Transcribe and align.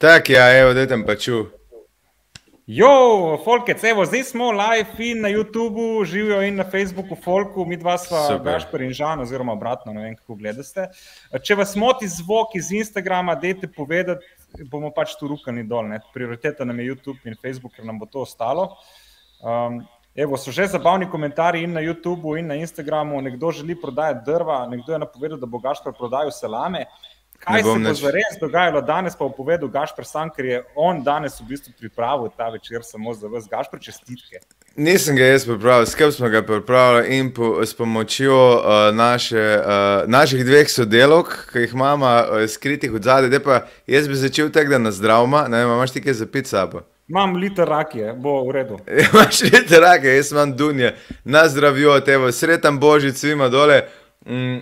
Tako, 0.00 0.32
ja, 0.32 0.60
evo, 0.60 0.72
da 0.72 0.86
tam 0.88 1.02
pa 1.04 1.12
ču. 1.16 1.42
Jo, 2.66 3.36
Folkec, 3.44 3.82
evo, 3.84 4.06
zdaj 4.08 4.22
smo 4.30 4.46
live 4.50 5.04
in 5.04 5.20
na 5.20 5.28
YouTubu, 5.28 6.04
živijo 6.08 6.38
in 6.42 6.56
na 6.56 6.64
Facebooku, 6.64 7.18
Folku, 7.24 7.66
mi 7.68 7.76
dva 7.76 7.98
sva. 7.98 8.38
Gašper 8.44 8.80
in 8.86 8.94
Žan, 8.96 9.20
oziroma 9.20 9.52
obratno, 9.52 9.92
ne 9.92 10.06
vem, 10.06 10.14
kako 10.16 10.38
gledate. 10.40 10.86
Če 11.44 11.58
vas 11.60 11.76
moti 11.76 12.08
zvok 12.08 12.56
iz 12.56 12.70
Instagrama, 12.72 13.34
dajte 13.36 13.68
povedati, 13.76 14.24
bomo 14.72 14.88
pač 14.96 15.12
tu 15.20 15.28
rukani 15.28 15.66
dol. 15.68 15.92
Ne? 15.92 16.00
Prioriteta 16.14 16.64
nam 16.64 16.80
je 16.80 16.88
YouTube 16.94 17.20
in 17.28 17.36
Facebook, 17.36 17.76
ker 17.76 17.84
nam 17.84 18.00
bo 18.00 18.08
to 18.08 18.24
ostalo. 18.24 18.70
Um, 19.44 19.82
evo, 20.16 20.40
so 20.40 20.48
že 20.48 20.70
zabavni 20.78 21.10
komentarji 21.12 21.68
in 21.68 21.76
na 21.76 21.84
YouTubu 21.84 22.38
in 22.40 22.48
na 22.48 22.56
Instagramu. 22.56 23.20
Nekdo 23.20 23.52
želi 23.52 23.76
prodajati 23.76 24.24
drva, 24.32 24.62
nekdo 24.72 24.96
je 24.96 25.04
napovedal, 25.04 25.44
da 25.44 25.50
bo 25.50 25.60
Gašper 25.60 25.92
prodajal 25.92 26.32
salame. 26.32 26.86
Kaj 27.40 27.62
se 27.62 27.68
bo 27.68 27.74
nič- 27.78 28.00
zares 28.00 28.36
dogajalo 28.40 28.80
danes, 28.80 29.16
pa 29.16 29.24
bo 29.24 29.32
povedal 29.32 29.68
Gašper 29.68 30.04
sam, 30.04 30.30
ker 30.30 30.44
je 30.44 30.62
on 30.76 31.02
danes 31.02 31.40
v 31.40 31.44
bistvu 31.48 31.72
pripravil 31.78 32.28
ta 32.36 32.48
večer 32.52 32.84
samo 32.84 33.14
za 33.14 33.28
vas. 33.28 33.48
Gašper, 33.48 33.80
čestitke. 33.80 34.42
Nisem 34.76 35.16
ga 35.16 35.24
jaz 35.24 35.44
pripravil, 35.48 35.86
skrb 35.86 36.12
smo 36.12 36.28
ga 36.28 36.42
pripravili 36.42 37.16
in 37.18 37.32
po, 37.34 37.64
s 37.64 37.74
pomočjo 37.74 38.36
uh, 38.36 38.94
naše, 38.94 39.40
uh, 39.58 40.08
naših 40.10 40.44
dveh 40.44 40.68
sodelovk, 40.70 41.32
ki 41.52 41.58
jih 41.64 41.72
imamo 41.74 42.06
uh, 42.06 42.44
skritih 42.48 42.92
od 42.92 43.02
zadaj. 43.02 43.40
Pa 43.40 43.64
jaz 43.86 44.08
bi 44.08 44.14
začel 44.14 44.50
tako, 44.52 44.70
da 44.70 44.78
na 44.78 44.92
zdravma, 44.92 45.48
ne 45.48 45.64
vem, 45.64 45.74
imaš 45.74 45.96
ti 45.96 46.02
kaj 46.04 46.12
za 46.20 46.26
pit 46.26 46.46
sabo. 46.46 46.84
Imam 47.08 47.34
liter 47.36 47.66
rakije, 47.68 48.12
bo 48.14 48.44
v 48.46 48.52
redu. 48.54 48.76
Imaš 49.10 49.40
lite 49.42 49.80
rake, 49.80 50.12
jaz 50.14 50.30
imam 50.32 50.52
dunje, 50.56 50.92
na 51.24 51.48
zdravjo, 51.48 52.00
tevo, 52.00 52.32
sretan 52.32 52.78
božič 52.78 53.16
svima 53.16 53.48
dole. 53.48 53.82
Mm, 54.26 54.60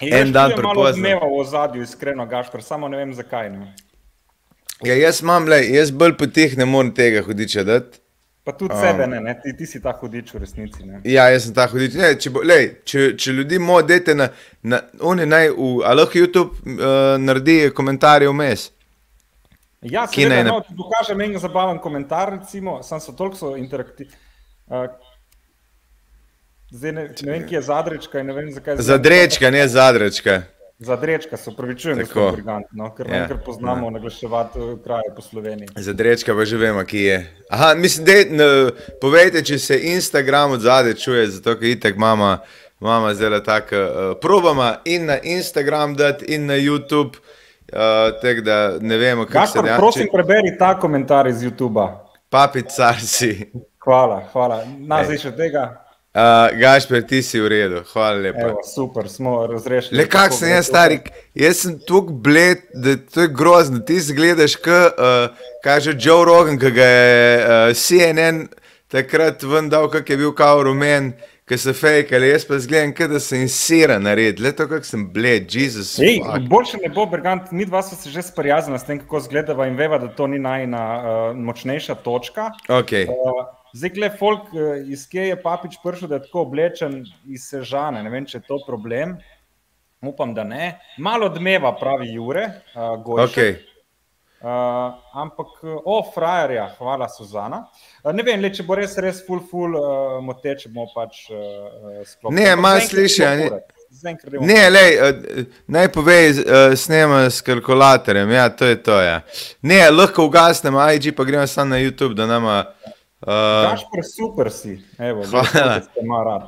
En 0.00 0.32
dan 0.32 0.52
prepozno. 0.56 1.02
Malo 1.02 1.28
v 1.30 1.40
ozadju, 1.40 1.82
iskreno, 1.82 2.26
Gašper, 2.26 2.62
samo 2.62 2.88
ne 2.88 2.96
vem 2.96 3.12
zakaj. 3.14 3.50
Ne. 3.50 3.74
ja, 4.82 4.94
jaz 4.94 5.20
imam, 5.22 5.46
le, 5.48 5.60
jaz 5.70 5.90
bolj 5.90 6.16
po 6.18 6.26
teh 6.26 6.56
ne 6.58 6.64
morem 6.64 6.94
tega 6.94 7.22
hudiča 7.22 7.62
dati. 7.64 8.00
Pa 8.44 8.52
tudi 8.52 8.74
Um. 8.74 8.80
sebe 8.80 9.06
ne, 9.06 9.20
ne. 9.20 9.40
Ti, 9.42 9.54
ti 9.56 9.66
si 9.66 9.80
ta 9.82 9.92
hudič 10.00 10.34
v 10.34 10.38
resnici. 10.42 10.82
Ne. 10.84 11.00
Ja, 11.08 11.28
jaz 11.32 11.46
sem 11.46 11.54
ta 11.56 11.64
hudič. 11.70 11.94
Ne, 11.96 12.10
če, 12.20 12.30
bo, 12.30 12.42
lej, 12.44 12.66
če, 12.84 13.14
če 13.16 13.32
ljudi 13.32 13.58
modete 13.58 14.14
na, 14.14 14.28
na 14.62 14.82
oni 15.00 15.24
naj, 15.26 15.48
v, 15.56 15.70
a 15.86 15.94
lahko 15.96 16.18
YouTube 16.18 16.58
uh, 16.74 17.14
naredi 17.22 17.70
komentarje 17.72 18.28
vmes. 18.28 18.66
Ja, 19.80 20.04
seveda, 20.08 20.42
ne- 20.42 20.50
no, 20.50 20.58
pokažem 20.76 21.20
en 21.20 21.38
zabaven 21.40 21.78
komentar, 21.78 22.34
recimo, 22.36 22.82
sam 22.82 23.00
so 23.00 23.12
toliko 23.16 23.36
so 23.36 23.54
interaktivni. 23.56 24.12
Uh, 24.68 24.88
zdaj 26.74 26.92
ne, 26.92 27.04
ne 27.22 27.32
vem, 27.32 27.46
kje 27.46 27.56
je 27.56 27.62
zadrečka 27.62 28.22
ne 28.22 28.32
vem, 28.32 28.50
zakaj. 28.52 28.76
Zadrečka, 28.78 29.50
ne 29.50 29.68
zadrečka. 29.68 30.42
Zadrečka, 30.78 31.36
se 31.36 31.50
upravičujem, 31.50 31.98
Tako. 31.98 32.20
gospod 32.20 32.34
Brigant, 32.34 32.66
no, 32.72 32.88
ker 32.94 33.06
Ja, 33.08 33.16
ja, 33.16 33.28
ker 33.28 33.38
poznamo 33.44 33.90
naglaševati 33.90 34.58
eh, 34.58 34.74
kraje 34.84 35.12
po 35.16 35.22
Sloveniji. 35.22 35.68
Zadrečka 35.76 36.34
pa 36.34 36.44
že 36.44 36.56
vemo, 36.56 36.82
ki 36.84 36.98
je. 36.98 37.18
Aha, 37.50 37.74
mislim, 37.74 38.06
da 38.06 38.12
ne, 38.30 38.48
povejte, 39.00 39.44
če 39.44 39.58
se 39.58 39.78
Instagram 39.94 40.58
od 40.58 40.60
zadaj 40.60 40.94
čuje, 40.94 41.26
zato 41.38 41.54
ker 41.58 41.68
itek 41.68 41.96
mama. 41.96 42.38
Mama 42.80 43.14
zdaj 43.14 43.38
tako, 43.44 43.76
uh, 43.76 44.16
probama 44.20 44.76
in 44.84 45.06
na 45.06 45.16
Instagram 45.22 45.94
dati, 45.94 46.24
in 46.34 46.46
na 46.46 46.54
YouTube, 46.58 47.16
uh, 47.16 48.10
tako 48.22 48.40
da 48.40 48.76
ne 48.80 48.96
vemo, 48.96 49.24
kako 49.26 49.46
se 49.46 49.62
dejansko. 49.62 49.80
prosim, 49.80 50.08
preberi 50.12 50.58
ta 50.58 50.74
komentar 50.78 51.26
iz 51.26 51.36
YouTube-a. 51.36 51.86
Papi, 52.28 52.62
car 52.62 53.00
si. 53.00 53.52
Hvala, 53.84 54.24
hvala. 54.32 54.64
Na, 54.78 55.00
Ej. 55.00 55.04
zdaj 55.04 55.18
še 55.18 55.36
tega. 55.36 55.83
Uh, 56.14 56.58
Gašper, 56.58 57.02
ti 57.02 57.18
si 57.26 57.40
v 57.42 57.48
redu, 57.50 57.80
hvala 57.90 58.20
lepa. 58.22 58.52
Evo, 58.52 58.60
super, 58.62 59.08
smo 59.10 59.32
razrešili. 59.50 59.98
Le 59.98 60.04
kak 60.06 60.30
sem 60.30 60.52
jaz 60.52 60.68
stari, 60.68 61.00
jaz 61.34 61.64
sem 61.64 61.72
tako 61.88 62.14
bled, 62.14 62.60
da 62.70 62.94
to 62.96 63.24
je 63.24 63.32
grozno. 63.34 63.80
Ti 63.82 63.96
zgledaš, 64.00 64.54
kot 64.62 64.94
uh, 64.94 65.34
kaže 65.64 65.96
Joe 65.98 66.22
Rogan, 66.24 66.60
ki 66.62 66.70
ga 66.76 66.86
je 66.86 67.40
uh, 67.40 67.72
CNN 67.74 68.44
takrat 68.94 69.42
ven 69.42 69.66
dal, 69.72 69.88
kak 69.90 70.10
je 70.10 70.20
bil 70.20 70.30
kao 70.38 70.62
rumen, 70.62 71.16
ki 71.50 71.58
so 71.58 71.74
fake, 71.74 72.14
ali 72.14 72.30
jaz 72.30 72.46
pa 72.46 72.60
zgledam, 72.62 72.94
kot 72.94 73.10
da 73.10 73.18
sem 73.18 73.42
insira 73.48 73.98
nared. 73.98 74.38
Le 74.38 74.54
to, 74.54 74.68
kak 74.70 74.86
sem 74.86 75.08
bled, 75.10 75.50
Jezus. 75.50 75.96
Ej, 75.98 76.22
boljše 76.46 76.78
ne 76.84 76.92
bo, 76.94 77.08
Bergant, 77.10 77.50
mi 77.50 77.66
dva 77.66 77.82
smo 77.82 77.98
se 77.98 78.14
že 78.14 78.22
sprijaznili 78.22 78.78
s 78.78 78.86
tem, 78.86 79.02
kako 79.02 79.18
izgledava 79.18 79.66
in 79.66 79.74
veva, 79.74 79.98
da 79.98 80.14
to 80.14 80.30
ni 80.30 80.38
najna 80.38 80.86
uh, 80.94 81.26
močnejša 81.34 81.98
točka. 82.06 82.52
Okay. 82.70 83.10
Uh, 83.10 83.63
zdaj, 83.74 83.92
gled, 83.98 84.16
folk, 84.18 84.48
uh, 84.54 84.78
iz 84.88 85.04
kje 85.10 85.28
je 85.32 85.42
papič 85.42 85.78
prišel, 85.82 86.08
da 86.08 86.20
je 86.20 86.26
tako 86.28 86.46
oblečen 86.46 87.02
iz 87.26 87.48
Sežane. 87.50 88.02
Ne 88.02 88.10
vem, 88.10 88.26
če 88.26 88.40
je 88.40 88.48
to 88.48 88.62
problem. 88.66 89.18
Upam, 90.04 90.34
da 90.36 90.44
ne. 90.44 90.74
Malo 90.98 91.28
dmeva, 91.32 91.72
pravi 91.76 92.12
Jure, 92.14 92.48
uh, 92.74 92.96
Gojšek. 93.04 93.30
Okay. 93.32 93.54
Uh, 94.44 94.50
ampak, 95.12 95.46
uh, 95.62 95.78
o, 95.84 96.02
frajerja, 96.14 96.66
hvala, 96.78 97.06
Suzana. 97.08 97.62
Uh, 98.02 98.10
ne 98.12 98.22
vem, 98.26 98.42
le, 98.44 98.50
če 98.52 98.66
bo 98.68 98.76
res, 98.76 98.92
res 99.00 99.22
full, 99.24 99.40
full 99.48 99.72
uh, 99.78 100.18
moteče, 100.20 100.68
bomo 100.68 100.90
pač 100.92 101.22
uh, 101.32 102.02
sklopili. 102.04 102.42
Ne, 102.42 102.50
Ampak 102.52 102.60
malo 102.66 102.82
sliši, 102.84 103.22
ne- 104.44 104.66
lej, 104.74 104.98
uh, 105.00 105.46
naj 105.72 105.88
povej, 105.94 106.28
uh, 106.42 106.74
snema 106.76 107.22
s 107.32 107.40
kalkulatorjem, 107.46 108.36
ja, 108.36 108.50
to 108.52 108.68
je 108.68 108.76
to. 108.84 108.98
Ja. 109.00 109.22
Ne, 109.64 109.80
lahko 109.88 110.28
ugasnemo, 110.28 110.82
IG 110.92 111.14
pa 111.16 111.24
gremo 111.24 111.46
samo 111.48 111.72
na 111.72 111.80
YouTube, 111.80 112.12
da 112.12 112.28
nama. 112.28 112.66
Uh, 113.24 113.70
Gašpor, 113.70 114.04
super 114.04 114.50
si. 114.52 114.78
Evo, 114.98 115.22
Hvala. 115.24 115.80
da 115.80 116.02
malo 116.04 116.24
rad. 116.24 116.42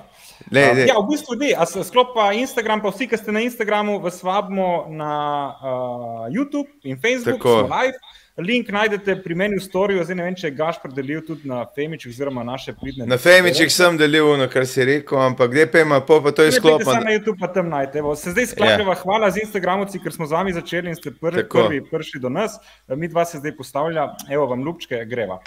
lej, 0.53 0.71
Um, 0.71 0.77
lej. 0.77 0.87
ja, 0.89 0.95
v 1.01 1.07
bistvu, 1.11 1.35
di, 1.41 1.55
a 1.57 1.65
se 1.67 1.81
sklop 1.85 2.13
pa 2.15 2.33
Instagram, 2.37 2.83
pa 2.85 2.93
vsi, 2.93 3.09
ki 3.09 3.17
ste 3.17 3.33
na 3.33 3.41
Instagramu, 3.41 3.97
vas 3.99 4.21
vabimo 4.23 4.85
na 4.89 5.13
uh, 5.57 6.29
YouTube 6.29 6.69
in 6.85 7.01
Facebook, 7.01 7.41
Tako. 7.41 7.65
smo 7.67 7.77
live. 7.77 7.97
Link 8.37 8.69
najdete 8.69 9.15
pri 9.25 9.33
meni 9.35 9.57
v 9.57 9.65
storju, 9.65 10.03
zdaj 10.05 10.17
ne 10.17 10.25
vem, 10.27 10.35
če 10.37 10.51
je 10.51 10.57
Gašpor 10.59 10.93
delil 10.93 11.23
tudi 11.25 11.49
na 11.49 11.63
Femičih, 11.73 12.13
oziroma 12.13 12.43
naše 12.45 12.75
pridne. 12.77 13.07
Na 13.09 13.17
Femičih 13.17 13.73
sem 13.73 13.97
delil, 13.97 14.29
ono, 14.29 14.45
kar 14.45 14.67
si 14.69 14.85
rekel, 14.85 15.17
ampak 15.17 15.49
gdje 15.51 15.65
pa 15.73 15.81
ima, 15.81 16.03
pa 16.05 16.21
to 16.29 16.45
je 16.45 16.53
samo 16.53 16.77
na 17.01 17.17
YouTube, 17.17 17.41
pa 17.41 17.49
tam 17.49 17.73
najdete. 17.73 17.99
Evo, 17.99 18.13
Se 18.13 18.37
zdaj 18.37 18.47
skladava, 18.53 18.93
ja. 18.93 19.01
hvala 19.01 19.31
z 19.33 19.41
Instagramovci, 19.41 20.03
ker 20.05 20.13
smo 20.13 20.29
z 20.29 20.37
vami 20.37 20.53
začeli 20.53 20.93
in 20.93 20.99
ste 21.01 21.17
prvi, 21.17 21.49
Tako. 21.49 21.65
prvi 21.65 21.81
prišli 21.89 22.21
do 22.21 22.29
nas. 22.29 22.61
Mi 22.93 23.09
dva 23.09 23.25
se 23.25 23.41
zdaj 23.41 23.57
postavlja, 23.57 24.05
evo 24.29 24.45
vam 24.47 24.61
ljubčke, 24.61 25.01
greva. 25.09 25.41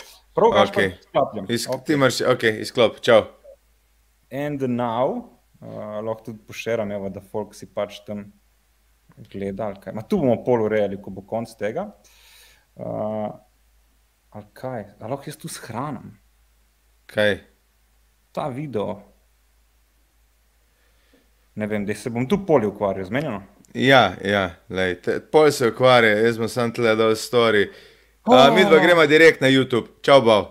Gašpor, 0.48 0.84
Okay. 0.84 0.88
okay. 0.88 1.04
sklapljam. 1.04 1.46
Iz, 1.50 1.68
Ok. 1.70 1.86
Ti 1.86 1.94
imaš, 1.94 2.22
ok, 2.22 2.44
izklop, 2.44 3.00
čau. 3.02 3.24
And 4.32 4.62
now, 4.62 5.18
uh, 5.62 6.00
lahko 6.06 6.24
tudi 6.24 6.40
poširam, 6.48 6.92
evo, 6.92 7.10
da 7.10 7.22
folk 7.22 7.56
si 7.56 7.66
pač 7.66 8.00
tam 8.06 8.32
gleda. 9.32 9.74
Ma 9.94 10.02
tu 10.02 10.18
bomo 10.18 10.44
pol 10.46 10.64
urejali, 10.68 11.02
ko 11.02 11.12
bo 11.12 11.26
konc 11.28 11.52
tega. 11.60 11.90
Uh, 12.76 13.30
ali 14.30 14.46
kaj, 14.54 14.86
ali 15.00 15.12
lahko 15.12 15.28
jaz 15.28 15.38
tu 15.38 15.50
shranim 15.50 16.14
Kaj? 17.10 17.40
ta 18.32 18.48
video. 18.48 19.02
Ne 21.56 21.68
vem, 21.68 21.86
da 21.86 21.96
se 21.96 22.10
bom 22.10 22.28
tu 22.30 22.38
poli 22.46 22.68
ukvarjal, 22.68 23.06
zmenjeno. 23.10 23.42
Ja, 23.74 24.14
ja, 24.24 24.44
lej, 24.70 24.96
te, 25.02 25.20
pol 25.20 25.52
se 25.52 25.68
ukvarja, 25.74 26.14
jaz 26.24 26.38
sem 26.38 26.50
samo 26.50 26.74
tle 26.78 26.96
dal 26.96 27.18
story. 27.18 27.66
Uh, 27.68 27.89
Oh. 28.30 28.56
mi 28.56 28.66
dva 28.66 28.80
gremo 28.80 29.06
direkt 29.06 29.42
na 29.42 29.48
YouTube, 29.48 29.88
čau, 30.02 30.22
bav. 30.22 30.46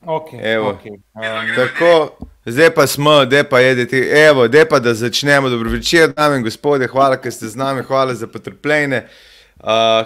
Okay, 0.00 0.40
Evo. 0.42 0.72
okay. 0.72 0.92
Um, 0.92 1.54
Tako, 1.56 2.18
zdaj 2.46 2.70
pa 2.74 2.86
smo, 2.86 3.24
da 3.24 3.44
pa 3.44 3.60
jedete, 3.60 3.96
evo, 4.28 4.48
da 4.48 4.64
pa 4.70 4.78
da 4.78 4.94
začnemo. 4.94 5.48
Dobro 5.48 5.70
večer, 5.70 6.12
dame 6.16 6.36
in 6.36 6.42
gospodje, 6.42 6.88
hvala, 6.88 7.16
ker 7.16 7.32
ste 7.32 7.48
z 7.48 7.56
nami, 7.56 7.82
hvala 7.82 8.14
za 8.14 8.26
potrpljenje. 8.26 8.96
Uh, 8.96 9.27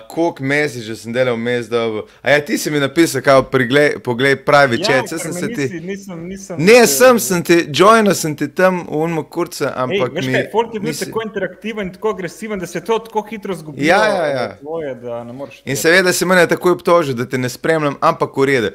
koliko 0.09 0.43
mesecev 0.43 0.97
sem 0.97 1.13
delal 1.13 1.35
vmes, 1.35 1.69
da 1.69 1.89
bo. 1.89 2.07
A 2.23 2.31
ja, 2.31 2.41
ti 2.41 2.59
si 2.59 2.71
mi 2.71 2.81
napisal, 2.81 3.21
kaj 3.21 3.43
preglej, 3.45 3.99
poglej 4.01 4.37
pravi 4.39 4.79
ja, 4.79 4.87
čet, 4.87 5.21
sem 5.21 5.33
se 5.33 5.49
ti. 5.49 5.81
nisem, 5.81 6.25
nisem, 6.25 6.57
Ne, 6.59 6.87
sem, 6.87 7.19
sem 7.19 7.43
ti, 7.43 7.67
joinal 7.71 8.15
sem 8.15 8.37
ti 8.37 8.49
tam 8.49 8.87
v 8.87 8.97
unmo 8.99 9.23
kurca, 9.25 9.65
Ej, 9.67 9.73
ampak 9.77 10.13
veš 10.13 10.27
mi. 10.27 10.33
kaj, 10.33 10.49
folk 10.53 10.75
je 10.75 10.81
bil 10.81 10.89
nisi- 10.89 11.05
tako 11.05 11.23
interaktiven 11.23 11.87
in 11.87 11.93
tako 11.93 12.09
agresiven, 12.11 12.59
da 12.59 12.67
se 12.67 12.79
je 12.79 12.85
to 12.85 12.99
tako 12.99 13.23
hitro 13.23 13.55
zgodilo. 13.55 13.87
Ja, 13.87 14.05
ja, 14.07 14.27
ja. 14.27 14.47
da 14.49 14.57
Tvoje, 14.57 14.95
da 14.95 15.25
ne 15.25 15.33
moreš. 15.33 15.63
In 15.65 15.77
seveda 15.77 16.13
se 16.13 16.27
mene 16.27 16.47
takoj 16.49 16.73
obtožil, 16.73 17.15
da 17.15 17.27
te 17.27 17.39
ne 17.39 17.49
spremljam, 17.49 17.97
ampak 18.01 18.37
v 18.37 18.45
redu. 18.45 18.71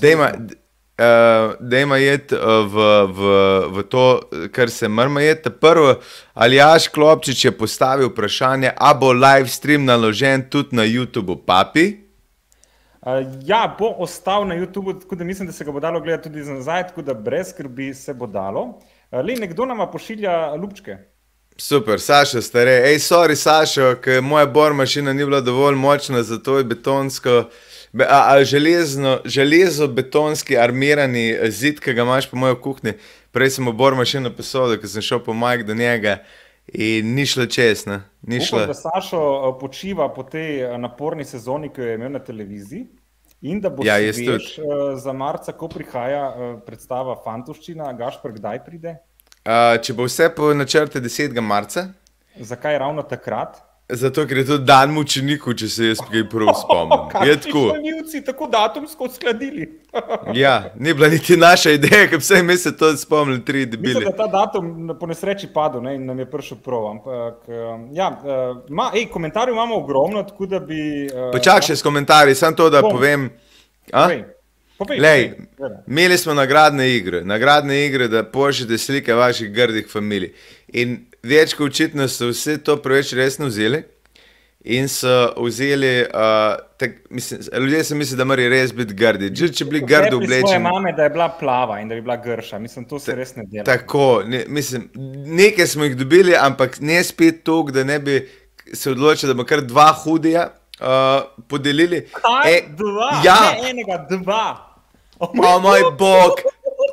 Dejma, 0.00 0.32
uh, 0.98 1.54
dejma 1.60 1.96
jeti 1.96 2.34
uh, 2.34 2.66
v, 2.66 2.88
v, 3.12 3.22
v 3.76 3.84
to, 3.88 4.06
kar 4.52 4.70
se 4.70 4.88
mrma 4.88 5.22
jeti. 5.22 5.50
Prvo, 5.50 5.94
Aljaš 6.34 6.88
Klopčič 6.88 7.44
je 7.44 7.52
postavil 7.52 8.10
vprašanje, 8.10 8.74
a 8.76 8.94
bo 8.94 9.12
live 9.12 9.48
stream 9.48 9.84
naložen 9.84 10.44
tudi 10.50 10.76
na 10.76 10.82
YouTubu, 10.82 11.38
papi. 11.46 11.86
Uh, 13.00 13.22
ja, 13.46 13.64
bo 13.78 13.94
ostal 13.98 14.46
na 14.46 14.58
YouTubu, 14.58 15.00
tako 15.00 15.16
da 15.16 15.24
mislim, 15.24 15.46
da 15.46 15.52
se 15.52 15.64
ga 15.64 15.72
bo 15.72 15.80
dalo 15.80 16.00
gledati 16.00 16.28
tudi 16.28 16.44
za 16.44 16.52
nazaj, 16.52 16.88
tako 16.88 17.02
da 17.02 17.14
brez 17.14 17.54
skrbi 17.54 17.94
se 17.94 18.14
bo 18.14 18.26
dalo. 18.26 18.62
Uh, 18.62 19.22
Le 19.24 19.34
nekdo 19.40 19.64
nama 19.64 19.86
pošilja 19.86 20.54
lupčke. 20.54 20.96
Super, 21.60 22.00
Saša, 22.00 22.42
stare. 22.42 22.70
Ej, 22.86 23.00
sorry, 23.02 23.34
Saša, 23.34 23.96
ker 24.02 24.20
moja 24.22 24.46
bor 24.46 24.74
mašina 24.74 25.12
ni 25.12 25.24
bila 25.24 25.40
dovolj 25.40 25.74
močna, 25.74 26.22
zato 26.22 26.58
je 26.58 26.64
betonsko, 26.64 27.32
be, 27.32 27.48
a, 28.08 28.34
a, 28.34 28.44
železno, 28.44 29.18
železo 29.24 29.88
betonski 29.88 30.58
armirani 30.58 31.50
zid, 31.50 31.80
ki 31.80 31.94
ga 31.94 32.02
imaš 32.02 32.30
po 32.30 32.36
mojem 32.36 32.60
kuhinji. 32.62 32.98
Prej 33.32 33.56
sem 33.56 33.68
v 33.68 33.74
bor 33.76 33.96
mašino 33.96 34.32
posodil, 34.34 34.78
ker 34.80 34.90
sem 34.90 35.04
šel 35.04 35.22
po 35.24 35.34
majk 35.36 35.66
do 35.68 35.74
njega 35.76 36.18
in 36.72 37.14
ni 37.14 37.26
šlo 37.26 37.46
čez. 37.46 37.86
Ne? 37.86 38.00
Ni 38.22 38.40
šlo. 38.40 38.64
Upam, 38.64 38.72
da 38.72 38.76
Sašo 38.76 39.20
eh, 39.20 39.52
počiva 39.60 40.08
po 40.14 40.22
tej 40.22 40.62
eh, 40.62 40.78
naporni 40.78 41.24
sezoni, 41.24 41.72
ki 41.72 41.80
jo 41.80 41.90
je 41.90 41.98
imel 42.00 42.12
na 42.12 42.24
televiziji. 42.24 42.86
In 43.40 43.60
da 43.62 43.70
bo 43.70 43.84
Ja, 43.86 44.00
jaz 44.02 44.16
svež, 44.18 44.46
za 44.98 45.12
marca, 45.14 45.52
ko 45.54 45.68
prihaja 45.70 46.24
eh, 46.28 46.56
predstava 46.66 47.14
Fantoščina, 47.24 47.92
Gašpr, 47.92 48.34
kdaj 48.40 48.64
pride? 48.66 48.98
Uh, 49.48 49.78
če 49.80 49.94
bo 49.94 50.04
vse 50.04 50.26
po 50.34 50.50
načrte 50.52 51.00
10. 51.00 51.38
marca, 51.40 51.86
Zakaj 52.38 52.78
ravno 52.78 53.02
takrat? 53.02 53.62
Zato 53.88 54.26
ker 54.26 54.38
je 54.38 54.44
to 54.46 54.58
dan 54.58 54.90
mučeniku, 54.92 55.54
če 55.54 55.68
se 55.68 55.86
jaz 55.86 56.00
kaj 56.04 56.26
prav 56.28 56.52
spomnim. 56.60 57.06
Je 57.28 57.36
tako. 57.40 57.62
Španjolci 57.72 58.24
tako 58.24 58.48
datumsko 58.52 59.04
uskladili. 59.04 59.68
Ja, 60.34 60.72
ni 60.76 60.94
bila 60.94 61.08
niti 61.08 61.36
naša 61.36 61.70
ideja, 61.70 62.06
ker 62.10 62.20
vse 62.20 62.42
mi 62.42 62.56
se 62.56 62.76
to 62.76 62.90
spomnili, 62.96 63.44
tri 63.44 63.58
Mislim, 63.66 63.70
debili. 63.70 64.04
da 64.04 64.12
ta 64.16 64.26
datum 64.26 64.96
po 65.00 65.06
nesreči 65.06 65.48
padel 65.54 65.82
ne, 65.82 65.94
in 65.96 66.04
nam 66.06 66.18
je 66.18 66.26
prišel 66.30 66.58
prav. 66.64 66.86
Ampak, 66.90 67.48
um, 67.48 67.88
ja, 67.96 68.10
uh, 68.12 68.60
ma, 68.68 68.90
ej, 68.94 69.06
komentarjev 69.08 69.56
imamo 69.56 69.76
ogromno, 69.80 70.22
tako 70.22 70.46
da 70.46 70.60
bi. 70.60 71.08
Uh, 71.08 71.30
Počakaj 71.32 71.70
še 71.70 71.76
s 71.80 71.82
komentarji, 71.82 72.34
samo 72.34 72.56
to, 72.56 72.68
da 72.70 72.82
Bom. 72.84 72.92
povem. 72.92 73.30
Povej, 73.90 74.24
povej, 74.78 75.00
Lej, 75.00 75.24
povej. 75.56 75.76
imeli 75.88 76.18
smo 76.18 76.34
nagradne 76.36 76.90
igre, 76.92 77.24
nagradne 77.24 77.80
igre, 77.86 78.08
da 78.08 78.22
pošljete 78.22 78.78
slike 78.78 79.14
vaših 79.14 79.50
grdih 79.52 79.88
familij. 79.90 80.34
In 80.68 80.98
več 81.22 81.54
kot 81.54 81.72
očitno 81.72 82.08
so 82.08 82.32
vsi 82.32 82.58
to 82.64 82.76
preveč 82.82 83.12
resno 83.18 83.46
vzeli. 83.46 83.84
In 84.68 84.88
so 84.90 85.32
vzeli, 85.38 86.02
uh, 86.02 86.56
tak, 86.76 86.96
mislim, 87.14 87.40
ljudje 87.62 87.84
so 87.84 87.94
mislili, 87.94 88.18
da 88.18 88.24
morajo 88.26 88.50
res 88.50 88.72
biti 88.74 88.94
grdi. 88.94 89.30
Že 89.36 89.48
če 89.54 89.64
bili 89.70 89.80
grdi 89.86 90.16
oblečeni. 90.16 90.58
mame, 90.64 90.92
da 90.92 91.06
je 91.06 91.12
bila 91.14 91.28
plava 91.38 91.78
in 91.80 91.88
da 91.88 91.94
je 91.94 92.02
bila 92.02 92.16
grša. 92.16 92.58
Mislim, 92.58 92.84
to 92.84 92.98
se 92.98 93.14
res 93.14 93.36
ne 93.36 93.46
dela. 93.46 93.64
Tako, 93.64 94.22
ne, 94.26 94.42
mislim, 94.48 94.90
nekaj 95.38 95.66
smo 95.66 95.86
jih 95.86 95.96
dobili, 95.96 96.34
ampak 96.36 96.80
ne 96.80 96.98
spet 97.04 97.44
toliko, 97.46 97.72
da 97.72 97.84
ne 97.84 97.98
bi 98.02 98.18
se 98.72 98.90
odločili, 98.90 99.30
da 99.30 99.38
bomo 99.38 99.46
kar 99.46 99.62
dva 99.64 99.92
hudija 100.02 100.48
uh, 100.50 101.22
podelili. 101.48 102.02
Kaj? 102.12 102.52
E, 102.52 102.62
dva, 102.76 103.12
ja. 103.24 103.38
ne 103.62 103.70
enega, 103.70 104.02
dva. 104.10 104.68
Oh, 105.18 105.30
O 105.34 105.58
moj 105.58 105.80
bog, 105.98 106.42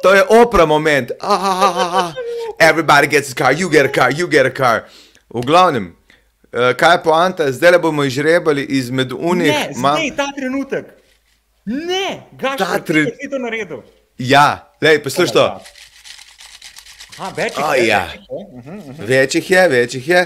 to 0.06 0.14
je 0.14 0.22
opera 0.30 0.66
moment. 0.66 1.12
Ah, 1.18 1.42
ah, 1.44 1.62
ah, 1.66 1.90
ah. 1.94 2.14
Everybody 2.62 3.08
gets 3.08 3.32
a 3.32 3.36
car, 3.36 3.52
you 3.52 3.70
get 3.70 3.86
a 3.86 3.90
car, 3.90 4.12
you 4.12 4.28
get 4.28 4.46
a 4.46 4.54
car. 4.54 4.86
V 5.30 5.42
glavnem, 5.42 5.96
uh, 6.54 6.74
kaj 6.78 6.94
je 6.94 7.02
poanta, 7.04 7.48
zdaj 7.52 7.72
le 7.72 7.80
bomo 7.80 8.04
izžrebali 8.04 8.64
izmed 8.70 9.12
unih. 9.12 9.50
ne, 9.50 9.74
zdaj, 9.74 10.12
ta 10.16 10.30
trenutek. 10.32 10.86
Ne, 11.66 12.30
gaš, 12.38 12.58
Ta 12.58 12.78
tre- 12.80 13.10
ti 13.12 13.26
to 13.26 13.40
naredil. 13.40 13.82
Ja, 14.18 14.70
lej, 14.78 15.02
poslušaj 15.04 15.34
to. 15.34 15.46
Aha, 17.18 17.32
več 17.34 17.58
O, 17.58 17.74
jih 17.74 17.82
je, 17.82 17.88
ja. 17.88 18.04
več 18.06 18.14
jih 18.14 18.30
je. 18.30 18.46
Mhm. 18.60 19.06
Več 19.08 19.36
jih 19.36 19.50
je, 19.52 19.68
več 19.70 19.94
jih 19.96 20.08
je. 20.08 20.22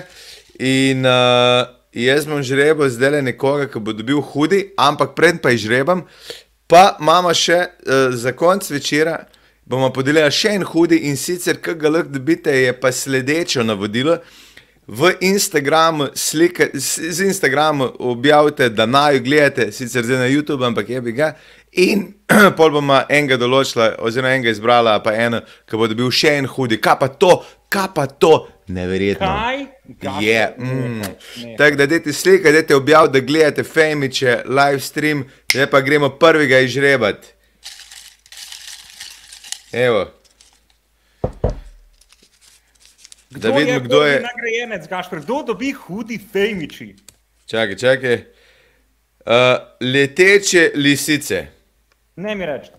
In 0.59 1.05
uh, 1.07 1.63
jaz 1.95 2.27
bom 2.27 2.43
žrebal 2.43 2.91
zdaj 2.91 3.15
le 3.15 3.21
nekoga, 3.31 3.71
ki 3.71 3.79
bo 3.79 3.95
dobil 3.95 4.19
hudi, 4.21 4.73
ampak 4.77 5.15
pred 5.15 5.39
pa 5.41 5.55
izžrebam, 5.55 6.03
pa 6.67 6.97
imamo 6.99 7.31
še 7.33 7.59
uh, 7.63 8.11
za 8.11 8.35
konc 8.35 8.67
večera. 8.69 9.21
Bomo 9.69 9.91
podelili 9.93 10.25
še 10.33 10.55
en 10.57 10.63
hudi 10.65 11.03
in 11.05 11.17
sicer, 11.19 11.59
kaj 11.61 11.75
ga 11.77 11.91
lahko 11.93 12.09
dobite, 12.15 12.49
je 12.49 12.73
pa 12.73 12.89
sledeče 12.91 13.61
navodilo. 13.63 14.17
V 14.89 15.11
Instagramu, 15.21 16.07
slike, 16.17 16.71
z 16.73 17.21
Instagramu 17.27 17.91
objavite, 18.09 18.71
da 18.73 18.87
naj 18.89 19.19
gledate, 19.21 19.67
sicer 19.71 20.07
zdaj 20.07 20.23
na 20.23 20.31
YouTube, 20.31 20.65
ampak 20.65 20.89
je 20.89 21.01
bi 21.05 21.13
ga. 21.13 21.35
In 21.77 22.07
pol 22.57 22.73
bomo 22.73 22.97
enega 23.05 23.37
določila, 23.37 23.91
oziroma 24.01 24.33
enega 24.33 24.49
izbrala, 24.49 24.97
pa 25.05 25.13
eno, 25.13 25.43
ki 25.69 25.77
bo 25.77 25.91
dobil 25.91 26.09
še 26.09 26.33
en 26.39 26.49
hudi. 26.49 26.81
Kaj 26.81 26.97
pa 27.05 27.13
to, 27.21 27.35
kaj 27.69 27.89
pa 27.93 28.09
to, 28.09 28.33
neverjetno. 28.73 29.29
Kaj? 29.29 29.65
Gašper, 29.89 30.23
Je. 30.25 30.43
Mm. 30.57 31.55
Tako 31.61 31.77
da 31.77 31.93
dajte 31.93 32.13
slike, 32.13 32.57
dajte 32.57 32.77
objav, 32.77 33.13
da 33.13 33.21
gledate 33.21 33.63
Femiče, 33.63 34.39
live 34.49 34.81
stream, 34.81 35.27
zdaj 35.53 35.69
pa 35.69 35.85
gremo 35.85 36.09
prvega 36.17 36.65
izžrebati. 36.65 37.37
Evo. 39.71 40.05
Da 43.29 43.49
vidimo, 43.49 43.79
kdo 43.79 44.03
je. 44.03 44.21
Nagrajenec, 44.21 44.87
Gašper, 44.89 45.19
kdo 45.19 45.43
dobi 45.43 45.71
hudi 45.71 46.19
fejmiči? 46.31 46.95
Čakaj, 47.45 47.75
čakaj. 47.75 48.13
Uh, 48.13 49.33
leteče 49.81 50.71
lisice. 50.75 51.47
Ne 52.15 52.35
mi 52.35 52.45
reči. 52.45 52.71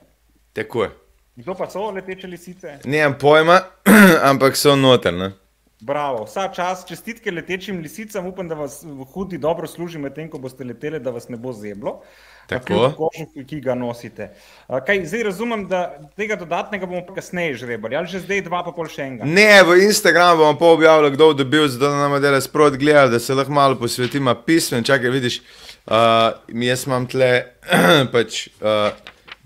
Tako 0.52 0.82
je. 0.82 0.90
Kdo 1.36 1.54
pa 1.54 1.70
so 1.70 1.90
leteče 1.90 2.26
lisice? 2.26 2.78
Nimam 2.84 3.14
pojma, 3.18 3.60
ampak 4.30 4.56
so 4.56 4.74
notrne. 4.76 5.30
Bravo, 5.80 6.24
vsa 6.24 6.48
čas, 6.52 6.82
čestitke 6.88 7.30
letečim 7.30 7.78
lisicam, 7.80 8.26
upam, 8.26 8.48
da 8.48 8.54
vas 8.54 8.82
hudi 9.14 9.38
dobro 9.38 9.66
služi 9.66 9.98
medtem, 9.98 10.28
ko 10.30 10.38
boste 10.38 10.64
leteli, 10.64 11.00
da 11.00 11.10
vas 11.10 11.28
ne 11.28 11.36
bo 11.36 11.52
zeblo. 11.52 12.00
Tako. 12.50 12.90
Kožuhu, 12.96 13.44
ki 13.46 13.60
ga 13.62 13.74
nosite. 13.78 14.30
Kaj, 14.86 15.04
zdaj 15.06 15.22
razumem, 15.28 15.62
da 15.70 15.84
tega 16.18 16.34
dodatnega 16.40 16.88
bomo 16.90 17.14
kasneje 17.14 17.60
žrebali, 17.62 17.96
ali 17.96 18.10
že 18.10 18.24
zdaj 18.24 18.42
dva, 18.48 18.64
pa 18.66 18.74
pol 18.74 18.90
še 18.90 19.06
enega. 19.06 19.28
Ne, 19.28 19.62
v 19.66 19.78
Instagramu 19.86 20.42
bomo 20.42 20.58
pa 20.58 20.72
objavili, 20.74 21.12
kdo 21.14 21.30
je 21.30 21.40
dobil, 21.44 21.68
zato 21.70 21.86
da 21.86 22.08
nam 22.08 22.18
dela 22.22 22.40
sprot 22.42 22.78
gledati, 22.80 23.14
da 23.14 23.22
se 23.22 23.38
lahko 23.38 23.54
malo 23.54 23.78
posvetimo 23.78 24.34
pismu. 24.46 24.82
Čakaj, 24.82 25.14
vidiš, 25.14 25.40
uh, 25.86 26.34
jaz 26.66 26.84
imam 26.90 27.06
tle 27.06 27.32
pač. 28.14 28.48
Uh, 28.58 28.90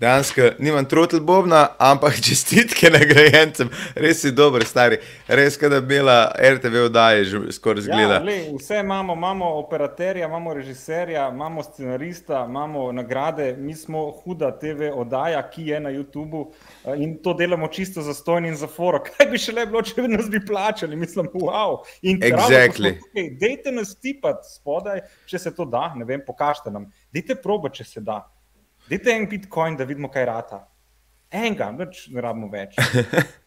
Dejansko 0.05 0.41
nimam 0.59 0.85
trotel 0.85 1.19
bobna, 1.19 1.67
ampak 1.81 2.19
čestitke 2.25 2.91
nagrajencem, 2.93 3.71
res 3.97 4.19
si 4.21 4.29
dober, 4.31 4.61
stari. 4.69 4.99
Res, 5.27 5.55
kada 5.57 5.79
bi 5.81 5.95
bila 5.95 6.29
RTV 6.37 6.83
oddaje, 6.91 7.23
že 7.25 7.39
skoraj 7.57 7.87
zgleda. 7.87 8.19
Ja, 8.19 8.25
lej, 8.27 8.43
vse 8.53 8.83
imamo, 8.83 9.15
imamo 9.17 9.49
operaterja, 9.63 10.27
imamo 10.27 10.53
režiserja, 10.53 11.23
imamo 11.33 11.63
scenarista, 11.63 12.43
imamo 12.49 12.91
nagrade, 12.91 13.55
mi 13.57 13.73
smo 13.73 14.03
huda 14.11 14.51
TV 14.59 14.91
oddaja, 14.93 15.41
ki 15.49 15.65
je 15.71 15.79
na 15.87 15.89
YouTubu 15.95 16.43
eh, 16.51 17.01
in 17.01 17.17
to 17.23 17.33
delamo 17.33 17.67
čisto 17.67 18.05
za 18.05 18.13
stojn 18.13 18.45
in 18.45 18.55
za 18.61 18.67
foro. 18.67 19.01
Kaj 19.09 19.31
bi 19.31 19.41
še 19.41 19.57
le 19.57 19.65
bilo, 19.65 19.81
če 19.81 20.05
bi 20.05 20.13
nas 20.13 20.29
bi 20.29 20.43
plačali, 20.45 20.95
mislim, 20.95 21.33
wow. 21.33 21.81
In 22.05 22.21
Exactly. 22.21 22.93
Dejte 23.41 23.73
nas 23.73 23.97
tipati 23.97 24.53
spodaj, 24.53 25.01
če 25.25 25.41
se 25.47 25.55
to 25.55 25.65
da, 25.65 25.87
ne 25.97 26.05
vem, 26.05 26.21
pokažite 26.21 26.69
nam. 26.69 26.91
Dejte 27.09 27.41
proba, 27.41 27.73
če 27.73 27.89
se 27.89 28.05
da. 28.05 28.21
Dejte 28.89 29.11
en 29.11 29.29
bitcoin, 29.29 29.77
da 29.77 29.83
vidimo, 29.83 30.09
kaj 30.11 30.25
rata. 30.25 30.59
Enega, 31.31 31.71
nič 31.73 32.05
ne 32.13 32.21
rabimo 32.21 32.49
več. 32.51 32.77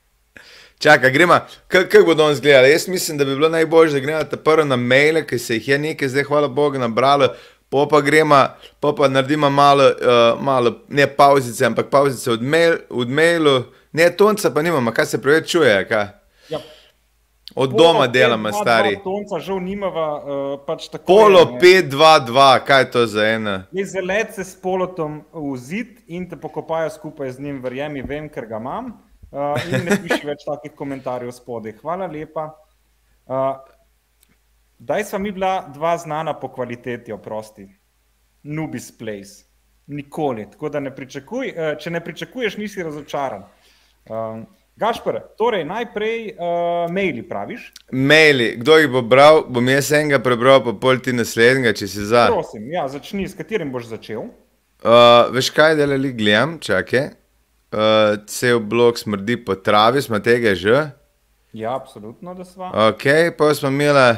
Čakaj, 0.82 1.10
gremo, 1.14 1.38
kako 1.70 2.04
bo 2.06 2.14
danes 2.14 2.40
gledal? 2.42 2.66
Jaz 2.66 2.88
mislim, 2.88 3.18
da 3.18 3.24
bi 3.24 3.34
bilo 3.34 3.48
najbolje, 3.48 3.92
da 3.92 4.00
gremo 4.00 4.42
prvo 4.44 4.64
na 4.64 4.76
maile, 4.76 5.24
ki 5.26 5.38
se 5.38 5.54
jih 5.54 5.68
je 5.68 5.78
nekaj, 5.78 6.08
zdaj 6.08 6.26
hvala 6.26 6.48
Bogu, 6.48 6.78
nabralo, 6.78 7.32
pa 7.70 7.86
pa 7.90 8.00
gremo, 8.00 8.42
pa 8.80 8.92
pa 8.98 9.08
naredimo 9.08 9.50
malo, 9.50 9.86
uh, 9.86 10.42
malo 10.42 10.74
ne 10.88 11.06
pauzice, 11.06 11.66
ampak 11.66 11.90
pauzice 11.90 12.30
od, 12.30 12.42
mail, 12.42 12.76
od 12.90 13.10
mailu, 13.10 13.62
ne 13.92 14.10
tonca 14.10 14.50
pa 14.50 14.62
nimamo, 14.62 14.94
kaj 14.94 15.06
se 15.06 15.22
preveč 15.22 15.50
čuje, 15.50 15.74
kaj? 15.88 16.06
Od 17.58 17.74
doma 17.74 18.06
delamo, 18.06 18.52
stari. 18.52 18.96
Tonca 19.04 19.40
žal 19.42 19.58
nimava, 19.60 20.06
uh, 20.18 20.52
pač 20.66 20.88
tako. 20.92 21.06
Polo 21.06 21.40
je, 21.40 21.46
ne. 21.52 21.60
522, 21.90 22.44
kaj 22.66 22.82
je 22.82 22.90
to 22.94 23.06
za 23.06 23.26
ena? 23.26 23.56
Je 23.72 23.84
zelet 23.86 24.34
se 24.34 24.44
s 24.44 24.54
polotom 24.62 25.22
v 25.32 25.56
zid 25.58 25.98
in 26.06 26.28
te 26.30 26.38
pokopajo 26.38 26.90
skupaj 26.94 27.34
z 27.36 27.48
njim, 27.48 27.58
verjemi, 27.62 28.02
vem, 28.06 28.28
ker 28.30 28.46
ga 28.46 28.62
imam. 28.62 28.92
Uh, 29.28 29.58
in 29.68 29.84
ne 29.84 29.98
piši 30.02 30.22
več 30.24 30.46
takih 30.46 30.72
komentarjev 30.78 31.34
spodaj. 31.36 31.74
Hvala 31.82 32.06
lepa. 32.06 32.52
Uh, 33.26 33.58
Daj 34.78 35.04
sva 35.04 35.18
mi 35.18 35.32
bila 35.34 35.66
dva 35.74 35.96
znana 35.98 36.34
po 36.38 36.48
kvaliteti, 36.48 37.12
oprosti. 37.12 37.66
Nubis 38.42 38.98
Place. 38.98 39.44
Nikoli. 39.86 40.46
Tako 40.50 40.68
da 40.68 40.80
ne 40.80 40.94
pričakuj, 40.94 41.52
če 41.80 41.90
ne 41.90 42.00
pričakuješ, 42.04 42.56
nisi 42.56 42.82
razočaran. 42.82 43.42
Um, 44.08 44.44
Gašpr, 44.78 45.16
torej 45.34 45.64
najprej 45.66 46.36
uh, 46.38 46.86
maili 46.94 47.24
praviš. 47.26 47.72
Maili, 47.90 48.52
kdo 48.60 48.76
jih 48.78 48.86
bo 48.92 49.02
bral, 49.02 49.42
bom 49.50 49.66
jaz 49.68 49.90
enega 49.92 50.20
prebral, 50.22 50.60
pa 50.62 50.70
pol 50.78 51.00
ti 51.02 51.10
naslednjega, 51.12 51.72
če 51.74 51.88
si 51.90 52.04
za. 52.06 52.28
Prosim, 52.30 52.68
ja, 52.70 52.84
začni, 52.88 53.26
s 53.26 53.34
katerim 53.34 53.72
boš 53.74 53.88
začel. 53.90 54.28
Uh, 54.78 55.26
veš 55.34 55.50
kaj, 55.50 55.74
da 55.74 55.88
le 55.90 55.98
gledam, 56.12 56.60
čakaj. 56.62 57.08
Uh, 57.68 58.14
cel 58.30 58.62
blok 58.62 58.96
smrdi 58.96 59.34
po 59.44 59.58
travi, 59.58 60.00
smo 60.00 60.22
tega 60.22 60.54
že. 60.54 60.86
Ja, 61.52 61.74
absolutno, 61.74 62.32
da 62.38 62.46
sva. 62.46 62.70
Ok, 62.88 63.34
pa 63.34 63.50
smo 63.54 63.68
imeli. 63.68 64.08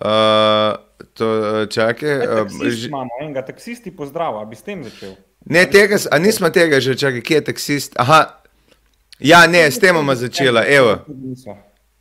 Uh, 0.00 0.80
to, 1.14 1.26
uh, 1.28 1.68
čakaj. 1.68 2.08
E, 2.10 2.24
Uh, 2.24 2.46
taksist 2.48 2.78
ž- 2.78 2.88
imamo 2.88 3.10
enega, 3.20 3.42
taksisti 3.44 3.92
pozdrav, 3.92 4.40
a 4.40 4.44
bi 4.44 4.56
s 4.56 4.62
tem 4.62 4.80
začel. 4.82 5.12
ne, 5.44 5.66
tega, 5.66 5.98
a 6.08 6.18
nismo 6.18 6.48
tega 6.48 6.80
že, 6.80 6.96
čakaj, 6.96 7.20
kje 7.20 7.36
je 7.36 7.44
taksist. 7.44 7.92
Aha, 8.00 8.41
ja, 9.22 9.46
ne, 9.46 9.70
s 9.70 9.78
tem 9.78 9.94
bomo 9.94 10.14
začela, 10.14 10.64
evo. 10.66 10.98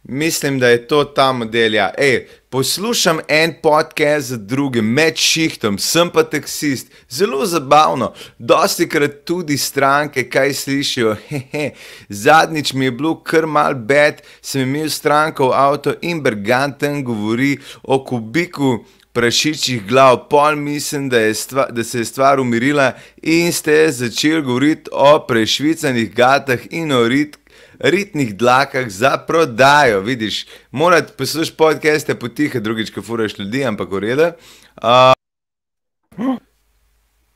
Mislim, 0.04 0.60
da 0.60 0.70
je 0.70 0.88
to 0.88 1.04
ta 1.04 1.32
model. 1.32 1.74
Ja. 1.74 1.92
Ej, 1.98 2.28
poslušam 2.50 3.20
en 3.28 3.54
podcast 3.64 4.28
za 4.28 4.38
drugim, 4.38 4.86
med 4.86 5.16
šihtom, 5.16 5.78
sem 5.78 6.10
pa 6.10 6.24
taksist. 6.24 6.88
Zelo 7.10 7.46
zabavno, 7.46 8.14
dosti 8.38 8.90
krat 8.90 9.22
tudi 9.26 9.58
stranke, 9.58 10.30
kaj 10.30 10.54
slišijo. 10.54 11.16
Hehe. 11.30 11.70
Zadnjič 12.10 12.74
mi 12.74 12.86
je 12.86 12.92
bilo 12.92 13.16
kar 13.24 13.46
mal 13.46 13.76
bed, 13.76 14.22
sem 14.42 14.62
imel 14.62 14.90
stranko 14.90 15.52
v 15.52 15.54
avto 15.54 15.94
in 16.02 16.24
Berganten 16.24 17.04
govori 17.04 17.58
o 17.84 18.04
kubiku. 18.06 18.80
Prašičjih 19.12 19.88
glav, 19.88 20.30
pol 20.30 20.56
mislim, 20.56 21.10
da, 21.10 21.20
je 21.20 21.34
stva, 21.36 21.66
da 21.70 21.84
se 21.84 22.00
je 22.00 22.06
stvar 22.06 22.40
umirila, 22.40 22.94
in 23.22 23.52
ste 23.54 23.92
začeli 23.92 24.42
govoriti 24.42 24.90
o 24.94 25.26
prešvicanih 25.28 26.14
gatah 26.16 26.60
in 26.72 26.92
o 26.92 27.08
rit, 27.08 27.36
ritnih 27.80 28.36
dlakah 28.36 28.90
za 28.90 29.18
prodajo. 29.18 30.00
Vidiš, 30.02 30.46
morate 30.72 31.14
poslušati 31.18 31.58
podcaste 31.58 32.16
potiha, 32.16 32.60
drugič, 32.60 32.94
ko 32.94 33.02
furaš 33.02 33.40
ljudi, 33.40 33.66
ampak 33.66 33.92
v 33.92 34.00
redu. 34.00 34.32
Uh, 34.80 36.38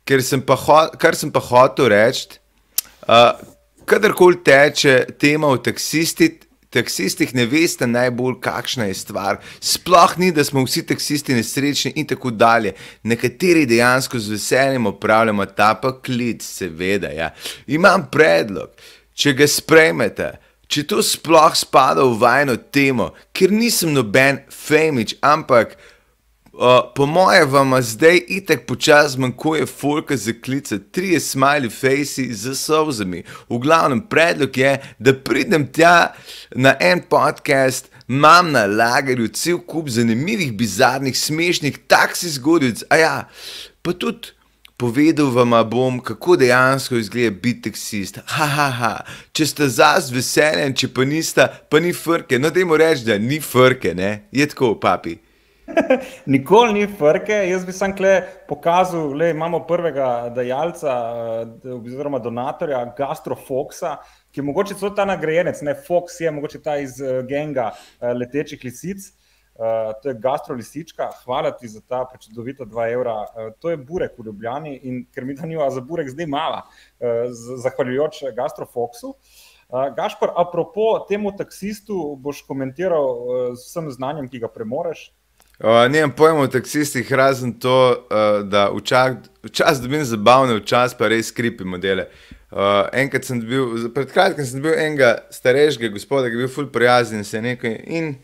ker 0.06 0.24
sem 0.24 0.42
pa, 0.42 0.56
ho, 0.56 0.80
kar 1.02 1.18
sem 1.18 1.32
pa 1.32 1.44
hotel 1.44 1.90
reči, 1.92 2.40
uh, 3.10 3.36
kadarkoli 3.86 4.44
teče 4.44 5.06
tema 5.20 5.48
o 5.48 5.58
taksistih. 5.58 6.45
Taksistih 6.76 7.32
ne 7.36 7.46
veste 7.48 7.88
najbolj, 7.88 8.36
kakšna 8.44 8.90
je 8.90 8.98
stvar. 9.00 9.40
Sploh 9.64 10.18
ni, 10.20 10.32
da 10.36 10.44
smo 10.44 10.66
vsi 10.66 10.84
taksisti 10.88 11.36
nesrečni 11.38 11.94
in 11.96 12.08
tako 12.08 12.34
dalje. 12.36 12.74
Nekateri 13.04 13.64
dejansko 13.66 14.20
z 14.20 14.36
veseljem 14.36 14.90
opravljamo 14.92 15.46
ta 15.46 15.74
poklic, 15.80 16.44
seveda. 16.44 17.14
Ja. 17.16 17.32
Imam 17.68 18.10
predlog, 18.12 18.76
če 19.16 19.34
ga 19.40 19.48
sprejmete, 19.48 20.34
če 20.68 20.84
to 20.90 21.00
sploh 21.06 21.56
spada 21.56 22.04
v 22.04 22.20
vajno 22.20 22.58
temo, 22.76 23.14
ker 23.32 23.54
nisem 23.56 23.94
noben 23.96 24.44
femič, 24.52 25.16
ampak 25.24 25.78
uh, 26.58 26.92
po 26.96 27.06
moje 27.06 27.46
vam 27.46 27.82
zdaj 27.82 28.20
itek 28.28 28.66
počasi 28.66 29.20
manjkuje 29.20 29.66
folka 29.66 30.18
za 30.18 30.34
klice, 30.44 30.80
tri 30.92 31.20
smiley 31.20 31.70
facey 31.70 32.32
z 32.32 32.56
sozami. 32.56 33.24
V 33.50 33.60
glavnem 33.60 34.02
predlog 34.02 34.58
je, 34.58 34.78
da 35.00 35.14
pridem 35.14 35.68
tja 35.68 36.14
na 36.56 36.76
en 36.80 37.02
podcast. 37.10 37.92
Imam 38.08 38.52
na 38.52 38.66
lagerju 38.66 39.28
cel 39.28 39.58
kup 39.58 39.90
zanimivih, 39.90 40.54
bizarnih, 40.54 41.18
smešnih 41.18 41.78
taksi 41.88 42.30
zgodbic, 42.30 42.84
a 42.90 42.98
ja, 42.98 43.16
pa 43.82 43.94
tudi 43.94 44.36
Povedal 44.78 45.30
vam 45.32 45.54
bom, 45.70 46.00
kako 46.04 46.36
dejansko 46.36 46.98
izgleda 47.00 47.32
biti 47.42 47.62
taksist. 47.70 48.18
Ha, 48.26 48.46
ha, 48.46 48.70
ha. 48.70 48.96
Če 49.32 49.46
ste 49.48 49.68
zaz 49.72 50.10
veseljen, 50.12 50.76
če 50.76 50.90
pa 50.92 51.06
niste, 51.08 51.46
pa 51.72 51.80
ni 51.80 51.94
frke. 51.96 52.36
No, 52.40 52.52
dajmo 52.52 52.76
reči, 52.78 53.06
da 53.08 53.16
ni 53.16 53.40
frke, 53.40 53.94
ne? 53.96 54.28
Je 54.36 54.48
tako, 54.52 54.74
papi. 54.76 55.16
Nikoli 56.26 56.74
ni 56.74 56.88
frke. 56.88 57.34
Jaz 57.50 57.66
bi 57.66 57.74
sam 57.74 57.96
kle 57.98 58.14
pokazal, 58.50 59.14
da 59.18 59.30
imamo 59.30 59.64
prvega 59.68 60.30
dajalca, 60.36 60.94
eh, 61.66 61.74
oziroma 61.74 62.20
donatorja, 62.20 62.84
Gastrofoxa, 62.98 63.98
ki 64.32 64.42
je 64.42 64.46
mogoče 64.46 64.78
celo 64.80 64.92
ta 64.96 65.06
nagrajenec, 65.06 65.62
ne 65.66 65.76
Fox 65.88 66.20
je 66.20 66.32
mogoče 66.32 66.62
ta 66.62 66.78
iz 66.78 67.00
uh, 67.02 67.22
genga 67.28 67.72
uh, 67.72 68.12
letečih 68.18 68.64
lisic. 68.64 69.12
Uh, 69.56 69.94
to 70.04 70.10
je 70.10 70.18
gastrolisička, 70.20 71.06
hvala 71.24 71.54
ti 71.56 71.70
za 71.72 71.80
ta 71.80 72.02
prečudovita 72.12 72.66
2 72.68 72.88
evra. 72.92 73.14
Uh, 73.24 73.54
to 73.60 73.72
je 73.72 73.78
burek 73.78 74.18
v 74.20 74.26
Ljubljani 74.28 74.74
in 74.84 75.06
ker 75.16 75.24
mi 75.24 75.34
da 75.34 75.48
nima 75.48 75.70
za 75.72 75.82
burek 75.82 76.10
zdaj 76.12 76.28
mala, 76.28 76.66
uh, 77.00 77.32
zahvaljujoč 77.64 78.26
Gastrofoxu. 78.36 79.14
Uh, 79.16 79.88
Gašpor, 79.96 80.36
apropo 80.36 81.06
temu 81.08 81.32
taksistu, 81.38 82.18
boš 82.20 82.44
komentiral 82.44 83.06
uh, 83.06 83.46
s 83.56 83.70
vsem 83.70 83.88
znanjem, 83.96 84.28
ki 84.28 84.44
ga 84.44 84.52
premoreš? 84.52 85.08
Uh, 85.60 85.88
Nimam 85.88 86.12
pojma 86.12 86.40
o 86.44 86.48
taksistih, 86.52 87.12
razen 87.14 87.54
to, 87.60 88.08
uh, 88.12 88.42
da 88.44 88.68
včasih 89.44 89.84
dobim 89.84 90.04
zabavne, 90.04 90.58
včasih 90.60 90.98
pa 91.00 91.08
res 91.08 91.30
skripi 91.32 91.64
modele. 91.64 92.10
Uh, 92.52 92.88
enkrat 92.94 93.24
sem 93.24 93.40
bil, 93.40 93.88
pred 93.96 94.12
kratkim 94.12 94.46
sem 94.46 94.62
bil 94.64 94.76
enega 94.76 95.16
starejšega 95.32 95.94
gospoda, 95.96 96.28
ki 96.28 96.36
je 96.36 96.44
bil 96.44 96.52
ful 96.52 96.68
prijazen 96.72 97.24
in 97.24 97.28
se 97.28 97.42
nekaj. 97.42 97.78
In 97.88 98.18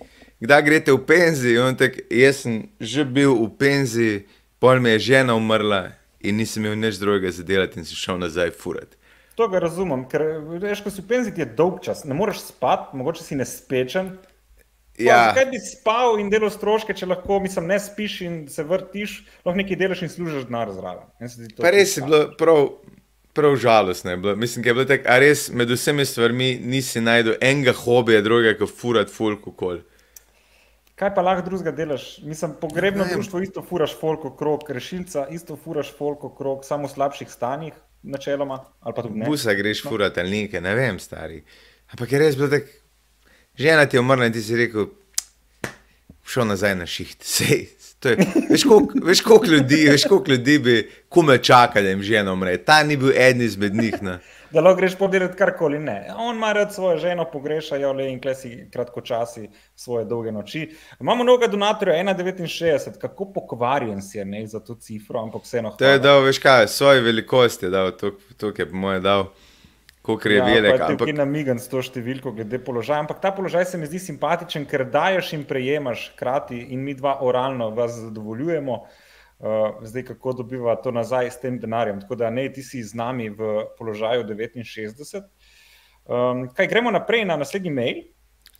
kdaj 0.44 0.64
greste 0.68 0.92
v 0.92 1.06
penzijo. 1.08 1.70
Jaz 2.10 2.44
sem 2.44 2.64
že 2.80 3.06
bil 3.06 3.36
v 3.36 3.50
penziji, 3.60 4.24
pol 4.60 4.84
mi 4.84 4.96
je 4.96 5.00
žena 5.12 5.36
umrla 5.36 5.94
in 6.20 6.36
nisem 6.38 6.66
imel 6.66 6.78
nič 6.78 7.00
drugega 7.00 7.32
za 7.32 7.44
delati 7.44 7.80
in 7.80 7.86
si 7.86 7.96
šel 7.96 8.20
nazaj 8.20 8.52
furati. 8.52 8.98
To 9.40 9.48
ga 9.48 9.62
razumem, 9.64 10.04
ker 10.12 10.22
veš, 10.60 10.84
ko 10.84 10.92
si 10.92 11.02
v 11.02 11.08
penziji, 11.08 11.40
je 11.40 11.48
dolg 11.58 11.80
čas, 11.82 12.04
ne 12.06 12.14
moreš 12.14 12.44
spati, 12.52 12.98
mogoče 13.00 13.24
si 13.24 13.40
nespečen. 13.40 14.18
Ja. 15.02 15.20
Zakaj 15.32 15.46
bi 15.52 15.60
spal 15.64 16.20
in 16.22 16.32
delal 16.32 16.52
stroške, 16.54 16.96
če 16.98 17.10
lahko 17.10 17.40
mislim, 17.44 17.68
ne 17.72 17.80
spiš 17.82 18.18
in 18.28 18.40
se 18.52 18.66
vrtiš, 18.68 19.22
lahko 19.46 19.58
nekaj 19.60 19.80
delaš 19.80 20.06
in 20.06 20.12
služiš 20.14 20.48
denar 20.50 20.74
zraven. 20.76 21.08
Res 21.62 21.98
je 21.98 22.04
bilo 22.06 22.24
prav, 22.40 22.62
prav 23.34 23.56
žalostno. 23.62 24.18
Mislim, 24.36 24.64
da 24.64 24.70
je 24.70 24.74
bilo 24.74 24.88
tako, 24.90 25.08
a 25.08 25.20
res 25.24 25.48
med 25.54 25.72
vsemi 25.72 26.06
stvarmi 26.06 26.52
nisi 26.64 27.02
najdel 27.02 27.40
enega 27.42 27.74
hobija, 27.84 28.22
drugega, 28.26 28.58
kot 28.60 28.76
furat, 28.82 29.14
fulk, 29.14 29.48
kol. 29.58 29.82
Kaj 31.02 31.16
pa 31.16 31.24
lahko 31.26 31.48
drugega 31.48 31.72
delaš? 31.74 32.20
Mislim, 32.24 32.54
pogrebno 32.62 33.08
društvo 33.10 33.40
isto 33.42 33.64
furaš 33.66 33.96
folko 34.00 34.36
krok, 34.38 34.70
rešilca 34.70 35.26
isto 35.32 35.56
furaš 35.58 35.94
folko 35.98 36.30
krok, 36.36 36.66
samo 36.66 36.86
v 36.86 36.94
slabših 36.94 37.32
stanjih, 37.32 37.74
načeloma. 38.04 38.60
Busa 39.26 39.54
greš 39.58 39.84
no. 39.84 39.90
furati 39.90 40.20
ali 40.20 40.44
nekaj, 40.44 40.62
ne 40.62 40.76
vem, 40.76 41.00
stari. 41.00 41.42
Ampak 41.92 42.12
je 42.12 42.20
res 42.22 42.38
bilo 42.38 42.52
tako, 42.54 42.81
žena 43.56 43.86
ti 43.86 43.96
je 43.96 44.02
umrla 44.02 44.26
in 44.26 44.34
ti 44.34 44.42
si 44.42 44.58
rekel, 44.58 44.88
šel 46.26 46.48
nazaj 46.48 46.76
na 46.76 46.86
šiht. 46.86 47.24
Sej, 47.36 47.68
je, 48.04 48.18
veš, 48.50 48.64
koliko, 48.64 49.06
veš, 49.06 49.22
koliko 49.22 49.46
ljudi, 49.46 49.88
veš, 49.90 50.04
koliko 50.10 50.32
ljudi 50.32 50.60
bi 50.60 50.92
kume 51.10 51.38
čakali, 51.38 51.86
da 51.86 51.90
jim 51.90 52.04
žena 52.04 52.34
umre. 52.34 52.58
Ta 52.58 52.84
ni 52.84 52.98
bil 52.98 53.12
eden 53.12 53.42
izmed 53.42 53.76
njih. 53.76 54.02
Ne 54.02 54.20
da 54.52 54.62
lahko 54.62 54.78
greš 54.78 54.96
podirati 54.96 55.38
karkoli. 55.38 55.80
Ne, 55.80 56.14
on 56.18 56.36
ima 56.36 56.54
rad 56.54 56.74
svojo 56.74 56.98
ženo, 56.98 57.26
pogrešajo 57.32 57.94
le 57.94 58.10
in 58.12 58.22
klesi 58.22 58.68
kratkočasi 58.74 59.50
svoje 59.76 60.06
dolge 60.06 60.32
noči. 60.32 60.70
Imamo 61.00 61.24
novega 61.24 61.48
donatorja 61.48 61.96
1,69, 62.04 62.98
kako 63.02 63.32
pokvarjen 63.34 64.02
si 64.02 64.18
je 64.18 64.26
ne, 64.26 64.48
za 64.48 64.60
to 64.60 64.76
cifro, 64.76 65.24
ampak 65.24 65.44
vseeno. 65.44 65.76
To 65.80 65.86
je 65.86 66.00
dal, 66.00 66.22
veš 66.22 66.40
kaj, 66.40 66.68
svoje 66.68 67.02
velikosti 67.02 67.66
je 67.66 67.70
dal, 67.70 67.92
tukaj 68.38 68.66
je 68.66 68.72
moje 68.72 69.00
dal. 69.00 69.26
Kot 70.02 70.26
je 70.26 70.42
velik. 70.42 70.80
Ja, 70.80 70.88
ampak... 70.90 71.06
Ti 71.06 71.14
namigan 71.14 71.60
s 71.62 71.70
to 71.70 71.82
številko, 71.86 72.34
glede 72.34 72.58
položaja. 72.66 73.04
Ampak 73.04 73.20
ta 73.22 73.30
položaj 73.36 73.68
se 73.70 73.78
mi 73.78 73.90
zdi 73.90 74.02
simpatičen, 74.02 74.66
ker 74.70 74.88
daješ 74.90 75.36
in 75.38 75.46
prejemaš 75.46 76.08
hkrati, 76.16 76.58
in 76.74 76.82
mi 76.82 76.96
dva 76.98 77.20
oralno 77.22 77.70
vas 77.78 78.00
zadovoljujemo. 78.00 78.80
Uh, 79.42 79.82
zdaj, 79.86 80.06
kako 80.12 80.36
dobiva 80.42 80.76
to 80.82 80.94
nazaj 80.94 81.32
s 81.34 81.42
tem 81.42 81.58
denarjem. 81.62 82.02
Tako 82.02 82.18
da 82.18 82.30
ne, 82.34 82.48
ti 82.54 82.66
si 82.66 82.82
z 82.86 82.98
nami 82.98 83.30
v 83.30 83.68
položaju 83.78 84.26
69. 84.26 85.22
Um, 86.06 86.48
kaj 86.54 86.70
gremo 86.70 86.94
naprej 86.94 87.26
na 87.30 87.38
naslednji 87.38 87.74
mail? 87.74 88.04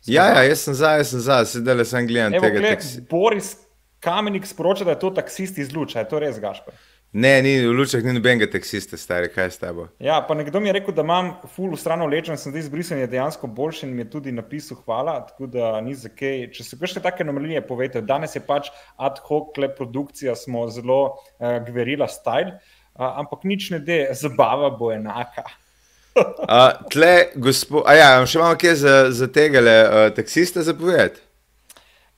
Ja, 0.06 0.26
ja, 0.34 0.42
jaz 0.46 0.64
sem 0.66 0.74
za, 0.74 0.96
jaz 0.98 1.12
sem 1.14 1.22
za, 1.22 1.42
sedaj 1.46 1.78
le 1.78 1.86
sem 1.86 2.06
gledal 2.06 2.34
tega. 2.42 2.58
Gled, 2.58 2.86
Boris 3.10 3.54
Kamenik 4.02 4.46
sporoča, 4.46 4.86
da 4.86 4.96
je 4.96 5.02
to 5.04 5.10
taksist 5.14 5.58
iz 5.62 5.70
Luča, 5.74 6.02
je 6.02 6.10
to 6.10 6.18
res 6.22 6.40
gašpor? 6.42 6.74
Ne, 7.12 7.42
ni 7.42 7.58
v 7.60 7.72
lučah, 7.76 8.00
ni 8.00 8.14
nobenega 8.16 8.46
taksista, 8.48 8.96
stari, 8.96 9.28
kaj 9.28 9.50
s 9.52 9.60
tabo. 9.60 9.84
Ja, 10.00 10.22
pa 10.24 10.32
nekdo 10.32 10.62
mi 10.64 10.70
je 10.70 10.72
rekel, 10.78 10.94
da 10.96 11.04
imam 11.04 11.26
full 11.52 11.74
strano 11.76 12.06
lečen, 12.08 12.38
sem 12.40 12.54
zdaj 12.54 12.62
izbrisen, 12.64 13.02
je 13.02 13.08
dejansko 13.12 13.50
boljši 13.52 13.84
in 13.84 13.90
mi 13.92 14.00
je 14.00 14.10
tudi 14.14 14.32
napisal 14.32 14.78
hvala, 14.86 15.18
tako 15.28 15.50
da 15.52 15.74
ni 15.84 15.92
za 15.92 16.08
kaj. 16.08 16.46
Če 16.56 16.64
se 16.64 16.78
kakšne 16.80 17.02
take 17.04 17.20
anomalije 17.26 17.60
povete, 17.68 18.00
danes 18.00 18.32
je 18.32 18.40
pač 18.46 18.70
ad 18.96 19.20
hoc 19.26 19.60
le 19.60 19.68
produkcija, 19.76 20.32
smo 20.40 20.64
zelo 20.72 21.02
uh, 21.10 21.58
gverila 21.66 22.08
style, 22.08 22.54
uh, 22.96 23.04
ampak 23.20 23.44
nič 23.44 23.68
ne 23.76 23.82
de, 23.84 24.06
zabava 24.16 24.72
bo 24.72 24.88
enaka. 24.94 25.44
uh, 26.16 26.80
tle, 26.88 27.12
gospod, 27.36 27.84
a 27.92 27.98
ja, 27.98 28.08
še 28.24 28.40
imamo 28.40 28.56
kje 28.56 28.74
za, 28.86 28.96
za 29.12 29.28
tega 29.28 29.60
le 29.60 29.76
uh, 29.84 30.08
taksista 30.16 30.64
zapovedati? 30.64 31.20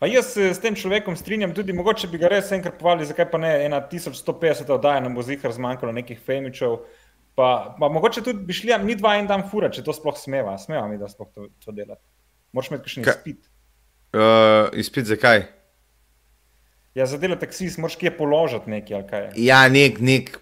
Pa 0.05 0.09
jaz 0.09 0.35
se 0.35 0.51
s 0.53 0.61
tem 0.61 0.75
človekom 0.77 1.15
strinjam, 1.17 1.55
tudi 1.57 1.73
mogoče 1.73 2.11
bi 2.13 2.19
ga 2.21 2.29
res 2.29 2.51
enkrat 2.53 2.75
povali, 2.77 3.07
zakaj 3.09 3.25
pa 3.31 3.39
ne 3.41 3.53
1150 3.65 4.69
oddaja 4.75 5.01
nam 5.01 5.15
bo 5.17 5.23
zihar 5.25 5.49
zmanjkalo 5.57 5.95
nekih 5.97 6.19
femičev. 6.21 6.75
Pa, 7.33 7.47
pa 7.79 7.89
mogoče 7.89 8.21
tudi 8.27 8.45
bi 8.45 8.53
šli, 8.53 8.75
mi 8.85 8.99
dva 9.01 9.15
en 9.17 9.31
dan 9.31 9.47
fura, 9.49 9.71
če 9.73 9.81
to 9.87 9.95
sploh 9.97 10.19
smeva, 10.21 10.59
smeva 10.61 10.85
mi, 10.91 11.01
da 11.01 11.09
sploh 11.09 11.31
to, 11.33 11.49
to 11.65 11.73
delati. 11.73 12.05
Moraš 12.53 12.69
imeti 12.69 12.85
kakšen 12.85 13.09
izpit. 13.09 13.49
Uh, 14.13 14.69
izpit 14.77 15.09
zakaj? 15.09 15.47
Ja, 17.01 17.09
za 17.09 17.17
delo 17.17 17.41
taksist, 17.41 17.81
moraš 17.81 17.97
kje 17.97 18.13
položiti 18.19 18.77
nekaj 18.77 19.01
ali 19.01 19.09
kaj. 19.09 19.27
Ja, 19.41 19.63
nek, 19.73 20.05
nek 20.05 20.35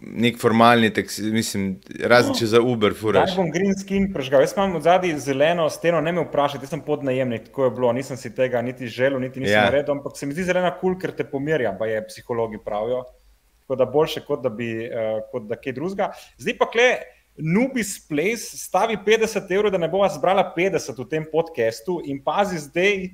nek 0.00 0.36
formalni 0.40 0.90
tekst, 0.94 1.22
mislim, 1.32 1.68
razen 2.04 2.36
če 2.36 2.50
za 2.50 2.60
Uber 2.60 2.94
furaš. 2.96 3.30
Jaz 3.30 3.38
bom 3.38 3.48
green 3.52 3.72
skin 3.78 4.10
prežgal, 4.12 4.44
jaz 4.44 4.52
imam 4.56 4.76
zadnji 4.84 5.14
zeleno 5.22 5.68
steno, 5.72 6.02
ne 6.04 6.12
me 6.12 6.24
vprašaj, 6.26 6.60
jaz 6.64 6.74
sem 6.74 6.82
podnajemnik, 6.84 7.48
tako 7.48 7.68
je 7.68 7.74
bilo, 7.78 7.92
nisem 7.96 8.20
si 8.20 8.32
tega 8.36 8.60
niti 8.64 8.90
želel, 8.92 9.20
niti 9.24 9.40
nisem 9.40 9.56
ja. 9.56 9.64
naredil, 9.70 9.96
ampak 9.96 10.18
se 10.18 10.28
mi 10.28 10.36
zdi 10.36 10.44
zelena 10.50 10.74
kul, 10.74 10.92
cool, 10.92 11.00
ker 11.00 11.14
te 11.16 11.24
pomirja, 11.28 11.72
pa 11.78 11.88
je 11.88 12.02
psihologi 12.10 12.60
pravijo. 12.64 13.04
Tako 13.64 13.78
da 13.80 13.86
boljše, 13.90 14.22
kot 14.28 14.44
da 14.44 14.52
bi, 14.52 14.70
uh, 14.86 15.22
kot 15.32 15.48
da 15.48 15.56
kaj 15.58 15.74
drugega. 15.74 16.10
Zdaj 16.38 16.58
pa 16.60 16.68
kle, 16.70 16.90
Nubis 17.36 17.96
Place 18.08 18.56
stavi 18.56 18.98
50 19.06 19.50
evrov, 19.52 19.72
da 19.72 19.80
ne 19.80 19.88
bova 19.92 20.08
zbrala 20.12 20.52
50 20.56 21.00
v 21.00 21.08
tem 21.10 21.24
podkastu 21.32 22.00
in 22.04 22.22
pazi 22.24 22.60
zdaj. 22.62 23.08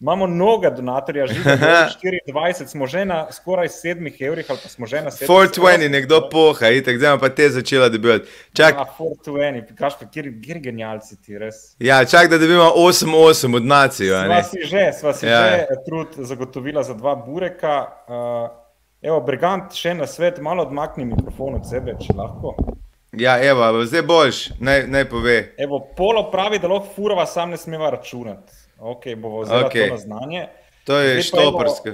Imamo 0.00 0.26
mnogo 0.26 0.70
donatorjev, 0.70 1.26
že 1.26 1.34
24, 1.34 2.66
smo 2.72 2.86
že 2.86 3.04
na 3.04 3.32
skoraj 3.32 3.68
7 3.68 4.26
evrih, 4.26 4.46
ali 4.48 4.58
pa 4.62 4.68
smo 4.68 4.86
že 4.86 5.00
na 5.00 5.10
7. 5.10 5.26
420, 5.28 5.88
nekdo 5.90 6.28
poha, 6.30 6.68
itek, 6.68 6.98
zdaj 6.98 7.18
pa 7.18 7.28
te 7.28 7.48
začela 7.50 7.88
dobivati. 7.88 8.28
Čak, 8.52 8.74
Ja, 8.74 8.84
420, 8.98 9.74
kaš 9.74 9.98
pa, 10.00 10.06
kjer, 10.06 10.32
kjer 10.44 10.58
genialci 10.58 11.16
ti 11.22 11.38
res. 11.38 11.76
ja, 11.78 12.04
čak, 12.04 12.28
da 12.30 12.38
dobimo 12.38 12.72
8-8 12.76 13.56
od 13.56 13.64
nacijo. 13.64 14.16
a 14.16 14.24
Sva 14.24 14.34
ne? 14.34 14.42
si 14.42 14.58
že, 14.64 14.92
sva 15.00 15.12
si 15.14 15.26
Ja. 15.26 15.40
ja. 15.46 15.56
že 15.70 15.78
trud 15.86 16.08
zagotovila 16.18 16.82
za 16.82 16.94
dva 16.94 17.14
bureka. 17.16 17.86
Uh, 18.08 18.50
evo, 19.02 19.20
Brigant, 19.20 19.72
še 19.72 19.94
na 19.94 20.06
svet, 20.06 20.40
malo 20.40 20.62
odmakni 20.62 21.04
mikrofon 21.04 21.54
od 21.54 21.68
sebe, 21.70 21.94
če 22.00 22.12
lahko. 22.16 22.56
Ja, 23.12 23.38
evo, 23.38 23.84
zdaj 23.86 24.02
boš, 24.02 24.50
naj, 24.60 24.86
naj 24.90 25.04
pove. 25.08 25.54
Evo, 25.58 25.78
polo 25.96 26.30
pravi, 26.30 26.58
da 26.58 26.68
lahko 26.68 26.90
furava 26.96 27.26
sam 27.26 27.50
ne 27.50 27.56
smeva 27.56 27.90
računati. 27.90 28.63
Ok, 28.84 29.14
bomo 29.16 29.40
vzeli 29.40 29.64
okay. 29.64 29.88
to 29.88 29.94
na 29.94 29.98
znanje. 29.98 30.46
To 30.84 30.98
je 30.98 31.22
štoprsko. 31.22 31.88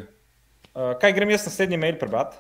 Uh, 0.75 0.99
kaj 0.99 1.13
grem 1.13 1.31
jaz 1.31 1.47
naslednji 1.47 1.77
mail 1.79 1.99
prebrati? 1.99 2.37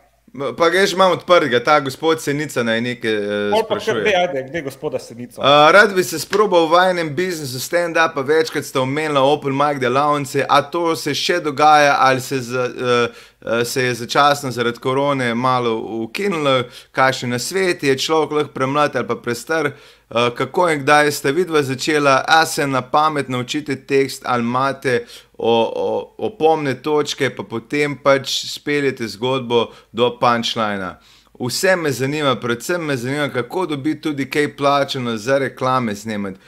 Pa 0.58 0.70
ga 0.70 0.86
že 0.86 0.94
imam 0.94 1.12
odprtega, 1.12 1.58
ta 1.58 1.80
gospod 1.82 2.22
Senica 2.22 2.62
naj 2.62 2.80
nekaj 2.80 3.14
uh, 3.50 3.62
sprašuje. 3.64 4.02
gre, 4.02 4.12
ajde, 4.14 4.42
kde 4.48 4.58
je 4.58 4.62
gospoda 4.62 4.98
Senico? 4.98 5.40
Uh, 5.40 5.70
rad 5.74 5.94
bi 5.94 6.04
se 6.06 6.18
sprobal 6.18 6.66
v 6.66 6.70
vajnem 6.70 7.14
biznisu 7.14 7.58
stand-upa, 7.58 8.22
večkrat 8.22 8.64
ste 8.64 8.78
omenili 8.78 9.18
Open 9.18 9.54
Mic 9.54 9.78
delavnice, 9.82 10.46
a 10.48 10.62
to 10.62 10.94
se 10.96 11.14
še 11.14 11.40
dogaja 11.42 11.96
ali 11.98 12.20
se, 12.20 12.38
za, 12.46 12.66
uh, 12.70 13.62
se 13.66 13.84
je 13.84 13.94
začasno 13.94 14.50
zaradi 14.50 14.78
korone 14.78 15.34
malo 15.34 15.74
ukinilo, 16.06 16.62
kakšen 16.94 17.34
na 17.34 17.38
svet 17.38 17.82
je 17.82 17.98
človek 17.98 18.30
lahko 18.30 18.54
premlad 18.54 18.96
ali 18.96 19.06
pa 19.06 19.18
prestar. 19.18 19.66
Uh, 19.66 19.99
kako 20.10 20.68
in 20.70 20.80
kdaj 20.80 21.12
ste 21.12 21.32
vidva 21.32 21.62
začela, 21.62 22.24
a 22.28 22.46
se 22.46 22.66
na 22.66 22.82
pamet 22.82 23.28
naučite 23.28 23.76
tekst 23.76 24.22
ali 24.26 24.42
imate 24.42 25.06
o, 25.38 25.72
o, 25.76 26.14
opomne 26.18 26.74
točke, 26.82 27.30
pa 27.36 27.42
potem 27.42 27.96
pač 27.96 28.46
speljete 28.50 29.08
zgodbo 29.08 29.70
do 29.92 30.18
punchlina. 30.20 30.98
Vse 31.40 31.76
me 31.76 31.92
zanima, 31.92 32.34
predvsem 32.36 32.84
me 32.84 32.96
zanima, 32.96 33.28
kako 33.28 33.66
dobiti 33.66 34.00
tudi 34.00 34.30
kaj 34.30 34.56
plačano 34.56 35.16
za 35.16 35.38
reklame 35.38 35.94
snemati. 35.94 36.38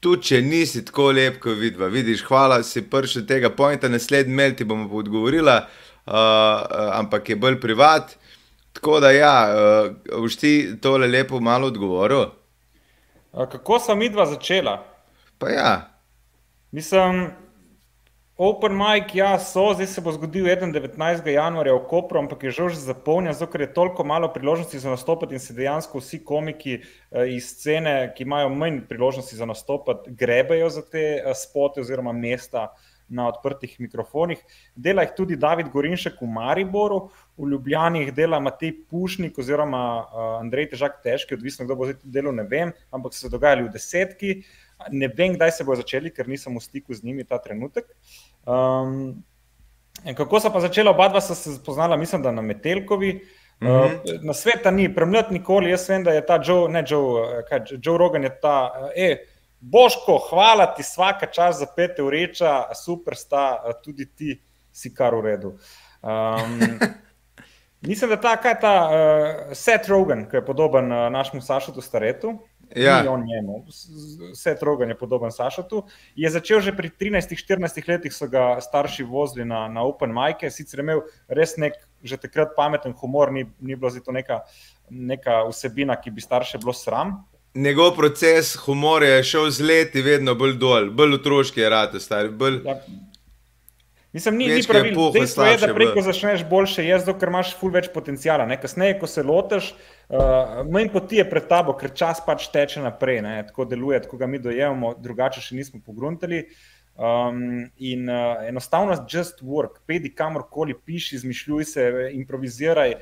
Tu, 0.00 0.16
če 0.16 0.42
nisi 0.42 0.84
tako 0.84 1.12
lep, 1.12 1.38
kot 1.40 1.56
vidva, 1.58 1.86
vidiš, 1.86 2.24
hvala, 2.26 2.62
si 2.66 2.82
prišel 2.82 3.22
tega 3.26 3.50
pointa, 3.54 3.88
naslednji 3.88 4.34
mail 4.34 4.56
ti 4.58 4.64
bomo 4.64 4.90
odgovorila, 4.98 5.60
uh, 6.06 6.12
ampak 6.98 7.28
je 7.28 7.36
bolj 7.36 7.60
privat. 7.60 8.16
Tako 8.72 9.00
da, 9.00 9.10
ja, 9.14 9.36
uh, 9.54 10.20
boš 10.20 10.36
ti 10.36 10.52
tole 10.82 11.06
lepo 11.06 11.40
malo 11.40 11.70
odgovoril. 11.70 12.41
Kako 13.32 13.78
sem 13.80 13.98
midva 13.98 14.26
začela? 14.28 14.84
Pa 15.38 15.48
ja, 15.48 15.92
Mislim, 16.72 17.30
Open 18.36 18.72
Mic, 18.72 19.14
ja, 19.14 19.38
so, 19.38 19.74
zdaj 19.74 19.86
se 19.86 20.00
bo 20.00 20.12
zgodil 20.12 20.46
19. 20.48 21.26
januarja 21.28 21.74
v 21.74 21.82
Kopru, 21.88 22.18
ampak 22.18 22.46
je 22.46 22.52
žal 22.56 22.70
že 22.72 22.80
zapolnjen, 22.80 23.34
zato 23.36 23.52
ker 23.52 23.60
je 23.60 23.74
toliko 23.76 24.06
malo 24.08 24.30
priložnosti 24.32 24.78
za 24.78 24.90
nastopati 24.90 25.36
in 25.36 25.40
se 25.40 25.52
dejansko 25.52 26.00
vsi 26.00 26.22
komiki 26.24 26.78
eh, 26.80 27.28
iz 27.36 27.50
scene, 27.52 28.14
ki 28.16 28.24
imajo 28.24 28.48
manj 28.48 28.80
priložnosti 28.88 29.36
za 29.36 29.44
nastopati, 29.44 30.14
grebejo 30.16 30.70
za 30.72 30.80
te 30.80 31.04
eh, 31.20 31.34
spote 31.36 31.84
oziroma 31.84 32.12
mesta 32.16 32.70
na 33.08 33.28
odprtih 33.28 33.76
mikrofonih. 33.80 34.40
Dela 34.74 35.04
jih 35.04 35.12
tudi 35.16 35.36
David 35.36 35.68
Gorinšek 35.68 36.22
v 36.22 36.32
Mariboru, 36.32 37.10
v 37.36 37.48
Ljubljani 37.48 38.10
dela 38.12 38.40
Matej 38.40 38.74
Pušnik 38.90 39.38
oziroma 39.38 39.82
uh, 40.02 40.40
Andrej 40.40 40.68
Težak 40.72 41.00
Težki, 41.02 41.34
odvisno 41.34 41.64
kdo 41.64 41.76
bo 41.76 41.88
zdaj 41.88 42.00
delal, 42.04 42.34
ne 42.36 42.44
vem, 42.48 42.72
ampak 42.92 43.14
so 43.14 43.24
se 43.24 43.32
dogajali 43.32 43.64
v 43.66 43.72
desetki. 43.72 44.32
Ne 44.92 45.08
vem, 45.08 45.36
kdaj 45.36 45.56
se 45.56 45.64
bo 45.64 45.76
začeli, 45.78 46.12
ker 46.12 46.28
nisem 46.28 46.56
v 46.58 46.62
stiku 46.62 46.94
z 46.94 47.06
njimi 47.06 47.24
ta 47.24 47.38
trenutek. 47.40 47.88
Um, 48.44 49.22
kako 50.16 50.40
so 50.40 50.52
pa 50.52 50.60
začela, 50.60 50.92
oba 50.92 51.08
dva 51.08 51.22
sta 51.24 51.34
se 51.38 51.54
spoznala, 51.56 51.96
mislim, 51.96 52.22
da 52.22 52.32
na 52.32 52.42
Metelkovi. 52.42 53.12
Mm 53.62 53.66
-hmm. 53.66 53.94
uh, 53.94 54.24
na 54.24 54.34
sveta 54.34 54.70
ni, 54.70 54.94
premljat 54.94 55.30
nikoli. 55.30 55.70
Jaz 55.70 55.88
vem, 55.88 56.04
da 56.04 56.12
je 56.12 56.26
ta 56.26 56.40
Joe, 56.44 56.68
ne 56.68 56.84
Joe, 56.86 57.44
kaj, 57.48 57.60
Joe 57.82 57.98
Rogan 57.98 58.22
je 58.22 58.40
ta. 58.40 58.72
Eh, 58.96 59.16
Boško, 59.60 60.18
hvala 60.30 60.66
ti 60.74 60.82
vsaka 60.82 61.26
čas 61.26 61.58
za 61.58 61.66
pete 61.76 62.02
ureča, 62.02 62.74
super 62.74 63.16
sta, 63.16 63.62
tudi 63.84 64.06
ti 64.06 64.42
si 64.72 64.94
kar 64.94 65.14
v 65.14 65.20
redu. 65.20 65.58
Um, 66.02 66.78
mislim, 67.82 68.10
da 68.10 68.20
ta, 68.20 68.36
kaj 68.36 68.50
je 68.50 68.60
ta 68.60 68.74
uh, 68.84 69.52
Seth 69.56 69.90
Rogan, 69.90 70.24
ki 70.30 70.36
je 70.36 70.44
podoben 70.46 70.92
uh, 70.92 71.10
našemu 71.12 71.42
Sašotu 71.42 71.80
Staretu. 71.80 72.38
Ja. 72.76 73.02
Ni 73.02 73.08
on 73.08 73.24
njemu, 73.26 73.64
Seth 74.34 74.62
Rogan 74.62 74.88
je 74.88 74.98
podoben 74.98 75.32
Sašotu. 75.32 75.82
Je 76.16 76.30
začel 76.30 76.60
že 76.60 76.72
pri 76.76 76.90
13-14 77.00 77.88
letih, 77.88 78.14
so 78.14 78.28
ga 78.28 78.60
starši 78.60 79.04
vozili 79.04 79.44
na, 79.44 79.68
na 79.68 79.84
Open 79.84 80.14
Mike, 80.14 80.50
sicer 80.50 80.80
je 80.80 80.86
imel 80.86 81.02
res 81.28 81.56
nek 81.56 81.76
že 82.02 82.16
takrat 82.16 82.56
pameten 82.56 82.94
humor, 82.98 83.30
ni, 83.32 83.44
ni 83.60 83.76
bilo 83.76 83.90
zato 83.90 84.12
neka, 84.12 84.40
neka 84.90 85.44
vsebina, 85.50 85.94
ki 86.00 86.10
bi 86.10 86.20
starše 86.20 86.58
bilo 86.58 86.72
sram. 86.72 87.20
Njegov 87.54 87.92
proces 87.96 88.56
humorja 88.56 89.20
je 89.20 89.24
šel 89.24 89.50
z 89.50 89.60
leti 89.60 90.02
vedno 90.02 90.34
bolj 90.34 90.56
dol, 90.58 90.90
bolj 90.90 91.14
otroški 91.20 91.60
je 91.60 91.68
rade, 91.70 92.00
stari. 92.00 92.30
Bolj... 92.30 92.62
Ja. 92.64 92.80
Mislim, 94.12 94.36
ni, 94.36 94.46
ni 94.48 94.60
je 94.60 94.64
pravilno. 94.68 95.10
Dejstvo 95.10 95.44
je, 95.44 95.56
da 95.56 95.74
preko 95.74 95.94
bilo. 95.94 96.04
začneš 96.04 96.44
boljše 96.48 96.84
jesti, 96.84 97.08
dokler 97.08 97.30
imaš 97.32 97.54
ful 97.56 97.72
več 97.72 97.88
potencijala. 97.94 98.44
Ne? 98.46 98.58
Kasneje, 98.60 98.98
ko 99.00 99.08
se 99.08 99.24
lotiš, 99.24 99.70
uh, 99.72 100.60
manj 100.68 100.90
poti 100.92 101.22
je 101.22 101.24
pred 101.30 101.46
tabo, 101.48 101.72
ker 101.80 101.94
čas 101.96 102.20
pač 102.26 102.50
teče 102.52 102.84
naprej. 102.84 103.22
Ne? 103.24 103.38
Tako 103.48 103.64
deluje, 103.70 104.02
tako 104.04 104.20
ga 104.20 104.28
mi 104.28 104.42
dojemamo, 104.42 104.92
drugače 105.00 105.40
še 105.40 105.56
nismo 105.56 105.80
pogruntali. 105.86 106.44
Um, 106.92 107.70
in 107.80 108.04
uh, 108.12 108.42
enostavno, 108.44 108.98
just 109.08 109.40
work, 109.40 109.80
pedi 109.88 110.10
kamorkoli, 110.12 110.76
piši, 110.76 111.16
izmišljuj 111.16 111.64
se, 111.70 111.86
improviziraj. 112.12 112.98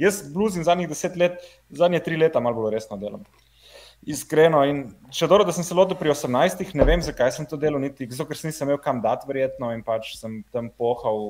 Jaz 0.00 0.22
bluzim 0.32 0.64
zadnjih 0.64 0.88
deset 0.88 1.16
let, 1.20 1.44
zadnje 1.68 2.00
tri 2.08 2.16
leta 2.16 2.40
malo 2.40 2.64
bolj 2.64 2.78
resno 2.78 2.96
delam. 2.96 3.28
Iskreno. 4.06 4.60
In 4.68 4.82
še 5.14 5.28
dobro, 5.30 5.46
da 5.46 5.54
sem 5.54 5.64
se 5.66 5.74
lotil 5.74 5.98
pri 5.98 6.12
18, 6.12 6.74
ne 6.78 6.84
vem, 6.86 7.02
zakaj 7.02 7.32
sem 7.34 7.46
to 7.48 7.58
delal, 7.58 7.80
niti 7.82 8.06
zato, 8.10 8.28
ker 8.28 8.38
sem 8.38 8.50
nisem 8.52 8.68
imel 8.68 8.78
kam 8.82 9.00
dati, 9.02 9.26
verjetno, 9.28 9.72
in 9.74 9.82
pač 9.86 10.14
sem 10.20 10.42
tam 10.54 10.68
pohal 10.70 11.22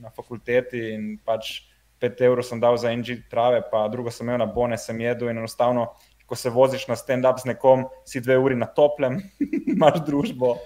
na 0.00 0.12
fakulteti 0.14 0.84
in 0.94 1.10
pač 1.24 1.58
5 2.00 2.22
evrov 2.24 2.46
sem 2.46 2.60
dal 2.60 2.78
za 2.78 2.92
NG 2.94 3.24
trave, 3.30 3.62
pa 3.70 3.88
drugo 3.88 4.10
sem 4.10 4.28
imel 4.28 4.38
na 4.38 4.46
bone, 4.46 4.78
sem 4.78 5.00
jedel 5.00 5.32
in 5.32 5.40
enostavno, 5.42 5.88
ko 6.28 6.36
se 6.36 6.50
voziš 6.52 6.86
na 6.88 6.96
stand-up 6.96 7.40
z 7.40 7.50
nekom, 7.50 7.88
si 8.06 8.20
dve 8.20 8.38
uri 8.38 8.56
na 8.56 8.68
toplem, 8.68 9.18
imaš 9.74 10.04
družbo. 10.06 10.58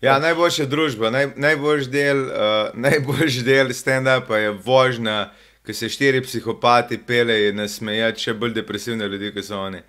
Ja, 0.00 0.18
najboljša 0.18 0.64
družba, 0.66 1.10
naj, 1.12 1.26
najboljši 1.36 1.90
del, 1.92 2.24
uh, 2.24 2.72
najboljši 2.74 3.44
del 3.44 3.72
stand-upa 3.76 4.40
je 4.40 4.52
vožnja, 4.64 5.30
ko 5.66 5.76
se 5.76 5.90
štiri 5.92 6.22
psihopati 6.24 6.98
pelejo 7.06 7.50
in 7.52 7.60
nasmejati 7.60 8.24
še 8.24 8.34
bolj 8.34 8.56
depresivne 8.56 9.08
ljudi, 9.12 9.32
kot 9.34 9.44
so 9.44 9.60
oni. 9.60 9.82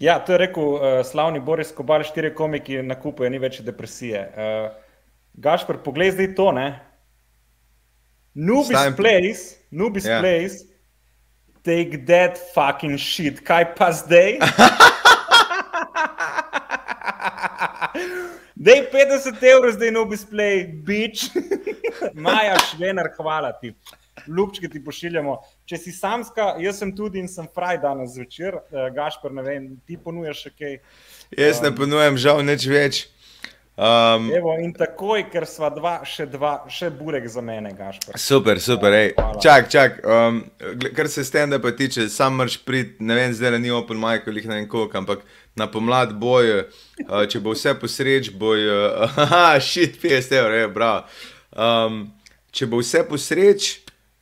Ja, 0.00 0.18
to 0.18 0.32
je 0.32 0.38
rekel 0.38 0.64
uh, 0.64 0.80
slavni 1.04 1.40
Boris 1.44 1.72
Kobal, 1.76 2.00
štiri 2.08 2.30
komiki 2.34 2.78
nakupujejo, 2.82 3.30
ni 3.30 3.38
več 3.38 3.58
depresije. 3.60 4.22
Uh, 4.32 4.70
Gašpr, 5.36 5.76
poglej 5.84 6.14
zdaj 6.16 6.30
to, 6.38 6.46
ne? 6.56 6.68
Nubis 8.34 8.72
Stajam- 8.72 8.96
Place, 8.96 9.44
Nubis 9.70 10.04
Ja. 10.08 10.10
yeah. 10.16 10.22
Place, 10.24 10.64
take 11.66 12.00
that 12.08 12.40
fucking 12.54 12.96
shit, 12.98 13.44
kaj 13.44 13.74
pa 13.76 13.90
zdaj? 13.92 14.38
Dej 18.60 18.88
50 18.92 19.40
evrov, 19.42 19.72
zdaj 19.72 19.90
Nubis 19.90 20.24
Play, 20.24 20.64
bitch. 20.68 21.28
Maja 22.24 22.56
Švenar, 22.60 23.08
hvala 23.16 23.52
ti. 23.60 23.72
Ljubčke 24.26 24.68
ti 24.68 24.82
pošiljamo. 24.84 25.36
Če 25.68 25.78
si 25.78 25.94
samska, 25.94 26.54
jaz 26.62 26.82
sem 26.82 26.92
tudi 26.96 27.22
in 27.22 27.28
sem 27.28 27.48
fraj 27.54 27.80
danes 27.84 28.16
zvečer, 28.16 28.58
uh, 28.58 28.88
Gašpr, 28.94 29.32
ne 29.36 29.46
vem, 29.46 29.70
ti 29.86 29.96
ponujaš 30.00 30.46
še 30.46 30.52
kaj. 30.58 30.76
Jaz 31.38 31.62
ne 31.64 31.72
ponujam 31.76 32.18
žal 32.20 32.44
nič 32.44 32.68
več. 32.70 33.06
Um, 33.80 34.26
Evo, 34.34 34.52
in 34.60 34.74
takoj, 34.76 35.22
ker 35.32 35.46
sva 35.48 35.70
dva, 35.72 36.02
še 36.04 36.26
dva, 36.28 36.66
še 36.68 36.90
burek 36.92 37.24
za 37.32 37.40
mene, 37.40 37.70
Gašpr. 37.72 38.18
super, 38.20 38.58
super, 38.60 38.92
ej. 38.92 39.14
Hvala. 39.16 39.40
Čak, 39.40 39.70
čak, 39.72 40.00
um, 40.04 40.42
kar 40.92 41.08
se 41.08 41.24
stand-upa 41.24 41.72
tiče, 41.78 42.10
sam 42.12 42.36
mrš 42.36 42.58
prid, 42.66 42.98
ne 43.00 43.16
vem, 43.16 43.32
zdaj 43.32 43.56
ni 43.56 43.72
Open 43.72 43.96
Mic, 43.96 44.28
ali 44.28 44.44
ne 44.44 44.58
vem 44.58 44.68
koliko, 44.68 44.98
ampak 45.00 45.24
na 45.56 45.64
pomlad 45.64 46.12
bojo, 46.12 46.66
uh, 47.06 47.24
če 47.24 47.40
bo 47.40 47.54
vse 47.56 47.72
posreč, 47.80 48.28
bojo, 48.36 48.82
uh, 48.90 49.16
haha, 49.16 49.56
shit, 49.64 49.96
50 50.02 50.36
evrov, 50.42 50.58
je, 50.60 50.68
bravo. 50.76 51.24
Um, 51.56 52.02
če 52.52 52.68
bo 52.68 52.82
vse 52.84 53.06
posreč, 53.08 53.70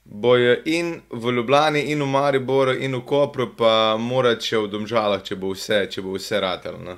bojo 0.09 0.57
in 0.65 1.01
v 1.11 1.33
Ljubljani, 1.33 1.83
in 1.93 2.03
v 2.03 2.07
Mariboru, 2.07 2.73
in 2.73 2.97
v 2.97 3.05
Kopru, 3.05 3.51
pa 3.57 3.97
morat 4.01 4.43
še 4.43 4.59
v 4.65 4.71
Domžalah, 4.73 5.23
če 5.23 5.37
bo 5.37 5.53
vse, 5.53 5.85
če 5.93 6.03
bo 6.03 6.17
vse 6.17 6.41
ratel. 6.41 6.81
No. 6.81 6.97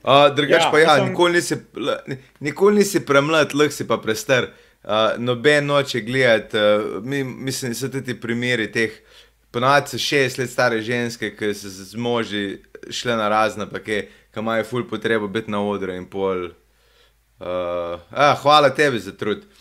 Uh, 0.00 0.26
drugač 0.34 0.66
Ja, 0.66 0.70
pa 0.70 0.78
ja, 0.78 0.96
mislim- 0.96 1.08
nikoli 1.08 1.32
nisi, 1.32 1.56
nikoli 2.40 2.74
nisi 2.74 3.04
premlad, 3.06 3.54
lahko 3.54 3.72
si 3.72 3.86
pa 3.86 3.98
prestar. 3.98 4.50
Uh, 4.82 5.12
noben 5.18 5.66
noče 5.66 6.00
gledati, 6.00 6.56
uh, 6.56 7.04
mi, 7.04 7.24
mislim, 7.24 7.74
so 7.74 7.88
tudi 7.88 8.14
primeri 8.20 8.72
teh 8.72 8.90
Ponovadi 9.50 9.88
so 9.88 9.98
šest 9.98 10.38
let 10.38 10.50
stare 10.50 10.80
ženske, 10.80 11.32
ki 11.36 11.54
so 11.54 11.68
z 11.68 11.98
moži 11.98 12.60
šle 12.90 13.16
na 13.18 13.28
razne, 13.28 13.66
pa 13.70 13.80
ki 13.82 14.04
imajo 14.36 14.64
ful 14.64 14.84
potrebo 14.88 15.28
biti 15.28 15.50
na 15.50 15.58
odru 15.66 15.92
in 15.92 16.06
pol. 16.06 16.44
Uh, 17.40 17.98
ah, 18.10 18.36
hvala 18.42 18.70
tebi 18.70 18.98
za 18.98 19.12
trud. 19.12 19.42
Da, 19.42 19.59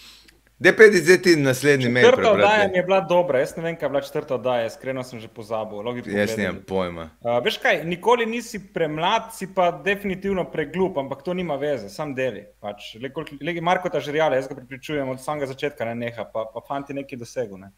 peti 0.60 0.98
zdaj 0.98 1.18
ti 1.22 1.36
naslednji 1.36 1.90
mail. 1.90 2.10
Četrta 2.10 2.32
oddaja 2.32 2.68
mi 2.68 2.78
je 2.78 2.84
bila 2.84 3.00
dobra, 3.02 3.40
jaz 3.40 3.56
ne 3.58 3.64
vem, 3.64 3.76
kaj 3.76 3.86
je 3.86 3.90
bila 3.90 4.02
četrta 4.02 4.36
oddaja, 4.36 4.66
iskreno 4.66 5.04
sem 5.04 5.20
že 5.20 5.28
pozabil. 5.28 5.80
Jaz 6.06 6.38
nimam 6.38 6.58
pojma. 6.68 7.10
Uh, 7.22 7.38
veš 7.44 7.58
kaj, 7.64 7.84
nikoli 7.88 8.26
nisi 8.26 8.60
premlad, 8.74 9.32
si 9.34 9.48
pa 9.56 9.72
definitivno 9.72 10.44
preglup, 10.52 10.98
ampak 10.98 11.24
to 11.24 11.34
nima 11.34 11.56
veze, 11.56 11.90
sam 11.90 12.16
deli. 12.16 12.44
Pač, 12.60 12.96
le, 13.00 13.12
le, 13.42 13.62
Marko 13.62 13.90
ta 13.90 14.00
žrjale, 14.04 14.36
jaz 14.36 14.50
ga 14.52 14.60
pripričujem 14.60 15.10
od 15.10 15.24
samega 15.24 15.48
začetka, 15.54 15.86
ne 15.86 15.96
neha, 15.96 16.28
pa, 16.34 16.44
pa 16.54 16.66
fanti 16.68 16.94
neki 16.94 17.16
dosegu. 17.16 17.58
Ne. 17.58 17.72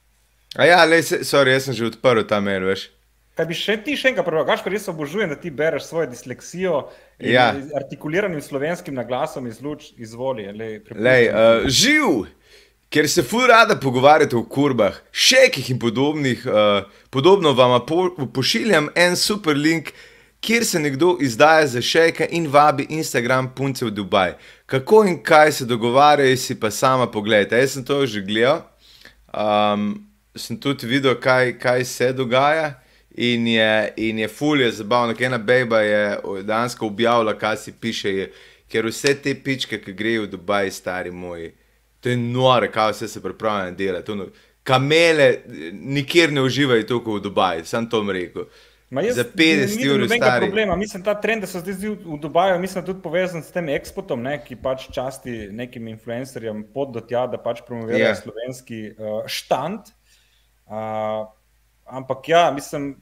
A 0.58 0.66
ja, 0.66 0.82
le, 0.86 1.04
sorry, 1.04 1.54
jaz 1.54 1.70
sem 1.70 1.78
že 1.78 1.86
odprl 1.94 2.26
ta 2.26 2.42
mail, 2.42 2.66
veš. 2.66 2.90
Kaj 3.38 3.48
bi 3.48 3.56
še 3.56 3.78
ti 3.86 3.94
še 3.96 4.10
enkrat 4.12 4.26
prebral? 4.28 4.44
Gašpor, 4.50 4.74
res 4.74 4.90
obožujem, 4.92 5.30
da 5.32 5.38
ti 5.40 5.54
bereš 5.56 5.86
svojo 5.88 6.10
disleksijo 6.12 6.82
in 7.22 7.32
Ja. 7.32 7.54
artikuliranim 7.78 8.42
slovenskim 8.44 8.98
naglasom 8.98 9.48
iz 9.48 9.62
luč 9.64 9.94
izvoli. 9.96 10.50
Lej, 10.52 10.82
Lej, 10.92 11.30
uh, 11.30 11.70
živ, 11.72 12.26
ker 12.92 13.08
se 13.10 13.24
ful 13.24 13.48
rada 13.48 13.80
pogovarjate 13.80 14.36
o 14.36 14.44
kurbah, 14.44 14.98
šekih 15.12 15.70
in 15.72 15.80
podobnih. 15.80 16.44
Uh, 16.46 16.84
podobno 17.10 17.54
vam 17.54 17.80
po, 17.88 18.10
pošiljam 18.34 18.90
en 18.96 19.16
super 19.16 19.56
link, 19.56 19.94
kjer 20.42 20.66
se 20.66 20.80
nekdo 20.80 21.18
izdaja 21.22 21.68
za 21.68 21.82
šejka 21.82 22.26
in 22.26 22.50
vabi 22.52 22.88
Instagram 22.90 23.54
punce 23.56 23.86
v 23.86 23.92
Dubaj. 23.92 24.34
Kako 24.66 25.06
in 25.08 25.24
kaj 25.24 25.52
se 25.52 25.66
dogovarjajo, 25.66 26.38
si 26.38 26.60
pa 26.60 26.72
sama 26.72 27.08
pogledajte. 27.12 27.58
Jaz 27.58 27.74
sem 27.74 27.86
to 27.86 28.06
že 28.06 28.22
gledal, 28.22 28.62
um, 29.34 30.08
sem 30.36 30.60
tudi 30.60 30.88
videl, 30.88 31.16
kaj, 31.16 31.58
kaj 31.60 31.86
se 31.86 32.14
dogaja. 32.14 32.78
In 33.12 33.48
je, 33.48 33.94
in 33.98 34.20
je 34.20 34.28
fulje 34.28 34.70
zabavno, 34.72 35.14
ker 35.14 35.28
ena 35.28 35.38
beba 35.38 35.82
je 35.82 36.20
dejansko 36.48 36.86
objavila, 36.88 37.34
kaj 37.36 37.58
si 37.58 37.72
piše, 37.72 38.30
ker 38.72 38.88
vse 38.88 39.12
te 39.20 39.34
pičke, 39.36 39.82
ki 39.84 39.94
grejo 39.94 40.24
v 40.24 40.30
Dubaj, 40.32 40.72
stari 40.72 41.12
moji, 41.12 41.52
to 42.02 42.10
je 42.10 42.18
nore, 42.18 42.68
kaj 42.68 42.92
vse 42.92 43.08
se 43.08 43.22
pripravlja 43.22 43.66
na 43.66 43.72
delo. 43.74 44.16
No, 44.16 44.26
kamele 44.64 45.38
nikjer 45.74 46.32
ne 46.32 46.42
uživajo 46.42 46.84
toliko 46.86 47.14
v 47.14 47.22
Dubaju, 47.22 47.66
sem 47.66 47.88
to 47.88 48.04
rekel. 48.04 48.46
Ma 48.90 49.02
jaz 49.02 49.16
Za 49.16 49.24
50 49.26 49.78
ni- 49.78 49.84
ni 49.84 49.90
ur 49.90 50.00
nobenega 50.00 50.26
stari. 50.26 50.46
problema. 50.46 50.76
Mislim, 50.76 51.04
ta 51.04 51.14
trend, 51.16 51.42
da 51.42 51.48
so 51.48 51.60
zdaj 51.60 51.74
zdi 51.74 51.90
v 51.90 52.18
Dubaju, 52.20 52.60
mislim, 52.60 52.86
tudi 52.86 53.02
povezan 53.02 53.40
s 53.40 53.50
tem 53.50 53.70
ekspotom, 53.70 54.22
ne, 54.22 54.34
ki 54.38 54.56
pač 54.58 54.90
časti 54.92 55.48
nekim 55.50 55.88
influencerjem 55.88 56.66
pot 56.74 56.92
do 56.92 57.00
tja, 57.02 57.28
da 57.28 57.38
pač 57.38 57.62
promovirajo 57.62 58.02
Ja. 58.02 58.10
yeah. 58.10 58.22
slovenski 58.22 58.80
uh, 58.92 59.24
štand. 59.28 59.80
Uh, 60.68 61.28
ampak 61.88 62.28
ja, 62.28 62.52
mislim, 62.52 62.96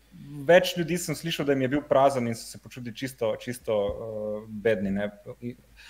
več 0.47 0.75
ljudi 0.77 0.97
sem 1.01 1.15
slišal, 1.15 1.45
da 1.47 1.55
jim 1.55 1.61
je 1.65 1.69
bil 1.75 1.81
prazen 1.89 2.27
in 2.29 2.35
so 2.37 2.45
se 2.45 2.59
počutili 2.61 2.95
čisto, 2.95 3.31
čisto 3.41 3.75
uh, 3.75 4.41
bedni. 4.49 4.91
Ne. 4.91 5.09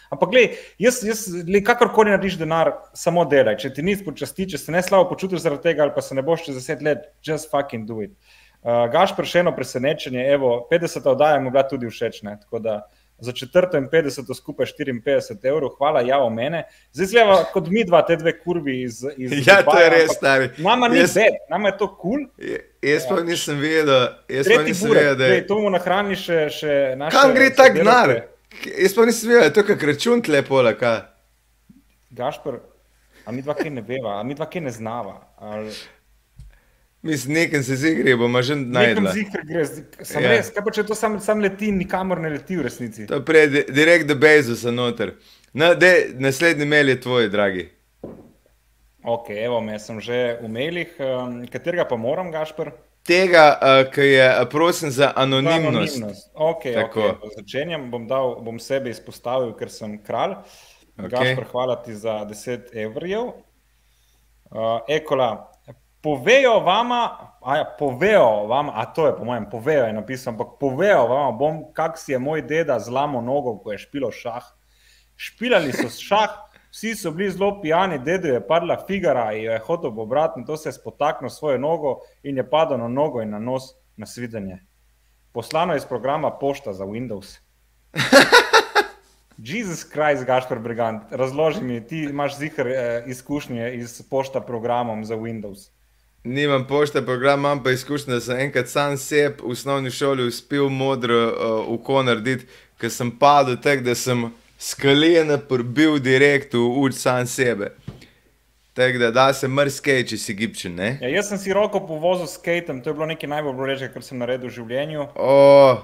Ampak, 0.10 0.30
gled, 0.32 0.60
jaz, 0.82 1.02
jaz 1.04 1.26
glej, 1.48 1.64
kakorkoli 1.68 2.14
narediš 2.14 2.38
denar, 2.40 2.72
samo 2.98 3.26
delaj. 3.30 3.58
Če 3.64 3.74
ti 3.78 3.86
ni 3.86 3.98
počasti, 4.04 4.48
če 4.54 4.62
se 4.62 4.76
ne 4.76 4.84
slabo 4.86 5.10
počutiš 5.12 5.44
zaradi 5.46 5.70
tega, 5.70 5.84
ali 5.86 5.96
pa 5.96 6.04
se 6.06 6.18
ne 6.18 6.24
boš 6.26 6.48
čez 6.48 6.62
deset 6.62 6.86
let, 6.86 7.10
just 7.26 7.52
fucking 7.52 7.88
do 7.90 8.02
it. 8.06 8.16
Uh, 8.60 8.88
Gašpr 8.92 9.28
še 9.28 9.44
eno 9.44 9.54
presenečenje, 9.56 10.26
evo, 10.34 10.56
50 10.72 11.06
oddaja 11.08 11.40
mu 11.40 11.48
je 11.48 11.56
bila 11.58 11.68
tudi 11.68 11.92
všeč, 11.92 12.24
ne, 12.28 12.36
tako 12.42 12.60
da 12.64 12.82
za 13.20 13.32
četrto 13.36 13.78
in 13.78 13.88
50 13.92 14.34
skupaj 14.36 14.66
54 14.80 15.48
evrov, 15.48 15.70
hvala, 15.78 16.02
ja, 16.08 16.20
o 16.24 16.30
mene. 16.30 16.64
Zdaj 16.96 17.08
zgleda 17.12 17.38
kot 17.54 17.68
mi 17.68 17.84
dva, 17.88 18.02
te 18.08 18.16
dve 18.16 18.34
kurvi 18.40 18.82
iz, 18.84 19.04
iz 19.18 19.48
Ja, 19.48 19.60
to 19.60 19.60
je 19.60 19.64
Dubaja, 19.64 19.90
res, 19.90 20.12
stari. 20.16 20.50
Nama 20.58 20.88
ni 20.88 21.02
Jaz- 21.04 21.16
bed, 21.20 21.40
nama 21.52 21.72
je 21.72 21.78
to 21.78 21.88
kul. 21.96 22.00
Cool. 22.00 22.50
Je- 22.52 22.69
Jaz 22.82 23.04
pa 23.10 23.20
nisem 23.22 23.60
vedel, 23.60 24.08
jaz 24.30 24.48
pa 24.48 24.62
nisem 24.64 24.92
vedel, 24.92 25.16
da 25.16 25.26
je. 25.26 25.48
to 25.48 25.56
bomo 25.56 25.70
nahranili 25.70 26.16
še, 26.16 26.50
še 26.50 26.96
naše. 26.96 27.12
Kam 27.12 27.34
gre 27.34 27.50
denar? 27.50 28.08
sodelavke. 28.08 28.76
Jaz 28.78 28.94
pa 28.94 29.06
nisem 29.06 29.30
vedel, 29.30 29.42
da 29.42 29.46
je 29.46 29.54
to 29.54 29.64
kak 29.64 29.84
račun 29.84 30.22
tlepo, 30.22 30.64
kaj. 30.80 31.00
Gašpr, 32.12 32.60
a 33.26 33.32
mi 33.32 33.42
dva 33.42 33.54
kaj 33.54 33.70
ne 33.70 33.82
veva, 33.82 34.20
a 34.20 34.24
mi 34.24 34.34
dva 34.34 34.46
kaj 34.46 34.62
ne 34.62 34.72
znava. 34.72 35.18
Ali... 35.38 35.74
Mislim, 37.02 37.34
nekaj 37.34 37.64
se 37.64 37.76
zigri, 37.76 38.16
bomo 38.16 38.42
že 38.42 38.56
najdla. 38.56 39.12
zihar 39.12 39.44
gre, 39.44 39.64
zdi- 39.64 39.86
sem 40.04 40.24
Ja. 40.24 40.30
res, 40.30 40.50
kaj 40.50 40.64
pa 40.64 40.72
če 40.72 40.84
to 40.84 40.96
sam, 40.96 41.20
sam 41.20 41.40
leti, 41.40 41.72
nikamor 41.72 42.20
ne 42.20 42.30
leti 42.30 42.58
v 42.58 42.62
resnici. 42.62 43.06
To 43.08 43.22
prej 43.22 43.48
di- 43.48 43.66
direkt 43.70 44.08
do 44.08 44.16
Bezusa 44.16 44.72
noter. 44.72 45.14
No, 45.54 45.76
dej, 45.76 46.14
naslednji 46.16 46.66
mail 46.66 46.90
je 46.90 47.02
tvoj, 47.02 47.30
dragi. 47.30 47.70
Ok, 49.04 49.30
evo 49.30 49.62
me, 49.62 49.80
sem 49.80 50.02
že 50.04 50.40
v 50.42 50.50
mailih, 50.52 50.92
um, 51.00 51.48
katerega 51.48 51.88
pa 51.88 51.96
moram, 51.96 52.32
Gašpr? 52.32 52.74
Tega, 53.08 53.46
uh, 53.56 53.84
ki 53.88 54.02
je, 54.02 54.28
prosim 54.52 54.92
za 54.92 55.14
anonimnost. 55.16 55.96
Anonimnost. 55.96 56.32
Okay, 56.36 56.76
Tako. 56.76 57.00
okay, 57.00 57.36
začenjam, 57.40 57.88
bom, 57.92 58.08
dal, 58.08 58.42
bom 58.44 58.60
sebe 58.60 58.92
izpostavil, 58.92 59.56
ker 59.56 59.72
sem 59.72 59.96
kralj. 60.04 60.36
Ok. 61.00 61.08
Okay. 61.08 61.16
Gašpr, 61.16 61.48
hvala 61.52 61.80
ti 61.80 61.96
za 61.96 62.26
10 62.28 62.76
evrov. 62.76 63.40
Uh, 64.52 64.84
Ekola, 64.92 65.48
povejo 66.04 66.60
vama, 66.60 67.02
a 67.40 67.58
ja, 67.58 67.66
povejo 67.80 68.48
vama, 68.52 68.74
a 68.76 68.86
to 68.86 69.08
je 69.08 69.16
po 69.16 69.24
mojem, 69.24 69.48
povejo 69.50 69.86
je 69.88 69.94
napisano, 69.94 70.36
ampak 70.36 70.60
povejo 70.60 71.08
vama, 71.08 71.32
bom, 71.32 71.64
kak 71.74 71.96
si 71.98 72.12
je 72.12 72.20
moj 72.20 72.42
deda 72.42 72.80
zlamo 72.80 73.22
nogo, 73.22 73.56
ko 73.64 73.72
je 73.72 73.80
špilo 73.80 74.12
šah. 74.12 74.44
Špilali 75.16 75.72
so 75.72 75.88
šah, 75.88 76.49
vsi 76.72 76.96
so 76.96 77.12
bili 77.12 77.32
zelo 77.32 77.62
pijani, 77.62 78.00
dedo 78.00 78.28
je 78.28 78.48
padla 78.48 78.78
figara 78.88 79.34
in 79.34 79.44
jo 79.44 79.52
je 79.52 79.60
hotel 79.60 80.00
obratno, 80.00 80.44
to 80.46 80.58
se 80.58 80.70
je 80.70 80.74
spotaknil 80.74 81.30
svojo 81.30 81.58
nogo 81.58 82.00
in 82.24 82.38
je 82.38 82.50
padel 82.50 82.78
na 82.78 82.88
nogo 82.88 83.22
in 83.22 83.30
na 83.30 83.40
nos 83.40 83.74
na 83.98 84.06
svidenje. 84.06 84.60
Poslano 85.32 85.74
je 85.74 85.78
iz 85.78 85.86
programa 85.86 86.32
Pošta 86.32 86.74
za 86.74 86.86
Windows. 86.86 87.38
Jezus 89.38 89.84
Kristus, 89.84 90.26
Gašpor 90.26 90.60
Brigant, 90.60 91.04
razloži 91.12 91.62
mi, 91.62 91.88
ti 91.88 91.98
imaš 91.98 92.38
zihar 92.38 92.68
eh, 92.68 93.04
izkušnje 93.08 93.74
iz 93.76 94.02
pošta 94.10 94.42
programom 94.42 95.06
za 95.06 95.16
Windows. 95.16 95.70
Nimam 96.24 96.68
pošte 96.68 97.06
program, 97.06 97.40
imam 97.40 97.64
pa 97.64 97.72
izkušnjo, 97.72 98.14
da 98.14 98.22
sem 98.22 98.40
enkrat 98.40 98.68
sam 98.68 98.98
seb 98.98 99.40
v 99.42 99.52
osnovni 99.52 99.92
šoli 99.92 100.28
uspel 100.28 100.70
modro 100.70 101.28
uh, 101.28 101.68
uko 101.68 102.04
narediti, 102.04 102.46
ker 102.78 102.92
sem 102.92 103.12
padel 103.20 103.56
tako, 103.64 103.84
da 103.84 103.96
sem 103.96 104.26
skalene 104.60 105.40
prbil 105.48 106.00
direkt 106.04 106.54
v 106.54 106.68
uč 106.84 107.00
sam 107.00 107.28
sebe. 107.28 107.72
Tako 108.80 108.98
da 108.98 109.12
da 109.12 109.34
se 109.34 109.48
mrskej, 109.48 110.06
če 110.08 110.18
si 110.18 110.34
gibčen, 110.38 110.76
ne? 110.78 110.94
Ja, 111.02 111.10
jaz 111.12 111.28
sem 111.32 111.40
si 111.42 111.52
roko 111.52 111.82
povozil 111.84 112.30
s 112.30 112.38
skatem, 112.38 112.78
to 112.80 112.92
je 112.92 112.96
bilo 112.96 113.08
nekaj 113.10 113.28
najbolj 113.28 113.56
bolečega, 113.58 113.92
kar 113.92 114.06
sem 114.06 114.20
naredil 114.22 114.48
v 114.48 114.56
življenju. 114.56 115.08
O, 115.20 115.34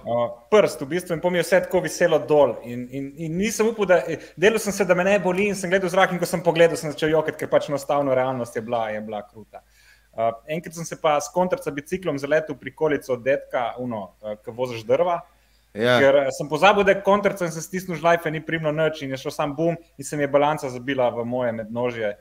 Uh, 0.05 0.21
prst, 0.53 0.85
v 0.85 0.87
bistvu, 0.93 1.17
in 1.17 1.23
pomi 1.23 1.41
vse 1.41 1.59
tako 1.65 1.81
viselo 1.83 2.21
dol. 2.29 2.55
In, 2.63 2.85
in, 2.95 3.09
in 3.25 3.35
nisem 3.35 3.67
upal, 3.67 3.89
da 3.89 3.99
delal 4.39 4.63
sem 4.63 4.75
se, 4.75 4.87
da 4.87 4.95
me 4.95 5.03
ne 5.03 5.17
boli, 5.19 5.49
in 5.51 5.59
sem 5.59 5.73
gledal 5.73 5.89
v 5.89 5.95
zrak, 5.97 6.13
in 6.15 6.21
ko 6.21 6.29
sem 6.29 6.45
pogledal, 6.45 6.79
sem 6.79 6.93
začel 6.93 7.11
jokati, 7.17 7.41
ker 7.41 7.51
pač 7.51 7.67
enostavno 7.67 8.15
realnost 8.15 8.55
je 8.55 8.63
bila, 8.63 8.85
je 8.93 9.03
bila 9.03 9.25
kruta. 9.27 9.65
Uh, 10.15 10.31
enkrat 10.55 10.77
sem 10.77 10.87
se 10.87 10.95
pa 11.01 11.17
s 11.19 11.33
kontrca 11.35 11.73
biciklom 11.75 12.21
zaletel 12.21 12.55
pri 12.55 12.71
kolico 12.71 13.17
od 13.17 13.27
detka, 13.27 13.73
uno, 13.83 14.13
uh, 14.23 14.37
ki 14.39 14.55
voziš 14.55 14.87
drva. 14.87 15.19
Ja. 15.75 15.97
Ker 15.99 16.15
eh, 16.23 16.29
sem 16.35 16.47
pozabil, 16.49 16.83
da 16.87 16.95
je 16.95 17.01
kontrca 17.03 17.45
in 17.45 17.51
sem 17.51 17.61
stisnil 17.63 17.97
žlajfe, 17.99 18.31
ni 18.31 18.39
primno 18.45 18.71
noč 18.71 19.01
in 19.03 19.11
je 19.11 19.19
šel 19.25 19.31
sam 19.35 19.55
bum 19.57 19.75
in 19.97 20.05
se 20.07 20.17
mi 20.17 20.23
je 20.23 20.31
balanca 20.31 20.69
zabila 20.69 21.09
v 21.11 21.25
moje 21.27 21.51
mednožje 21.57 22.13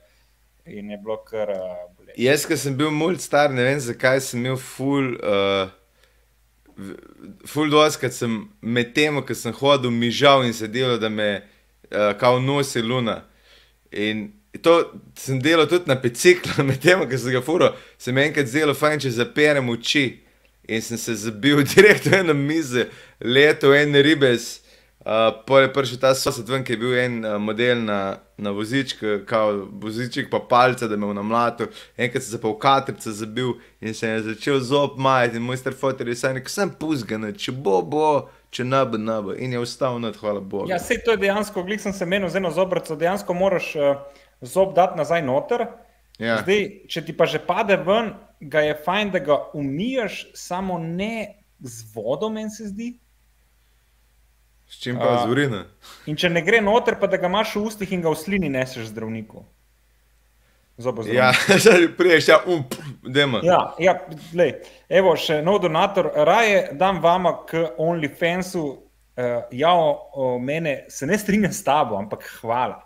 in 0.67 0.91
je 0.91 0.99
bilo 0.99 1.19
kar 1.25 1.51
uh. 1.55 1.73
Jaz, 2.17 2.47
ki 2.47 2.57
sem 2.57 2.77
bil 2.77 2.91
mulj 2.95 3.19
star, 3.21 3.53
ne 3.53 3.65
vem 3.67 3.81
zakaj 3.81 4.21
sem 4.25 4.41
imel 4.45 4.57
ful. 4.61 5.15
Uh, 5.19 5.69
v- 6.77 6.97
Ful 7.47 7.71
doskrat 7.71 8.13
sem 8.13 8.33
med 8.61 8.95
tem, 8.95 9.17
ko 9.23 9.35
sem 9.35 9.53
hodil, 9.55 9.91
mižal 9.95 10.45
in 10.47 10.53
se 10.57 10.67
delal, 10.69 10.99
da 10.99 11.09
me 11.09 11.29
uh, 11.41 12.13
kao 12.21 12.41
nosi 12.41 12.83
luna. 12.83 13.21
In 13.93 14.27
to 14.63 14.75
sem 15.19 15.39
delal 15.43 15.67
tudi 15.71 15.89
na 15.91 15.95
biciklu, 16.01 16.65
med 16.69 16.81
tem, 16.83 17.03
ko 17.09 17.19
sem 17.19 17.33
ga 17.35 17.43
furo, 17.45 17.73
se 17.99 18.13
mi 18.13 18.25
enkrat 18.25 18.51
zdelo 18.51 18.75
fajn, 18.75 19.01
če 19.05 19.15
zaperem 19.21 19.69
oči. 19.73 20.05
In 20.69 20.83
sem 20.83 20.99
se 20.99 21.15
zabil 21.15 21.63
direkt 21.75 22.07
v 22.07 22.21
eno 22.21 22.35
mizo, 22.35 22.87
leto 23.21 23.75
en 23.75 23.95
ribes. 23.95 24.65
Uh, 25.05 25.45
Pol 25.45 25.61
je 25.61 25.69
prišel 25.69 25.99
ta 26.01 26.15
sosed 26.17 26.49
ven, 26.49 26.63
ki 26.65 26.73
je 26.73 26.81
bil 26.81 26.95
en 26.97 27.19
uh, 27.21 27.35
model 27.37 27.83
na, 27.85 27.99
na 28.41 28.55
vozičku, 28.57 29.19
kao 29.29 29.67
voziček 29.83 30.31
pa 30.33 30.41
palce, 30.49 30.89
da 30.89 30.97
me 30.97 31.11
je 31.11 31.17
namlatil. 31.19 31.69
Enkrat 32.01 32.25
sem 32.25 32.33
se 32.33 32.41
pa 32.41 32.49
v 32.49 32.57
katrce 32.63 33.13
zabil 33.13 33.53
in 33.85 33.93
se 33.93 34.09
je 34.09 34.23
začel 34.31 34.63
zob 34.65 34.97
majati 34.97 35.37
in 35.37 35.45
moj 35.45 35.61
star 35.61 35.77
fotor 35.77 36.09
je 36.09 36.17
rekel, 36.39 36.49
sem 36.49 36.73
puzgan, 36.81 37.29
če 37.37 37.53
bo, 37.53 37.83
bo, 37.85 38.31
če 38.49 38.65
ne 38.65 38.81
bo, 38.89 38.97
ne 38.97 39.19
bo. 39.27 39.37
In 39.37 39.53
je 39.53 39.61
vstal 39.67 40.01
nad, 40.01 40.17
hvala 40.17 40.41
Bogu. 40.41 40.73
Ja, 40.73 40.81
sej 40.81 41.03
to 41.05 41.13
je 41.13 41.21
dejansko, 41.27 41.67
glik 41.69 41.85
sem 41.85 41.93
se 41.93 42.09
menil 42.09 42.33
z 42.33 42.41
eno 42.41 42.49
zobrco, 42.49 42.97
dejansko 42.97 43.37
moraš 43.37 43.75
uh, 43.77 44.01
zob 44.41 44.73
dati 44.73 44.97
nazaj 44.97 45.21
noter. 45.21 45.69
Ja. 46.17 46.39
Zdaj, 46.41 46.89
če 46.89 47.05
ti 47.05 47.13
pa 47.13 47.29
že 47.29 47.45
pade 47.45 47.77
ven, 47.77 48.15
ga 48.41 48.61
je 48.61 48.75
fajn, 48.85 49.11
da 49.11 49.19
ga 49.19 49.39
umiješ, 49.55 50.27
samo 50.35 50.79
ne 50.79 51.35
z 51.61 51.95
vodo, 51.95 52.29
meni 52.31 52.51
se 52.51 52.69
zdi. 52.69 52.93
S 54.67 54.81
čim 54.81 54.97
pa 54.99 55.15
A. 55.15 55.27
z 55.27 55.31
urina? 55.31 55.65
In 56.07 56.17
če 56.17 56.31
ne 56.33 56.43
gre 56.43 56.61
noter, 56.65 56.97
pa 57.01 57.07
da 57.07 57.21
ga 57.21 57.29
imaš 57.31 57.55
v 57.57 57.67
ustih 57.69 57.93
in 57.93 58.03
ga 58.05 58.13
v 58.13 58.19
slini 58.19 58.51
neseš 58.53 58.91
zdravniku. 58.93 59.45
Ja, 61.07 61.33
zdaj 61.63 61.89
priješ, 61.97 62.29
ja, 62.29 62.41
um, 62.47 62.65
demo. 63.03 63.39
Ja, 63.47 63.75
ja 63.79 63.95
lej, 64.35 64.57
evo, 64.91 65.13
še 65.15 65.39
nov 65.47 65.61
donator. 65.63 66.09
Raje 66.27 66.73
dam 66.75 66.99
vama 67.03 67.37
k 67.47 67.69
OnlyFansu. 67.79 68.65
Uh, 69.15 69.45
ja, 69.55 69.71
o, 69.71 70.35
mene 70.43 70.89
se 70.91 71.07
ne 71.07 71.19
strinjam 71.19 71.53
s 71.55 71.63
tabo, 71.63 71.95
ampak 72.01 72.27
hvala. 72.41 72.81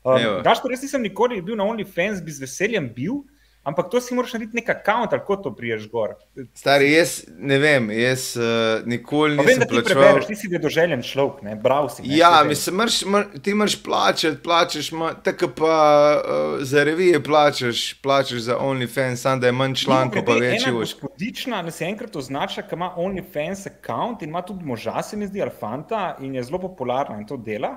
Um, 0.00 0.40
Gaš, 0.46 0.62
res 0.70 0.86
nisem 0.86 1.04
nikoli 1.04 1.42
bil 1.44 1.58
na 1.60 1.66
OnlyFans, 1.68 2.22
bi 2.24 2.32
z 2.32 2.46
veseljem 2.46 2.88
bil, 2.96 3.20
Ampak 3.66 3.88
to 3.90 4.00
si 4.00 4.14
moraš 4.14 4.32
narediti 4.36 4.56
nek 4.60 4.68
račun, 4.68 5.00
ali 5.00 5.08
kako 5.10 5.36
to 5.36 5.50
priješ 5.54 5.88
gor. 5.90 6.12
Stari, 6.54 6.92
jaz 6.92 7.24
ne 7.38 7.58
vem, 7.58 7.88
jaz 7.90 8.36
uh, 8.38 8.86
nikoli 8.86 9.34
nisem. 9.34 9.46
Vem, 9.46 9.58
da 9.58 9.66
ti 9.66 9.80
prebereš, 9.88 10.26
ti 10.26 10.36
si 10.38 10.50
vedoželjen 10.52 11.02
človek, 11.02 11.40
ne 11.42 11.56
bral 11.64 11.88
si. 11.90 12.04
Ne, 12.04 12.16
ja, 12.16 12.44
mislim, 12.46 12.76
mrš, 12.78 12.98
mr, 13.10 13.40
ti 13.42 13.54
moraš 13.54 13.74
plačati, 13.82 14.38
plačeš, 14.42 14.90
tako 15.26 15.48
pa 15.56 15.78
uh, 16.20 16.62
za 16.62 16.84
revije 16.86 17.18
plačeš, 17.24 17.82
plačeš 18.02 18.44
za 18.46 18.58
OnlyFans, 18.62 19.26
samo 19.26 19.42
da 19.42 19.50
je 19.50 19.56
manj 19.58 19.74
člankov, 19.82 20.22
pa 20.28 20.38
več 20.38 20.68
ur. 20.70 20.78
Gospodična, 20.84 21.62
da 21.66 21.74
se 21.74 21.88
enkrat 21.90 22.16
označa, 22.16 22.62
da 22.62 22.78
ima 22.78 22.92
OnlyFans 22.96 23.66
račun 23.66 24.22
in 24.22 24.28
ima 24.30 24.44
tudi 24.46 24.64
moža, 24.64 25.02
se 25.02 25.16
mi 25.16 25.26
zdi, 25.26 25.42
Alfanta 25.42 26.12
in 26.20 26.38
je 26.38 26.46
zelo 26.46 26.62
popularna 26.62 27.18
in 27.18 27.26
to 27.26 27.36
dela. 27.36 27.74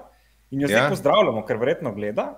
In 0.52 0.62
jo 0.62 0.70
zdaj 0.70 0.84
ja. 0.84 0.90
pozdravljamo, 0.90 1.42
ker 1.46 1.58
verjetno 1.58 1.94
gleda. 1.98 2.30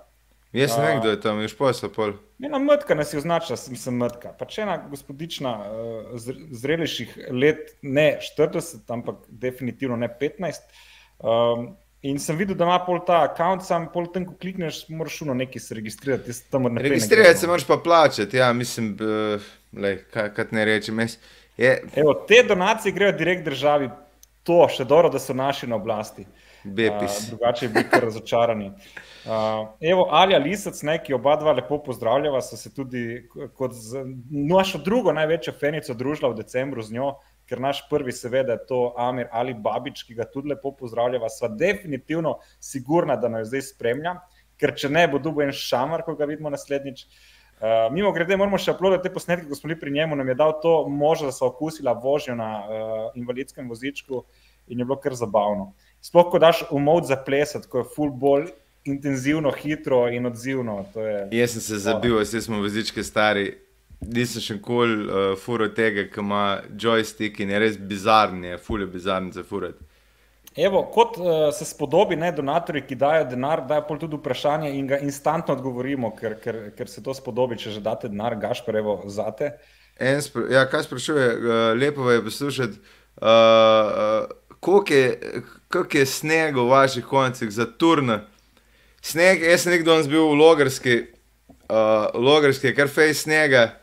Jaz 0.52 0.76
ne 0.76 0.84
vem, 0.84 0.98
kdo 1.00 1.10
je 1.10 1.20
tam, 1.20 1.38
ješ 1.40 1.54
posla 1.56 1.88
pol. 1.88 2.12
Ena 2.44 2.58
mrtka 2.60 2.94
nas 2.94 3.12
je 3.14 3.20
označila, 3.22 3.56
sem 3.56 3.94
mrtka. 3.96 4.34
Pač 4.36 4.58
ena 4.60 4.76
gospodična 4.90 5.52
uh, 5.56 6.26
zrelejših 6.60 7.14
let, 7.32 7.72
ne 7.82 8.18
40, 8.20 8.82
ampak 8.92 9.22
definitivno 9.28 9.96
ne 9.96 10.10
15. 10.20 10.66
Um, 11.24 11.70
in 12.04 12.20
sem 12.20 12.36
videl, 12.36 12.58
da 12.58 12.68
ima 12.68 12.76
pol 12.84 13.00
ta 13.06 13.22
račun, 13.30 13.64
sam 13.64 13.88
pol 13.94 14.10
tem, 14.12 14.26
ko 14.28 14.36
klikneš, 14.36 14.84
moraš 14.92 15.22
šuno 15.22 15.38
nekaj 15.40 15.64
se 15.64 15.78
registrirati. 15.78 16.36
Registrirati 16.84 17.40
se 17.40 17.48
moraš 17.48 17.64
pa 17.66 17.80
plačati, 17.80 18.36
ja, 18.36 18.52
mislim, 18.52 18.92
uh, 19.00 19.50
lej, 19.72 20.02
kaj, 20.12 20.34
kaj 20.36 20.52
ne 20.52 20.68
rečem. 20.68 21.00
Je... 21.56 21.74
Evo, 21.96 22.12
te 22.28 22.44
donacije 22.48 22.92
grejo 22.92 23.16
direkt 23.16 23.48
državi, 23.48 23.88
to 24.44 24.66
še 24.68 24.84
dobro, 24.84 25.08
da 25.08 25.22
so 25.22 25.32
naši 25.32 25.70
na 25.70 25.80
oblasti. 25.80 26.26
Bepis. 26.64 27.18
Uh, 27.18 27.28
drugače 27.28 27.68
bi 27.68 27.74
bili 27.74 28.00
razočarani. 28.04 28.66
Uh, 28.66 29.32
evo, 29.80 30.06
Alja 30.10 30.38
Lisac, 30.38 30.82
ne, 30.82 30.96
ki 31.02 31.14
oba 31.14 31.36
dva 31.36 31.52
lepo 31.52 31.78
pozdravljava, 31.82 32.40
so 32.42 32.56
se 32.56 32.72
tudi 32.74 33.28
kot 33.58 33.74
z, 33.74 34.04
našo 34.30 34.78
drugo 34.78 35.12
največjo 35.12 35.54
fenico 35.60 35.94
družila 35.94 36.32
v 36.32 36.40
decembru 36.42 36.82
z 36.82 36.98
njo, 36.98 37.12
ker 37.50 37.60
naš 37.60 37.82
prvi, 37.90 38.14
seveda, 38.14 38.56
je 38.56 38.66
to 38.70 38.80
Amir 38.98 39.28
ali 39.32 39.54
Babič, 39.54 40.04
ki 40.06 40.16
ga 40.18 40.26
tudi 40.30 40.54
lepo 40.54 40.72
pozdravljava. 40.78 41.30
Sva 41.30 41.50
definitivno 41.50 42.38
sigurna, 42.60 43.16
da 43.16 43.28
nas 43.28 43.50
zdaj 43.50 43.66
spremlja, 43.72 44.16
ker 44.58 44.74
če 44.78 44.90
ne, 44.90 45.06
bo 45.10 45.18
dubo 45.22 45.42
en 45.42 45.52
šamar, 45.54 46.06
ko 46.06 46.14
ga 46.18 46.30
vidimo 46.30 46.50
naslednjič. 46.50 47.06
Uh, 47.62 47.86
mimo 47.94 48.10
grede, 48.10 48.34
moramo 48.34 48.58
še 48.58 48.74
uploaditi 48.74 49.06
te 49.06 49.14
posnetke, 49.14 49.46
ko 49.46 49.54
smo 49.54 49.68
bili 49.70 49.78
pri 49.78 49.92
njemu, 49.94 50.16
nam 50.18 50.30
je 50.32 50.34
dal 50.34 50.56
to 50.62 50.80
možnost, 50.90 51.30
da 51.30 51.36
so 51.36 51.50
okusila 51.52 51.94
vožnjo 51.94 52.34
na 52.34 52.48
uh, 52.58 53.04
invalidskem 53.14 53.68
vozičku 53.70 54.24
in 54.66 54.82
je 54.82 54.86
bilo 54.86 54.96
kar 54.98 55.14
zabavno. 55.14 55.72
Sploh, 56.02 56.30
ko 56.30 56.38
daš 56.42 56.64
umov 56.70 57.04
za 57.06 57.16
plesati, 57.16 57.68
ko 57.70 57.82
je 57.82 57.90
full 57.94 58.10
ball 58.10 58.48
intenzivno, 58.84 59.50
hitro 59.50 60.08
in 60.08 60.26
odzivno. 60.26 60.84
Je... 60.96 61.28
Jaz 61.38 61.52
sem 61.52 61.60
se 61.60 61.78
zabil, 61.78 62.18
vsi 62.18 62.40
smo 62.42 62.62
vezički 62.62 63.04
stari. 63.06 63.52
Nisem 64.02 64.42
še 64.42 64.56
nikoli 64.58 64.96
uh, 65.06 65.20
furo 65.38 65.68
tega, 65.70 66.08
ki 66.10 66.18
ima 66.18 66.58
joystick 66.74 67.38
in 67.38 67.52
je 67.54 67.60
res 67.62 67.76
bizarni, 67.78 68.50
je 68.50 68.58
fulje 68.58 68.88
bizarni 68.90 69.30
za 69.30 69.44
furati. 69.46 69.84
Evo, 70.58 70.82
kot 70.92 71.14
uh, 71.20 71.28
se 71.54 71.64
spodobi, 71.64 72.18
ne 72.18 72.32
donatorji, 72.34 72.82
ki 72.88 72.98
dajo 72.98 73.28
denar, 73.30 73.62
dajo 73.68 73.86
pol 73.86 74.02
tudi 74.02 74.18
vprašanje 74.18 74.72
in 74.74 74.90
ga 74.90 74.98
instantno 75.06 75.54
odgovorimo, 75.54 76.10
ker, 76.18 76.34
ker, 76.42 76.58
ker 76.76 76.90
se 76.90 77.04
to 77.04 77.14
spodobi, 77.14 77.60
če 77.62 77.76
že 77.78 77.84
date 77.84 78.10
denar, 78.10 78.34
gašpor, 78.42 78.82
evo, 78.82 78.98
zate. 79.06 79.54
Spra 80.26 80.48
ja, 80.50 80.66
kaj 80.66 80.88
sprašuje, 80.90 81.30
uh, 81.38 81.62
lepo 81.78 82.10
je 82.10 82.24
poslušati, 82.26 82.82
uh, 82.82 83.30
uh, 83.30 84.58
koliko 84.60 84.98
je, 84.98 85.42
je 85.92 86.06
snega 86.06 86.60
v 86.60 86.68
vaših 86.68 87.04
koncih 87.04 87.50
za 87.50 87.66
turne. 87.66 88.22
Sneg, 89.02 89.42
jaz 89.42 89.64
sem 89.64 89.72
nekdo 89.72 89.96
bil 90.06 90.28
v 90.30 90.38
Logarski, 90.38 90.96
uh, 91.68 92.10
Logarski, 92.14 92.74
kar 92.74 92.88
fej 92.88 93.14
snega, 93.14 93.74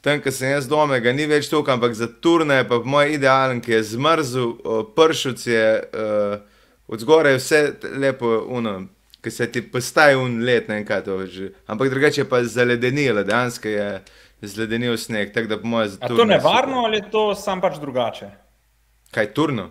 tam, 0.00 0.20
ko 0.22 0.30
sem 0.32 0.54
jaz 0.54 0.68
doma, 0.68 0.98
ga 0.98 1.12
ni 1.12 1.26
več 1.26 1.50
tukaj, 1.52 1.76
ampak 1.76 1.96
za 1.98 2.08
turne, 2.08 2.62
pa 2.68 2.78
moj 2.84 3.18
idealen, 3.18 3.60
ki 3.60 3.76
je 3.76 3.82
zmrzel, 3.92 4.52
uh, 4.64 4.82
pršuc 4.96 5.46
je, 5.46 5.66
uh, 5.92 6.38
od 6.88 7.02
zgoraj 7.04 7.36
je 7.36 7.40
vse 7.42 7.60
lepo, 8.00 8.32
uno, 8.48 8.78
ki 9.20 9.30
se 9.30 9.50
ti 9.52 9.60
postaje 9.60 10.16
un 10.16 10.38
let, 10.46 10.68
ne 10.70 10.78
vem 10.78 10.86
kaj 10.86 11.04
to 11.04 11.18
že. 11.26 11.50
Ampak 11.66 11.90
drugače 11.90 12.20
je 12.20 12.28
pa 12.28 12.44
zaledenilo, 12.44 13.24
dejansko 13.26 13.68
je 13.68 13.88
zaledenil 14.40 14.96
sneg, 14.96 15.32
tako 15.34 15.48
da 15.48 15.58
po 15.58 15.66
mojem 15.66 15.88
zato. 15.88 16.12
Je 16.12 16.16
to 16.16 16.24
nevarno 16.24 16.76
super. 16.76 16.86
ali 16.86 16.96
je 16.96 17.10
to 17.10 17.34
sam 17.34 17.60
pač 17.60 17.80
drugače? 17.80 18.30
Kaj 19.10 19.34
turno? 19.34 19.70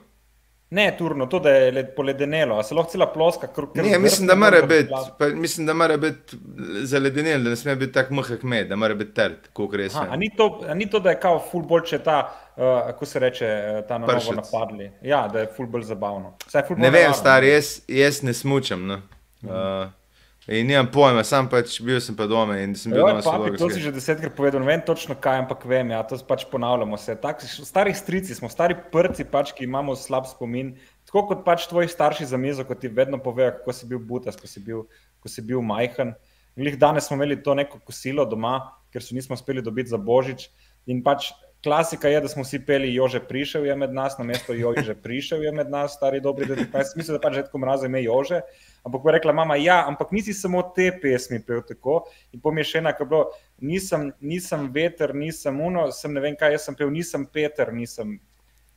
Ne, 0.69 0.95
turno, 0.97 1.25
to 1.25 1.49
je 1.49 1.71
led, 1.71 1.91
poledenelo, 1.95 2.63
se 2.63 2.75
lahko 2.75 2.91
cela 2.91 3.05
ploska. 3.13 3.47
Kr, 3.47 3.67
kr, 3.73 3.83
ne, 3.83 3.99
mislim, 3.99 4.27
da 4.27 4.35
mora 4.35 4.61
biti, 4.61 4.93
mislim, 5.35 5.67
da 5.67 5.73
mora 5.73 5.97
biti 5.97 6.37
zaledenelo, 6.83 7.43
da 7.43 7.49
ne 7.49 7.55
sme 7.55 7.75
biti 7.75 7.93
tako 7.93 8.13
mehak 8.13 8.43
med, 8.43 8.67
da 8.67 8.75
mora 8.75 8.95
biti 8.95 9.13
trd, 9.13 9.51
kot 9.53 9.75
res. 9.75 9.95
A 9.95 10.15
ni 10.15 10.31
to, 10.37 10.61
a 10.67 10.73
ni 10.73 10.89
to, 10.89 10.99
da 10.99 11.13
je 11.13 11.19
kao 11.21 11.37
fulbol, 11.51 11.83
če 11.85 11.99
ta, 12.03 12.17
uh, 12.55 12.63
kako 12.87 13.05
se 13.05 13.19
reče, 13.19 13.45
eh, 13.45 13.83
ta 13.87 13.97
na 13.97 14.07
novo 14.07 14.33
napadli. 14.41 14.89
Ja, 15.01 15.27
da 15.27 15.45
je 15.45 15.51
fulbol 15.57 15.85
zabavno. 15.85 16.33
Ful 16.67 16.81
ne 16.81 16.89
vem, 16.89 17.13
star, 17.13 17.43
jaz, 17.43 17.79
jaz 17.87 18.23
ne 18.23 18.33
smučam. 18.33 18.87
No. 18.87 19.01
Mhm. 19.43 19.53
Uh, 19.53 20.04
In 20.45 20.67
nimam 20.69 20.85
pojma, 20.93 21.23
sam 21.25 21.47
pač 21.49 21.79
bil 21.81 21.97
sem 21.97 22.13
pa 22.13 22.27
doma 22.29 22.59
in 22.61 22.75
sem 22.77 22.93
bil 22.93 23.01
doma. 23.01 23.23
Papi, 23.25 23.55
to 23.57 23.65
si 23.73 23.81
že 23.81 23.89
desetkrat 23.89 24.35
povedal, 24.37 24.61
ne 24.61 24.69
vem 24.69 24.83
točno 24.85 25.17
kaj, 25.17 25.39
ampak 25.41 25.65
vem, 25.65 25.89
ja, 25.89 26.03
to 26.05 26.19
pač 26.21 26.45
ponavljamo 26.51 26.99
se. 27.01 27.15
Tak, 27.17 27.41
stari 27.41 27.95
strici 27.97 28.37
smo, 28.37 28.45
stari 28.45 28.77
prci, 28.93 29.25
pač, 29.25 29.55
ki 29.57 29.65
imamo 29.65 29.97
slab 29.97 30.29
spomin. 30.29 30.75
Tako 31.09 31.25
kot 31.31 31.41
pač 31.47 31.65
tvoji 31.65 31.89
starši 31.89 32.29
za 32.29 32.37
mizo, 32.37 32.61
ko 32.61 32.77
ti 32.77 32.93
vedno 32.93 33.17
povejo, 33.17 33.55
kako 33.57 33.73
si 33.73 33.89
bil 33.89 33.97
butas, 33.97 34.37
ko 34.37 34.45
si 34.45 34.61
bil, 34.61 34.85
ko 35.17 35.33
si 35.33 35.41
bil 35.41 35.65
majhen. 35.65 36.13
In 36.53 36.69
jih 36.69 36.77
danes 36.77 37.09
smo 37.09 37.17
imeli 37.17 37.41
to 37.41 37.57
neko 37.57 37.81
kosilo 37.81 38.21
doma, 38.29 38.59
ker 38.93 39.01
se 39.01 39.17
nismo 39.17 39.33
uspeli 39.33 39.65
dobiti 39.65 39.89
za 39.89 39.97
božič. 39.97 40.45
In 40.85 41.01
pač 41.01 41.33
klasika 41.65 42.07
je, 42.07 42.19
da 42.21 42.29
smo 42.29 42.43
vsi 42.45 42.59
peli, 42.65 42.93
Jože 42.93 43.19
prišel 43.25 43.65
je 43.65 43.75
med 43.75 43.93
nas, 43.93 44.17
na 44.17 44.23
mesto 44.23 44.53
Jože 44.53 44.93
prišel 44.93 45.41
je 45.43 45.51
med 45.51 45.69
nas, 45.73 45.95
stari 45.97 46.21
dobri, 46.21 46.45
da 46.45 46.61
kaj 46.61 46.91
smisel, 46.91 47.17
da 47.17 47.21
pač 47.23 47.39
že 47.39 47.43
tako 47.47 47.63
mraza 47.63 47.89
ime 47.89 48.03
Jože. 48.03 48.43
Ampak 48.85 49.01
bo 49.01 49.13
rekla 49.15 49.33
mama, 49.33 49.57
ja, 49.57 49.79
ampak 49.89 50.13
nisi 50.13 50.33
samo 50.33 50.61
te 50.75 50.91
pesmi 51.01 51.39
pel 51.41 51.63
tako. 51.65 52.03
In 52.37 52.43
pom 52.43 52.61
je 52.61 52.67
še 52.69 52.83
ena, 52.83 52.93
ki 52.93 53.01
je 53.01 53.09
bilo, 53.09 53.23
nisem, 53.65 54.11
nisem 54.21 54.69
veter, 54.77 55.15
nisem 55.17 55.57
uno, 55.57 55.87
sem 55.89 56.13
ne 56.13 56.21
vem 56.21 56.37
kaj, 56.37 56.53
jaz 56.53 56.69
sem 56.69 56.77
pel, 56.77 56.93
nisem 56.93 57.25
Peter, 57.25 57.73
nisem, 57.73 58.13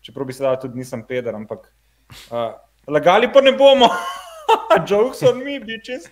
čeprav 0.00 0.32
bi 0.32 0.38
se 0.40 0.48
dal 0.48 0.56
tudi 0.56 0.80
nisem 0.80 1.04
Peter, 1.04 1.36
ampak 1.36 1.68
uh, 2.32 2.56
lagali 2.88 3.28
pa 3.28 3.44
ne 3.44 3.52
bomo. 3.52 3.92
Jokes 4.88 5.20
on 5.28 5.44
me, 5.44 5.60
bitches. 5.60 6.08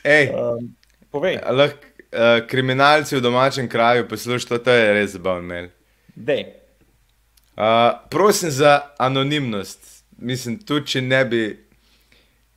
Ej, 0.00 0.32
um, 0.32 0.72
povej. 1.12 1.36
Lah, 1.52 1.68
uh, 1.68 2.40
kriminalci 2.48 3.20
v 3.20 3.24
domačem 3.28 3.68
kraju, 3.68 4.08
poslušaj, 4.08 4.64
to 4.64 4.72
je 4.72 4.92
res 4.96 5.18
zabavno. 5.20 5.66
Uh, 7.56 7.62
prosim 8.10 8.50
za 8.50 8.80
anonimnost. 8.98 10.04
Mislim, 10.18 10.58
tudi 10.58 10.86
če 10.86 11.00
ne 11.00 11.24
bi 11.24 11.42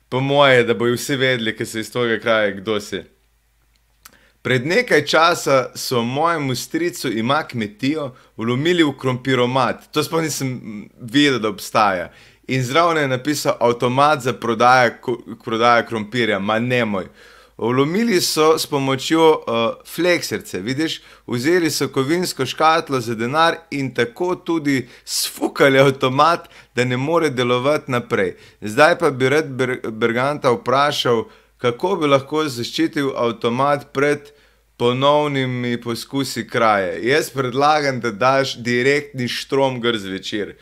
po 0.08 0.20
moje, 0.20 0.64
da 0.64 0.74
bojo 0.74 0.96
vsi 0.96 1.16
vedeli, 1.16 1.56
ki 1.56 1.66
so 1.66 1.78
iz 1.78 1.92
tega 1.92 2.18
kraja, 2.22 2.54
kdo 2.60 2.80
si. 2.80 3.02
Pred 4.42 4.66
nekaj 4.66 5.04
časa 5.06 5.70
so 5.76 6.02
mojemu 6.02 6.54
stricu 6.54 7.10
ima 7.12 7.42
kmetijo 7.42 8.14
vlomili 8.36 8.82
v 8.82 8.94
krompiromat. 8.98 9.90
To 9.92 10.02
sploh 10.02 10.22
nisem 10.22 10.88
videl, 11.00 11.38
da 11.38 11.48
obstaja. 11.48 12.12
In 12.48 12.62
zraven 12.64 13.02
je 13.02 13.08
napisal 13.08 13.56
avtomat 13.60 14.22
za 14.22 14.32
prodajo 14.32 15.84
krompirja, 15.88 16.38
ma 16.38 16.58
ne 16.58 16.84
moj. 16.84 17.08
Vlomili 17.58 18.20
so 18.20 18.58
s 18.58 18.66
pomočjo 18.66 19.30
uh, 19.30 19.86
flekserce, 19.94 20.60
vidiš, 20.60 21.00
vzeli 21.26 21.70
so 21.70 21.88
kovinsko 21.88 22.46
škatlo 22.46 23.00
za 23.00 23.14
denar 23.14 23.56
in 23.70 23.94
tako 23.94 24.34
tudi 24.36 24.88
sfukali 25.04 25.78
avtomat, 25.78 26.48
da 26.74 26.84
ne 26.84 26.96
more 26.96 27.30
delovati 27.30 27.90
naprej. 27.90 28.36
Zdaj 28.60 28.98
pa 28.98 29.10
bi 29.10 29.28
rad 29.28 29.46
Berganta 29.90 30.50
vprašal, 30.50 31.24
kako 31.58 31.96
bi 31.96 32.06
lahko 32.06 32.44
zaščitil 32.48 33.10
avtomat 33.16 33.88
pred 33.92 34.30
ponovnimi 34.76 35.80
poskusi 35.82 36.46
kraje. 36.48 37.00
Jaz 37.08 37.30
predlagam, 37.30 37.98
da 38.00 38.10
daš 38.10 38.54
direktni 38.62 39.28
štrom 39.28 39.80
grz 39.80 40.04
večer, 40.06 40.54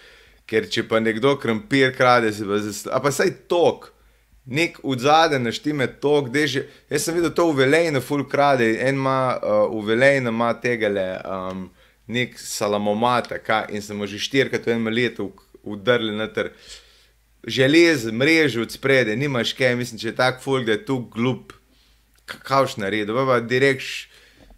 ker 0.46 0.70
če 0.70 0.88
pa 0.88 1.00
nekdo 1.00 1.36
krompir 1.36 1.92
krade, 1.96 2.32
se 2.32 2.48
pa 2.48 2.56
zasluži. 2.56 2.94
A 2.96 3.02
pa 3.04 3.12
saj 3.12 3.34
tok 3.52 3.92
nek 4.46 4.78
odzadaj 4.82 5.38
naštime 5.38 5.86
to, 5.86 6.22
kde 6.22 6.46
že. 6.46 6.60
Jaz 6.90 7.02
sem 7.04 7.14
videl 7.14 7.34
to 7.34 7.50
v 7.50 7.66
Velejnu, 7.66 8.00
full 8.00 8.24
krade, 8.28 8.78
en 8.80 8.94
ima 8.94 9.38
uh, 9.42 9.66
v 9.74 9.86
Velejnu, 9.90 10.32
tega 10.62 10.88
le, 10.88 11.08
um, 11.26 11.70
nek 12.06 12.38
salamomata, 12.38 13.38
kaj, 13.38 13.74
in 13.74 13.82
sem 13.82 14.06
že 14.06 14.18
štirikrat 14.18 14.66
v 14.66 14.78
enem 14.78 14.94
letu 14.94 15.32
udrli 15.66 16.14
na 16.14 16.30
ter 16.30 16.54
želez, 17.46 18.06
mrežo 18.06 18.62
od 18.62 18.70
sprede, 18.70 19.16
nimaš 19.16 19.52
kaj, 19.52 19.76
mislim, 19.76 19.98
če 19.98 20.08
je 20.08 20.16
tak 20.16 20.42
full, 20.42 20.64
da 20.64 20.72
je 20.72 20.84
tu 20.86 20.98
glup, 21.10 21.52
kakavš 22.26 22.76
naredil, 22.76 23.14
pa 23.26 23.40
direkš. 23.40 24.08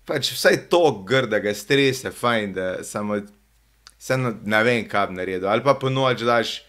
pač 0.09 0.32
vsaj 0.32 0.68
to 0.72 1.05
grdega 1.05 1.53
stresa, 1.55 2.11
fajn, 2.11 2.53
da 2.53 2.84
samo, 2.84 3.20
samo 3.99 4.32
ne 4.45 4.62
vem, 4.64 4.89
kaj 4.89 5.07
bi 5.07 5.20
naredil. 5.20 5.49
Ali 5.49 5.64
pa 5.64 5.74
po 5.74 5.91
noč 5.93 6.24
daš 6.24 6.62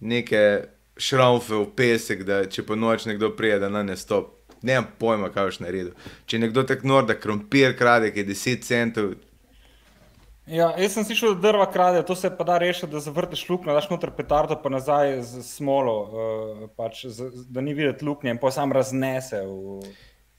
neke 0.00 0.68
šraufe 1.02 1.54
v 1.54 1.66
pesek, 1.76 2.22
da 2.28 2.44
če 2.46 2.64
po 2.66 2.78
noč 2.78 3.08
nekdo 3.10 3.32
prije, 3.36 3.58
da 3.62 3.70
na 3.72 3.82
ne 3.86 3.96
stop. 3.98 4.38
Nemam 4.62 4.86
pojma, 4.98 5.32
kaj 5.34 5.48
boš 5.48 5.58
naredil. 5.64 5.90
Če 6.30 6.38
nekdo 6.38 6.62
tako 6.66 6.86
nor, 6.86 7.06
da 7.08 7.18
krompir 7.18 7.74
krade, 7.78 8.12
ki 8.14 8.22
je 8.22 8.28
10 8.30 8.66
centov. 8.66 9.14
Ja, 10.46 10.72
jaz 10.78 10.96
sem 10.96 11.06
slišal, 11.06 11.36
da 11.38 11.48
drva 11.48 11.68
krade, 11.70 12.00
to 12.06 12.16
se 12.18 12.30
pa 12.36 12.44
da 12.46 12.56
rešiti, 12.58 12.90
da 12.90 13.00
zavrtiš 13.02 13.44
luknjo, 13.48 13.74
daš 13.74 13.88
noter 13.90 14.10
petardo, 14.16 14.56
pa 14.62 14.70
nazaj 14.74 15.20
z 15.26 15.42
smolo, 15.46 15.94
uh, 16.02 16.64
pač, 16.78 17.04
z, 17.06 17.30
da 17.50 17.62
ni 17.62 17.74
videti 17.78 18.04
luknje 18.06 18.34
in 18.34 18.40
pa 18.42 18.50
sam 18.54 18.74
raznese. 18.74 19.44
V... 19.46 19.92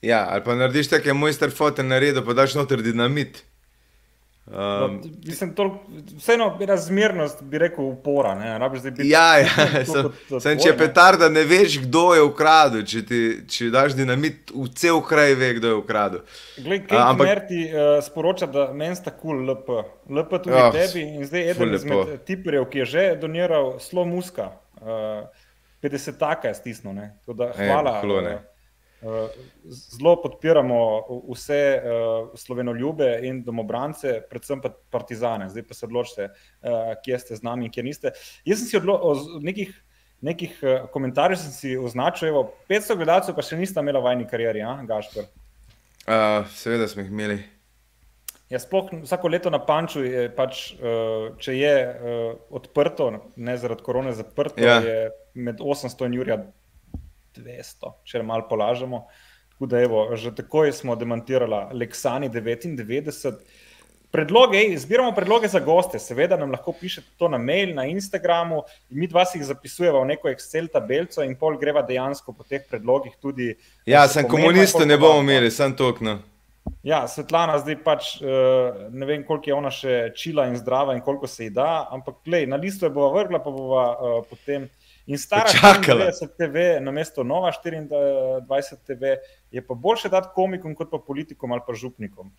Ja, 0.04 0.26
ali 0.30 0.44
pa 0.44 0.56
narediš 0.60 0.92
tako, 0.92 1.08
je 1.08 1.16
mojster 1.16 1.52
fotel 1.56 1.88
naredil, 1.88 2.24
pa 2.24 2.36
daš 2.36 2.56
noter 2.56 2.84
dinamit. 2.84 3.44
Um, 4.46 5.00
Mislim, 5.26 5.54
tol, 5.54 5.70
vseeno 6.16 6.56
je 6.60 6.66
razmernost, 6.66 7.42
bi 7.42 7.58
rekel, 7.58 7.84
upora. 7.84 8.34
Biti, 8.84 9.08
ja, 9.08 9.38
ja 9.38 9.48
sem, 9.92 10.10
sem, 10.40 10.58
če 10.60 10.68
je 10.68 10.74
petarda, 10.78 11.30
ne 11.32 11.46
veš, 11.48 11.78
kdo 11.86 12.02
je 12.14 12.26
ukradel. 12.26 12.82
Če, 12.84 13.00
ti, 13.08 13.20
če 13.48 13.70
daš 13.72 13.96
dinamit, 13.96 14.52
v 14.52 14.68
cel 14.76 15.00
kraj 15.06 15.32
ve, 15.40 15.50
kdo 15.56 15.72
je 15.72 15.78
ukradel. 15.80 16.24
Glej, 16.60 16.82
kaj 16.90 17.02
Ampak 17.06 17.46
ti 17.48 17.62
uh, 17.70 17.96
sporoča, 18.04 18.50
da 18.52 18.68
meni 18.76 19.00
sta 19.00 19.14
kul 19.16 19.40
cool 19.40 19.54
LP. 19.54 19.80
LP 20.12 20.42
tudi 20.44 20.60
oh, 20.60 20.68
tebi 20.76 21.06
in 21.08 21.24
zdaj 21.24 21.50
eden 21.54 21.78
izmed 21.80 22.14
tiperjev, 22.28 22.68
ki 22.68 22.84
je 22.84 22.90
že 22.92 23.08
doniral 23.24 23.78
slo 23.80 24.04
muska. 24.04 24.52
Uh, 24.84 25.24
50 25.84 26.20
taka 26.20 26.52
je 26.52 26.60
stisnil. 26.60 27.00
Hvala. 27.24 28.00
E, 28.04 28.36
Zelo 29.68 30.14
podpiramo 30.22 30.78
vse 31.28 31.60
uh, 31.76 32.32
slovenoljube 32.38 33.08
in 33.28 33.42
domobrance, 33.44 34.20
predvsem 34.30 34.62
pa 34.64 34.70
partizane. 34.90 35.48
Zdaj 35.52 35.66
pa 35.68 35.76
se 35.76 35.86
odločite, 35.86 36.28
uh, 36.30 36.94
kje 37.04 37.18
ste 37.20 37.36
z 37.36 37.44
nami 37.44 37.68
in 37.68 37.74
kje 37.74 37.84
niste. 37.84 38.14
Jaz 38.48 38.62
sem 38.62 38.70
si 38.70 38.80
odločil, 38.80 39.40
nekih, 39.44 39.72
nekih 40.24 40.60
komentarjev 40.92 41.42
sem 41.42 41.52
si 41.52 41.76
označil, 41.76 42.30
evo, 42.32 42.46
500 42.70 43.00
gledalcev 43.00 43.36
pa 43.36 43.44
še 43.44 43.60
niste 43.60 43.82
imeli 43.84 44.00
v 44.00 44.08
vajni 44.08 44.28
karieri, 44.30 44.64
ja, 44.64 44.78
Gašpor? 44.88 45.28
Uh, 46.04 46.44
seveda 46.56 46.88
smo 46.88 47.04
jih 47.04 47.12
imeli. 47.12 47.42
Ja, 48.52 48.58
sploh 48.60 48.90
vsako 49.02 49.28
leto 49.32 49.50
na 49.50 49.58
Panču 49.64 50.02
je 50.04 50.26
pač, 50.36 50.66
uh, 50.76 51.32
če 51.40 51.54
je 51.56 51.76
uh, 51.80 52.26
odprto, 52.54 53.08
ne 53.36 53.56
zaradi 53.58 53.84
korone 53.86 54.12
zaprto, 54.12 54.60
ja. 54.60 54.76
je 54.84 54.98
med 55.34 55.62
800 55.64 56.10
in 56.10 56.18
Jurija 56.20 56.38
200, 57.36 57.92
če 58.04 58.22
malo 58.22 58.48
polažemo. 58.48 59.04
Tako 59.54 59.66
da, 59.70 59.80
evo, 59.80 60.08
že 60.18 60.34
takoj 60.34 60.72
smo 60.72 60.96
demantirali 60.98 61.78
Leksani 61.78 62.28
99. 62.28 63.38
Predloge, 64.14 64.60
zbiramo 64.78 65.10
predloge 65.14 65.48
za 65.50 65.58
goste, 65.60 65.98
seveda 65.98 66.36
nam 66.38 66.52
lahko 66.54 66.72
pišete 66.78 67.16
to 67.18 67.28
na 67.28 67.38
mail, 67.38 67.72
na 67.74 67.86
Instagramu, 67.90 68.60
in 68.90 69.00
mi 69.02 69.08
dva 69.10 69.24
si 69.26 69.40
jih 69.40 69.48
zapisujemo 69.48 70.04
v 70.04 70.10
neko 70.12 70.30
Excel 70.30 70.68
tabelico, 70.70 71.22
in 71.26 71.34
pol 71.38 71.58
greva 71.58 71.82
dejansko 71.82 72.34
po 72.34 72.46
teh 72.46 72.62
predlogih 72.70 73.16
tudi. 73.22 73.48
Ja, 73.90 74.04
sem 74.06 74.28
komunist, 74.30 74.78
ne 74.86 74.98
bomo 74.98 75.18
imeli, 75.24 75.50
sem 75.50 75.74
tokno. 75.74 76.20
Ja, 76.86 77.02
Svetlana, 77.10 77.58
zdaj 77.58 77.80
pač 77.82 78.12
uh, 78.22 78.86
ne 78.94 79.08
vem, 79.08 79.24
koliko 79.26 79.50
je 79.50 79.56
ona 79.56 79.72
še 79.74 79.96
čila 80.14 80.46
in 80.46 80.54
zdrava, 80.62 80.94
in 80.94 81.02
koliko 81.02 81.26
se 81.26 81.48
ji 81.48 81.54
da, 81.56 81.88
ampak 81.90 82.22
glej, 82.24 82.46
na 82.46 82.60
listu 82.60 82.86
je 82.86 82.94
bova 82.94 83.10
vrgla, 83.18 83.42
pa 83.42 83.50
bova 83.50 83.84
uh, 83.92 84.18
potem. 84.30 84.70
In 85.06 85.18
stara 85.18 85.50
24 85.52 86.28
TV, 86.36 86.80
na 86.80 86.90
mesto 86.90 87.22
nova 87.24 87.52
24 87.52 88.76
TV, 88.86 89.16
je 89.50 89.66
pa 89.66 89.74
boljše 89.74 90.08
dati 90.08 90.28
komikom, 90.34 90.74
kot 90.74 90.90
pa 90.90 90.98
politikom 90.98 91.52
ali 91.52 91.60
pa 91.66 91.74
župnikom. 91.74 92.32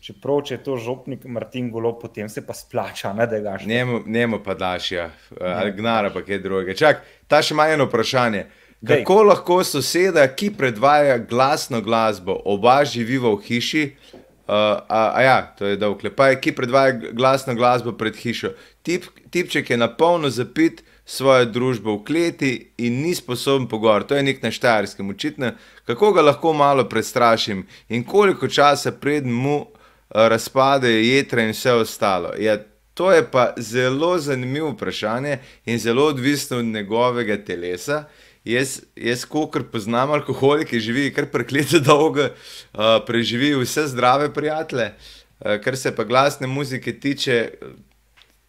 Čeprav, 0.00 0.42
če 0.44 0.54
je 0.54 0.62
to 0.62 0.76
župnik 0.76 1.24
Martin 1.24 1.70
Golo, 1.72 1.94
potem 1.98 2.28
se 2.28 2.44
pa 2.46 2.54
splača, 2.54 3.14
ne 3.16 3.26
da 3.26 3.40
gaš. 3.40 3.64
Nemo 4.06 4.42
pa 4.44 4.54
daš, 4.54 4.92
ja. 4.92 5.08
ali 5.40 5.72
gnara 5.72 6.12
pa 6.14 6.20
kaj 6.22 6.42
drugega. 6.44 6.76
Čak, 6.76 7.00
ta 7.26 7.40
še 7.42 7.56
ima 7.56 7.66
eno 7.72 7.88
vprašanje. 7.88 8.44
Kako 8.86 9.16
Dej. 9.16 9.28
lahko 9.30 9.56
soseda, 9.64 10.26
ki 10.28 10.52
predvaja 10.54 11.16
glasno 11.18 11.80
glasbo, 11.82 12.36
oba 12.44 12.82
živiva 12.84 13.32
v 13.32 13.40
hiši, 13.48 13.84
uh, 14.12 14.84
a, 14.84 15.00
a 15.16 15.22
ja, 15.24 15.38
to 15.58 15.72
je 15.72 15.80
da 15.80 15.88
vklepaj, 15.90 16.36
ki 16.44 16.52
predvaja 16.54 16.92
glasno 17.16 17.56
glasbo 17.56 17.96
pred 17.96 18.20
hišo, 18.20 18.52
Tip, 18.86 19.08
tipček 19.34 19.72
je 19.72 19.80
na 19.80 19.88
polno 19.90 20.28
zapit, 20.30 20.84
svojo 21.06 21.44
družbo 21.44 21.94
v 21.96 22.04
kleti 22.04 22.52
in 22.82 23.00
ni 23.02 23.14
sposoben 23.14 23.68
pogovarjati. 23.70 24.08
To 24.08 24.16
je 24.16 24.22
nek 24.22 24.42
naštarski, 24.42 25.02
očitno. 25.02 25.52
Kako 25.86 26.12
ga 26.12 26.22
lahko 26.22 26.52
malo 26.52 26.88
prestrašim 26.88 27.66
in 27.88 28.04
koliko 28.04 28.48
časa 28.48 28.92
pred 28.92 29.26
mu 29.26 29.56
uh, 29.60 29.68
razpade 30.10 30.90
jedra 30.90 31.46
in 31.46 31.54
vse 31.54 31.72
ostalo. 31.72 32.32
Ja, 32.38 32.58
to 32.94 33.12
je 33.12 33.22
pa 33.30 33.52
zelo 33.56 34.18
zanimivo 34.18 34.70
vprašanje 34.70 35.38
in 35.64 35.78
zelo 35.78 36.06
odvisno 36.06 36.58
od 36.58 36.64
njegovega 36.64 37.44
telesa. 37.44 38.04
Jaz, 38.44 38.80
jaz 38.96 39.24
kot 39.24 39.56
poznam 39.72 40.10
alkoholike, 40.10 40.80
živi 40.80 41.12
kar 41.14 41.26
prekleto 41.26 41.78
dolgo, 41.78 42.22
uh, 42.22 42.98
preživi 43.06 43.54
vse 43.54 43.86
zdrave 43.86 44.34
prijatelje. 44.34 44.90
Uh, 45.38 45.60
kar 45.62 45.76
se 45.76 45.94
pa 45.96 46.04
glasne 46.04 46.46
muzike 46.46 46.98
tiče, 47.00 47.50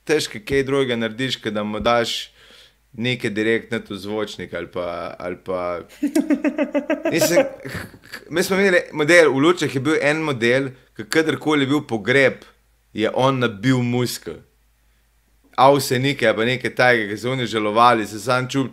težko 0.05 0.39
kaj 0.47 0.63
drugega 0.63 0.95
narediš, 0.95 1.41
da 1.51 1.63
mu 1.63 1.79
daš 1.79 2.36
nekaj 2.97 3.29
direktno 3.29 3.79
tu 3.79 3.95
zvočnik 3.95 4.53
ali 4.53 4.67
pa. 4.67 5.15
Ali 5.19 5.37
pa... 5.45 5.79
Mislim, 7.11 7.45
mi 8.29 8.43
smo 8.43 8.55
imeli 8.55 8.81
model, 8.91 9.31
v 9.31 9.37
Lučah 9.37 9.75
je 9.75 9.81
bil 9.81 9.95
en 10.01 10.17
model, 10.17 10.69
ki 10.95 11.05
kadarkoli 11.09 11.63
je 11.63 11.67
bil 11.67 11.81
pogreb, 11.87 12.43
je 12.93 13.11
on 13.13 13.39
nabil 13.39 13.77
muske. 13.77 14.33
Avse 15.57 15.99
nekaj, 15.99 16.35
pa 16.35 16.45
nekaj 16.45 16.75
tajega, 16.75 17.09
ki 17.13 17.17
so 17.17 17.31
oni 17.31 17.45
žalovali, 17.45 18.05
se 18.07 18.19
sam 18.19 18.49
čul. 18.49 18.69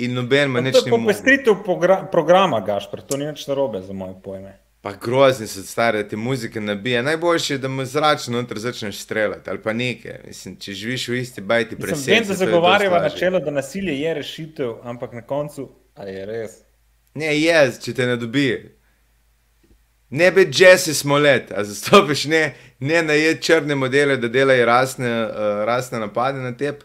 In 0.00 0.14
noben 0.14 0.52
me 0.52 0.62
neč 0.62 0.74
ne 0.74 0.80
more. 0.80 0.90
To 0.90 0.96
je 0.96 1.02
popestritev 1.02 2.08
programa, 2.12 2.60
Gašpr, 2.60 3.02
to 3.04 3.16
ni 3.16 3.26
nič 3.26 3.46
narobe 3.48 3.82
za 3.82 3.92
moje 3.92 4.14
pojme. 4.22 4.56
Pa 4.80 4.92
grozni 4.92 5.46
so 5.46 5.62
stare, 5.62 6.08
te 6.08 6.16
muzike 6.16 6.60
nabija. 6.60 7.02
Najboljše 7.02 7.54
je, 7.54 7.58
da 7.58 7.68
mu 7.68 7.84
zračno 7.84 8.40
noter 8.40 8.58
začneš 8.58 8.98
streljati 8.98 9.50
ali 9.50 9.62
pa 9.62 9.72
nekaj. 9.72 10.20
Mislim, 10.26 10.56
če 10.56 10.72
živiš 10.72 11.08
v 11.08 11.18
isti 11.20 11.40
bajti, 11.40 11.76
presenečen. 11.76 12.14
Vem, 12.14 12.28
da 12.28 12.34
zagovarjava 12.34 13.00
načelo, 13.02 13.40
da 13.40 13.50
nasilje 13.50 13.98
je 14.00 14.14
rešitev, 14.14 14.74
ampak 14.82 15.12
na 15.12 15.22
koncu, 15.22 15.68
ali 15.94 16.14
je 16.14 16.26
res? 16.26 16.54
Ne, 17.14 17.34
je, 17.40 17.72
če 17.82 17.94
te 17.94 18.06
ne 18.06 18.16
dobi. 18.16 18.46
Ne 20.10 20.30
bi 20.32 20.46
Jesse 20.48 20.94
smolet, 20.94 21.52
a 21.52 21.64
zastopiš 21.64 22.24
ne, 22.32 22.40
ne 22.80 23.02
na 23.02 23.12
je 23.12 23.36
črne 23.42 23.74
modele, 23.74 24.16
da 24.16 24.28
delajo 24.28 24.64
rasne, 24.66 25.10
uh, 25.10 25.60
rasne 25.68 26.00
napade 26.00 26.40
na 26.40 26.54
tep, 26.56 26.82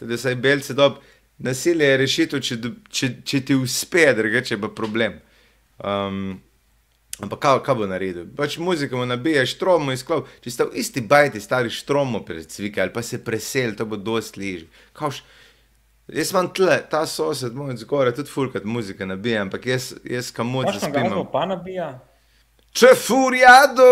da 0.00 0.16
saj 0.18 0.38
belce 0.38 0.78
dob. 0.78 1.02
Nasilje 1.42 1.90
je 1.90 1.98
rešitev, 1.98 2.40
če, 2.40 2.56
če, 2.88 3.10
če 3.26 3.40
ti 3.50 3.58
uspe, 3.58 4.06
drugače 4.14 4.60
pa 4.62 4.70
problem. 4.70 5.18
Um, 5.82 6.38
Ampak 7.22 7.38
kaj, 7.38 7.60
kaj 7.62 7.76
bo 7.78 7.86
naredil? 7.86 8.26
Pač 8.34 8.56
muziko 8.58 8.98
mu 8.98 9.06
nabiješ, 9.06 9.54
štromo 9.54 9.94
izklop. 9.94 10.26
Če 10.42 10.50
ste 10.50 10.66
v 10.66 10.80
isti 10.82 11.02
bajti 11.06 11.42
stari 11.42 11.70
štromo 11.70 12.24
pred 12.26 12.48
cvike 12.50 12.82
ali 12.82 12.90
pa 12.94 13.04
se 13.06 13.20
presel, 13.22 13.76
to 13.78 13.86
bo 13.86 13.96
dosti 13.96 14.40
liž. 14.42 14.64
Jaz 16.10 16.32
imam 16.34 16.48
tle, 16.50 16.80
ta 16.90 17.04
sosed, 17.06 17.54
moj 17.54 17.76
zgoraj, 17.78 18.16
tudi 18.16 18.32
fulkat 18.32 18.66
muzike 18.66 19.06
nabija, 19.06 19.44
ampak 19.46 19.68
jaz, 19.70 19.92
jaz 20.02 20.32
kamot 20.34 20.66
za 20.74 20.80
spim. 20.82 21.06
Kaj 21.14 21.28
pa 21.30 21.44
nabija? 21.46 21.92
Če 22.74 22.90
furiado! 22.98 23.86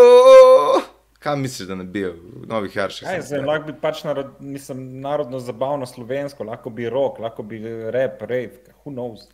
Kaj 1.22 1.36
misliš, 1.38 1.68
da 1.68 1.76
nabija 1.78 2.10
v 2.16 2.48
novih 2.50 2.74
jarših? 2.76 3.06
Kaj, 3.06 3.22
zdaj, 3.28 3.44
lahko 3.46 3.70
bi 3.70 3.76
pač 3.78 4.02
narod, 4.08 4.34
mislim, 4.42 4.82
narodno 5.04 5.38
zabavno 5.38 5.86
slovensko, 5.86 6.48
lahko 6.50 6.74
bi 6.74 6.90
rock, 6.90 7.22
lahko 7.22 7.46
bi 7.46 7.62
rap, 7.94 8.22
rave, 8.26 8.74
who 8.82 8.90
knows. 8.90 9.28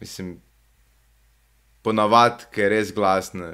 Mislim, 0.00 0.40
ponavadi, 1.82 2.48
ker 2.54 2.64
je 2.64 2.68
res 2.68 2.94
glasno, 2.94 3.52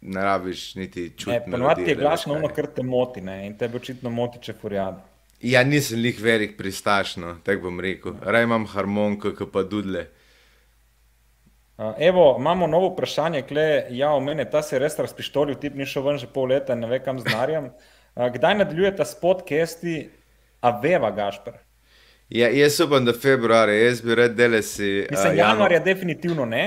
ne 0.00 0.24
rabiš 0.24 0.74
niti 0.74 1.10
čutiti. 1.16 1.50
Ponavadi 1.50 1.88
je 1.90 1.96
glasno, 1.96 2.34
ono 2.34 2.48
kar 2.48 2.66
te 2.66 2.82
moti 2.82 3.20
ne? 3.20 3.46
in 3.46 3.56
tebe 3.58 3.78
očitno 3.80 4.10
moti, 4.10 4.40
če 4.42 4.54
furjada. 4.60 5.04
Ja, 5.42 5.64
nisem 5.66 5.98
lih 5.98 6.18
velik 6.22 6.56
pristašno, 6.58 7.38
tako 7.42 7.70
bom 7.70 7.80
rekel. 7.82 8.14
Raj 8.22 8.44
imam 8.46 8.66
harmoniko, 8.70 9.32
ki 9.34 9.48
pa 9.52 9.64
dudle. 9.66 10.06
Evo, 11.98 12.36
imamo 12.38 12.66
novo 12.70 12.92
vprašanje, 12.92 13.42
kle, 13.48 13.64
ja, 13.90 14.12
omene, 14.14 14.44
ta 14.50 14.62
se 14.62 14.76
je 14.76 14.80
res 14.84 14.94
razpištolil, 14.98 15.58
tip 15.58 15.74
ni 15.74 15.86
šel 15.88 16.04
ven 16.06 16.20
že 16.20 16.28
pol 16.30 16.52
leta, 16.52 16.76
ne 16.78 16.86
ve 16.86 17.00
kam 17.02 17.18
znarjam. 17.18 17.72
Kdaj 18.14 18.54
nadaljujete 18.60 19.04
s 19.08 19.18
podcasti, 19.18 19.96
a 20.60 20.70
veva, 20.80 21.10
Gašper? 21.10 21.58
Ja, 22.30 22.48
jaz 22.48 22.78
upam, 22.80 23.04
da 23.04 23.12
februarja, 23.12 23.74
jaz 23.82 24.00
bi 24.00 24.14
rad 24.14 24.36
delesi. 24.36 25.06
Mislim, 25.10 25.36
januarja 25.36 25.80
definitivno 25.80 26.44
ne. 26.44 26.64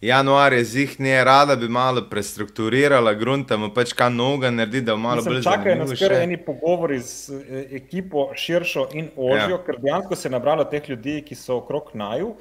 Januar 0.00 0.52
je 0.52 0.64
zihne, 0.64 1.24
rada 1.24 1.56
bi 1.56 1.68
malo 1.68 2.02
prestrukturirala 2.10 3.14
grunt, 3.14 3.48
tam 3.48 3.70
pač 3.74 3.94
kaj 3.96 4.10
noga 4.12 4.50
naredi, 4.52 4.82
da 4.84 4.96
malo 4.96 5.22
bolj 5.24 5.40
zanimivo. 5.40 5.56
Čakajo 5.56 5.76
nas 5.80 5.98
kar 5.98 6.12
eni 6.18 6.36
pogovori 6.36 6.98
z 7.00 7.38
e, 7.40 7.62
ekipo 7.78 8.26
širšo 8.36 8.88
in 8.92 9.08
ožjo, 9.16 9.56
ja. 9.56 9.62
ker 9.64 9.80
dejansko 9.80 10.16
se 10.16 10.28
je 10.28 10.32
nabralo 10.36 10.66
teh 10.68 10.90
ljudi, 10.90 11.22
ki 11.24 11.34
so 11.34 11.62
okrog 11.62 11.94
naju. 11.94 12.34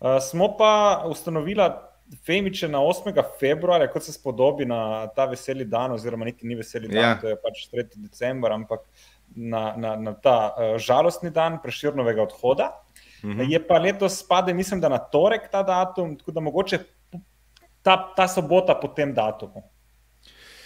Uh, 0.00 0.20
smo 0.22 0.52
pa 0.56 1.02
ustanovila 1.10 1.66
Femiče 2.26 2.68
na 2.68 2.78
8. 2.78 3.10
februarja, 3.40 3.90
kot 3.90 4.06
se 4.06 4.12
spodobi 4.12 4.64
na 4.66 5.06
ta 5.14 5.26
veseli 5.30 5.64
dan, 5.64 5.92
oziroma 5.98 6.24
niti 6.24 6.46
ni 6.46 6.54
veseli 6.58 6.88
dan, 6.88 7.02
Ja. 7.02 7.18
to 7.20 7.28
je 7.28 7.36
pač 7.42 7.66
3. 7.74 7.84
december, 8.06 8.52
ampak 8.52 8.86
na, 9.34 9.74
na, 9.76 9.96
na 9.96 10.14
ta 10.14 10.54
uh, 10.54 10.78
žalostni 10.78 11.30
dan 11.30 11.58
preširnovega 11.62 12.22
odhoda. 12.22 12.70
Mhm. 13.24 13.50
Je 13.50 13.66
pa 13.66 13.78
letos 13.78 14.22
spade, 14.22 14.54
mislim, 14.54 14.80
da 14.80 14.88
na 14.88 14.98
torek 14.98 15.50
ta 15.50 15.62
datum, 15.62 16.16
tako 16.16 16.32
da 16.32 16.40
mogoče 16.40 16.78
ta, 17.82 18.12
ta 18.16 18.28
sobota 18.28 18.74
po 18.74 18.88
tem 18.88 19.14
datumu. 19.14 19.62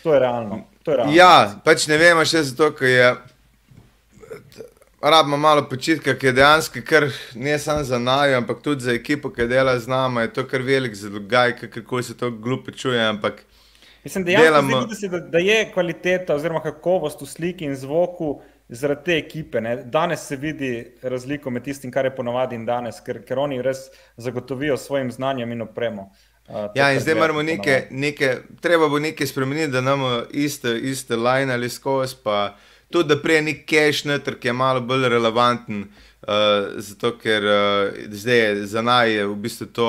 To 0.02 0.14
je 0.14 0.20
realno. 0.20 0.64
To 0.82 0.90
je 0.90 0.96
realno. 0.96 1.14
Ja, 1.16 1.54
pač 1.64 1.86
ne 1.88 1.96
vemo 1.98 2.24
še 2.28 2.42
zato, 2.42 2.72
ker 2.76 2.88
je. 2.88 3.14
Rabimo 5.04 5.36
malo 5.36 5.66
počitka, 5.68 6.14
ki 6.16 6.30
je 6.30 6.32
dejansko 6.32 6.80
kar 6.88 7.04
ne 7.36 7.58
samo 7.60 7.84
za 7.84 7.98
naju, 8.00 8.38
ampak 8.38 8.62
tudi 8.64 8.86
za 8.86 8.92
ekipo, 8.96 9.28
ki 9.28 9.44
dela 9.48 9.76
z 9.78 9.88
nami. 9.88 10.24
Je 10.24 10.32
to 10.32 10.46
kar 10.48 10.64
velik 10.64 10.94
zalogaj, 10.96 11.58
kako 11.68 12.02
se 12.02 12.16
to 12.16 12.30
glupo 12.30 12.72
čuje. 12.72 13.02
Ampak 13.04 13.42
Mislim, 14.04 14.24
delamo- 14.24 14.80
vidi 14.80 14.94
se, 14.94 15.08
da, 15.08 15.20
da 15.20 15.38
je 15.38 15.70
kvaliteta 15.72 16.34
oziroma 16.34 16.60
kakovost 16.60 17.20
v 17.20 17.26
sliki 17.26 17.64
in 17.64 17.76
zvoku 17.76 18.40
zaradi 18.68 19.04
te 19.04 19.16
ekipe. 19.16 19.60
Ne. 19.60 19.76
Danes 19.84 20.24
se 20.28 20.36
vidi 20.36 20.72
razliko 21.02 21.50
med 21.50 21.64
tistim, 21.64 21.92
kar 21.92 22.04
je 22.04 22.16
ponovadi 22.16 22.56
in 22.56 22.64
danes, 22.64 23.00
ker, 23.04 23.20
ker 23.24 23.38
oni 23.38 23.62
res 23.62 23.88
zagotovijo 24.16 24.76
svojim 24.76 25.12
znanjem 25.12 25.52
in 25.52 25.62
opremo. 25.68 26.02
Uh, 26.02 26.33
to, 26.46 26.70
Ja, 26.74 26.92
in 26.92 27.00
zdaj 27.00 27.14
moramo 27.14 27.42
nekaj, 27.42 27.86
nekaj, 27.90 28.36
treba 28.60 28.88
bo 28.88 28.98
nekaj 28.98 29.26
spremeniti, 29.26 29.72
da 29.72 29.80
nam 29.80 30.00
iste, 30.30 30.78
iste 30.78 31.16
line 31.16 31.52
ali 31.52 31.68
skozi, 31.68 32.16
pa 32.24 32.56
tudi 32.90 33.08
da 33.08 33.20
prej 33.22 33.42
nek 33.42 33.64
cache 33.70 34.08
noter, 34.08 34.36
ki 34.40 34.48
je 34.48 34.52
malo 34.52 34.80
bolj 34.80 35.08
relevanten, 35.08 35.86
uh, 35.86 36.74
zato 36.76 37.14
ker 37.18 37.48
uh, 37.48 38.04
zdaj 38.12 38.38
je 38.38 38.66
za 38.66 38.82
naj 38.82 39.12
je 39.12 39.26
v 39.26 39.34
bistvu 39.46 39.66
to. 39.72 39.88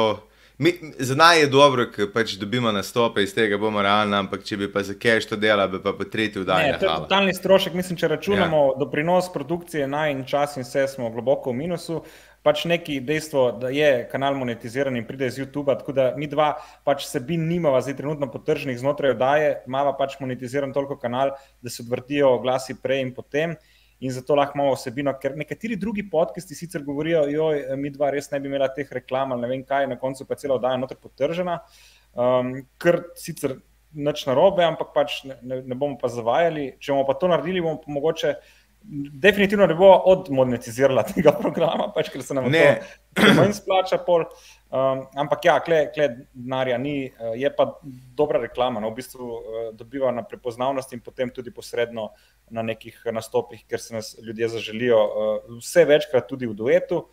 Mi, 0.58 0.72
za 1.00 1.16
naj 1.16 1.42
je 1.42 1.48
dobro, 1.52 1.90
ker 1.92 2.08
pač 2.14 2.38
dobimo 2.40 2.72
nastope 2.72 3.24
iz 3.24 3.34
tega, 3.36 3.58
bomo 3.60 3.82
realni, 3.84 4.16
ampak 4.16 4.46
če 4.48 4.58
bi 4.58 4.70
pa 4.72 4.86
za 4.88 4.94
cache 4.96 5.28
to 5.28 5.36
delali, 5.36 5.74
bi 5.74 5.82
pa 5.84 5.92
po 5.92 6.08
tretji 6.08 6.46
to 6.46 6.46
je 6.46 6.46
nehali. 6.48 6.80
totalni 6.80 7.34
strošek. 7.36 7.74
Mislim, 7.76 8.00
če 8.00 8.08
računamo 8.08 8.62
ja. 8.70 8.78
doprinos 8.80 9.28
produkcije 9.34 9.88
na 9.88 10.08
in 10.10 10.24
čas 10.26 10.56
in 10.56 10.64
vse, 10.64 10.88
smo 10.88 11.12
globoko 11.12 11.52
v 11.52 11.60
minusu. 11.60 12.00
Pač 12.46 12.68
neki 12.70 13.00
dejstvo, 13.02 13.48
da 13.58 13.72
je 13.74 14.04
kanal 14.12 14.36
monetiziran 14.38 14.94
in 15.00 15.08
pride 15.08 15.26
iz 15.32 15.40
YouTube, 15.42 15.74
tako 15.80 15.96
da 15.98 16.12
mi 16.14 16.28
dva 16.30 16.52
pač 16.86 17.08
sebin 17.10 17.48
nimava 17.50 17.80
zdaj 17.82 17.98
trenutno 17.98 18.30
potržnih 18.30 18.78
znotraj 18.78 19.16
oddaje, 19.16 19.48
imava 19.66 19.96
pač 19.98 20.20
monetiziran 20.22 20.74
toliko 20.74 21.00
kanal, 21.02 21.34
da 21.66 21.74
se 21.74 21.82
odvrtijo 21.82 22.36
glasi 22.44 22.78
prej 22.84 23.02
in 23.08 23.16
potem. 23.18 23.58
In 24.06 24.12
zato 24.14 24.36
lahko 24.38 24.60
imamo 24.60 24.76
vsebino, 24.76 25.14
ker 25.18 25.34
nekateri 25.40 25.80
drugi 25.80 26.04
podcasti 26.12 26.56
sicer 26.56 26.84
govorijo, 26.86 27.24
da 27.70 27.78
mi 27.80 27.90
dva 27.90 28.12
res 28.14 28.30
ne 28.30 28.40
bi 28.44 28.52
imela 28.52 28.68
teh 28.76 28.92
reklam 28.94 29.34
ali 29.34 29.42
ne 29.42 29.50
vem 29.50 29.64
kaj, 29.66 29.88
na 29.90 29.98
koncu 29.98 30.28
pa 30.28 30.36
je 30.36 30.44
cela 30.44 30.60
oddaja 30.60 30.78
noter 30.78 31.00
potržena, 31.02 31.62
um, 32.14 32.60
kar 32.78 33.02
sicer 33.18 33.56
nič 33.96 34.26
narobe, 34.28 34.62
ampak 34.68 34.92
pač 34.94 35.24
ne, 35.24 35.40
ne, 35.42 35.62
ne 35.64 35.76
bomo 35.80 35.96
pa 35.98 36.12
zavajali. 36.12 36.76
Če 36.84 36.92
bomo 36.92 37.08
pa 37.08 37.16
to 37.16 37.32
naredili, 37.32 37.64
bomo 37.64 37.80
pa 37.82 37.96
mogoče. 37.96 38.36
Definitivno 38.88 39.66
ne 39.66 39.74
bo 39.76 39.88
odmonetizirala 40.06 41.04
tega 41.10 41.32
programa, 41.34 41.88
pač, 41.94 42.12
ker 42.14 42.22
se 42.24 42.36
nam 42.38 42.52
Ne. 42.54 42.84
to 43.18 43.32
manj 43.34 43.56
splača. 43.58 43.98
Pol. 44.06 44.28
Um, 44.76 45.06
ampak 45.18 45.46
ja, 45.48 45.56
kle, 45.64 45.80
kle 45.96 46.10
denarja 46.34 46.78
ni, 46.82 47.08
uh, 47.08 47.34
je 47.40 47.50
pa 47.56 47.68
dobra 48.18 48.42
reklama. 48.44 48.84
No, 48.84 48.92
v 48.94 49.00
bistvu 49.02 49.26
uh, 49.26 49.42
dobiva 49.78 50.12
na 50.14 50.22
prepoznavnosti 50.28 50.98
in 50.98 51.02
potem 51.02 51.32
tudi 51.34 51.54
posredno 51.56 52.12
na 52.54 52.62
nekih 52.66 53.00
nastopih, 53.16 53.64
ker 53.70 53.82
se 53.82 53.96
nas 53.96 54.14
ljudje 54.22 54.52
zaželijo, 54.58 55.02
uh, 55.02 55.60
vse 55.64 55.86
večkrat 55.90 56.30
tudi 56.30 56.50
v 56.52 56.58
duetu. 56.58 57.06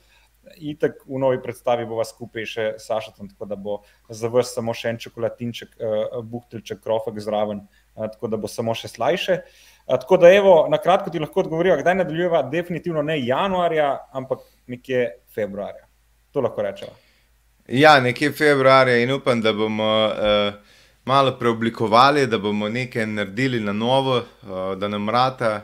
Itek 0.59 1.05
v 1.07 1.21
novi 1.23 1.39
predstavi 1.39 1.87
bova 1.87 2.05
skupaj 2.05 2.49
še 2.51 2.71
Sašatom, 2.83 3.31
tako 3.31 3.47
da 3.47 3.57
bo 3.57 3.77
za 4.11 4.29
vas 4.29 4.51
samo 4.53 4.75
še 4.75 4.91
en 4.91 4.99
čokoladinček, 5.01 5.79
uh, 5.79 6.19
buhtelček, 6.27 6.83
krofek 6.83 7.23
zraven, 7.23 7.63
uh, 7.95 8.11
tako 8.11 8.29
da 8.29 8.41
bo 8.43 8.51
samo 8.51 8.75
še 8.77 8.91
slajše. 8.91 9.39
Uh, 9.39 9.72
tako 9.87 10.17
da, 10.17 10.33
evo, 10.35 10.67
na 10.71 10.79
kratko 10.79 11.11
ti 11.11 11.19
lahko 11.19 11.41
odgovorijo, 11.41 11.77
kdaj 11.81 11.95
nadaljujeva, 11.95 12.43
definitivno 12.43 13.03
ne 13.03 13.19
januarja, 13.27 13.99
ampak 14.13 14.39
nekje 14.67 15.11
februarja. 15.35 15.87
To 16.33 16.41
lahko 16.41 16.63
rečemo. 16.63 16.93
Ja, 17.69 18.01
nekje 18.01 18.33
februarja 18.33 18.97
in 19.03 19.13
upam, 19.13 19.41
da 19.41 19.53
bomo 19.53 20.07
uh, 20.07 20.55
malo 21.05 21.37
preoblikovali, 21.39 22.27
da 22.27 22.39
bomo 22.39 22.69
nekaj 22.69 23.07
naredili 23.07 23.61
na 23.61 23.73
novo, 23.73 24.17
uh, 24.17 24.79
da 24.79 24.89
nam 24.89 25.11
rata, 25.11 25.55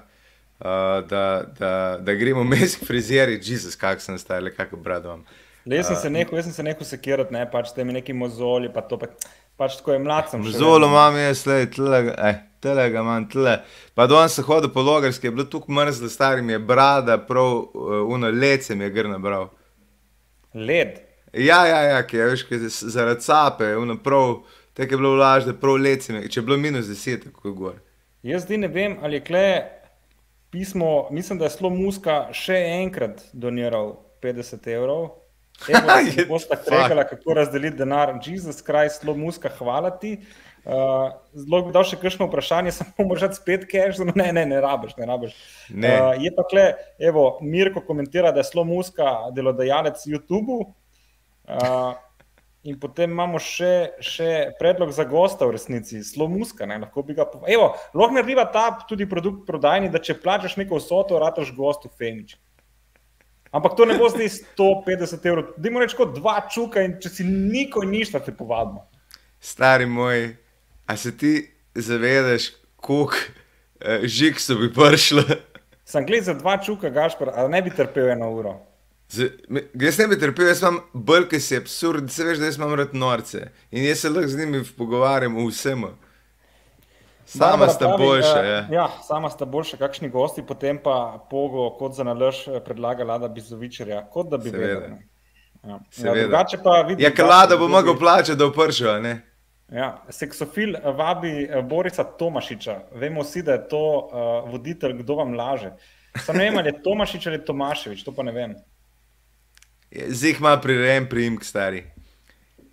uh, 0.58 0.66
da, 1.08 1.44
da, 1.58 1.98
da 2.00 2.14
gremo 2.14 2.44
mes 2.52 2.76
k 2.76 2.86
frizeri, 2.86 3.40
Jezus, 3.42 3.76
kak 3.76 4.00
sem 4.00 4.18
star, 4.18 4.42
le 4.42 4.54
kako 4.54 4.76
bradom. 4.76 5.24
Le, 5.66 5.76
jaz 5.76 5.86
sem 5.86 5.96
se 5.96 6.10
nehal, 6.10 6.36
jaz 6.36 6.46
sem 6.48 6.54
se 6.54 6.62
nehal 6.62 6.86
sekirati, 6.86 7.34
ne 7.34 7.44
pač 7.50 7.74
te 7.76 7.84
mi 7.84 7.92
neki 7.92 8.14
mozoli, 8.16 8.70
pa 8.72 8.80
to 8.80 8.98
pa, 8.98 9.10
pač 9.59 9.76
tako 9.76 9.92
je 9.92 9.98
mlad 10.00 10.30
sem. 10.30 10.42
še 10.42 10.54
Zolo 10.54 10.78
vedno. 10.78 10.88
imam 10.88 11.16
jaz, 11.18 11.42
le, 11.46 11.66
tle, 11.68 11.98
eh, 12.18 12.38
telega 12.59 13.00
imam 13.00 13.28
tle. 13.28 13.59
Pa 13.94 14.06
danes 14.06 14.32
sem 14.32 14.44
hodil 14.44 14.70
po 14.70 14.82
logarski, 14.82 15.26
je 15.26 15.32
bilo 15.32 15.44
tukaj 15.46 15.74
mrzlo, 15.74 16.09
stari 16.09 16.42
mi 16.42 16.52
je 16.52 16.59
brada, 16.61 17.18
prav 17.20 17.46
uh, 17.46 17.68
uno 18.09 18.30
lece 18.30 18.74
mi 18.74 18.84
je 18.84 18.90
gr 18.90 19.09
nabral. 19.09 19.48
Led. 20.54 21.00
Ja, 21.34 21.66
ja, 21.66 21.82
ja, 21.84 22.02
ki 22.02 22.16
je 22.16 22.26
veš, 22.26 22.42
ki 22.42 22.54
je 22.56 22.68
zaradi 22.88 23.20
sape, 23.20 23.76
uno 23.76 23.98
prav, 23.98 24.38
tako 24.72 24.94
je 24.94 24.98
bilo 24.98 25.11
vlažno, 25.12 25.52
prav 25.54 25.76
lece 25.76 26.12
mi, 26.12 26.18
je- 26.18 26.28
če 26.28 26.40
je 26.40 26.44
bilo 26.44 26.56
minus 26.59 26.86
deset, 26.86 27.24
tako 27.24 27.52
gor. 27.52 27.74
Jaz 28.22 28.42
zdaj 28.42 28.59
ne 28.59 28.68
vem, 28.68 28.96
ali 29.02 29.16
je 29.16 29.24
kle 29.24 29.46
pismo, 30.50 31.09
mislim, 31.11 31.38
da 31.38 31.44
je 31.44 31.50
Slo 31.50 31.70
Muska 31.70 32.28
še 32.32 32.56
enkrat 32.78 33.22
doniral 33.32 33.92
50 34.22 34.66
evrov. 34.68 35.11
Evo, 35.66 35.88
se 35.98 36.04
Je- 36.11 36.16
ne 36.16 36.24
bosta 36.26 36.56
fuck. 36.56 36.68
kregala, 36.68 37.04
kako 37.04 37.34
razdeliti 37.34 37.76
denar. 37.76 38.14
Jezus 38.22 38.62
Christ, 38.62 39.00
Slo 39.02 39.14
Muska, 39.14 39.50
hvala 39.59 39.90
ti. 39.90 40.18
Uh, 40.68 41.09
zelo 41.32 41.62
bi 41.64 41.72
dal 41.72 41.84
še 41.88 41.96
kakšno 41.96 42.26
vprašanje, 42.28 42.72
samo 42.78 43.06
možeš 43.09 43.38
spet 43.38 43.64
cash, 43.70 43.96
no, 43.98 44.12
ne, 44.14 44.28
ne, 44.32 44.42
ne 44.46 44.59
rabiš, 44.61 44.96
ne 45.00 45.06
rabiš. 45.09 45.32
Ne. 45.72 45.94
Uh, 45.96 46.11
je 46.20 46.32
pa 46.36 46.44
kle, 46.44 46.64
evo, 47.00 47.38
Mirko 47.40 47.80
komentira, 47.80 48.32
da 48.32 48.42
je 48.44 48.50
Slo 48.50 48.64
Muska 48.68 49.30
delodajalec 49.32 50.02
YouTube. 50.06 50.59
Uh, 51.48 51.94
in 52.68 52.76
potem 52.76 53.09
imamo 53.14 53.38
še, 53.40 53.94
še 54.04 54.28
predlog 54.59 54.90
za 54.92 55.06
gosta 55.09 55.46
v 55.48 55.54
resnici, 55.56 56.02
Slo 56.04 56.26
Muska, 56.28 56.66
ne, 56.68 56.76
lahko 56.82 57.00
bi 57.06 57.16
ga 57.16 57.24
povedal. 57.24 57.72
Lahko 57.96 58.18
narediva 58.18 58.44
ta 58.52 58.66
tudi 58.84 59.06
produkt 59.09 59.46
prodajni, 59.48 59.88
da 59.88 60.02
če 60.02 60.18
plačaš 60.20 60.59
neko 60.61 60.76
vsoto, 60.82 61.16
rataš 61.22 61.54
gostu 61.56 61.88
Femič. 61.96 62.36
Ampak 63.53 63.76
to 63.76 63.86
ne 63.88 63.96
bo 63.99 64.09
zdaj 64.12 64.28
150 64.59 65.26
evrov, 65.26 65.53
dajmo 65.57 65.80
reči 65.80 65.96
kot 65.96 66.14
dva 66.18 66.40
čuka 66.53 66.82
in 66.84 66.99
če 67.01 67.09
si 67.09 67.24
niko 67.24 67.80
ništa 67.84 68.20
te 68.20 68.32
povabimo. 68.36 68.84
Stari 69.40 69.86
moj, 69.86 70.34
a 70.86 70.96
se 70.96 71.14
ti 71.16 71.32
zavedaš, 71.74 72.51
koliko 72.76 73.16
eh, 73.80 74.01
žig 74.05 74.40
so 74.40 74.59
bi 74.59 74.68
prišlo? 74.74 75.22
Sem 75.88 76.05
gledal 76.07 76.24
za 76.24 76.34
dva 76.34 76.59
čuka, 76.61 76.90
Gašpor, 76.92 77.30
ali 77.32 77.49
ne 77.55 77.62
bi 77.62 77.70
trpel 77.72 78.11
eno 78.12 78.28
uro. 78.36 78.59
Z, 79.09 79.30
me- 79.49 79.64
jaz 79.80 79.96
ne 79.99 80.09
bi 80.11 80.18
trpel, 80.20 80.51
jaz 80.51 80.61
imam 80.61 80.82
ki 81.30 81.40
si 81.40 81.57
absurd, 81.57 82.11
se 82.12 82.24
veš, 82.24 82.42
da 82.42 82.51
jaz 82.51 82.59
imam 82.61 82.74
rad 82.76 82.92
norce 82.92 83.46
in 83.70 83.86
jaz 83.88 84.03
se 84.05 84.11
lahko 84.12 84.28
z 84.28 84.36
njimi 84.42 84.61
pogovarjam 84.76 85.36
o 85.40 85.46
vsem. 85.49 85.86
Sama 87.29 87.68
sta 87.68 87.87
pravi, 87.87 88.07
boljša. 88.07 88.45
eh, 88.45 88.49
Ja. 88.49 88.66
ja, 88.70 88.89
sama 89.03 89.31
sta 89.31 89.45
boljša, 89.45 89.76
kakšni 89.76 90.09
gosti, 90.09 90.43
potem 90.43 90.79
pa 90.83 91.26
Pogo, 91.31 91.70
kot 91.70 91.95
za 91.95 92.05
nalož, 92.05 92.37
predlaga 92.64 93.05
Lada 93.05 93.29
Bizovičarja, 93.29 94.07
kot 94.11 94.31
da 94.31 94.39
bi 94.39 94.51
vedel. 94.51 94.83
Ja. 94.83 94.99
Ja, 95.68 95.81
Seveda. 95.91 96.22
drugače 96.22 96.59
pa 96.62 96.83
vidim, 96.83 97.05
Ja, 97.05 97.14
kalada 97.14 97.57
bo 97.57 97.68
mogel 97.68 97.99
plačati, 97.99 98.39
da 98.39 98.47
ne? 99.01 99.20
Ja, 99.68 100.03
seksofil 100.11 100.76
eh, 100.76 100.81
vabi 100.93 101.43
eh, 101.45 101.62
Borisa 101.62 102.05
Tomašiča. 102.05 102.81
Vemo 102.93 103.20
vsi, 103.22 103.43
da 103.43 103.53
je 103.53 103.68
to 103.68 103.83
uh, 103.99 104.51
voditelj, 104.53 104.93
kdo 105.03 105.14
vam 105.14 105.35
laže. 105.35 105.72
Sam 106.16 106.37
ne 106.37 106.45
vem, 106.45 106.59
ali 106.59 106.68
je 106.68 106.83
Tomašič 106.83 107.26
ali 107.26 107.45
Tomaševič, 107.45 108.05
to 108.05 108.14
pa 108.14 108.22
ne 108.22 108.33
vem. 108.33 108.55
Zdaj 110.09 110.31
ima 110.39 110.57
prirejen 110.61 111.09
priimek, 111.09 111.45
stari. 111.45 111.85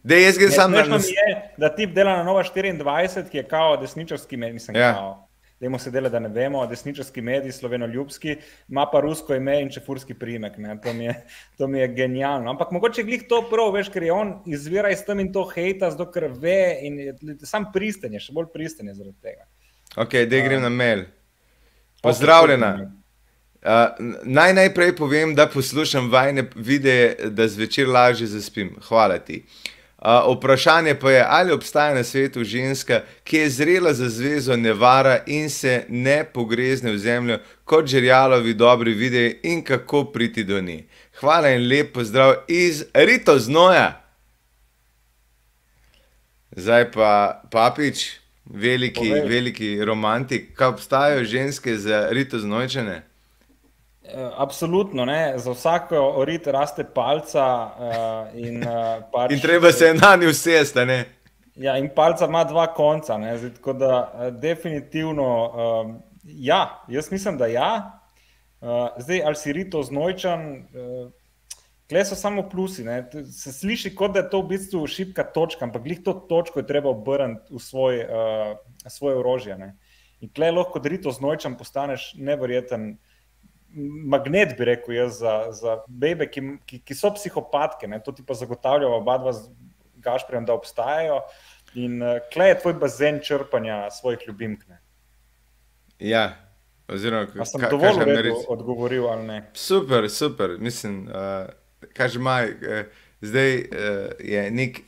Da 0.06 0.16
jaz 0.16 0.38
grem 0.38 0.52
sam 0.52 0.72
na 0.72 0.84
nas. 0.84 1.08
je, 1.08 1.54
da 1.58 1.76
tip 1.76 1.94
dela 1.94 2.18
na 2.18 2.24
Nova 2.24 2.44
24, 2.46 3.30
ki 3.30 3.38
je 3.38 3.44
kao 3.44 3.78
desničarski 3.78 4.38
medij, 4.38 4.54
mislim, 4.54 4.78
Ja. 4.78 4.94
kao. 4.94 5.22
Dajmo 5.60 5.80
se 5.80 5.92
delati, 5.92 6.12
da 6.12 6.20
ne 6.20 6.30
vemo, 6.30 6.68
desničarski 6.68 7.22
medij, 7.22 7.52
sloveno-ljubski, 7.52 8.36
ima 8.70 8.86
pa 8.92 9.00
rusko 9.00 9.36
ime 9.36 9.62
in 9.62 9.70
čefurski 9.70 10.14
priimek. 10.14 10.58
ne. 10.58 10.78
To 10.84 10.94
mi, 10.94 11.06
je, 11.06 11.26
to 11.58 11.68
mi 11.68 11.80
je 11.80 11.88
genialno. 11.88 12.50
Ampak 12.50 12.72
mogoče 12.72 13.04
glih 13.04 13.24
to 13.30 13.42
prav, 13.50 13.72
veš, 13.72 13.90
ker 13.90 14.04
je 14.04 14.12
on 14.12 14.34
izvira 14.46 14.90
iz 14.92 15.06
tam 15.06 15.20
in 15.20 15.34
to 15.34 15.48
hejta, 15.56 15.92
zato 15.92 16.12
ker 16.12 16.28
ve 16.40 16.78
in 16.82 17.00
je, 17.00 17.16
sam 17.44 17.66
pristen 17.74 18.14
je, 18.14 18.20
še 18.20 18.34
bolj 18.34 18.52
pristen 18.54 18.88
je 18.88 18.94
zaradi 18.94 19.18
tega. 19.22 19.48
Ok, 19.98 20.14
da 20.30 20.40
grem 20.40 20.62
na 20.62 20.70
mail. 20.70 21.06
Pozdravljena. 22.02 22.92
Uh, 23.66 23.72
naj 24.24 24.54
najprej 24.54 24.96
povem, 24.96 25.36
da 25.36 25.48
poslušam 25.48 26.12
vajne 26.12 26.44
videe, 26.56 27.16
da 27.30 27.48
zvečer 27.48 27.88
lažje 27.90 28.28
zaspim. 28.28 28.76
Hvala 28.90 29.18
ti. 29.18 29.42
Uh, 29.42 29.75
vprašanje 30.06 30.96
pa 30.96 31.12
je, 31.12 31.26
ali 31.30 31.52
obstaja 31.52 31.94
na 31.94 32.04
svetu 32.04 32.44
ženska, 32.44 33.02
ki 33.24 33.38
je 33.38 33.50
zrela 33.50 33.94
za 33.94 34.10
zvezo, 34.10 34.56
ne 34.56 34.74
vara 34.74 35.20
in 35.26 35.50
se 35.50 35.86
ne 35.90 36.24
pogrezne 36.34 36.92
v 36.92 36.98
zemljo, 36.98 37.40
kot 37.64 37.88
žerjalovi 37.88 38.54
dobri 38.54 38.94
videi 38.94 39.40
in 39.44 39.64
kako 39.64 40.04
priti 40.04 40.44
do 40.44 40.62
nje. 40.62 40.84
Hvala 41.20 41.50
in 41.50 41.68
lep 41.68 41.94
pozdrav 41.94 42.34
iz 42.48 42.84
Rito 42.94 43.40
Znoja. 43.40 44.02
Zdaj 46.56 46.92
pa 46.92 47.42
papič, 47.52 48.20
veliki, 48.46 49.10
Povej. 49.10 49.30
veliki 49.30 49.86
romantik. 49.86 50.54
Kaj 50.56 50.68
obstajajo 50.68 51.24
ženske 51.24 51.78
za 51.78 52.08
rito 52.12 52.40
znojčene? 52.40 53.02
Eh, 54.08 54.30
Absolutno, 54.38 55.06
ne. 55.06 55.34
za 55.38 55.52
vsako 55.52 56.00
orit 56.00 56.48
raste 56.48 56.84
palca 56.84 57.46
uh, 57.66 58.40
in, 58.40 58.62
uh, 58.62 59.02
pač, 59.12 59.32
In 59.32 59.42
treba 59.42 59.72
se 59.72 59.94
na 59.94 60.16
njo 60.16 60.30
usesti? 60.30 60.80
Ja, 61.56 61.78
in 61.78 61.90
palca 61.96 62.26
ima 62.26 62.44
dva 62.44 62.68
konca. 62.74 63.18
ne, 63.18 63.38
Zdaj, 63.38 63.54
tako 63.54 63.74
da 63.74 64.14
eh, 64.14 64.32
definitivno, 64.32 65.52
um, 65.84 66.02
ja, 66.24 66.84
jaz 66.88 67.12
mislim, 67.12 67.38
da 67.38 67.48
ja. 67.48 68.02
Uh, 68.62 68.70
zdaj, 68.98 69.22
ali 69.26 69.36
si 69.36 69.54
rito 69.54 69.84
znojčan, 69.84 70.50
uh, 70.50 71.12
Kle 71.90 72.02
so 72.06 72.16
samo 72.18 72.50
plusi. 72.50 72.84
Ne. 72.84 73.04
Se 73.32 73.52
sliši, 73.54 73.92
kot 73.96 74.16
da 74.16 74.24
je 74.24 74.30
to 74.30 74.40
v 74.42 74.48
bistvu 74.56 74.88
šipka 74.90 75.24
točka, 75.34 75.68
ampak 75.68 75.84
glih 75.86 76.00
to 76.02 76.16
točko 76.30 76.60
je 76.60 76.66
treba 76.66 76.90
obrniti 76.90 77.54
v 77.54 77.62
svoj, 77.62 78.00
uh, 78.06 78.90
svoje 78.90 79.20
orožje. 79.20 79.58
Ne. 79.58 79.76
In 80.26 80.32
kle 80.34 80.50
lahko, 80.52 80.82
rito 80.82 81.12
znojčan 81.14 81.58
postaneš 81.60 82.16
neverjeten 82.18 82.96
magnet, 83.76 84.56
bi 84.58 84.66
rekel 84.72 84.96
jaz, 84.96 85.20
za, 85.20 85.52
za 85.52 85.76
bebe, 85.88 86.30
ki, 86.32 86.42
ki, 86.66 86.80
ki 86.80 86.96
so 86.96 87.12
psihopatke. 87.16 87.88
Ne. 87.92 88.00
To 88.04 88.14
ti 88.16 88.24
pa 88.26 88.34
zagotavlja 88.34 88.88
oba 88.88 89.18
dva 89.20 89.34
z 89.36 89.52
Gašprijem, 90.06 90.46
da 90.46 90.54
obstajajo. 90.54 91.20
In 91.76 92.00
uh, 92.00 92.22
kle 92.34 92.52
je 92.54 92.60
tvoj 92.62 92.74
bazen 92.80 93.20
črpanja 93.24 93.90
svojih 93.92 94.24
ljubimk. 94.28 94.64
Ne. 94.72 94.80
Ja, 96.00 96.26
oziroma, 96.88 97.46
sem 97.46 97.62
ka- 97.62 97.70
dovolj 97.74 98.00
redu 98.00 98.12
narediti? 98.14 98.46
odgovoril 98.48 99.08
ali 99.12 99.28
ne? 99.28 99.40
Super, 99.54 100.10
super. 100.10 100.56
Mislim, 100.60 101.08
uh, 101.08 101.50
kaže 101.94 102.20
maj, 102.20 102.52
uh, 102.52 102.84
zdaj 103.22 103.56
uh, 103.56 103.66
je 104.20 104.46
nek, 104.52 104.82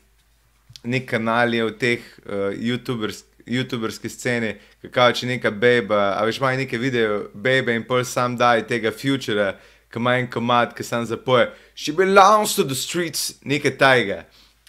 nek 0.84 1.10
kanal 1.10 1.54
je 1.54 1.66
v 1.66 1.78
teh 1.80 2.04
uh, 2.24 2.52
YouTubers, 2.56 3.24
YouTuberski 3.48 4.10
sceni, 4.10 4.56
kako 4.82 5.12
če 5.16 5.32
neka 5.32 5.52
beba, 5.52 6.14
a 6.18 6.26
veš, 6.28 6.42
imajo 6.42 6.62
neke 6.64 6.78
video, 6.78 7.24
bebe 7.34 7.76
in 7.76 7.86
pol 7.88 8.04
sam 8.06 8.38
daj 8.38 8.66
tega 8.70 8.92
futura, 8.92 9.54
ki 9.92 10.02
ima 10.02 10.18
en 10.20 10.28
komad, 10.32 10.76
ki 10.76 10.84
sam 10.84 11.06
zapoje. 11.06 11.50
She 11.76 11.96
belongs 11.96 12.56
to 12.56 12.68
the 12.68 12.76
streets, 12.76 13.34
nekaj 13.44 13.78
tajega. 13.80 14.26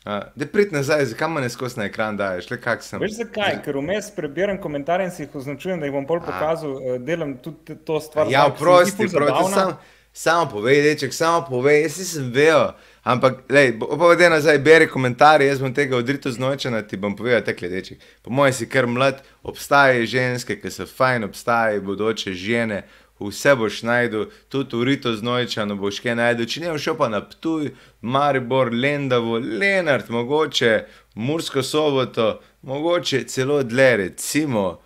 Uh, 0.09 0.23
da 0.35 0.47
prid 0.47 0.73
nazaj, 0.73 1.05
zakaj 1.11 1.29
me 1.29 1.41
ne 1.41 1.51
skozi 1.51 1.81
na 1.81 1.85
ekran 1.85 2.17
daješ, 2.17 2.47
le 2.51 2.57
kak 2.63 2.83
sem. 2.83 3.01
Veš 3.03 3.19
zakaj? 3.19 3.59
Ker 3.65 3.77
vmes 3.77 4.07
preberem 4.17 4.57
komentarje 4.63 5.09
in 5.09 5.13
si 5.13 5.25
jih 5.27 5.35
označujem, 5.37 5.83
da 5.83 5.89
jih 5.89 5.93
bom 5.93 6.07
bolj 6.09 6.23
pokazal, 6.25 6.79
eh, 6.79 6.99
delam 7.05 7.35
tudi 7.45 7.77
to 7.85 7.99
stvar. 8.01 8.31
Ja, 8.33 8.47
zdi 8.49 8.57
prosti, 8.63 8.97
ful 8.97 9.11
prosti, 9.13 9.35
zabavna. 9.35 9.57
sam, 9.57 9.75
samo 10.13 10.47
povej, 10.51 10.81
deček, 10.87 11.13
samo 11.15 11.43
povej, 11.51 11.83
jaz 11.83 11.99
nisem 11.99 12.31
vedel. 12.33 12.71
Ampak, 13.09 13.39
lej, 13.49 13.79
povedi 13.81 14.29
nazaj, 14.29 14.59
beri 14.61 14.87
komentarje, 14.89 15.47
jaz 15.49 15.63
bom 15.65 15.73
tega 15.75 15.97
odrito 15.97 16.29
znočena, 16.29 16.83
ti 16.85 16.99
bom 17.01 17.15
povedal, 17.17 17.41
tekle 17.41 17.69
deček. 17.73 18.03
Po 18.23 18.31
mojem 18.31 18.53
si 18.53 18.67
kar 18.69 18.85
mlad, 18.87 19.23
obstajajo 19.49 20.05
ženske, 20.07 20.59
ki 20.61 20.71
so 20.71 20.85
fajn, 20.85 21.25
obstajajo 21.25 21.81
bodoče 21.87 22.35
žene, 22.37 22.83
vse 23.21 23.55
boš 23.57 23.79
najdel, 23.89 24.27
tudi 24.53 24.77
urito 24.77 25.15
znojčano 25.17 25.79
boš 25.81 26.03
kaj 26.05 26.19
najdel. 26.21 26.51
Če 26.53 26.61
ne 26.61 26.75
boš 26.75 26.85
šel 26.85 26.99
pa 26.99 27.09
na 27.09 27.23
Ptuj, 27.25 27.71
Maribor, 28.05 28.69
Lendavo, 28.77 29.39
Lenart, 29.41 30.11
mogoče 30.13 30.75
Mursko 31.15 31.65
soboto, 31.65 32.43
mogoče 32.63 33.23
celo 33.25 33.63
dle, 33.63 33.89
recimo 34.03 34.83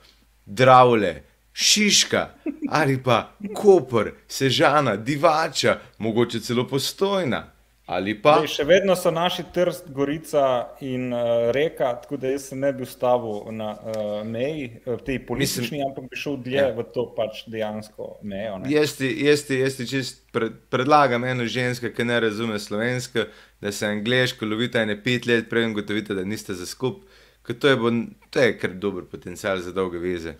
Dravle, 0.47 1.25
Šiška 1.53 2.23
ali 2.70 3.01
pa 3.03 3.35
Koper, 3.55 4.12
Sežana, 4.29 4.95
Divača, 4.97 5.81
mogoče 5.99 6.41
celo 6.41 6.68
postojna. 6.70 7.49
Ali 7.93 8.14
pa 8.22 8.38
Lej, 8.40 8.49
še 8.55 8.64
vedno 8.64 8.95
so 8.97 9.11
naši 9.12 9.45
trst, 9.53 9.90
gorica 9.93 10.45
in 10.80 11.11
uh, 11.12 11.51
reka, 11.53 11.90
tako 12.01 12.16
da 12.22 12.30
jaz 12.32 12.49
se 12.49 12.57
ne 12.57 12.70
bi 12.72 12.86
ustavil 12.86 13.51
na 13.53 13.72
uh, 13.74 14.12
meji, 14.24 14.68
uh, 14.86 15.01
tej 15.05 15.18
politični, 15.26 15.62
Mislim, 15.62 15.84
ampak 15.86 16.09
bi 16.11 16.20
šel 16.20 16.38
dlje 16.47 16.61
ja. 16.61 16.68
v 16.76 16.86
to 16.95 17.05
pač 17.16 17.43
dejansko 17.53 18.09
mejo. 18.22 18.59
ne. 18.62 18.72
Jaz 18.72 18.97
ti, 18.97 19.11
jaz 19.26 19.45
ti, 19.49 19.59
jaz 19.61 19.76
ti 19.76 19.88
čist 19.90 20.22
pred, 20.32 20.57
predlagam 20.72 21.26
eno 21.28 21.45
žensko, 21.45 21.93
ki 21.93 22.07
ne 22.09 22.20
razume 22.24 22.61
slovensko, 22.62 23.26
da 23.61 23.72
se 23.72 23.90
angliško 23.90 24.49
lovite 24.49 24.80
ene 24.80 24.97
pet 25.03 25.28
let, 25.28 25.51
preden 25.51 25.76
gotovite, 25.76 26.16
da 26.16 26.24
niste 26.24 26.57
za 26.57 26.66
skup. 26.66 27.05
ker 27.47 27.59
To 27.59 27.68
je, 27.68 27.76
bo, 27.76 27.93
to 28.30 28.40
je 28.40 28.57
kar 28.59 28.72
dober 28.78 29.05
potencial 29.11 29.61
za 29.61 29.72
dolge 29.72 30.01
veze. 30.01 30.38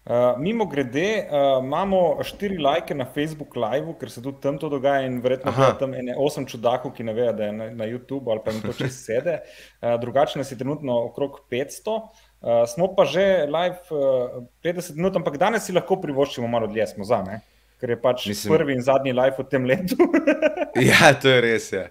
Uh, 0.00 0.32
mimo 0.40 0.64
grede, 0.66 1.26
uh, 1.28 1.58
imamo 1.64 2.22
štiri 2.24 2.56
lajke 2.58 2.94
na 2.96 3.04
Facebook 3.04 3.52
Live, 3.56 3.92
ker 4.00 4.10
se 4.10 4.22
tudi 4.24 4.40
tam 4.40 4.56
to 4.58 4.68
dogaja 4.72 5.04
in 5.06 5.20
verjetno 5.20 5.52
je 5.52 5.74
tam 5.78 5.92
ene 5.94 6.14
osem 6.16 6.46
čudakov, 6.48 6.94
ki 6.96 7.04
ne 7.04 7.12
vejo, 7.14 7.34
da 7.36 7.44
je 7.44 7.52
na, 7.52 7.66
na 7.70 7.84
YouTube 7.84 8.30
ali 8.32 8.40
pa 8.44 8.50
jim 8.50 8.62
to 8.64 8.72
čez 8.72 8.96
sede. 9.04 9.38
Uh, 9.82 9.94
drugače 10.00 10.40
nas 10.40 10.50
je 10.52 10.58
trenutno 10.58 10.96
okrog 11.04 11.42
500. 11.52 11.98
Uh, 12.40 12.64
smo 12.66 12.88
pa 12.96 13.04
že 13.04 13.44
live 13.46 13.76
uh, 13.92 14.40
50 14.64 14.96
minut, 14.96 15.16
ampak 15.20 15.36
danes 15.36 15.68
si 15.68 15.76
lahko 15.76 16.00
privoščimo 16.00 16.48
malo 16.48 16.66
dlje, 16.66 16.86
smo 16.96 17.04
za, 17.04 17.20
ne? 17.22 17.42
ker 17.80 17.90
je 17.90 18.00
pač 18.00 18.26
Mislim- 18.28 18.56
prvi 18.56 18.74
in 18.76 18.82
zadnji 18.84 19.12
live 19.12 19.36
v 19.38 19.44
tem 19.48 19.64
letu. 19.64 19.96
Ja, 20.90 21.12
to 21.12 21.28
je 21.28 21.40
res. 21.40 21.72
Ja. 21.72 21.86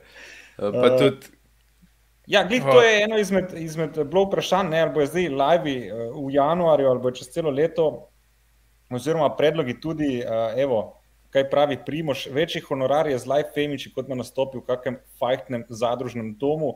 Pa 0.57 0.87
Eh, 0.87 0.97
tudi, 0.97 1.27
Ja, 2.29 2.43
glih, 2.45 2.63
to 2.63 2.81
je 2.81 3.03
eno 3.03 3.17
izmed, 3.17 3.53
izmed 3.57 3.95
bilo 4.05 4.27
vprašanj, 4.27 4.67
ne, 4.69 4.81
ali 4.85 4.91
bo 4.93 5.05
zdaj 5.05 5.31
live 5.33 5.71
v 6.13 6.27
januarju 6.31 6.89
ali 6.89 7.01
bo 7.01 7.11
čez 7.11 7.31
celo 7.33 7.49
leto, 7.49 7.87
oziroma 8.93 9.31
predlogi 9.37 9.79
tudi, 9.81 10.19
uh, 10.21 10.53
evo, 10.61 11.01
kaj 11.33 11.47
pravi 11.49 11.79
Primoš, 11.85 12.27
večji 12.33 12.61
honorar 12.67 13.09
je 13.09 13.17
z 13.17 13.29
live 13.33 13.49
femiči, 13.55 13.89
kot 13.95 14.07
na 14.09 14.19
nastopi 14.21 14.61
v 14.61 14.65
kakem 14.67 14.99
fajtnem 15.19 15.65
zadružnem 15.69 16.35
domu. 16.37 16.75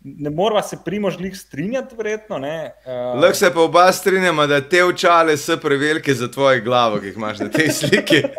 Ne 0.00 0.32
morava 0.32 0.62
se 0.62 0.78
Primož 0.84 1.20
glih 1.20 1.36
strinjati, 1.36 1.96
verjetno, 1.96 2.38
ne. 2.40 2.72
Uh, 2.86 3.20
lahko 3.20 3.36
se 3.36 3.52
pa 3.52 3.60
oba 3.60 3.90
strinjamo, 3.92 4.46
da 4.48 4.62
te 4.64 4.84
očale 4.84 5.36
so 5.36 5.60
prevelike 5.60 6.14
za 6.14 6.32
tvojo 6.32 6.64
glavo, 6.64 7.00
ki 7.00 7.12
jih 7.12 7.20
imaš 7.20 7.44
na 7.44 7.52
tej 7.52 7.74
sliki. 7.76 8.24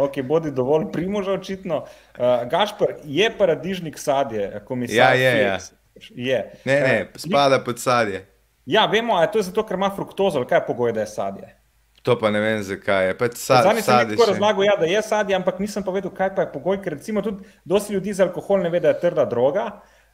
Ok, 0.00 0.22
bodi 0.24 0.48
dovolj 0.54 0.86
primoža, 0.94 1.34
očitno. 1.36 1.76
Uh, 1.76 2.09
Gašpor 2.50 2.94
je 3.04 3.30
paradižnik 3.38 3.98
sadje, 3.98 4.62
komisar. 4.64 4.96
Ja, 4.96 5.12
je, 5.14 5.42
ja. 5.42 5.58
Felix. 5.58 5.72
je. 6.14 6.52
Ne, 6.64 6.80
ne, 6.80 7.00
Eh, 7.00 7.08
spada 7.16 7.64
pod 7.64 7.78
sadje. 7.78 8.26
Ja, 8.66 8.86
vemo, 8.86 9.16
a 9.16 9.22
je 9.22 9.32
to 9.32 9.42
zato, 9.42 9.64
ker 9.66 9.74
ima 9.74 9.90
fruktozo, 9.96 10.38
ali 10.38 10.46
kaj 10.46 10.58
je 10.58 10.66
pogoj, 10.66 10.92
da 10.92 11.00
je 11.00 11.06
sadje. 11.06 11.56
To 12.02 12.18
pa 12.18 12.30
ne 12.30 12.40
vem, 12.40 12.62
zakaj 12.62 13.06
je. 13.06 13.16
Pač 13.18 13.36
sad, 13.36 13.64
Zadnjič 13.64 13.84
sem 13.84 14.12
tako 14.12 14.28
razlagal, 14.30 14.64
ja, 14.64 14.76
da 14.80 14.88
je 14.88 15.02
sadje, 15.02 15.36
ampak 15.36 15.58
nisem 15.60 15.84
pa 15.84 15.92
vedel, 15.92 16.12
kaj 16.16 16.34
pa 16.36 16.46
je 16.46 16.52
pogoj, 16.52 16.78
ker 16.80 16.96
recimo 16.96 17.22
tudi 17.22 17.44
dosti 17.64 17.94
ljudi 17.94 18.14
za 18.16 18.24
alkohol 18.24 18.62
ne 18.64 18.70
ve, 18.72 18.80
da 18.80 18.94
je 18.94 19.00
trda 19.02 19.26
droga, 19.28 19.66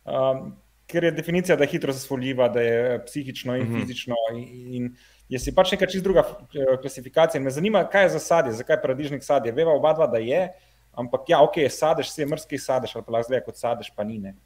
um, 0.03 0.49
ker 0.91 1.05
je 1.05 1.13
definicija, 1.15 1.57
da 1.57 1.67
je 1.67 1.75
hitro 1.77 1.95
zasvoljiva, 1.95 2.49
da 2.49 2.63
je 2.63 3.05
psihično 3.07 3.57
in 3.57 3.63
mm 3.63 3.75
-hmm. 3.75 3.81
fizično. 3.81 4.15
In, 4.35 4.75
in 4.75 4.97
je 5.29 5.39
si 5.39 5.55
pač 5.55 5.73
neka 5.73 5.87
čist 5.87 6.05
druga 6.05 6.23
eh, 6.27 6.77
klasifikacija. 6.81 7.39
In 7.39 7.45
me 7.45 7.51
zanima, 7.51 7.85
kaj 7.89 8.03
je 8.03 8.09
za 8.09 8.19
sadje, 8.19 8.53
zakaj 8.53 8.77
je 8.77 8.83
paradižnik 8.83 9.23
sadje. 9.23 9.53
Veva 9.53 9.73
oba 9.73 9.93
dva, 9.93 10.07
da 10.07 10.19
je, 10.19 10.49
ampak 10.97 11.29
ja, 11.29 11.41
ok, 11.45 11.61
sadež, 11.71 12.11
se 12.11 12.27
mrski 12.27 12.59
sadež, 12.59 12.97
ali 12.97 13.05
pa 13.05 13.17
lahko 13.17 13.31
zgleda 13.31 13.45
kot 13.47 13.61
sadež, 13.61 13.93
pa 13.97 14.05
ni. 14.05 14.19
Ne. 14.23 14.37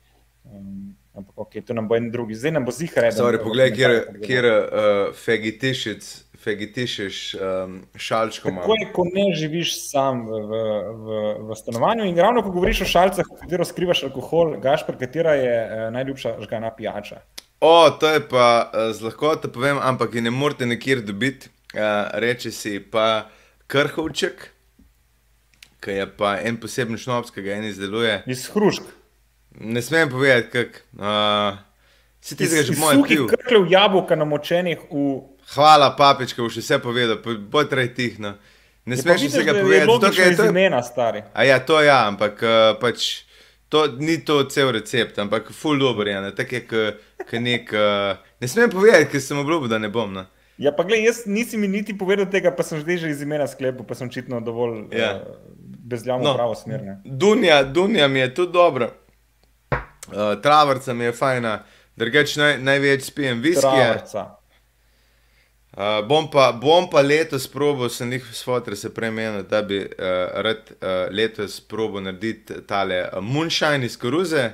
Um, 0.44 0.96
ampak 1.14 1.36
ok, 1.36 1.61
to 1.66 1.74
nam 1.76 1.88
bo 1.88 1.96
en 1.96 2.11
drugi, 2.11 2.34
zdaj 2.34 2.53
nam 2.57 2.64
bo 2.64 2.72
zihar 2.72 3.07
eden. 3.11 3.18
Sorry, 3.18 3.38
poglej, 3.42 3.72
kjer, 3.76 3.94
kjer 4.24 4.46
uh, 4.51 5.01
fegitišec, 5.14 6.09
fegitišeš 6.40 7.18
um, 7.34 7.74
šalčko 7.94 8.48
ima. 8.48 8.64
Kako 8.64 8.76
je, 8.78 8.86
ko 8.96 9.05
ne 9.09 9.26
živiš 9.36 9.74
sam 9.90 10.24
v, 10.26 10.40
v, 10.40 11.20
v, 11.51 11.59
stanovanju 11.61 12.09
in 12.09 12.18
ravno 12.18 12.42
ko 12.42 12.55
govoriš 12.55 12.84
o 12.86 12.88
šalcah, 12.88 13.28
v 13.28 13.40
katero 13.42 13.66
skrivaš 13.68 14.05
alkohol, 14.09 14.57
Gašpr, 14.62 14.96
katera 15.01 15.36
je 15.36 15.53
eh, 15.61 15.84
najljubša 15.94 16.36
žgana 16.46 16.72
pijača? 16.76 17.20
O, 17.61 17.90
to 18.01 18.09
je 18.09 18.22
pa 18.28 18.46
uh, 18.72 18.88
z 18.96 19.05
lahkoto 19.05 19.53
povem, 19.53 19.76
ampak 19.82 20.14
je 20.16 20.24
ne 20.24 20.32
morete 20.32 20.66
nikjer 20.66 21.05
dobiti. 21.05 21.53
Uh, 21.74 22.09
reče 22.18 22.51
si 22.51 22.80
pa 22.80 23.28
krhovček, 23.70 24.48
ki 25.81 25.91
je 25.99 26.07
pa 26.16 26.37
en 26.45 26.57
poseben 26.61 26.99
šnops, 27.01 27.33
ki 27.35 27.43
ga 27.43 27.59
en 27.59 27.64
izdeluje. 27.70 28.22
Iz 28.26 28.49
hrušk, 28.55 28.83
Ne 29.51 29.83
smem 29.83 30.11
povedati, 30.11 30.49
kak. 30.51 30.83
Uh, 30.95 31.59
si 32.20 32.37
ti 32.37 32.47
zdaj 32.47 32.62
že 32.64 32.72
iz 32.72 32.78
moj 32.78 33.03
pil. 33.09 33.26
krkljev 33.26 33.66
jabolka 33.70 34.16
namočenih 34.16 34.78
v. 34.91 35.20
Hvala, 35.55 35.97
papička, 35.99 36.43
boš 36.43 36.61
vse 36.62 36.78
povedal, 36.78 37.18
bo 37.51 37.64
trej 37.64 37.95
tihno. 37.95 38.37
Ne 38.87 38.97
Je 38.97 39.03
pa 39.03 39.18
smeš 39.18 39.26
vsega 39.28 39.53
da 39.53 39.59
je 39.59 39.64
povedati, 39.64 39.91
zato, 39.91 40.12
ker 40.14 40.31
je 40.31 40.37
to. 40.37 40.45
imena, 40.47 40.83
stari. 40.83 41.22
A 41.35 41.45
ja, 41.45 41.59
to 41.59 41.81
ja, 41.83 42.07
ampak 42.07 42.43
uh, 42.43 42.78
pač 42.81 43.26
to 43.68 43.87
ni 43.99 44.20
to 44.24 44.45
cel 44.47 44.70
recept, 44.72 45.18
ampak 45.18 45.51
full 45.53 45.78
dober 45.78 46.07
je, 46.09 46.20
ne? 46.20 46.31
tak 46.35 46.53
je, 46.53 46.62
kot 46.66 47.33
nek. 47.43 47.74
Uh, 47.74 48.22
ne 48.41 48.49
smem 48.49 48.70
povedati, 48.70 49.11
ker 49.11 49.20
sem 49.20 49.39
obljubil, 49.39 49.68
da 49.68 49.78
ne 49.83 49.91
bom. 49.91 50.14
No. 50.14 50.24
Ja, 50.61 50.70
pa 50.76 50.85
gledaj, 50.85 51.07
jaz 51.07 51.18
nisi 51.26 51.59
mi 51.59 51.68
niti 51.68 51.99
povedal 51.99 52.31
tega, 52.31 52.55
pa 52.55 52.62
sem 52.62 52.78
že 52.78 53.11
iz 53.11 53.22
imena 53.22 53.47
sklepal, 53.51 53.83
pa 53.83 53.99
sem 53.99 54.09
očitno 54.09 54.41
dovolj 54.41 54.87
Ja. 54.95 55.18
uh, 55.18 55.60
bezljavno 55.91 56.24
No. 56.24 56.30
no. 56.30 56.36
pravo 56.36 56.55
smer. 56.55 56.82
ne. 56.82 57.01
Dunja, 57.05 57.62
Dunja 57.62 58.09
mi 58.09 58.18
je 58.18 58.34
tudi 58.34 58.53
dobra, 58.53 58.91
uh, 59.70 60.43
travrca 60.43 60.95
mi 60.95 61.05
je 61.05 61.12
fajna, 61.12 61.57
drugač 61.97 62.36
naj, 62.36 62.59
največ 62.59 63.03
spijem 63.11 63.41
viskije. 63.43 64.05
Uh, 65.70 66.01
bom, 66.09 66.26
pa, 66.30 66.51
bom 66.53 66.88
pa 66.91 67.01
letos 67.01 67.47
probil, 67.49 67.88
sem 67.88 68.11
jih 68.12 68.24
s 68.34 68.43
fotor 68.45 68.74
se 68.76 68.91
premenil, 68.95 69.45
da 69.47 69.62
bi 69.62 69.78
uh, 69.78 69.93
rad 70.43 70.70
uh, 70.72 70.88
letos 71.14 71.61
probil 71.61 72.03
narediti 72.03 72.62
tale 72.66 73.05
uh, 73.05 73.20
moonshine 73.22 73.86
iz 73.86 73.99
koruze. 73.99 74.51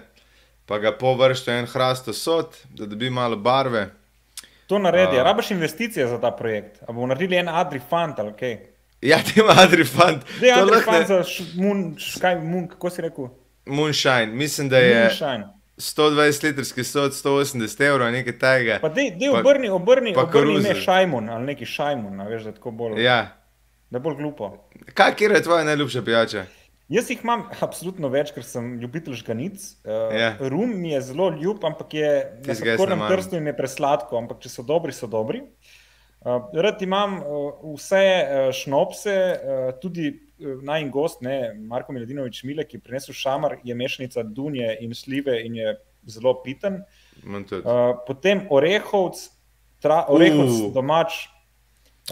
pa 0.66 0.78
ga 0.78 0.91
površite 0.99 1.53
en 1.53 1.66
hrast 1.70 2.09
sod, 2.14 2.57
da 2.74 2.87
dobi 2.87 3.11
malo 3.11 3.37
barve. 3.37 3.84
To 4.66 4.78
naredi. 4.78 5.18
A. 5.18 5.22
Rabiš 5.22 5.51
investicije 5.51 6.07
za 6.07 6.18
ta 6.20 6.30
projekt. 6.30 6.82
A 6.82 6.93
bomo 6.93 7.07
naredili 7.07 7.37
en 7.37 7.49
Adrifant 7.49 8.18
ali 8.18 8.32
kaj? 8.39 8.57
Ja, 9.07 9.19
ti 9.19 9.41
ima 9.41 9.55
Adrifant. 9.59 10.23
Ne, 10.41 10.49
To 10.51 10.65
lahko 10.65 10.91
Adrifant 10.91 10.99
ne- 11.01 11.07
za 11.07 11.21
Moon, 11.57 11.83
škaj, 11.99 12.41
Moon, 12.43 12.69
kako 12.69 12.91
si 12.91 13.03
rekel? 13.03 13.29
Moonshine, 13.67 14.27
mislim, 14.29 14.69
da 14.69 14.79
je 14.79 14.95
Moonshine. 14.97 15.49
120 15.79 16.45
litrski 16.45 16.85
sod, 16.85 17.13
180 17.15 17.81
evrov, 17.83 18.11
nekaj 18.11 18.39
tajega. 18.39 18.79
Pa 18.81 18.89
dej, 18.91 19.11
dej 19.13 19.29
obrni, 19.31 19.69
obrni, 19.71 20.15
pa 20.15 20.23
obrni 20.23 20.55
ime 20.57 20.75
Šajmun 20.77 21.29
ali 21.29 21.45
neki 21.47 21.67
Šajmun, 21.67 22.21
a 22.21 22.25
veš, 22.25 22.43
da 22.43 22.53
tako 22.53 22.71
bolj, 22.73 23.03
Ja. 23.03 23.19
da 23.91 23.99
bolj 23.99 24.15
glupo. 24.17 24.53
Kaj 24.95 25.15
kje 25.15 25.29
je 25.29 25.43
tvoja 25.43 25.65
najljubša 25.65 26.03
pijača? 26.03 26.45
Jaz 26.89 27.11
jih 27.11 27.19
imam 27.23 27.43
absolutno 27.61 28.09
več, 28.09 28.31
ker 28.31 28.45
sem 28.45 28.79
ljubitelj 28.81 29.15
žganic. 29.15 29.63
Uh, 29.85 30.15
Ja. 30.15 30.37
Rum 30.41 30.73
mi 30.77 30.91
je 30.91 31.01
zelo 31.03 31.31
ljub, 31.33 31.65
ampak 31.65 31.95
je 31.95 32.11
na 32.41 32.55
sladkornem 32.55 32.99
maram. 32.99 33.13
prstu 33.13 33.37
in 33.37 33.47
je 33.47 33.57
presladko, 33.57 34.17
ampak 34.17 34.39
če 34.39 34.49
so 34.49 34.63
dobri, 34.63 34.93
so 34.93 35.07
dobri. 35.09 35.41
Uh, 35.41 35.49
rad 36.53 36.83
imam 36.83 37.20
uh, 37.20 37.53
vse 37.77 38.03
uh, 38.03 38.49
šnopse, 38.55 39.16
tudi 39.83 40.11
naj 40.37 40.83
in 40.85 40.91
gost, 40.93 41.22
ne, 41.24 41.55
Marko 41.57 41.95
Miladinovič 41.97 42.43
Mile, 42.45 42.66
ki 42.68 42.77
je 42.77 42.83
prinesel 42.85 43.16
šamar, 43.16 43.57
je 43.64 43.74
mešanica 43.74 44.22
dunje 44.22 44.74
in 44.85 44.93
slive 44.95 45.39
in 45.47 45.57
je 45.57 45.77
zelo 46.12 46.35
piten. 46.45 46.83
Potem 48.07 48.45
orehovc, 48.53 49.22
tra, 49.81 50.03
orehovc 50.12 50.61
Uh. 50.66 50.74
domač. 50.74 51.24
Uh, 51.24 51.37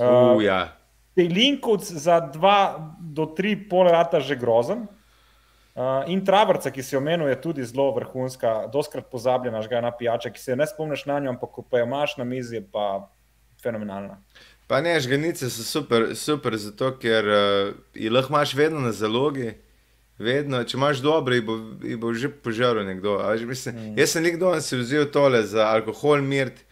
Uh, 0.01 0.43
ja. 0.43 0.75
Pelinkovc 1.15 1.87
za 1.87 2.19
dva 2.21 2.91
do 2.99 3.27
tri 3.31 3.55
pol 3.55 3.87
leta 3.87 4.19
že 4.19 4.35
grozen. 4.35 4.91
Uh, 5.75 6.07
in 6.07 6.23
travrca, 6.23 6.71
ki 6.71 6.83
si 6.87 6.95
omenil, 6.95 7.27
je 7.31 7.39
tudi 7.43 7.67
zelo 7.67 7.91
vrhunska, 7.95 8.71
doskrat 8.71 9.11
pozabljena 9.11 9.63
žgana 9.63 9.91
pijača, 9.91 10.31
ki 10.31 10.39
se 10.39 10.55
ne 10.55 10.67
spomniš 10.67 11.03
na 11.11 11.19
njo, 11.19 11.35
ampak 11.35 11.51
ko 11.51 11.63
pa 11.67 11.83
jo 11.83 11.87
imaš 11.87 12.15
na 12.19 12.25
mizi, 12.25 12.63
pa 12.63 13.11
fenomenalna. 13.65 14.21
Pa 14.67 14.81
ne, 14.81 14.95
žganice 15.01 15.51
so 15.51 15.65
super, 15.65 16.13
super 16.17 16.57
zato 16.57 16.95
ker 17.01 17.29
uh, 17.29 17.75
jih 17.95 18.13
lahko 18.13 18.33
imaš 18.33 18.55
vedno 18.57 18.81
na 18.81 18.93
zalogi. 18.93 19.53
Vedno, 20.19 20.61
če 20.63 20.77
imaš 20.79 21.01
dobre, 21.03 21.41
jih 21.41 21.45
bo, 21.45 21.57
jih 21.83 21.99
bo 21.99 22.13
že 22.15 22.31
požaril 22.31 22.87
nekdo. 22.87 23.19
a 23.19 23.33
veš, 23.35 23.43
Mislim, 23.51 23.75
mm. 23.75 23.97
Jaz 23.99 24.15
sem 24.15 24.23
nekdo 24.23 24.53
si 24.63 24.79
vzel 24.79 25.09
tole 25.11 25.43
za 25.43 25.67
alkohol 25.75 26.23
mirt, 26.23 26.63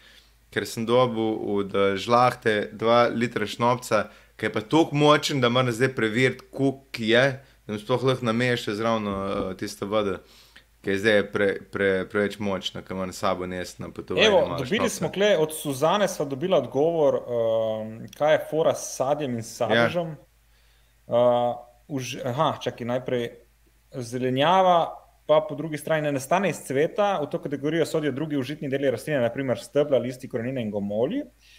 ker 0.53 0.65
sem 0.69 0.85
dobil 0.87 1.33
od 1.57 1.75
eh, 1.75 1.97
žlahte 1.99 2.69
2 2.71 3.01
litra 3.17 3.45
šnopca, 3.49 4.05
ki 4.39 4.47
je 4.47 4.53
pa 4.53 4.61
tako 4.61 4.95
močen, 4.95 5.41
da 5.41 5.49
moram 5.49 5.75
zdaj 5.75 5.91
preveriti, 5.95 6.47
koliko 6.51 7.03
je, 7.03 7.25
da 7.67 7.73
mi 7.73 7.79
sploh 7.81 8.03
lahko 8.03 8.25
namešam 8.25 8.75
zraven 8.79 9.07
uh, 9.07 9.51
tiste 9.59 9.85
vode, 9.85 10.17
ki 10.83 10.89
je 10.89 10.97
zdaj 10.99 11.21
pre, 11.31 11.47
pre, 11.71 11.89
preveč 12.11 12.39
močna, 12.43 12.81
ki 12.83 12.93
moram 12.93 13.13
s 13.13 13.21
sabo 13.23 13.47
nesti 13.47 13.81
na 13.81 13.89
potovanje. 13.89 14.27
Evo, 14.27 14.41
dobili 14.57 14.83
šnopca. 14.83 14.95
smo 14.95 15.11
kle, 15.11 15.37
od 15.39 15.55
Suzane 15.55 16.07
smo 16.07 16.25
dobili 16.25 16.55
odgovor, 16.55 17.15
um, 17.15 17.93
kaj 18.17 18.33
je 18.33 18.41
fora 18.49 18.75
s 18.75 18.95
sadjem 18.97 19.37
in 19.39 19.47
sadežem. 19.47 20.15
Uh, 21.07 21.55
už, 21.87 22.17
aha, 22.25 22.57
čakaj, 22.63 22.87
najprej 22.87 23.29
zelenjava, 23.95 24.91
pa 25.27 25.39
po 25.49 25.55
drugi 25.55 25.79
strani 25.79 26.03
ne 26.03 26.11
nastane 26.11 26.51
iz 26.51 26.59
cveta, 26.67 27.15
v 27.21 27.29
to 27.31 27.39
kategorijo 27.39 27.85
sodijo 27.85 28.11
drugi 28.11 28.37
užitni 28.37 28.69
deli 28.69 28.91
rastline, 28.91 29.21
naprimer 29.23 29.59
stebla, 29.59 29.97
listi, 30.03 30.27
korenine 30.29 30.61
in 30.61 30.71
gomolji. 30.71 31.23
Uh, 31.23 31.52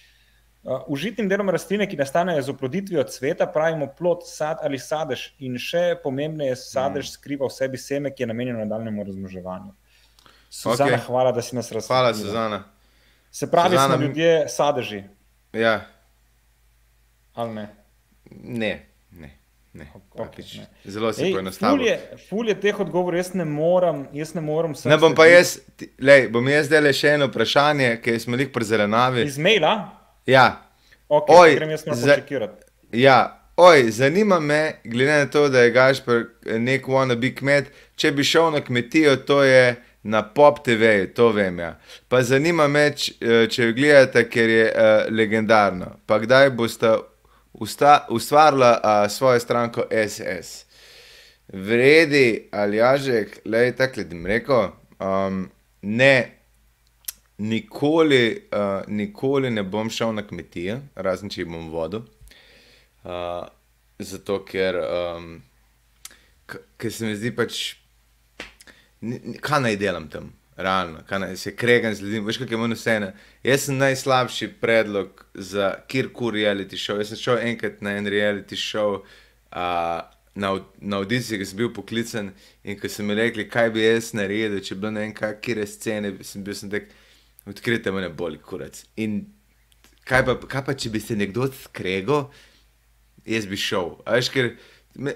užitnim 0.89 1.29
delom 1.29 1.51
rastline, 1.53 1.87
ki 1.89 1.97
nastanejo 1.97 2.43
z 2.43 2.53
oploditvijo 2.55 3.03
cveta, 3.05 3.47
pravimo 3.47 3.87
plod, 3.99 4.23
sad 4.27 4.63
ali 4.65 4.79
sadež, 4.79 5.35
in 5.39 5.59
še 5.61 5.95
pomembneje, 6.03 6.57
sadež 6.57 7.11
skriva 7.13 7.47
v 7.47 7.53
sebi 7.53 7.79
seme, 7.81 8.13
ki 8.15 8.23
je 8.25 8.31
namenjeno 8.31 8.63
nadaljnemu 8.65 9.05
razmnoževanju. 9.05 9.75
Suzana, 10.51 10.97
okay. 10.97 11.05
hvala, 11.07 11.33
da 11.33 11.43
si 11.43 11.57
nas 11.57 11.73
razumela. 11.73 12.01
Hvala, 12.01 12.15
Suzana. 12.15 12.63
Se 13.31 13.51
pravi, 13.51 13.77
Suzana, 13.77 13.97
smo 13.97 14.07
ljudje 14.07 14.49
sadeži, 14.49 15.03
Ja, 15.53 15.81
ali 17.35 17.55
ne? 17.55 17.69
ne, 18.31 18.87
ne. 19.11 19.31
ne. 19.73 19.87
Ok, 19.95 20.17
Papič, 20.17 20.55
ne. 20.55 20.67
Zelo 20.85 21.13
si 21.13 21.23
Ej, 21.23 21.33
ful, 21.33 21.35
poenostavil. 21.37 21.87
je, 21.87 21.97
ful 22.29 22.49
je 22.49 22.55
teh 22.61 22.81
odgovorov, 22.81 23.19
jaz 23.19 23.35
ne 23.35 23.45
morem. 23.45 24.07
Jaz 24.13 24.35
ne 24.35 24.41
morem 24.41 24.75
Ne 24.85 24.97
bom 24.99 25.15
pa 25.15 25.27
jaz, 25.27 25.59
lej, 25.99 26.29
bom 26.31 26.49
jaz 26.49 26.67
zdaj 26.67 26.81
le 26.81 26.93
še 26.93 27.13
eno 27.19 27.29
vprašanje, 27.31 28.01
ki 28.03 28.17
smo 28.19 28.39
jih 28.39 28.51
pri 28.55 28.65
zelenavi. 28.65 29.27
Iz 29.27 29.39
maila, 29.39 30.04
Ja, 30.27 30.63
okay, 31.09 31.35
Oj, 31.37 31.55
grem 31.55 31.71
jaz 31.71 31.87
malo 31.87 31.97
za- 31.97 32.15
počekirati. 32.15 32.63
ja. 32.93 33.41
Oj, 33.57 33.91
zanima 33.91 34.41
me, 34.41 34.73
glede 34.85 35.13
na 35.15 35.27
to, 35.27 35.49
da 35.49 35.61
je 35.61 35.71
Gašpor 35.71 36.25
nek 36.45 36.87
wannabe 36.87 37.35
kmet, 37.35 37.65
če 37.97 38.11
bi 38.13 38.25
šel 38.25 38.51
na 38.51 38.61
kmetijo, 38.61 39.17
to 39.19 39.43
je 39.45 39.75
na 40.03 40.23
Pop 40.25 40.65
TV, 40.65 40.83
to 41.07 41.29
vem. 41.29 41.59
Ja. 41.59 41.77
Pa 42.09 42.23
zanima 42.23 42.69
me, 42.69 42.87
eh, 42.87 42.95
če 43.49 43.63
jo 43.63 43.73
gledate, 43.73 44.25
ker 44.29 44.51
je 44.51 44.65
uh, 44.67 44.83
legendarno. 45.11 45.93
Pa 46.07 46.19
kdaj 46.19 46.51
boste 46.51 46.97
usta- 47.55 48.07
ustvarila 48.11 48.73
uh, 48.75 49.11
svojo 49.11 49.41
stranko 49.41 49.87
SS? 50.09 50.65
Vredi 51.49 52.49
ali 52.53 52.77
jažek, 52.77 53.39
le 53.45 53.73
tako 53.73 54.03
da 54.03 54.09
jim 54.11 54.27
rekel, 54.27 54.69
um, 55.01 55.51
ne, 55.83 56.39
nikoli, 57.39 58.49
uh, 58.53 58.83
nikoli 58.89 59.51
ne 59.51 59.63
bom 59.63 59.91
šel 59.91 60.15
na 60.15 60.23
kmetijo, 60.27 60.79
razen 60.95 61.33
če 61.33 61.43
jih 61.43 61.51
bom 61.51 61.71
vodil. 61.73 62.05
Uh, 63.05 63.43
zato, 63.99 64.41
ker, 64.47 64.79
um, 64.85 65.35
ker 66.79 66.93
se 66.93 67.09
mi 67.09 67.17
zdi 67.19 67.35
pač, 67.35 67.75
kaj 69.45 69.61
naj 69.67 69.77
delam 69.81 70.07
tam, 70.13 70.31
realno, 70.57 71.03
kaj 71.09 71.25
naj 71.25 71.37
se 71.43 71.55
kregam 71.57 71.95
z 71.95 72.07
ljudmi, 72.07 72.25
veš, 72.29 72.41
kaj 72.41 72.55
je 72.55 72.61
meni 72.63 72.79
vseeno. 72.79 73.13
Jaz 73.45 73.67
sem 73.67 73.79
najslabši 73.83 74.53
predlog 74.63 75.25
za 75.35 75.75
kjerkoli 75.91 76.45
reality 76.45 76.79
show. 76.79 76.99
Jaz 77.01 77.13
sem 77.13 77.21
šel 77.21 77.43
enkrat 77.51 77.83
na 77.83 77.99
en 77.99 78.11
reality 78.11 78.59
show. 78.59 79.03
Uh, 79.51 80.03
Na, 80.35 80.49
na 80.83 80.99
audiciji, 80.99 81.37
ki 81.39 81.47
sem 81.47 81.59
bil 81.61 81.69
poklican, 81.71 82.33
in 82.67 82.75
ko 82.75 82.89
so 82.91 83.05
mi 83.07 83.15
rekli, 83.15 83.45
kaj 83.47 83.69
bi 83.71 83.85
jaz 83.85 84.09
naredil, 84.19 84.57
če 84.67 84.75
bi 84.75 84.81
bilo 84.83 84.91
ne 84.97 85.05
vem, 85.05 85.13
kakšne 85.15 85.67
scene, 85.71 86.11
sem 86.27 86.43
bil 86.43 86.57
sem 86.59 86.73
tak, 86.73 86.89
odkrite 87.47 87.93
me 87.93 88.01
ne 88.01 88.09
boli, 88.09 88.39
kurac. 88.39 88.85
In 88.97 89.21
kaj 90.09 90.25
pa, 90.27 90.37
kaj 90.49 90.65
pa 90.67 90.75
če 90.75 90.91
bi 90.91 91.01
se 91.01 91.17
nekdo 91.17 91.49
skregal, 91.53 92.29
jaz 93.29 93.47
bi 93.49 93.59
šel. 93.61 93.97
Veš, 94.07 94.31
ker 94.35 94.55
mi, 94.95 95.13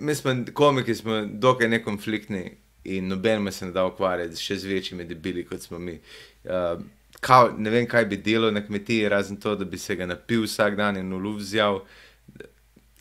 mi- 0.00 0.14
smo 0.14 0.34
komiki, 0.54 0.94
smo 0.94 1.22
dokaj 1.26 1.68
nekonfliktni 1.68 2.56
in 2.84 3.08
noben 3.08 3.42
me 3.42 3.52
se 3.52 3.66
ne 3.66 3.72
da 3.72 3.86
ukvarjati 3.86 4.36
še 4.36 4.56
z 4.58 4.66
večjimi 4.66 5.04
debili, 5.04 5.44
kot 5.46 5.62
smo 5.62 5.78
mi. 5.78 6.00
Uh, 6.44 6.82
kao, 7.20 7.52
ne 7.58 7.70
vem, 7.70 7.86
kaj 7.86 8.06
bi 8.10 8.16
delal 8.16 8.52
na 8.54 8.64
kmetiji, 8.66 9.08
razen 9.08 9.36
to, 9.40 9.54
da 9.56 9.64
bi 9.64 9.78
se 9.78 9.96
ga 9.96 10.06
napil 10.06 10.42
vsak 10.46 10.76
dan 10.76 10.96
in 10.98 11.12
v 11.12 11.20
luft 11.22 11.44
vzjal. 11.44 11.82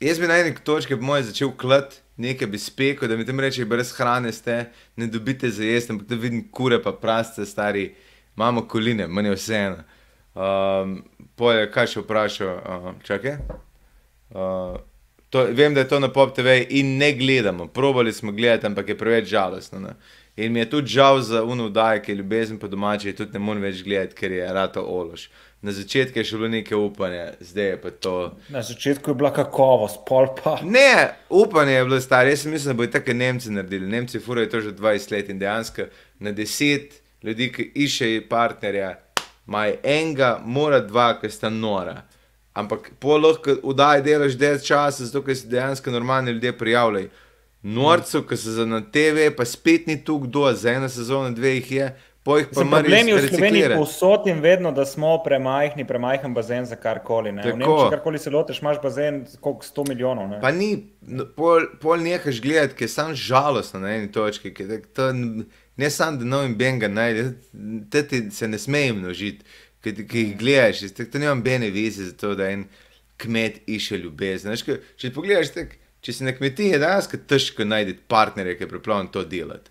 Jaz 0.01 0.19
bi 0.19 0.29
na 0.29 0.37
eni 0.41 0.53
točki 0.65 0.97
po 0.97 1.05
mojem 1.05 1.25
začel 1.29 1.51
klat, 1.57 1.97
nekaj 2.21 2.47
bi 2.47 2.57
spekel, 2.61 3.09
da 3.09 3.17
mi 3.17 3.25
tam 3.25 3.39
reče, 3.39 3.65
brez 3.65 3.93
hrane 3.97 4.31
ste, 4.33 4.71
ne 4.95 5.07
dobite 5.07 5.49
za 5.49 5.65
jesti, 5.65 5.93
ampak 5.93 6.07
da 6.07 6.15
vidim 6.15 6.43
kure 6.51 6.81
pa 6.81 6.93
praste, 6.93 7.45
stari, 7.45 7.91
imamo 8.35 8.67
koline, 8.67 9.07
meni 9.07 9.29
je 9.29 9.35
vseeno. 9.35 9.83
Um, 10.35 11.03
Poje, 11.35 11.65
kaj 11.71 11.87
še 11.87 12.03
vprašal, 12.03 12.55
uh, 12.55 12.93
čakaj. 13.03 13.37
Uh, 14.31 14.79
to, 15.29 15.45
vem, 15.51 15.73
da 15.73 15.83
je 15.83 15.87
to 15.87 15.99
na 15.99 16.11
Pop 16.11 16.35
TV 16.35 16.61
in 16.69 16.97
ne 16.97 17.11
gledamo. 17.13 17.67
Probali 17.67 18.13
smo 18.13 18.31
gledati, 18.31 18.67
ampak 18.67 18.89
je 18.89 18.97
preveč 18.97 19.29
žalostno. 19.31 19.79
Ne? 19.79 19.95
In 20.35 20.53
mi 20.53 20.59
je 20.59 20.69
tudi 20.69 20.87
žal 20.87 21.21
za 21.21 21.43
unovdaj, 21.43 22.01
ki 22.03 22.11
je 22.11 22.15
ljubezen 22.15 22.59
po 22.59 22.67
domači, 22.67 23.15
tudi 23.15 23.33
ne 23.33 23.39
morem 23.39 23.63
več 23.63 23.83
gledati, 23.83 24.15
ker 24.15 24.31
je 24.31 24.53
rado 24.53 24.83
ološ. 24.87 25.27
Na 25.61 25.71
začetku 25.71 26.17
je 26.19 26.25
še 26.25 26.37
bilo 26.39 26.47
nekaj 26.49 26.77
upanja, 26.77 27.25
zdaj 27.39 27.67
je 27.67 27.81
pa 27.81 27.91
to. 27.91 28.15
Na 28.49 28.63
začetku 28.65 29.11
je 29.11 29.17
bila 29.19 29.29
kakovost, 29.35 29.99
pol 30.07 30.31
pa. 30.39 30.55
Ne, 30.63 31.11
upanje 31.29 31.75
je 31.75 31.83
bilo 31.85 31.99
staro. 32.01 32.31
Jaz 32.31 32.45
sem 32.45 32.55
mislil, 32.55 32.73
da 32.73 32.79
bodo 32.79 32.91
tako 32.95 33.13
Nemci 33.13 33.51
naredili. 33.51 33.91
Nemci 33.91 34.19
furajo 34.19 34.49
to 34.49 34.61
že 34.61 34.73
20 34.79 35.11
let 35.11 35.29
in 35.29 35.39
dejansko 35.39 35.85
na 36.19 36.33
10 36.33 37.00
ljudi, 37.23 37.51
ki 37.53 37.71
iščejo 37.85 38.25
partnerja, 38.29 38.95
imajo 39.47 39.77
enega, 39.83 40.35
mora 40.45 40.79
dva, 40.79 41.13
ki 41.21 41.29
sta 41.29 41.49
nora. 41.49 42.01
Ampak 42.53 42.91
pol 42.99 43.21
lahko 43.23 43.55
vdaj 43.63 44.01
delaš 44.03 44.35
10 44.39 44.65
časa, 44.67 45.05
zato 45.05 45.23
ker 45.23 45.37
se 45.37 45.47
dejansko 45.47 45.91
normalni 45.91 46.31
ljudje 46.31 46.57
prijavljajo. 46.57 47.11
Norcev, 47.61 48.25
ki 48.27 48.37
so 48.37 48.55
za 48.55 48.65
na 48.65 48.81
TV, 48.81 49.29
pa 49.37 49.45
spet 49.45 49.85
ni 49.87 49.99
tu 50.03 50.17
kdo, 50.19 50.49
za 50.53 50.71
eno 50.73 50.89
sezono, 50.89 51.29
dve 51.31 51.53
jih 51.59 51.71
je, 51.71 51.89
po 52.23 52.37
jih 52.37 52.47
pa 52.53 52.63
mora 52.63 52.81
problem 52.81 53.07
je 53.07 53.15
v 53.15 53.27
Sloveniji 53.29 53.69
povsod 53.75 54.27
in 54.27 54.41
vedno, 54.41 54.71
da 54.71 54.85
smo 54.85 55.13
premajhni, 55.23 55.85
premajhen 55.87 56.33
bazen 56.33 56.65
za 56.65 56.75
karkoli. 56.75 57.31
ne. 57.31 57.41
V 57.41 57.45
Tako. 57.45 57.57
Nemčiji 57.57 57.89
karkoli 57.89 58.19
se 58.19 58.29
loteš, 58.29 58.61
imaš 58.61 58.81
bazen 58.83 59.25
koliko 59.39 59.65
100 59.65 59.87
milijonov. 59.89 60.29
Ne? 60.29 60.41
Pa 60.41 60.51
ni, 60.51 60.71
pol, 61.35 61.69
pol 61.81 62.01
nehaš 62.01 62.41
gledati, 62.41 62.75
ker 62.75 62.89
je 62.89 62.93
samo 62.97 63.15
žalostno 63.15 63.79
na 63.79 63.95
eni 63.95 64.11
točki. 64.11 64.53
ker 64.53 64.67
tak 64.69 64.87
To, 64.97 65.13
ne 65.81 65.89
samo, 65.89 66.17
da 66.17 66.25
novim 66.27 66.53
benga 66.55 66.87
najde, 66.87 67.25
te 67.89 68.03
ti 68.07 68.21
se 68.31 68.47
ne 68.47 68.59
smeje 68.59 68.93
množiti, 68.93 69.45
ki, 69.81 69.95
ki 70.05 70.19
jih 70.19 70.37
gledaš. 70.37 70.81
jaz 70.83 70.93
tak- 70.93 71.11
To 71.11 71.19
nima 71.19 71.35
bene 71.35 71.71
veze 71.73 72.05
za 72.05 72.13
to, 72.13 72.35
da 72.35 72.51
en 72.51 72.67
kmet 73.17 73.61
išče 73.67 73.97
ljubezen. 73.97 74.51
Veš, 74.51 74.63
ko- 74.63 74.79
Če 74.97 75.11
pogledaš, 75.11 75.51
tak, 75.53 75.75
če 76.01 76.13
si 76.13 76.23
na 76.23 76.33
kmetiji, 76.33 76.71
je 76.71 76.79
dejansko 76.79 77.17
težko 77.27 77.65
najti 77.65 77.97
partnerja, 78.07 78.55
ki 78.57 78.63
je 78.63 78.69
pripravljen 78.69 79.11
to 79.13 79.23
delati. 79.25 79.69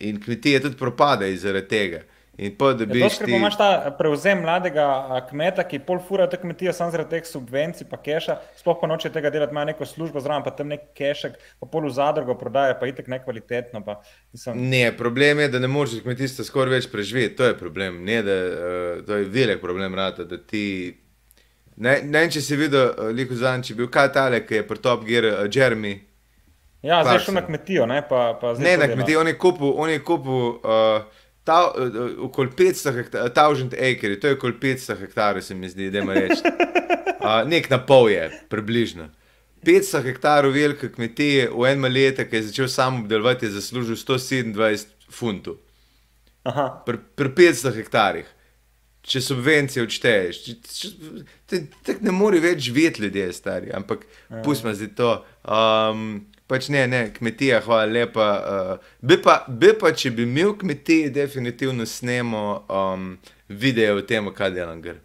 In 0.00 0.20
kmetije 0.22 0.62
tudi 0.62 0.76
propadajo 0.76 1.36
zaradi 1.36 1.68
tega. 1.68 2.00
In 2.40 2.54
pa, 2.56 2.70
da 2.72 2.86
Ja, 2.86 2.88
bi 2.88 3.02
Doskrat 3.02 3.28
imaš 3.28 3.56
ta 3.60 3.66
prevzem 3.98 4.38
mladega 4.40 4.84
kmeta, 5.28 5.60
ki 5.68 5.82
pol 5.84 5.98
fura 6.00 6.24
te 6.30 6.38
kmetije 6.40 6.72
samo 6.72 6.88
zaradi 6.90 7.18
teh 7.18 7.26
subvencij, 7.28 7.84
pa 7.90 7.98
keša, 8.00 8.38
sploh 8.56 8.78
pa 8.80 8.88
noče 8.88 9.10
tega 9.12 9.28
delati, 9.30 9.52
ima 9.52 9.66
neko 9.68 9.84
službo 9.84 10.22
zraven, 10.24 10.46
pa 10.46 10.54
tam 10.56 10.70
nek 10.72 10.86
kešek, 10.96 11.34
pa 11.60 11.68
pol 11.68 11.84
v 11.84 11.92
zadrugo 11.92 12.32
prodaja, 12.40 12.78
pa 12.80 12.88
itek 12.88 13.10
nekvalitetno. 13.12 13.82
Pa, 13.84 13.98
mislim, 14.32 14.62
Ne, 14.70 14.86
problem 14.96 15.38
je, 15.38 15.48
da 15.52 15.60
ne 15.60 15.68
moreš 15.68 15.98
iz 15.98 16.02
kmetijstva 16.02 16.44
skoraj 16.48 16.78
več 16.78 16.88
preživeti. 16.88 17.36
To 17.36 17.44
je 17.44 17.58
problem. 17.58 18.00
Ne, 18.04 18.22
da, 18.24 18.38
uh, 18.48 19.04
to 19.04 19.20
je 19.20 19.28
velik 19.28 19.60
problem, 19.60 19.94
rata, 19.94 20.24
da 20.24 20.40
ti. 20.40 20.64
Ne, 21.76 22.00
ne 22.02 22.18
vem, 22.18 22.30
če 22.30 22.40
si 22.40 22.56
videl, 22.56 22.90
uh, 22.90 23.12
liko 23.12 23.36
zadnjič 23.36 23.70
je 23.70 23.76
bil 23.76 23.88
kaj 23.88 24.12
tale, 24.12 24.40
ki 24.46 24.54
je 24.54 24.66
pri 24.66 24.78
Top 24.78 25.04
Gear, 25.04 25.24
uh, 25.34 25.44
Jeremy. 25.46 25.98
ja, 26.82 27.02
zdaj 27.04 27.04
Clarkson. 27.04 27.24
šel 27.24 27.34
na 27.34 27.46
kmetijo, 27.46 27.86
ne, 27.86 28.00
pa, 28.02 28.32
pa 28.40 28.54
zdaj 28.54 28.64
Ne, 28.64 28.76
na 28.76 28.86
dela. 28.86 28.96
kmetiji, 28.96 29.16
on 29.16 29.28
je 29.28 29.38
kupil, 29.38 29.72
on 29.76 29.90
je 29.90 29.98
kupil 30.00 30.32
uh, 30.32 31.02
ta, 31.50 31.60
uh, 31.68 32.00
okoli 32.28 32.54
500 32.56 32.94
hektarjev, 32.94 33.34
1000 33.34 33.78
acre, 33.90 34.16
to 34.22 34.30
je 34.30 34.38
okoli 34.38 34.54
500 34.62 35.00
hektarjev, 35.02 35.42
se 35.42 35.54
mi 35.54 35.68
zdi, 35.68 35.90
da 35.90 36.06
ima 36.06 36.14
reči. 36.16 36.42
Uh, 37.20 37.42
nek 37.44 37.66
na 37.68 37.76
pol 37.84 38.06
je, 38.08 38.22
približno. 38.48 39.10
500 39.60 40.00
hektarov 40.06 40.54
velike 40.56 40.88
kmetije 40.88 41.50
v 41.52 41.66
enem 41.68 41.90
letu, 41.92 42.24
ki 42.24 42.38
je 42.38 42.46
začel 42.46 42.68
sam 42.72 43.02
obdelovati, 43.02 43.44
je 43.44 43.58
zaslužil 43.58 43.98
127 44.00 44.86
funtov. 45.12 45.58
Pri, 46.86 46.96
pri 47.20 47.28
500 47.36 47.74
hektarjih, 47.76 48.30
če 49.04 49.20
subvencije 49.20 49.84
odšteješ. 49.84 50.40
Tako 51.84 51.98
ne 52.08 52.16
more 52.16 52.40
več 52.40 52.64
živeti 52.70 53.04
ljudje, 53.04 53.28
stari, 53.36 53.68
ampak 53.76 54.06
Ja. 54.30 54.40
pustimo 54.40 54.72
zdaj 54.72 54.94
to. 54.96 55.12
Um, 55.44 56.24
pač 56.50 56.68
ne, 56.72 56.82
ne, 56.90 57.04
kmetija, 57.14 57.60
hvala 57.64 57.86
lepa. 57.86 58.26
Uh, 58.26 58.88
bi, 59.06 59.20
pa, 59.22 59.44
bi 59.46 59.70
pa, 59.78 59.92
če 59.94 60.10
bi 60.16 60.26
imel 60.26 60.56
kmetije, 60.58 61.12
definitivno 61.14 61.86
snemo 61.86 62.42
um, 62.66 63.12
video 63.48 64.00
o 64.00 64.04
tem, 64.06 64.28
kaj 64.34 64.52
delam. 64.56 64.82
Gr. 64.82 64.98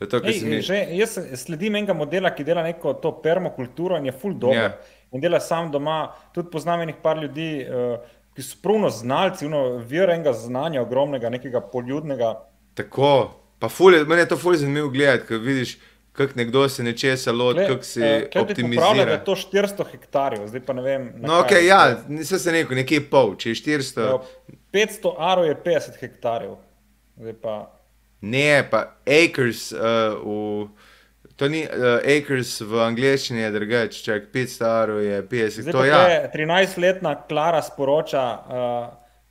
Zato, 0.00 0.20
ker 0.22 0.30
Ej, 0.32 0.44
mi- 0.46 0.60
že, 0.62 0.78
jaz 0.98 1.16
sledim 1.38 1.78
enega 1.78 1.94
modela, 1.94 2.34
ki 2.34 2.46
dela 2.46 2.66
neko 2.66 2.96
to 3.02 3.14
permakulturo 3.22 3.98
in 3.98 4.10
je 4.10 4.14
full 4.14 4.34
dober. 4.34 4.58
Ja. 4.58 4.70
Yeah. 4.70 4.94
In 5.14 5.22
dela 5.24 5.40
sam 5.40 5.70
doma. 5.72 6.00
Tudi 6.34 6.50
poznam 6.52 6.82
enih 6.84 6.98
par 7.02 7.18
ljudi, 7.22 7.50
uh, 7.64 8.18
ki 8.36 8.44
so 8.44 8.58
pravno 8.62 8.90
znalci, 8.94 9.46
uno, 9.46 9.78
vir 9.90 10.10
enega 10.10 10.34
znanja, 10.36 10.82
ogromnega, 10.82 11.30
nekega 11.30 11.62
poljudnega. 11.72 12.34
Tako, 12.78 13.12
pa 13.58 13.70
fulje, 13.70 14.04
meni 14.06 14.22
je 14.22 14.28
to 14.34 14.38
fulje 14.38 14.62
zanimivo 14.62 14.90
gledati, 14.94 15.26
ko 15.30 15.38
vidiš, 15.42 15.78
kako 16.18 16.36
nekdo 16.36 16.66
se 16.68 16.84
nečesa 16.84 17.32
loti, 17.32 17.64
kako 17.68 17.86
se 17.86 18.28
eh, 18.34 18.40
optimizira. 18.40 19.12
je 19.12 19.24
to 19.24 19.38
400 19.38 19.86
hektarjev, 19.92 20.46
zdaj 20.50 20.66
pa 20.66 20.76
ne 20.76 20.82
vem. 20.82 21.08
No, 21.22 21.40
ok, 21.40 21.56
ja, 21.62 21.80
nisem 22.08 22.38
se 22.38 22.52
rekel, 22.52 22.76
nekje 22.82 23.00
pol, 23.10 23.36
če 23.38 23.54
je 23.54 23.62
400. 23.62 24.06
Evo, 24.10 24.22
500 24.76 25.16
arov 25.30 25.48
je 25.48 25.56
50 25.64 26.00
hektarjev. 26.02 26.56
Zdaj 27.18 27.36
pa, 27.42 27.56
Ne, 28.20 28.66
pa 28.70 28.98
acres, 29.06 29.70
uh, 29.72 30.18
v, 30.18 30.68
to 31.38 31.46
ni 31.48 31.62
uh, 31.62 32.00
acres 32.02 32.56
v 32.66 32.80
angleščini, 32.82 33.44
je 33.44 33.50
drugače, 33.54 34.00
čak 34.02 34.30
500 34.34 34.70
evrov 34.82 35.02
je 35.04 35.20
50. 35.22 35.66
zdaj 35.68 35.76
To 35.76 35.84
ja. 35.86 36.00
je 36.10 36.16
13-letna 36.34 37.14
Klara 37.30 37.62
sporoča. 37.62 38.24
Uh, 38.48 38.88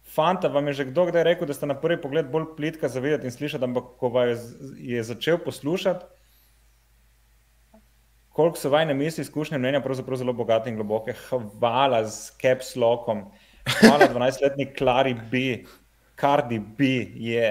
Fanta, 0.07 0.47
vam 0.47 0.71
je 0.71 0.79
že 0.79 0.85
kdo 0.87 1.09
kdaj 1.11 1.23
rekel, 1.27 1.49
da 1.49 1.53
ste 1.53 1.67
na 1.67 1.75
prvi 1.75 1.99
pogled 2.01 2.31
bolj 2.31 2.55
plitka 2.55 2.87
za 2.87 3.03
videti 3.03 3.27
in 3.27 3.35
slišati, 3.35 3.63
ampak 3.67 3.99
ko 3.99 4.09
je, 4.23 4.37
je 4.95 5.03
začel 5.03 5.37
poslušati, 5.43 6.05
koliko 8.37 8.57
so 8.57 8.69
vajne 8.69 8.93
misli, 8.93 9.23
izkušnje, 9.25 9.57
mnenja, 9.57 9.79
pravzaprav 9.81 10.19
zelo 10.21 10.33
bogate 10.33 10.69
in 10.69 10.75
globoke. 10.77 11.15
Hvala 11.29 12.03
z 12.05 12.35
caps 12.41 12.75
lockom, 12.75 13.23
hvala 13.79 14.05
12-letni 14.13 14.67
Klari 14.77 15.15
B, 15.31 15.41
Cardi 16.19 16.59
B 16.59 16.91
je. 17.15 17.49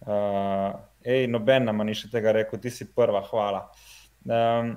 Uh, 0.00 0.76
ej, 1.04 1.24
noben 1.32 1.64
nam 1.64 1.80
ni 1.88 1.96
še 1.96 2.10
tega 2.12 2.34
rekel, 2.36 2.60
ti 2.60 2.68
si 2.70 2.84
prva, 2.92 3.22
hvala. 3.30 3.62
Um, 4.28 4.74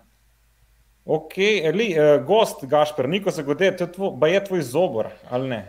ok, 1.03 1.35
li, 1.75 1.89
uh, 1.99 2.13
gost 2.23 2.63
Gašper, 2.71 3.11
Niko 3.11 3.35
Zagode, 3.35 3.73
to 3.75 3.89
je 3.89 3.91
tvoj, 3.97 4.31
je 4.31 4.43
tvoj 4.47 4.63
zobor, 4.71 5.11
ali 5.29 5.51
ne? 5.51 5.61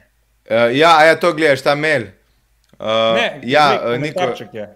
Uh, 0.46 0.70
ja, 0.78 0.94
ja, 1.08 1.18
to 1.18 1.34
gledaš, 1.34 1.66
ta 1.66 1.74
mail. 1.74 2.06
Uh, 2.78 3.18
Ne, 3.18 3.26
ja, 3.50 3.66
uh, 3.82 3.98
Niko. 3.98 4.30
je. 4.54 4.70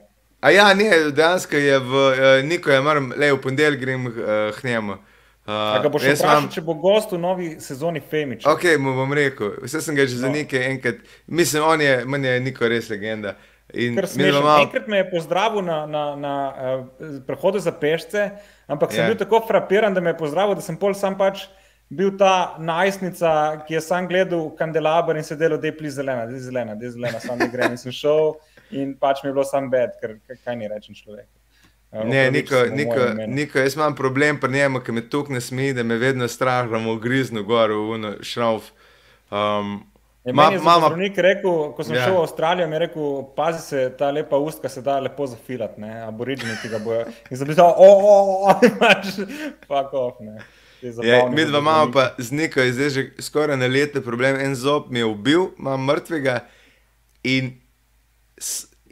A 0.46 0.50
ja, 0.50 0.68
ne, 0.74 0.86
dejansko 1.10 1.58
je 1.58 1.78
v 1.80 1.90
uh, 1.90 2.14
Niko, 2.44 2.70
je 2.70 2.80
moram, 2.80 3.08
le 3.12 3.32
v 3.32 3.40
ponedeljek 3.40 3.80
grem 3.80 4.04
uh, 4.06 4.14
k 4.52 4.64
njemu. 4.64 4.94
Uh, 5.42 5.82
ga 5.82 5.88
boš 5.88 6.02
vprašal, 6.04 6.26
imam- 6.28 6.46
če 6.50 6.62
bo 6.62 6.74
gost 6.76 7.10
v 7.10 7.18
novi 7.18 7.48
sezoni 7.60 7.98
Femič? 8.00 8.46
Ok, 8.46 8.66
mu 8.78 8.94
bom 8.94 9.10
rekel, 9.12 9.56
vse 9.62 9.80
sem 9.80 9.94
ga 9.94 10.04
že 10.04 10.16
za 10.16 10.26
No. 10.26 10.34
nekaj 10.34 10.62
enkrat, 10.68 10.96
mislim, 11.28 11.62
on 11.64 11.80
je, 11.80 12.04
meni 12.06 12.28
je 12.28 12.40
Niko 12.40 12.66
res 12.66 12.88
legenda. 12.88 13.34
In 13.74 13.98
smešno. 13.98 14.40
malo- 14.40 14.62
Enkrat 14.62 14.86
me 14.86 14.96
je 14.96 15.10
pozdravil 15.10 15.62
na, 15.62 15.80
na, 15.86 16.02
na 16.16 16.34
uh, 16.48 16.86
prehodu 17.26 17.58
za 17.58 17.72
pešce, 17.72 18.30
ampak 18.68 18.90
sem 18.90 19.00
Ja. 19.00 19.04
yeah. 19.04 19.08
bil 19.08 19.18
tako 19.18 19.42
frapiran, 19.42 19.94
da 19.94 20.00
me 20.00 20.10
je 20.10 20.18
pozdravil, 20.18 20.54
da 20.54 20.62
sem 20.62 20.76
pol 20.76 20.94
sam 20.94 21.14
pač 21.14 21.46
bil 21.88 22.14
ta 22.16 22.54
najstnica, 22.58 23.34
ki 23.66 23.74
je 23.74 23.80
sam 23.80 24.06
gledal 24.06 24.50
kandelaber 24.52 25.16
in 25.16 25.22
se 25.22 25.36
delal, 25.36 25.58
da 25.58 25.66
je 25.66 25.74
pli 25.74 25.90
zelena, 25.90 26.26
da 26.26 26.32
je 26.32 26.40
zelena, 26.40 26.74
da 26.74 26.84
je 26.84 26.90
zelena, 26.92 27.18
sam 27.20 27.38
ne 27.38 27.48
grem 27.48 27.70
in 27.70 27.78
sem 27.78 27.92
šel 27.92 28.34
in 28.70 28.96
pač 28.96 29.22
mi 29.22 29.28
je 29.28 29.32
bilo 29.32 29.44
sam 29.44 29.70
bed, 29.70 29.90
ker 30.00 30.16
kaj- 30.38 30.56
ni 30.56 30.68
rečem 30.68 30.94
človeku. 30.94 31.28
Eh, 31.92 32.04
Ne, 32.04 32.30
Niko, 32.30 32.64
Niko. 32.66 33.02
Niko, 33.28 33.58
jaz 33.58 33.74
imam 33.74 33.94
problem 33.94 34.40
pri 34.40 34.50
njemu, 34.50 34.80
ki 34.80 34.92
me 34.92 35.02
tukaj 35.02 35.34
ne 35.34 35.40
smeji, 35.40 35.72
da 35.72 35.82
me 35.82 35.96
vedno 35.96 36.28
strah, 36.28 36.68
da 36.68 36.78
mu 36.78 36.96
griznu 36.96 37.44
gor 37.44 37.70
v 37.70 37.90
uno 37.90 38.14
šrauf. 38.22 38.70
Um, 39.30 39.86
Je 40.24 40.32
ma- 40.32 40.50
meni 40.50 40.58
mama- 40.58 40.88
zdravnik 40.88 41.16
rekel, 41.16 41.72
ko 41.72 41.84
sem 41.84 41.94
Ja. 41.94 42.04
šel 42.04 42.14
v 42.14 42.20
Avstralijo, 42.20 42.66
mi 42.66 42.74
je 42.74 42.78
rekel, 42.80 43.02
pazi 43.36 43.60
se, 43.60 43.92
ta 43.92 44.10
lepa 44.10 44.36
ustka 44.36 44.68
se 44.68 44.82
da 44.82 44.98
lepo 44.98 45.26
zafilati, 45.26 45.80
ne, 45.80 46.02
aborižni 46.02 46.50
ti 46.62 46.68
ga 46.68 46.78
bojo. 46.78 47.04
In 47.30 47.36
sem 47.36 47.46
tam, 47.48 47.66
o, 47.68 47.86
o, 47.86 48.14
o, 48.44 48.50
imaš, 48.66 49.06
fuck 49.62 49.92
off, 49.92 50.18
ne. 50.20 50.38
Je, 50.82 50.92
mi 51.30 51.44
dva 51.44 51.58
imamo 51.58 51.92
pa 51.92 52.14
z 52.18 52.30
Niko, 52.32 52.60
je 52.60 52.72
zdaj 52.72 52.90
že 52.90 53.10
skoraj 53.18 53.56
na 53.56 53.66
leto 53.66 54.02
problem. 54.02 54.36
En 54.36 54.54
zob 54.54 54.90
mi 54.90 54.98
je 54.98 55.04
ubil, 55.06 55.46
imam 55.56 55.80
mrtvega. 55.80 56.40
In, 57.24 57.60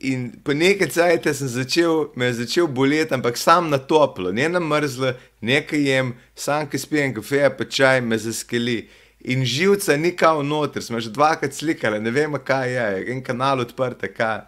in 0.04 0.32
po 0.44 0.54
nekaj 0.54 0.88
cajt 0.88 1.28
sem 1.36 1.48
začel, 1.48 2.10
me 2.16 2.28
je 2.30 2.40
začel 2.44 2.66
boleti, 2.66 3.14
ampak 3.14 3.38
sam 3.40 3.70
na 3.70 3.78
toplo, 3.78 4.32
ne 4.32 4.48
na 4.48 4.60
mrzlo, 4.60 5.14
nekaj 5.40 5.80
jem, 5.88 6.14
sam 6.34 6.68
ki 6.68 6.78
spijem 6.78 7.14
kafe, 7.14 7.48
pa 7.58 7.64
čaj 7.64 8.00
me 8.00 8.18
zaskeli. 8.18 8.84
In 9.24 9.44
živca 9.48 9.96
ni 9.96 10.12
kao 10.16 10.42
noter, 10.42 10.82
smo 10.84 11.00
že 11.00 11.10
dvakrat 11.10 11.54
slikali, 11.54 12.00
ne 12.00 12.10
vemo 12.10 12.38
kaj 12.38 12.72
je, 12.72 13.12
en 13.12 13.22
kanal 13.24 13.64
odprt, 13.64 14.04
kaj. 14.16 14.42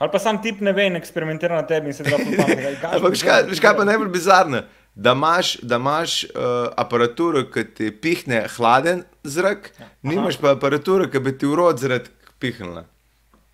Ali 0.00 0.12
pa 0.12 0.18
sam 0.18 0.42
tip 0.42 0.60
ne 0.60 0.72
ve 0.72 0.86
in 0.88 0.96
eksperimentira 0.96 1.56
na 1.56 1.66
tebi 1.66 1.92
in 1.92 1.96
se 1.96 2.04
da 2.04 2.16
pametnega. 2.20 2.92
Ampak 2.92 3.16
veš 3.16 3.24
kaj, 3.24 3.42
veš 3.48 3.60
kaj 3.60 3.76
pa 3.76 3.84
najbolj 3.88 4.12
bizarno? 4.12 4.62
Da 4.94 5.12
imaš, 5.12 5.54
da 5.62 5.76
imaš 5.76 6.24
uh, 6.24 6.72
aparaturo, 6.76 7.44
ki 7.52 7.64
ti 7.76 7.90
pihne 7.92 8.42
hladen 8.56 9.04
zrak, 9.24 9.70
nimaš 10.02 10.40
pa 10.40 10.56
aparaturo, 10.56 11.06
ki 11.08 11.20
bi 11.20 11.36
ti 11.38 11.46
urod 11.46 11.80
zrak 11.80 12.08
pihnila. 12.40 12.84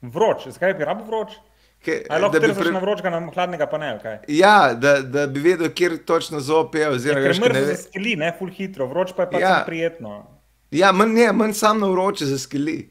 Vroč, 0.02 0.48
zakaj 0.48 0.74
bi 0.74 0.84
rabo 0.84 1.04
vroč? 1.04 1.36
Ke- 1.84 2.02
da 2.08 2.28
bi 2.30 2.54
pre- 2.54 2.72
na 2.72 2.78
vročega, 2.78 3.10
na 3.10 3.20
hladnega 3.30 3.66
pa 3.66 3.78
ne? 3.78 4.20
Ja, 4.28 4.74
da, 4.74 5.02
da 5.02 5.26
bi 5.26 5.40
vedel, 5.40 5.68
kjer 5.70 5.98
točno 6.04 6.40
zob 6.40 6.74
je. 6.74 6.80
Ja, 6.80 6.90
Oziroma, 6.90 7.20
ker 7.20 7.28
veš, 7.28 7.40
ko 7.40 7.48
ne 7.48 7.62
zaskeli, 7.64 8.16
ne, 8.16 8.32
full 8.38 8.50
hitro, 8.50 8.86
vroč 8.86 9.12
pa 9.12 9.22
je 9.22 9.30
pa 9.30 9.38
Ja. 9.38 9.48
ja. 9.48 9.62
prijetno. 9.66 10.26
ja, 10.70 10.92
manj, 10.92 11.12
ne, 11.14 11.32
manj 11.32 11.52
sam 11.52 11.80
na 11.80 11.86
vroče 11.86 12.26
zaskeli. 12.26 12.90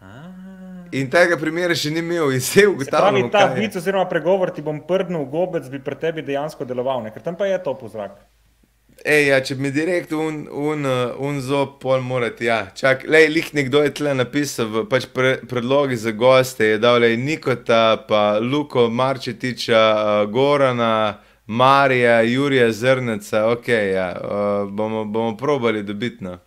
Ah. 0.00 0.30
In 0.92 1.10
tega 1.10 1.36
primera 1.36 1.74
še 1.74 1.90
ni 1.90 1.98
imel, 1.98 2.30
in 2.32 2.40
se 2.40 2.66
ugotavljamo, 2.68 3.28
ta 3.28 3.48
je. 3.48 3.60
vic 3.60 3.76
oziroma 3.76 4.06
pregovor 4.06 4.50
ti 4.50 4.62
bom 4.62 4.80
prdnil 4.80 5.24
v 5.24 5.30
gobec, 5.30 5.68
bi 5.68 5.80
pri 5.80 5.96
tebi 5.96 6.22
dejansko 6.22 6.64
deloval, 6.64 7.02
ne? 7.02 7.10
ker 7.10 7.22
tam 7.22 7.36
pa 7.36 7.46
je 7.46 7.58
top 7.58 7.82
v 7.82 7.88
zrak. 7.88 8.14
Ej, 9.04 9.26
ja, 9.28 9.38
če 9.44 9.54
mi 9.60 9.68
direkt 9.68 10.14
un, 10.16 10.46
un, 10.48 10.86
uh, 10.88 11.18
un 11.20 11.36
zob 11.44 11.74
pol 11.82 12.00
morati, 12.00 12.46
ja. 12.48 12.62
Čak, 12.72 13.02
lej, 13.12 13.26
lih 13.34 13.50
nekdo 13.52 13.82
je 13.84 13.90
tle 13.98 14.14
napisal, 14.16 14.70
v, 14.72 14.82
pač 14.88 15.04
pre, 15.12 15.34
predlogi 15.44 15.98
za 16.00 16.14
goste 16.16 16.70
je 16.70 16.78
dal, 16.80 17.02
lej, 17.04 17.18
Nikota, 17.20 17.98
pa 18.08 18.38
Luko 18.40 18.86
Marčetiča, 18.88 19.82
uh, 19.92 20.20
Gorana, 20.32 21.20
Marija, 21.44 22.22
Jurija 22.24 22.70
Zrneca, 22.72 23.42
ok, 23.52 23.68
ja, 23.68 24.06
uh, 24.16 24.70
bomo, 24.72 25.02
bomo 25.04 25.34
probali 25.36 25.82
dobiti, 25.84 26.24
no. 26.24 26.38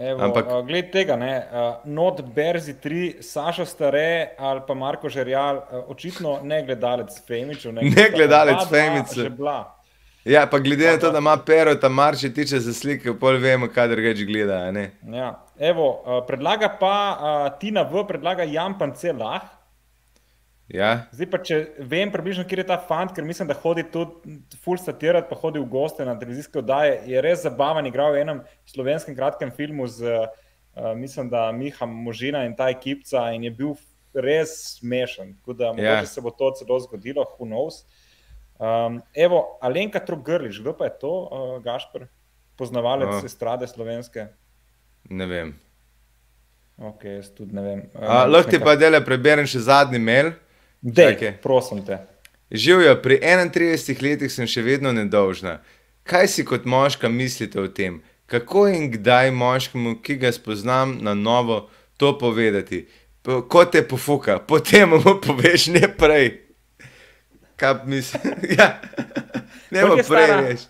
Evo, 0.00 0.30
Ampak- 0.30 0.48
uh, 0.48 0.62
gled 0.64 0.88
tega, 0.94 1.18
ne, 1.20 1.34
uh, 1.44 1.84
Not 1.84 2.22
Berzi 2.32 2.78
3, 2.80 3.18
Sašo 3.20 3.68
Stare 3.68 4.30
ali 4.38 4.64
pa 4.64 4.72
Marko 4.72 5.12
Žerjal, 5.12 5.60
uh, 5.60 5.92
očitno 5.92 6.38
ne 6.40 6.62
gledalec 6.64 7.20
Femičev. 7.28 7.76
Ne 7.76 8.08
gledalec 8.16 8.64
Oba 8.64 9.76
Ja, 10.24 10.46
pa 10.46 10.58
glede 10.58 10.86
na 10.86 10.98
to, 10.98 11.10
da 11.10 11.18
ima 11.18 11.36
pero, 11.46 11.74
ta 11.74 11.88
Marčetiča 11.88 12.58
za 12.60 12.74
slike, 12.74 13.14
pol 13.20 13.38
vemo, 13.40 13.68
kaj 13.72 13.88
drugače 13.88 14.24
gleda. 14.28 14.58
Ja. 15.12 15.30
Evo, 15.58 15.86
uh, 16.04 16.20
predlaga 16.26 16.68
pa 16.80 16.96
uh, 17.16 17.58
Tina 17.60 17.82
V, 17.82 18.04
predlaga 18.08 18.44
Jan 18.44 18.78
Pance 18.78 19.12
Lah. 19.12 19.48
Ja, 20.70 21.08
Zdaj 21.10 21.26
pa, 21.30 21.38
če 21.42 21.56
vem 21.82 22.12
približno, 22.12 22.44
kje 22.46 22.60
je 22.60 22.66
ta 22.68 22.76
fant, 22.78 23.10
ker 23.10 23.24
mislim, 23.26 23.48
da 23.48 23.56
hodi 23.58 23.82
tudi 23.90 24.36
full 24.62 24.78
satirati, 24.78 25.26
pa 25.26 25.34
hodi 25.40 25.58
v 25.58 25.66
goste 25.66 26.04
na 26.06 26.14
televizijske 26.14 26.60
oddaje, 26.60 27.00
je 27.10 27.22
res 27.24 27.42
zabaven, 27.42 27.88
igral 27.90 28.12
v 28.14 28.20
enem 28.22 28.42
slovenskem 28.70 29.16
kratkem 29.18 29.50
filmu 29.50 29.88
z 29.90 30.06
uh, 30.06 30.28
uh, 30.76 30.92
mislim, 30.96 31.28
da 31.32 31.52
Miha 31.52 31.86
Možina 31.86 32.44
in 32.44 32.54
ta 32.56 32.68
ekipca 32.70 33.30
in 33.34 33.44
je 33.44 33.50
bil 33.50 33.74
res 34.14 34.78
smešen. 34.78 35.34
Tako 35.40 35.52
da 35.52 35.64
Ja. 35.64 35.72
mogoče 35.72 36.06
se 36.06 36.20
bo 36.20 36.30
to 36.30 36.52
celo 36.58 36.80
zgodilo, 36.80 37.24
who 37.38 37.46
knows. 37.46 37.82
Um, 38.60 39.00
evo, 39.16 39.56
Alenka 39.64 40.00
Trogrliš, 40.04 40.60
kdo 40.60 40.74
pa 40.76 40.84
je 40.84 40.98
to, 41.00 41.08
uh, 41.08 41.62
Gašpr, 41.64 42.04
poznavalec 42.56 43.08
uh. 43.08 43.24
estrade 43.24 43.64
slovenske? 43.64 44.26
Ne 45.08 45.26
vem. 45.26 45.54
Ok, 46.76 47.04
jaz 47.04 47.30
tudi 47.32 47.56
ne 47.56 47.62
vem. 47.62 47.80
A, 47.96 48.24
lahko 48.24 48.50
ti 48.50 48.60
pa 48.60 48.76
dele 48.76 49.00
preberem 49.04 49.48
še 49.48 49.60
zadnji 49.64 49.98
mail. 50.00 50.32
Dej, 50.80 51.14
Čakaj. 51.14 51.32
prosim 51.42 51.80
te. 51.84 51.98
Živijo, 52.50 52.96
pri 53.02 53.18
31 53.20 54.00
letih 54.02 54.32
sem 54.32 54.48
še 54.48 54.62
vedno 54.62 54.92
nedolžna. 54.92 55.58
Kaj 56.04 56.28
si 56.28 56.44
kot 56.44 56.64
moška 56.64 57.08
mislite 57.08 57.60
o 57.60 57.68
tem? 57.68 58.00
Kako 58.26 58.66
in 58.68 58.90
kdaj 58.90 59.30
moškemu, 59.30 60.00
ki 60.02 60.16
ga 60.16 60.32
spoznam 60.32 60.98
na 61.00 61.14
novo, 61.14 61.68
to 61.96 62.12
povedati? 62.18 62.86
Po- 63.22 63.42
Ko 63.42 63.64
te 63.64 63.82
pofuka, 63.82 64.38
potem 64.38 64.88
mu 64.88 65.16
poveš 65.20 65.68
ne 65.68 65.88
prej. 65.88 66.49
Kaj 67.60 67.74
misliš? 67.84 68.22
ja. 68.58 68.70
Ne 69.70 69.84
bo 69.86 69.98
prej 70.08 70.32
reči. 70.40 70.66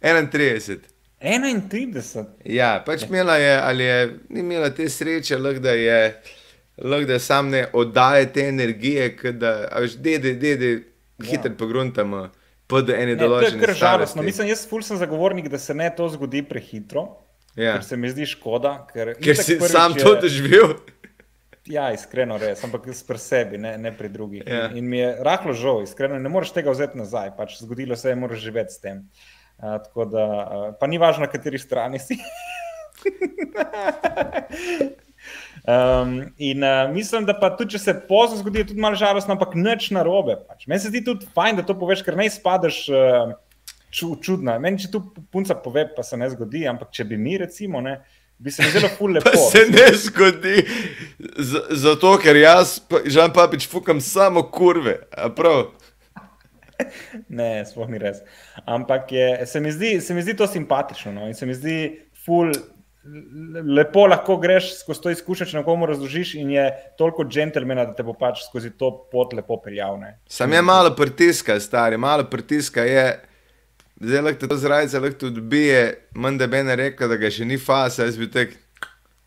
31. 0.00 0.78
31. 1.20 2.24
Ja, 2.48 2.78
pač 2.86 3.04
imela 3.04 3.36
je, 3.36 3.56
ali 3.60 3.84
je 3.84 3.96
ni 4.28 4.40
imela 4.40 4.70
te 4.72 4.88
sreče, 4.88 5.36
lahko 5.38 5.60
da 5.60 5.74
je, 5.76 5.98
lahko 6.80 7.06
da 7.06 7.18
sam 7.20 7.50
ne 7.52 7.66
oddaje 7.72 8.32
te 8.32 8.46
energije, 8.48 9.10
da, 9.32 9.68
a 9.72 9.84
veš, 9.84 9.98
dede, 10.00 10.32
dede, 10.40 10.70
hitro 11.24 11.52
pogruntamo, 11.58 12.30
pod 12.66 12.90
ene 12.90 13.12
Ne, 13.12 13.18
to 13.18 13.26
je 13.26 13.28
določene 13.28 13.66
kar 13.66 13.74
žalostno. 13.76 14.24
Mislim, 14.24 14.48
jaz 14.48 14.64
ful 14.70 14.82
sem 14.86 14.96
zagovornik, 14.96 15.50
da 15.52 15.60
se 15.60 15.76
ne 15.76 15.90
to 15.96 16.08
zgodi 16.08 16.40
prehitro. 16.46 17.04
Ja. 17.58 17.74
Ker 17.76 17.84
se 17.84 17.96
mi 18.00 18.08
zdi 18.08 18.24
škoda. 18.30 18.72
Ker, 18.92 19.12
Ker 19.20 19.36
si 19.36 19.58
prvič 19.58 19.74
sam 19.74 19.96
to 19.98 20.14
doživel. 20.22 20.78
Ja, 21.70 21.90
iskreno 21.94 22.38
res, 22.40 22.64
ampak 22.66 22.88
pri 23.06 23.18
sebi, 23.22 23.58
ne, 23.58 23.76
ne 23.78 23.92
pri 23.94 24.08
drugih. 24.10 24.42
Ja. 24.46 24.68
In, 24.70 24.80
in 24.80 24.90
mi 24.90 24.98
je 24.98 25.10
rahlo 25.26 25.54
žal, 25.54 25.82
iskreno, 25.86 26.18
ne 26.18 26.32
moreš 26.32 26.50
tega 26.56 26.74
vzeti 26.74 26.98
nazaj, 26.98 27.30
pač 27.38 27.60
zgodilo 27.62 27.96
se 27.96 28.10
je, 28.10 28.16
moraš 28.18 28.42
živeti 28.42 28.74
s 28.74 28.82
tem. 28.82 29.04
Uh, 29.60 29.78
tako 29.84 30.08
da, 30.10 30.24
uh, 30.26 30.66
pa 30.80 30.88
ni 30.90 30.98
važno, 30.98 31.26
na 31.26 31.30
kateri 31.30 31.60
strani 31.62 32.00
si. 32.02 32.18
um, 35.68 36.16
in 36.38 36.64
uh, 36.64 36.90
mislim, 36.94 37.28
da 37.28 37.36
pa 37.38 37.52
tudi, 37.54 37.76
če 37.76 37.82
se 37.84 37.94
pozno 38.08 38.40
zgodi, 38.40 38.64
je 38.64 38.70
tudi 38.72 38.82
malo 38.82 38.98
žalostno, 38.98 39.36
ampak 39.36 39.54
nič 39.54 39.90
narobe. 39.94 40.40
Pač. 40.48 40.66
Meni 40.66 40.82
se 40.82 40.90
zdi 40.90 41.04
tudi 41.06 41.28
fajn, 41.36 41.60
da 41.60 41.66
to 41.68 41.78
poveš, 41.78 42.02
ker 42.06 42.18
ne 42.18 42.26
izpadeš 42.30 42.80
uh, 42.90 43.36
ču, 43.94 44.14
čudna. 44.22 44.58
Meni, 44.62 44.80
če 44.82 44.90
tu 44.94 45.02
punca 45.30 45.54
pove, 45.60 45.84
pa 45.94 46.02
se 46.06 46.18
ne 46.18 46.30
zgodi, 46.32 46.64
ampak 46.70 46.90
če 46.96 47.06
bi 47.10 47.20
mi, 47.20 47.36
recimo, 47.40 47.82
ne, 47.84 48.00
bi 48.40 48.50
se 48.50 48.62
mi 48.62 48.70
zelo 48.70 48.88
ful 48.88 49.12
lepo. 49.12 49.28
Pa 49.28 49.36
se 49.36 49.66
ne 49.68 49.86
zgodi, 49.94 50.62
Z- 51.38 51.76
zato 51.76 52.14
ker 52.18 52.36
jaz, 52.36 52.78
Žan 53.06 53.32
Papič, 53.32 53.68
fukam 53.68 54.00
samo 54.00 54.42
kurve. 54.44 54.96
a 55.12 55.28
Prav. 55.30 55.66
Ne, 57.28 57.60
sploh 57.68 57.88
ni 57.88 57.98
res. 57.98 58.22
Ampak 58.64 59.12
je, 59.12 59.26
se, 59.46 59.60
mi 59.60 59.68
zdi, 59.68 59.98
se 60.00 60.14
mi 60.14 60.22
zdi 60.22 60.32
to 60.34 60.46
simpatično 60.48 61.12
no? 61.12 61.26
in 61.28 61.34
se 61.34 61.46
mi 61.46 61.54
zdi 61.54 61.76
ful. 62.16 62.48
le- 62.48 63.62
Lepo 63.74 64.06
lahko 64.06 64.36
greš 64.36 64.74
skozi 64.78 65.00
to 65.00 65.10
izkušnjo, 65.10 65.46
če 65.46 65.56
nekomu 65.56 65.86
razložiš, 65.88 66.34
in 66.36 66.50
je 66.52 66.64
toliko 66.98 67.24
džentlmena, 67.24 67.86
da 67.86 67.94
te 67.94 68.02
bo 68.02 68.12
pač 68.12 68.42
skozi 68.44 68.70
to 68.72 68.90
pot 69.12 69.32
lepo 69.32 69.56
peljal. 69.56 69.96
ne. 69.98 70.18
Sam 70.28 70.52
je 70.52 70.62
malo 70.62 70.92
pritiska, 70.96 71.56
stari, 71.60 71.96
malo 71.96 72.24
pritiska 72.24 72.84
je. 72.84 73.06
Zdaj 74.00 74.22
lahko 74.24 74.48
to 74.48 74.56
zrajce, 74.56 75.00
lahko 75.00 75.26
odbije, 75.28 75.80
manj 76.16 76.38
da 76.40 76.46
bi 76.46 76.62
ne 76.64 76.76
rekel, 76.76 77.08
da 77.08 77.18
ga 77.20 77.28
še 77.30 77.44
ni 77.44 77.58
fasa, 77.60 78.06
jaz 78.08 78.16
bi 78.16 78.30
tek, 78.32 78.54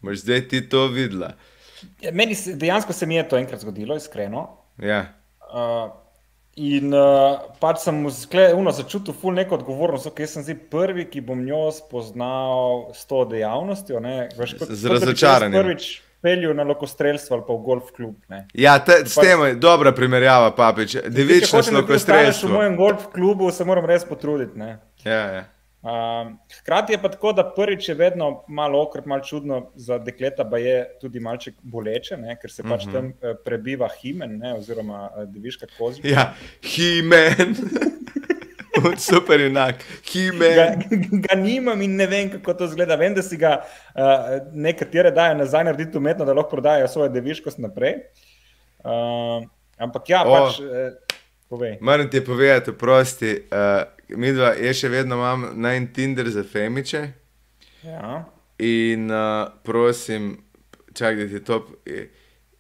boš 0.02 0.24
zdaj 0.24 0.48
ti 0.50 0.64
to 0.70 0.88
videla. 0.94 1.34
Ja, 2.02 2.14
Meni 2.16 2.36
se, 2.36 2.56
dejansko 2.58 2.94
se 2.94 3.06
mi 3.06 3.20
je 3.20 3.28
to 3.30 3.38
enkrat 3.38 3.62
zgodilo, 3.62 3.96
iskreno. 4.00 4.48
Ja. 4.82 5.04
Uh, 5.54 5.92
in 6.56 6.94
uh, 6.96 7.44
pač 7.62 7.84
sem 7.84 8.00
mu 8.02 8.10
sklenulo 8.14 8.72
začutil 8.74 9.14
ful 9.14 9.36
neko 9.38 9.60
odgovornost, 9.60 10.10
ker 10.18 10.30
sem 10.32 10.46
zdaj 10.48 10.58
prvi, 10.74 11.06
ki 11.12 11.22
bom 11.22 11.44
njo 11.46 11.68
spoznal 11.76 12.90
s 12.98 13.06
to 13.06 13.26
dejavnostjo. 13.30 14.02
Ne, 14.02 14.16
veš, 14.40 14.58
kot, 14.58 14.74
Z- 14.74 14.96
razočaranjem. 14.96 15.60
Prvič 15.62 15.92
peljal 16.24 16.54
na 16.54 16.64
lokostrelstvo 16.64 17.36
ali 17.36 17.46
pa 17.46 17.54
v 17.54 17.62
golf 17.62 17.92
klub. 17.92 18.16
Ne. 18.28 18.46
Ja, 18.56 18.78
te, 18.80 19.02
s 19.04 19.14
Pač- 19.14 19.24
tem 19.24 19.42
je 19.44 19.56
dobra 19.58 19.92
primerjava, 19.92 20.52
papič. 20.54 20.92
Če 20.94 21.02
Devično 21.10 21.62
da 21.62 21.82
ti 21.84 21.94
ostaneš 21.94 22.44
v 22.44 22.54
mojem 22.54 22.78
golf 22.78 23.10
klubu, 23.10 23.52
se 23.52 23.66
moram 23.66 23.86
res 23.86 24.06
potruditi. 24.06 24.58
ne. 24.58 24.78
Ja, 25.04 25.20
ja. 25.34 25.44
Um, 25.84 26.30
hkrati 26.56 26.94
je 26.94 26.98
pa 26.98 27.10
tako, 27.10 27.34
da 27.34 27.44
prvič 27.46 27.90
je 27.90 27.96
vedno 27.96 28.46
malo 28.48 28.82
okrep, 28.82 29.06
malo 29.06 29.22
čudno 29.22 29.72
za 29.76 29.98
dekleta, 30.00 30.46
pa 30.46 30.58
je 30.58 30.78
tudi 31.02 31.20
malček 31.20 31.58
boleče, 31.62 32.16
ne, 32.18 32.38
ker 32.38 32.50
se 32.50 32.64
pač 32.64 32.86
Mhm. 32.86 32.94
tam 32.94 33.10
eh, 33.22 33.36
prebiva 33.36 33.90
himen, 33.92 34.38
ne, 34.38 34.54
oziroma 34.54 35.10
eh, 35.12 35.26
deviška 35.28 35.68
kozica. 35.78 36.08
ja. 36.08 36.34
He-Man. 38.74 38.98
Super 38.98 39.40
junak. 39.40 39.76
Ga, 39.78 39.86
He-Man. 40.14 41.22
ga 41.22 41.36
nimam 41.36 41.82
in 41.82 41.96
ne 41.96 42.08
vem, 42.08 42.30
kako 42.30 42.54
to 42.54 42.68
zgleda. 42.68 42.96
Vem, 42.96 43.14
da 43.14 43.22
si 43.22 43.38
ga 43.38 43.60
uh, 43.62 44.38
nekatere 44.54 45.12
dajo 45.12 45.38
nazaj 45.38 45.64
narediti 45.64 45.98
umetno, 45.98 46.26
da 46.26 46.34
lahko 46.34 46.50
prodajo 46.50 46.88
svojo 46.88 47.10
deviškost 47.14 47.62
naprej. 47.62 47.94
Uh, 48.84 49.46
ampak 49.78 50.10
ja, 50.10 50.24
O. 50.26 50.34
pač, 50.34 50.60
uh, 50.60 51.18
povej. 51.50 51.78
Moram 51.82 52.10
ti 52.10 52.24
povedati, 52.26 52.74
prosti, 52.78 53.36
uh, 53.52 54.18
mi 54.18 54.34
dva, 54.34 54.54
jaz 54.58 54.82
še 54.82 54.90
vedno 54.90 55.16
imam 55.22 55.48
naj 55.56 55.86
Tinder 55.94 56.30
za 56.30 56.44
femiče. 56.44 57.06
Ja. 57.84 58.24
In 58.58 59.12
uh, 59.12 59.48
prosim, 59.64 60.38
čakaj, 60.94 61.26
da 61.26 61.32
ti 61.38 61.46
to. 61.46 61.64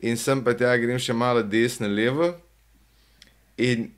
In 0.03 0.18
sem 0.20 0.41
pa 0.43 0.53
tja, 0.53 0.76
grem 0.78 0.99
še 0.99 1.14
malo 1.16 1.41
desno, 1.47 1.88
levo. 1.88 2.34
In 3.57 3.91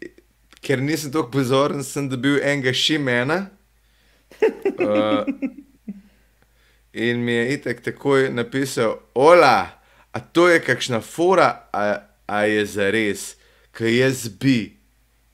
ker 0.66 0.82
nisem 0.82 1.14
tako 1.14 1.30
pozoren, 1.38 1.84
sem 1.86 2.10
dobil 2.10 2.40
enega 2.42 2.74
šimena. 2.74 3.46
Uh, 4.76 5.28
in 7.06 7.22
mi 7.24 7.38
je 7.38 7.44
itek 7.56 7.84
takoj 7.86 8.30
napisal, 8.34 8.98
Ola, 9.14 9.70
a 10.12 10.20
to 10.20 10.50
je 10.50 10.60
kakšna 10.64 11.02
fora, 11.06 11.68
a, 11.72 12.02
a 12.26 12.46
je 12.50 12.66
za 12.66 12.90
res, 12.92 13.36
kaj 13.76 14.00
jaz 14.00 14.26
bi. 14.42 14.74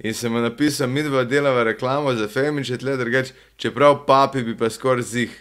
In 0.01 0.17
sem 0.17 0.33
mu 0.33 0.41
napisal, 0.41 0.89
mi 0.89 1.05
dva 1.05 1.23
delava 1.23 1.63
reklamo 1.63 2.13
za 2.17 2.27
Femiče, 2.27 2.81
tle 2.81 2.97
drugače, 2.97 3.33
čeprav 3.57 4.03
papi 4.07 4.43
bi 4.43 4.57
pa 4.57 4.69
skoraj 4.69 5.07
zih 5.13 5.39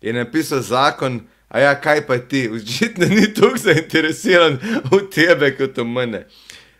je 0.00 0.12
napisal 0.12 0.60
zakon, 0.60 1.20
a 1.48 1.60
ja, 1.60 1.80
kaj 1.80 2.06
pa 2.06 2.18
ti, 2.18 2.48
očitno 2.50 3.06
ni 3.06 3.34
tako 3.34 3.56
zainteresiran 3.58 4.58
v 4.90 5.00
tebe 5.10 5.56
kot 5.56 5.78
v 5.78 5.84
mene. 5.84 6.26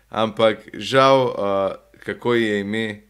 Ampak 0.09 0.57
žal, 0.73 1.17
uh, 1.27 1.35
kako 2.05 2.33
je 2.33 2.59
ime, 2.59 3.01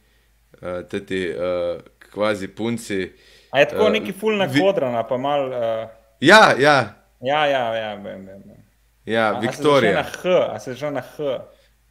uh, 0.54 1.00
ti 1.06 1.30
uh, 1.30 1.82
kvazi 2.12 2.48
punci. 2.48 3.12
A 3.52 3.60
je 3.60 3.68
tako 3.68 3.88
Eh, 3.88 3.90
neki 3.92 4.12
fulna 4.14 4.46
vi- 4.46 4.60
kodrana, 4.62 5.04
pa 5.04 5.18
mal. 5.18 5.48
Uh, 5.48 5.90
Ja, 6.20 6.54
ja, 6.60 6.94
ja, 7.22 7.46
ja, 7.46 7.76
ja, 7.76 7.96
vem, 7.96 8.26
vem. 8.26 8.44
vem. 8.46 8.64
ja, 9.06 9.36
A- 9.36 9.40
Viktorija. 9.40 10.00
A 10.00 10.04
se 10.04 10.12
začne 10.12 10.30
na 10.30 10.36
H, 10.48 10.54
a 10.56 10.60
se 10.60 10.74
že 10.76 10.92
na 10.92 11.02
H. 11.02 11.40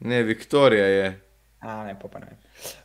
Ne, 0.00 0.22
Viktorija 0.22 0.86
je. 0.86 1.20
A, 1.60 1.84
ne, 1.84 1.96
pa, 1.98 2.18
ne. 2.18 2.36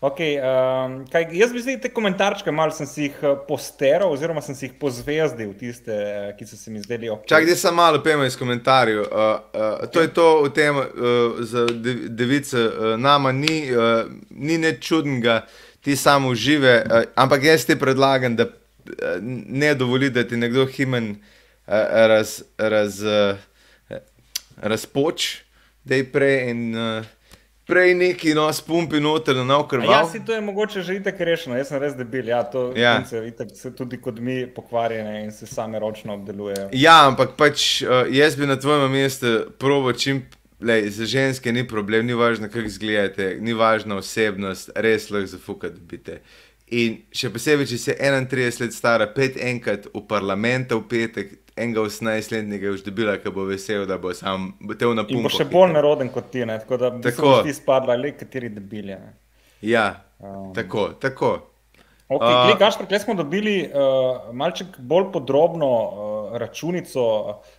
Okay, 0.02 0.40
um, 0.42 1.04
kaj, 1.06 1.28
jaz 1.38 1.52
bi 1.54 1.62
zdaj 1.62 1.76
te 1.84 1.90
komentarčke 1.94 2.52
malo 2.52 2.74
sem 2.74 2.88
si 2.90 3.04
jih 3.06 3.20
eh, 3.22 3.36
posteral, 3.46 4.10
oziroma 4.10 4.42
sem 4.42 4.58
si 4.58 4.66
jih 4.66 4.74
pozvezdil, 4.82 5.52
tiste, 5.60 5.94
eh, 5.94 6.32
ki 6.40 6.48
so 6.50 6.58
se 6.58 6.74
mi 6.74 6.82
zdeli 6.82 7.12
ok. 7.14 7.28
Čakaj, 7.30 7.46
da 7.52 7.58
sem 7.62 7.78
malo 7.78 8.02
pojmo 8.02 8.26
iz 8.26 8.38
komentarjev. 8.38 9.04
Uh, 9.06 9.22
uh, 9.54 9.86
to 9.94 10.02
je 10.02 10.10
to 10.14 10.28
v 10.48 10.52
tem, 10.58 10.82
uh, 10.82 11.38
za 11.46 11.68
dev- 11.70 12.10
device, 12.18 12.66
uh, 12.66 12.96
nama 12.98 13.32
ni, 13.32 13.62
uh, 13.70 14.10
ni 14.34 14.58
nič 14.58 14.82
čudnega, 14.90 15.44
ti 15.86 15.94
samo 15.94 16.34
užive, 16.34 16.80
uh, 16.82 17.06
ampak 17.14 17.46
jaz 17.46 17.70
ti 17.70 17.78
predlagam, 17.78 18.34
da 18.36 18.50
uh, 18.50 19.18
ne 19.22 19.76
dovoli, 19.78 20.10
da 20.10 20.26
ti 20.26 20.38
nekdo 20.38 20.66
himen 20.66 21.14
uh, 21.14 21.74
raz, 22.10 22.40
raz, 22.58 23.04
uh, 23.06 23.38
razpoč, 24.58 25.44
da 25.86 26.02
je 26.02 26.10
prej 26.10 26.50
in 26.50 26.72
uh, 26.74 27.14
prej 27.66 27.94
neki 27.96 28.34
nos 28.34 28.62
pumpi 28.62 29.00
noter 29.00 29.36
na 29.36 29.44
nov 29.44 29.66
A 29.66 29.68
krval. 29.68 29.92
Ja, 29.92 30.06
si 30.06 30.20
to 30.26 30.34
je 30.34 30.42
mogoče 30.42 30.82
že 30.82 30.96
itek 30.96 31.20
rešeno, 31.20 31.58
jaz 31.58 31.72
sem 31.72 31.80
res 31.80 31.96
debil. 31.96 32.28
Ja, 32.28 32.44
to 32.44 32.74
Ja. 32.76 33.04
ja. 33.12 33.24
itek 33.24 33.56
so 33.56 33.72
tudi 33.72 34.02
kot 34.02 34.20
mi 34.20 34.48
pokvarjene 34.48 35.24
in 35.24 35.32
se 35.32 35.46
same 35.46 35.80
ročno 35.80 36.14
obdelujejo. 36.14 36.70
Ja, 36.72 37.08
ampak 37.08 37.36
pač 37.38 37.82
uh, 37.82 38.08
jaz 38.12 38.36
bi 38.36 38.48
na 38.48 38.60
tvojem 38.60 38.92
mestu 38.92 39.52
probo 39.58 39.94
čim. 39.94 40.26
Lej, 40.64 40.88
za 40.96 41.04
ženske 41.06 41.52
ni 41.52 41.68
problem, 41.68 42.06
ni 42.08 42.14
važno, 42.16 42.48
kako 42.48 42.70
izgledate, 42.70 43.36
ni 43.42 43.52
važna 43.52 43.98
osebnost, 44.00 44.70
res 44.76 45.10
lahko 45.12 45.28
zafukate 45.28 45.76
biti. 45.76 46.16
In 46.72 47.02
še 47.12 47.28
posebej, 47.34 47.68
če 47.68 47.78
si 47.78 47.92
31 47.92 48.62
let 48.64 48.72
stara, 48.72 49.10
pet 49.12 49.36
enkrat 49.36 49.90
v 49.92 50.06
parlamentu 50.08 50.80
v 50.80 50.88
petek, 50.88 51.34
enega 51.58 51.82
18-letnega 51.86 52.72
už 52.74 52.84
dobila, 52.86 53.18
ki 53.22 53.32
bo 53.34 53.46
vesel, 53.50 53.86
da 53.90 53.98
bo 53.98 54.14
sam 54.14 54.54
bo 54.62 54.74
te 54.74 54.86
v 54.86 54.96
In 55.10 55.24
bo 55.24 55.30
še 55.30 55.46
bolj 55.50 55.74
neroden 55.76 56.10
kot 56.10 56.32
ti, 56.34 56.46
ne? 56.46 56.58
tako 56.60 56.78
da 56.78 56.90
bi 56.90 57.04
Tako. 57.06 57.42
ti 57.46 57.54
spadla, 57.54 57.96
le 57.96 58.12
kateri 58.18 58.50
debili. 58.50 58.96
Ne? 58.96 59.14
Ja, 59.62 60.04
Um. 60.24 60.54
tako, 60.56 60.88
tako. 61.00 61.50
Okay, 62.08 62.54
uh, 62.54 62.60
Gašpr, 62.60 62.86
tukaj 62.88 63.00
smo 63.00 63.14
dobili 63.14 63.66
uh, 63.68 64.30
malček 64.32 64.78
bolj 64.80 65.10
podrobno 65.12 65.68
uh, 65.68 66.38
računico 66.40 67.04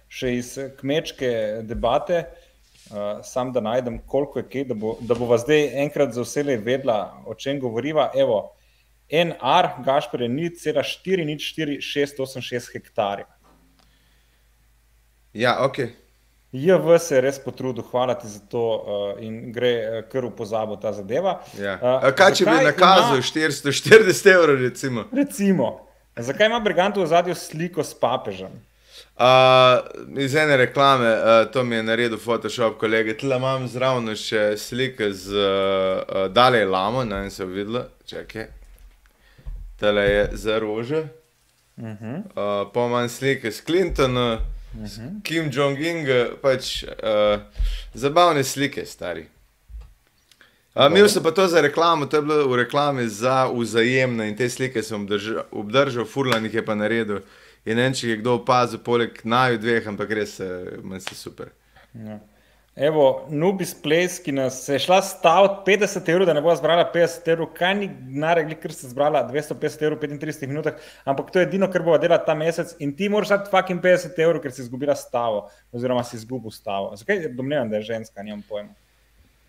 še 0.08 0.30
iz 0.38 0.50
kmečke 0.78 1.30
debate. 1.68 2.24
Uh, 2.88 3.20
sam 3.24 3.52
da 3.52 3.60
najdem, 3.64 3.98
koliko 4.08 4.40
je 4.40 4.46
kaj, 4.48 4.64
da 4.70 4.76
bo, 4.80 4.94
da 5.00 5.16
bo 5.18 5.28
vas 5.28 5.44
zdaj 5.44 5.66
enkrat 5.84 6.12
za 6.16 6.24
vse 6.24 6.44
le 6.44 6.56
vedela, 6.56 6.98
o 7.26 7.34
čem 7.34 7.60
govoriva. 7.60 8.10
Evo, 8.16 8.54
NR, 9.12 9.70
Gašpr 9.84 10.24
je 10.24 10.28
0,4, 10.32 11.24
0,4, 11.28 11.78
686 11.84 12.72
hektarjev. 12.76 13.28
Ja, 15.34 15.64
ok. 15.64 15.78
JV 16.54 16.98
se 16.98 17.16
je 17.16 17.20
res 17.20 17.38
potrudil, 17.42 17.82
hvala 17.90 18.14
ti 18.14 18.28
za 18.30 18.38
to 18.50 18.62
uh, 18.62 19.22
in 19.22 19.50
gre 19.52 19.72
uh, 19.74 19.96
kar 20.06 20.22
v 20.22 20.30
pozabo 20.38 20.76
ta 20.78 20.92
zadeva. 20.94 21.40
Ja. 21.58 21.74
Uh, 21.82 22.06
kaj 22.14 22.36
če 22.38 22.46
bi 22.46 22.54
nakazal 22.68 23.18
ima... 23.18 23.26
440 23.26 24.30
evrov? 24.30 24.62
Recimo? 24.62 25.08
recimo. 25.10 25.72
Zakaj 26.14 26.46
ima 26.46 26.60
Brigant 26.62 26.96
v 26.96 27.08
zadju 27.10 27.34
sliko 27.34 27.82
s 27.82 27.98
papežem? 27.98 28.54
Uh, 29.18 29.82
iz 30.18 30.34
ene 30.38 30.56
reklame, 30.56 31.10
uh, 31.10 31.50
to 31.50 31.64
mi 31.66 31.76
je 31.76 31.82
naredil 31.82 32.18
Photoshop, 32.22 32.78
kolega. 32.78 33.18
Tle 33.18 33.34
imam 33.34 33.66
zraven 33.66 34.14
še 34.14 34.54
slike 34.54 35.10
z 35.10 35.34
uh, 35.34 36.30
Dalej 36.30 36.68
Lamo, 36.70 37.02
ne 37.02 37.24
vem, 37.24 37.34
se 37.34 37.46
videlo, 37.50 37.88
čakaj. 38.06 38.46
Tele 39.82 40.06
je 40.06 40.24
za 40.38 40.62
rože. 40.62 41.02
Uh 41.76 41.84
-huh. 41.84 42.18
uh, 42.22 42.70
pa 42.72 42.86
imam 42.86 43.08
slike 43.08 43.50
s 43.50 43.64
Clintonom. 43.66 44.53
-huh. 44.74 45.22
Kim 45.22 45.50
Jong-un, 45.50 46.06
pač 46.42 46.84
uh, 46.84 47.40
zabavne 47.94 48.44
slike, 48.44 48.86
stari. 48.86 49.28
Imel 50.74 51.08
sem 51.08 51.22
pa 51.22 51.30
to 51.30 51.46
za 51.48 51.60
reklamo, 51.60 52.06
to 52.06 52.16
je 52.16 52.22
bilo 52.22 52.48
v 52.48 52.56
reklami 52.56 53.08
za 53.08 53.46
vzajemne 53.46 54.28
in 54.28 54.36
te 54.36 54.50
slike 54.50 54.82
sem 54.82 55.00
obdržal, 55.00 55.46
obdržal 55.50 56.04
furlan 56.04 56.44
jih 56.44 56.54
je 56.54 56.64
pa 56.64 56.74
naredil. 56.74 57.20
In 57.64 57.76
ne 57.76 57.82
vem, 57.82 57.94
če 57.94 58.08
je 58.08 58.16
kdo 58.16 58.34
opazil, 58.34 58.78
poleg 58.78 59.20
naju 59.24 59.58
dveh, 59.58 59.86
ampak 59.88 60.10
res 60.10 60.40
eh, 60.40 60.74
je 60.74 60.82
uh, 60.82 61.14
super. 61.14 61.48
Ja. 61.94 62.18
Evo, 62.76 63.26
Nubis 63.30 63.70
Ples, 63.74 64.16
ki 64.18 64.32
nas 64.34 64.56
je 64.68 64.80
šla 64.82 64.96
staviti 65.02 65.76
50 65.78 66.08
evrov, 66.10 66.26
da 66.26 66.32
ne 66.34 66.40
bo 66.42 66.54
zbrala 66.58 66.88
50 66.94 67.28
evrov, 67.30 67.52
kaj 67.54 67.74
ni 67.78 67.86
naredila, 68.18 68.58
ker 68.58 68.74
se 68.74 68.90
zbrala 68.90 69.22
250 69.28 69.84
evrov 69.86 70.00
v 70.02 70.08
35 70.16 70.50
minutah, 70.50 70.80
ampak 71.06 71.30
to 71.30 71.38
je 71.38 71.46
edino, 71.46 71.68
kar 71.70 71.84
bo 71.86 71.94
delala 72.02 72.18
ta 72.26 72.34
mesec 72.34 72.74
in 72.82 72.90
ti 72.98 73.06
moraš 73.08 73.30
dati 73.30 73.52
fucking 73.52 73.78
50 73.78 74.18
evrov, 74.26 74.42
ker 74.42 74.50
si 74.50 74.64
izgubila 74.66 74.98
stavo, 74.98 75.46
oziroma 75.70 76.02
si 76.02 76.18
izgubil 76.18 76.50
stavo. 76.50 76.90
Zakaj 76.98 77.28
domnevam, 77.38 77.70
da 77.70 77.78
je 77.78 77.92
ženska, 77.92 78.26
nimam 78.26 78.42
pojma. 78.48 78.74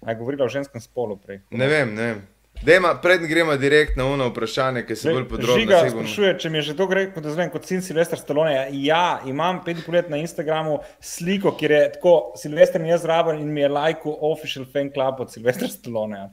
A 0.06 0.14
je 0.14 0.20
govorila 0.22 0.46
o 0.46 0.54
ženskem 0.54 0.82
spolu 0.82 1.18
prej. 1.18 1.42
Ne 1.50 1.68
vem, 1.72 1.96
ne 1.98 2.12
vem. 2.12 2.22
Dejma, 2.64 2.96
predn 3.02 3.28
gremo 3.28 3.58
direkt 3.58 3.98
na 3.98 4.06
uno 4.06 4.28
vprašanje, 4.30 4.86
ki 4.86 4.96
se 4.96 5.12
bolj 5.14 5.26
podrobno 5.30 5.58
Žiga 5.60 5.80
sprašuje, 5.90 6.32
če 6.40 6.50
mi 6.50 6.58
je 6.58 6.62
že 6.70 6.76
to 6.78 6.88
gre, 6.88 7.04
kot, 7.14 7.28
zvem, 7.34 7.50
kot 7.54 7.68
sin 7.68 7.82
Silvestra 7.86 8.18
Stallone. 8.18 8.56
Ja, 8.86 9.20
imam 9.28 9.60
pet 9.66 9.84
let 9.92 10.10
na 10.10 10.18
Instagramu 10.18 10.80
sliko, 11.04 11.52
kjer 11.60 11.76
je 11.76 11.82
tako 11.98 12.16
Silvestr 12.42 12.82
in 12.82 12.90
jaz 12.94 13.04
zraven 13.04 13.42
in 13.44 13.52
mi 13.54 13.62
je 13.62 13.70
lajku 13.70 14.16
official 14.32 14.66
fan 14.72 14.90
club 14.94 15.22
od 15.26 15.34
Silvestra 15.34 15.68
Stallone. 15.68 16.30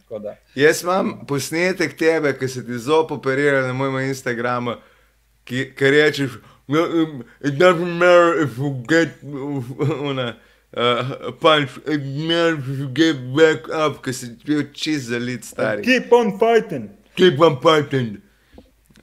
Jaz 0.54 0.82
imam 0.82 1.12
posnetek 1.28 1.98
tebe, 1.98 2.32
ki 2.38 2.48
se 2.48 2.64
ti 2.66 2.78
zopo 2.78 3.18
operira 3.20 3.66
na 3.66 3.72
mojem 3.76 4.08
Instagramu, 4.08 4.78
ki, 5.44 5.72
ki 5.76 5.92
rečeš, 5.96 6.38
it 7.42 7.58
doesn't 7.58 7.98
matter 7.98 8.40
if 8.40 8.56
you 8.58 8.70
get 8.88 9.22
una 10.10 10.36
uh, 10.76 11.32
punch, 11.40 11.78
never 12.02 12.86
get 12.92 13.16
back 13.36 13.68
up, 13.68 14.02
ker 14.02 14.12
si 14.12 14.32
bil 14.44 14.64
čist 14.72 15.10
za 15.10 15.18
lid 15.18 15.44
stari. 15.44 15.82
Keep 15.82 16.12
on 16.12 16.38
fighting. 16.38 16.90
Keep 17.14 17.40
on 17.40 17.60
fighting. 17.60 18.20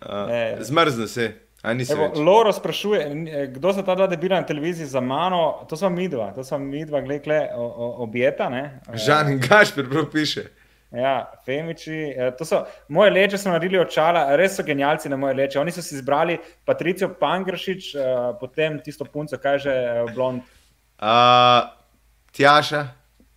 Uh, 0.02 0.60
Zmrzne 0.60 1.08
se. 1.08 1.34
Loro 2.16 2.54
sprašuje, 2.54 3.02
kdo 3.52 3.74
so 3.74 3.82
ta 3.84 3.96
dva 3.96 4.08
debila 4.08 4.40
na 4.40 4.46
televiziji 4.48 4.88
za 4.88 5.02
mano. 5.02 5.66
To 5.70 5.76
so 5.76 5.90
mi 5.90 6.08
dva, 6.08 6.32
to 6.32 6.44
so 6.44 6.58
mi 6.58 6.86
dva, 6.86 7.02
gledaj, 7.02 7.50
objeta. 8.00 8.48
Žan 8.94 9.34
in 9.34 9.42
Gašpir, 9.44 9.90
prav 9.90 10.08
piše. 10.12 10.46
Ja, 10.92 11.32
Femiči. 11.46 12.16
E, 12.18 12.32
so, 12.46 12.64
moje 12.88 13.12
leče 13.12 13.38
so 13.38 13.52
naredili 13.52 13.78
očala, 13.78 14.24
res 14.40 14.56
so 14.58 14.64
genialci 14.66 15.10
na 15.10 15.20
moje 15.22 15.36
leče. 15.38 15.60
Oni 15.62 15.72
so 15.72 15.84
si 15.86 16.00
izbrali 16.00 16.40
Patricijo 16.66 17.12
Pangršič, 17.20 17.90
e, 17.94 18.08
potem 18.40 18.80
tisto 18.82 19.06
punco, 19.06 19.38
kaj 19.38 19.60
že 19.68 19.76
blond. 20.16 20.42
Uh, 21.00 21.70
tjaša. 22.32 22.88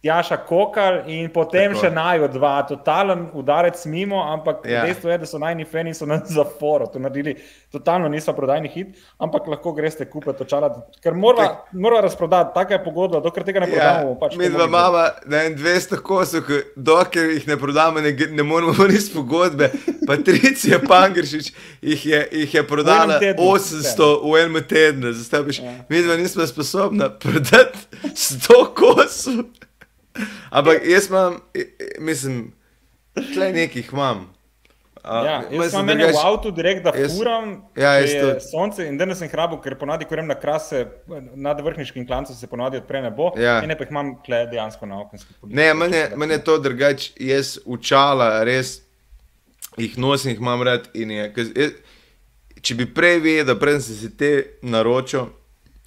Tjaša 0.03 0.37
Kokal 0.37 0.97
in 1.07 1.29
potem 1.31 1.71
Tako. 1.71 1.81
še 1.85 1.89
najo 1.95 2.27
dva, 2.27 2.57
totalen 2.67 3.29
udarec 3.39 3.85
mimo, 3.87 4.19
ampak 4.33 4.65
ja. 4.67 4.81
dejstvo 4.83 5.13
je, 5.13 5.19
da 5.23 5.29
so 5.31 5.39
najni 5.39 5.63
fani 5.63 5.95
so 5.95 6.09
na 6.11 6.17
zaporu, 6.27 6.89
to 6.91 6.99
naredili, 6.99 7.37
totalno 7.71 8.11
niso 8.11 8.35
prodajni 8.35 8.71
hit, 8.73 8.99
ampak 9.23 9.47
lahko 9.53 9.71
greste 9.77 10.09
kupiti 10.11 10.43
očala, 10.43 10.73
ker 11.05 11.15
mora, 11.15 11.47
mora 11.79 12.03
razprodati, 12.03 12.51
taka 12.57 12.81
je 12.81 12.83
pogodba, 12.83 13.23
dokler 13.23 13.47
tega 13.47 13.63
ne 13.63 13.71
ja, 13.71 13.77
prodamo. 13.77 14.11
Ja, 14.11 14.19
pač 14.25 14.37
mi 14.43 14.51
dva 14.51 14.67
mama, 14.67 15.07
ne 15.31 15.45
vem, 15.45 15.57
200 15.63 16.03
kosov, 16.03 16.51
dokler 16.75 17.37
jih 17.37 17.47
ne 17.53 17.61
prodamo, 17.63 18.03
ne, 18.03 18.11
ne 18.11 18.51
moramo 18.51 18.91
res 18.91 19.07
pogodbe. 19.15 19.71
Patricija 20.03 20.83
Pangršič 20.83 21.55
jih 21.79 22.07
je, 22.11 22.25
jih 22.43 22.59
je 22.59 22.67
prodala 22.67 23.23
tednu, 23.23 23.53
800 23.55 24.15
v 24.27 24.39
enem 24.43 24.63
tednu, 24.67 25.15
pa 25.31 25.47
ja. 25.47 25.79
mi 25.87 26.03
dva 26.03 26.19
nismo 26.19 26.47
sposobna 26.51 27.13
prodati 27.23 27.87
100 28.11 28.65
kosov. 28.75 29.45
Ampak 30.51 30.85
jaz 30.85 31.09
imam, 31.09 31.41
mislim, 32.01 32.53
tle 33.15 33.53
nekih 33.53 33.93
imam. 33.93 34.27
A, 35.03 35.25
ja, 35.27 35.37
jaz 35.51 35.73
sem 35.75 35.89
imel 35.89 36.13
v 36.15 36.19
avtu 36.23 36.53
direkt, 36.55 36.85
da 36.85 36.93
furam, 36.95 37.57
ja, 37.75 37.97
je 37.99 38.37
sonce 38.45 38.85
in 38.87 39.01
danes 39.01 39.19
sem 39.19 39.31
hrabo, 39.33 39.59
ker 39.59 39.75
ponadi, 39.81 40.07
ko 40.07 40.15
grem 40.15 40.29
na 40.31 40.37
krase, 40.39 40.85
nad 41.35 41.59
vrhniškim 41.59 42.07
klancem 42.07 42.39
se 42.39 42.47
ponadi 42.47 42.79
odpre 42.79 43.01
nebo. 43.03 43.33
Ja. 43.35 43.57
In 43.67 43.75
pa 43.75 43.83
jih 43.83 43.91
imam 43.91 44.13
tle 44.23 44.45
dejansko 44.53 44.87
na 44.87 45.01
okenski 45.03 45.35
polici. 45.41 45.57
Ne, 45.59 45.73
meni, 45.75 46.05
meni 46.17 46.39
je 46.39 46.45
to 46.47 46.59
drugač, 46.63 47.09
jaz 47.19 47.57
učala, 47.67 48.45
res 48.47 48.77
jih 49.81 49.99
nosim, 49.99 50.37
jih 50.37 50.43
imam 50.45 50.63
rad. 50.69 50.87
Je, 50.95 51.33
jaz, 51.35 51.75
če 52.63 52.79
bi 52.79 52.87
prej 52.87 53.19
vedel, 53.27 53.59
prej 53.59 53.81
sem 53.83 53.99
si 54.05 54.13
te 54.15 54.33
naročil, 54.63 55.33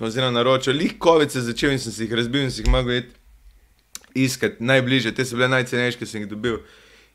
oziroma 0.04 0.36
naročil, 0.36 0.76
lihkovice 0.76 1.46
začel 1.46 1.78
in 1.78 1.80
sem 1.80 1.96
si 1.96 2.04
jih 2.04 2.20
razbil 2.20 2.50
in 2.50 2.52
si 2.52 2.66
jih 2.66 2.74
mogel 2.74 2.98
videti 2.98 3.16
iskati 4.16 4.64
najbližje, 4.64 5.14
te 5.16 5.26
so 5.26 5.38
bile 5.38 5.50
najcenejše, 5.52 6.00
ki 6.00 6.08
sem 6.10 6.24
jih 6.24 6.32
dobil. 6.32 6.60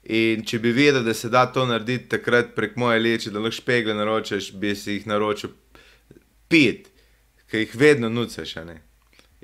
In 0.04 0.44
če 0.46 0.58
bi 0.62 0.72
vedel, 0.72 1.02
da 1.04 1.14
se 1.14 1.28
da 1.28 1.44
to 1.52 1.66
narediti 1.68 2.08
takrat 2.14 2.54
prek 2.56 2.76
moje 2.80 3.00
leče, 3.00 3.32
da 3.32 3.40
lahko 3.40 3.58
špegle 3.60 3.94
naročiš, 3.94 4.52
bi 4.56 4.74
si 4.76 4.98
jih 4.98 5.08
naročil 5.10 5.52
pet, 6.48 6.88
ki 7.50 7.64
jih 7.64 7.74
vedno 7.76 8.08
nucaš. 8.08 8.56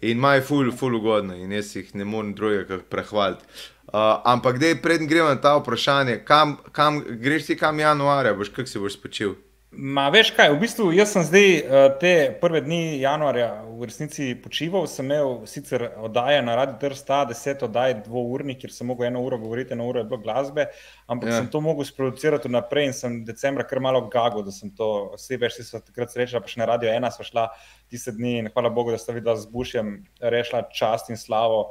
In 0.04 0.20
maj 0.20 0.42
ful, 0.44 0.70
ful 0.76 0.96
ugodno 0.96 1.36
in 1.36 1.52
jaz 1.52 1.74
jih 1.76 1.94
ne 1.94 2.04
morem 2.04 2.34
drugega 2.36 2.80
prehvaliti. 2.90 3.44
Uh, 3.86 4.18
ampak, 4.24 4.58
da 4.58 4.66
je 4.66 4.80
predn 4.82 5.06
gremo 5.06 5.28
na 5.28 5.40
ta 5.40 5.54
vprašanje, 5.56 6.18
kam, 6.24 6.56
kam 6.72 7.00
greš 7.22 7.46
ti 7.46 7.56
kam 7.56 7.78
januarja, 7.78 8.34
boš 8.34 8.50
kak 8.52 8.68
si 8.68 8.82
boš 8.82 8.96
spočil? 8.98 9.36
Ma, 9.74 10.06
veš 10.14 10.30
kaj, 10.32 10.52
v 10.54 10.60
bistvu 10.62 10.84
jaz 10.94 11.10
sem 11.10 11.24
zdaj 11.26 11.48
uh, 11.58 11.86
te 12.00 12.10
prve 12.40 12.60
dni 12.62 13.00
januarja 13.00 13.48
v 13.66 13.88
resnici 13.90 14.28
počival. 14.38 14.86
Sem 14.88 15.08
imel 15.08 15.40
sicer 15.50 15.82
oddaje 16.06 16.38
na 16.46 16.54
Radio 16.56 16.78
Trsta, 16.80 17.24
deset 17.26 17.64
oddaj, 17.66 17.96
dvourni, 18.04 18.54
kjer 18.60 18.72
sem 18.72 18.86
mogel 18.86 19.08
eno 19.08 19.24
uro 19.26 19.40
govoriti, 19.42 19.74
eno 19.74 19.88
uro 19.90 20.00
je 20.00 20.08
bilo 20.08 20.20
glasbe, 20.22 20.68
ampak 21.10 21.32
ja. 21.32 21.40
sem 21.40 21.50
to 21.50 21.60
mogel 21.64 21.84
sproducirati 21.84 22.52
naprej 22.52 22.88
in 22.88 22.96
sem 22.96 23.18
decembra 23.26 23.66
kar 23.66 23.82
malo 23.82 24.04
gago, 24.12 24.44
da 24.46 24.54
sem 24.54 24.70
to 24.70 24.88
vse 25.16 25.40
več, 25.42 25.58
si 25.58 25.66
se 25.66 25.82
takrat 25.82 26.14
srečala, 26.14 26.44
pa 26.46 26.54
še 26.54 26.62
na 26.62 26.70
Radio 26.70 26.94
1 26.94 27.10
sva 27.18 27.26
šla 27.26 27.46
tiste 27.90 28.14
dni 28.14 28.36
in 28.44 28.52
hvala 28.54 28.70
Bogu, 28.70 28.94
da 28.94 29.02
sta 29.02 29.16
videla 29.18 29.34
z 29.36 29.50
Bušjem 29.50 29.92
rešila 30.22 30.62
čast 30.70 31.10
in 31.10 31.20
slavo 31.20 31.66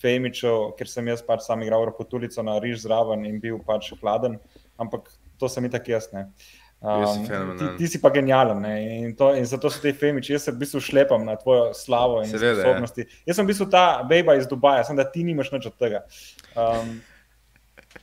Femičev, 0.00 0.70
ker 0.78 0.88
sem 0.88 1.10
jaz 1.12 1.26
pač 1.26 1.44
sam 1.44 1.66
igral 1.66 1.84
rokotulico 1.90 2.46
na 2.46 2.56
riž 2.62 2.86
zraven 2.86 3.26
in 3.28 3.42
bil 3.42 3.58
pač 3.66 3.90
hladen, 3.98 4.38
ampak 4.80 5.10
to 5.40 5.50
sem 5.50 5.66
itak 5.66 5.92
jaz, 5.92 6.08
ne. 6.14 6.28
Uh, 6.30 6.59
Um, 6.80 7.26
ti, 7.58 7.64
ti 7.78 7.86
si 7.92 7.98
pa 8.00 8.08
genijalen 8.08 8.64
in, 8.64 9.12
in 9.36 9.44
zato 9.44 9.70
so 9.70 9.82
ti 9.82 9.92
femiči. 9.92 10.32
Jaz 10.32 10.46
se 10.48 10.52
v 10.52 10.62
bistvu 10.62 10.80
šlepam 10.80 11.26
na 11.28 11.36
tvojo 11.36 11.74
slavo 11.76 12.22
in 12.24 12.30
Seveda, 12.30 12.62
sposobnosti. 12.62 13.04
Je. 13.04 13.20
Jaz 13.26 13.36
sem 13.36 13.44
v 13.44 13.52
bistvu 13.52 13.66
ta 13.68 14.00
beba 14.08 14.38
iz 14.40 14.48
Dubaja, 14.48 14.86
samo 14.88 14.96
da 14.96 15.04
ti 15.04 15.24
nimaš 15.24 15.52
nič 15.52 15.68
od 15.68 15.76
tega. 15.76 16.00
Um, 16.56 17.04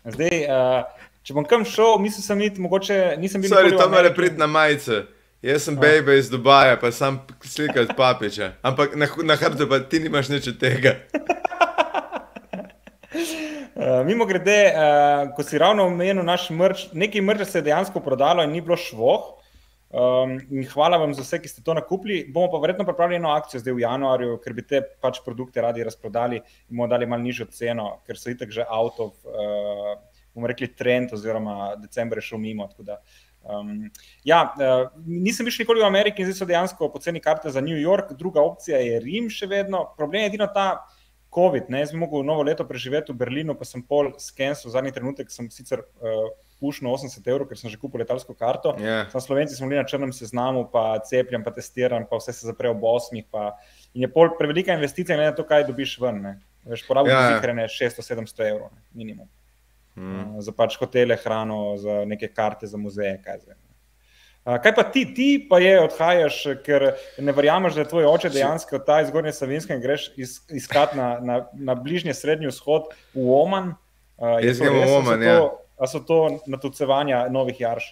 zdaj, 0.06 0.46
uh, 0.46 1.10
če 1.26 1.34
bom 1.34 1.50
kam 1.50 1.66
šel, 1.66 1.98
mislim, 2.06 2.28
sem 2.30 2.46
iti, 2.52 2.62
mogoče 2.62 3.18
nisem 3.18 3.42
bil. 3.42 3.50
Sorry, 3.50 3.74
to 3.74 3.90
mora 3.90 4.14
priti 4.14 4.38
na 4.38 4.46
majice. 4.46 5.08
Jaz 5.42 5.66
sem 5.66 5.74
beba 5.78 6.14
iz 6.14 6.30
Dubaja, 6.30 6.78
pa 6.78 6.94
sem 6.94 7.18
slika 7.50 7.82
od 7.82 7.98
papiča. 7.98 8.54
Ampak 8.62 8.94
na, 8.94 9.10
na 9.26 9.42
hrbtu 9.42 9.66
pa 9.70 9.82
ti 9.82 10.06
nimaš 10.06 10.30
nič 10.30 10.54
od 10.54 10.62
tega. 10.62 11.00
Uh, 13.78 14.02
Mimo 14.06 14.26
grede, 14.26 14.74
uh, 14.74 15.36
ko 15.38 15.44
si 15.46 15.58
ravno 15.62 15.84
omenil 15.86 16.24
naš 16.26 16.48
mrč, 16.50 16.88
nekaj 16.98 17.22
mrča 17.22 17.46
se 17.46 17.60
je 17.60 17.68
dejansko 17.68 18.02
prodalo 18.02 18.42
in 18.42 18.50
ni 18.50 18.62
bilo 18.62 18.74
švoh. 18.74 19.36
Um, 19.94 20.40
hvala 20.72 20.98
vam 20.98 21.14
za 21.14 21.22
vse, 21.22 21.38
ki 21.44 21.52
ste 21.52 21.62
to 21.62 21.76
nakupili. 21.78 22.24
Bomo 22.34 22.50
pa 22.50 22.58
verjetno 22.64 22.88
pripravili 22.88 23.20
eno 23.22 23.30
akcijo 23.36 23.62
zdaj 23.62 23.76
v 23.78 23.84
januarju, 23.86 24.40
ker 24.42 24.56
bi 24.58 24.66
te 24.66 24.82
pač 24.82 25.22
produkte 25.22 25.62
radi 25.62 25.86
razprodali 25.86 26.42
in 26.42 26.74
bomo 26.74 26.88
dali 26.90 27.06
malo 27.06 27.22
nižjo 27.22 27.46
ceno, 27.54 28.00
ker 28.08 28.18
so 28.18 28.34
itek 28.34 28.50
že 28.58 28.66
avto, 28.66 29.12
uh, 29.30 29.94
bomo 30.34 30.50
rekli, 30.50 30.74
trend, 30.74 31.14
oziroma 31.14 31.76
decembr 31.78 32.18
je 32.18 32.30
šel 32.32 32.42
mimo. 32.42 32.72
Da, 32.82 32.98
Um, 33.48 33.86
ja, 34.28 34.42
uh, 34.60 34.90
nisem 35.08 35.48
bil 35.48 35.54
še 35.56 35.62
nikoli 35.64 35.80
v 35.80 35.88
Ameriki 35.88 36.20
in 36.20 36.28
zdaj 36.28 36.42
so 36.42 36.48
dejansko 36.50 36.90
poceni 36.92 37.22
karte 37.24 37.48
za 37.54 37.62
New 37.64 37.78
York, 37.80 38.10
druga 38.20 38.42
opcija 38.44 38.82
je 38.84 38.98
Rim, 39.00 39.30
še 39.32 39.48
vedno. 39.48 39.86
Problem 39.96 40.26
je 40.26 40.32
edino 40.34 40.50
ta 40.52 40.66
COVID. 41.34 41.70
Ne? 41.70 41.84
Jaz 41.84 41.94
bi 41.94 42.02
mogel 42.02 42.26
novo 42.26 42.44
leto 42.48 42.66
preživeti 42.68 43.14
v 43.14 43.20
Berlinu, 43.20 43.56
pa 43.58 43.68
sem 43.68 43.84
pol 43.84 44.14
skenil, 44.22 44.58
zadnji 44.74 44.94
trenutek 44.96 45.34
sem 45.34 45.50
sicer. 45.54 45.86
Uh, 46.02 46.30
Pušno 46.58 46.90
80 46.90 47.22
evrov, 47.30 47.46
ker 47.46 47.54
sem 47.54 47.70
že 47.70 47.78
kupil 47.78 48.02
letalsko 48.02 48.34
karto. 48.34 48.72
Ja. 48.82 49.04
Sam 49.14 49.22
Slovenci 49.22 49.54
smo 49.54 49.68
bili 49.70 49.78
na 49.78 49.86
črnem 49.86 50.10
seznamu, 50.10 50.64
pa 50.74 50.98
cepljen, 51.06 51.44
pa 51.46 51.54
testiran, 51.54 52.08
pa 52.10 52.18
vse 52.18 52.34
se 52.34 52.50
zapre 52.50 52.72
ob 52.74 52.82
8. 52.82 53.14
Pa... 53.30 53.52
In 53.94 54.08
je 54.08 54.10
pol 54.10 54.32
prevelika 54.40 54.74
investicija, 54.74 55.20
ne 55.22 55.28
na 55.30 55.36
to, 55.38 55.46
kaj 55.46 55.68
dobiš 55.70 56.00
ven. 56.02 56.18
Ne. 56.24 56.32
Veš, 56.66 56.82
porabiš 56.90 57.14
ja. 57.14 57.20
ja. 57.36 57.44
hrane 57.46 57.68
600-700 57.70 58.50
evrov, 58.50 58.74
ne, 58.74 58.82
minimum. 58.98 59.30
Mm. 59.94 60.34
Uh, 60.34 60.42
za 60.42 60.56
pač 60.58 60.80
hotele, 60.82 61.14
hrano, 61.22 61.78
za 61.78 62.02
neke 62.10 62.32
karte 62.34 62.66
za 62.66 62.82
muzeje. 62.82 63.20
Kaj, 63.22 63.46
zdaj, 63.46 63.62
kaj 64.48 64.76
pa 64.76 64.84
ti, 64.84 65.04
ti 65.16 65.28
pa 65.50 65.60
je 65.60 65.74
odhajaš, 65.82 66.40
ker 66.64 66.92
ne 67.20 67.36
verjameš, 67.36 67.76
da 67.76 67.84
je 67.84 67.90
tvoj 67.92 68.08
oče 68.08 68.32
dejansko 68.32 68.80
ta 68.80 69.02
iz 69.04 69.12
Gornje 69.12 69.34
Savinske 69.36 69.76
in 69.76 69.84
greš 69.84 70.10
is, 70.16 70.40
iskat 70.56 70.96
na, 70.96 71.18
na, 71.20 71.42
na 71.54 71.76
bližnji 71.76 72.16
srednji 72.16 72.48
vzhod 72.48 72.88
v 73.14 73.28
Oman. 73.42 73.74
Uh, 74.18 74.40
Jaz 74.44 74.62
grem 74.64 74.80
v 74.80 74.92
Oman, 74.96 75.24
ja. 75.24 75.40
A 75.78 75.88
so 75.88 76.00
to 76.00 76.40
natucevanja 76.48 77.28
novih 77.30 77.60
jarš? 77.60 77.92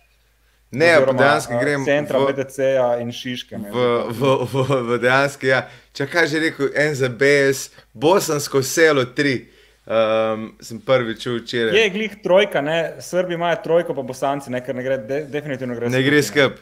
Ne, 0.72 0.96
pa 0.96 1.02
Oziroma, 1.02 1.20
dejansko 1.20 1.60
grem 1.62 1.84
Centra 1.86 2.20
BDC-ja 2.24 2.88
in 3.00 3.12
Šiške. 3.12 3.58
ne. 3.58 3.70
v, 3.72 3.84
v, 4.10 4.32
v, 4.52 4.80
v 4.90 4.98
dejansko, 5.04 5.48
ja. 5.48 5.62
Če 5.96 6.08
kaj 6.10 6.32
že 6.32 6.42
rekel, 6.48 6.72
NZBS, 6.72 7.70
Bosansko 7.94 8.64
selo 8.66 9.06
3, 9.16 9.36
um, 9.86 10.48
sem 10.62 10.80
prvi 10.82 11.16
čul 11.20 11.40
včeraj. 11.40 11.78
Je 11.78 11.90
glih 11.90 12.16
trojka, 12.24 12.62
ne? 12.62 12.96
Srbi 13.00 13.34
imajo 13.34 13.62
trojko, 13.64 13.96
pa 13.98 14.02
bosanci, 14.02 14.52
ne? 14.52 14.62
ker 14.66 14.76
ne 14.76 14.84
gre, 14.84 14.98
de, 14.98 15.22
definitivno 15.32 15.76
gre 15.76 15.90
Ne 15.90 16.04
gre 16.04 16.22
skrb. 16.24 16.60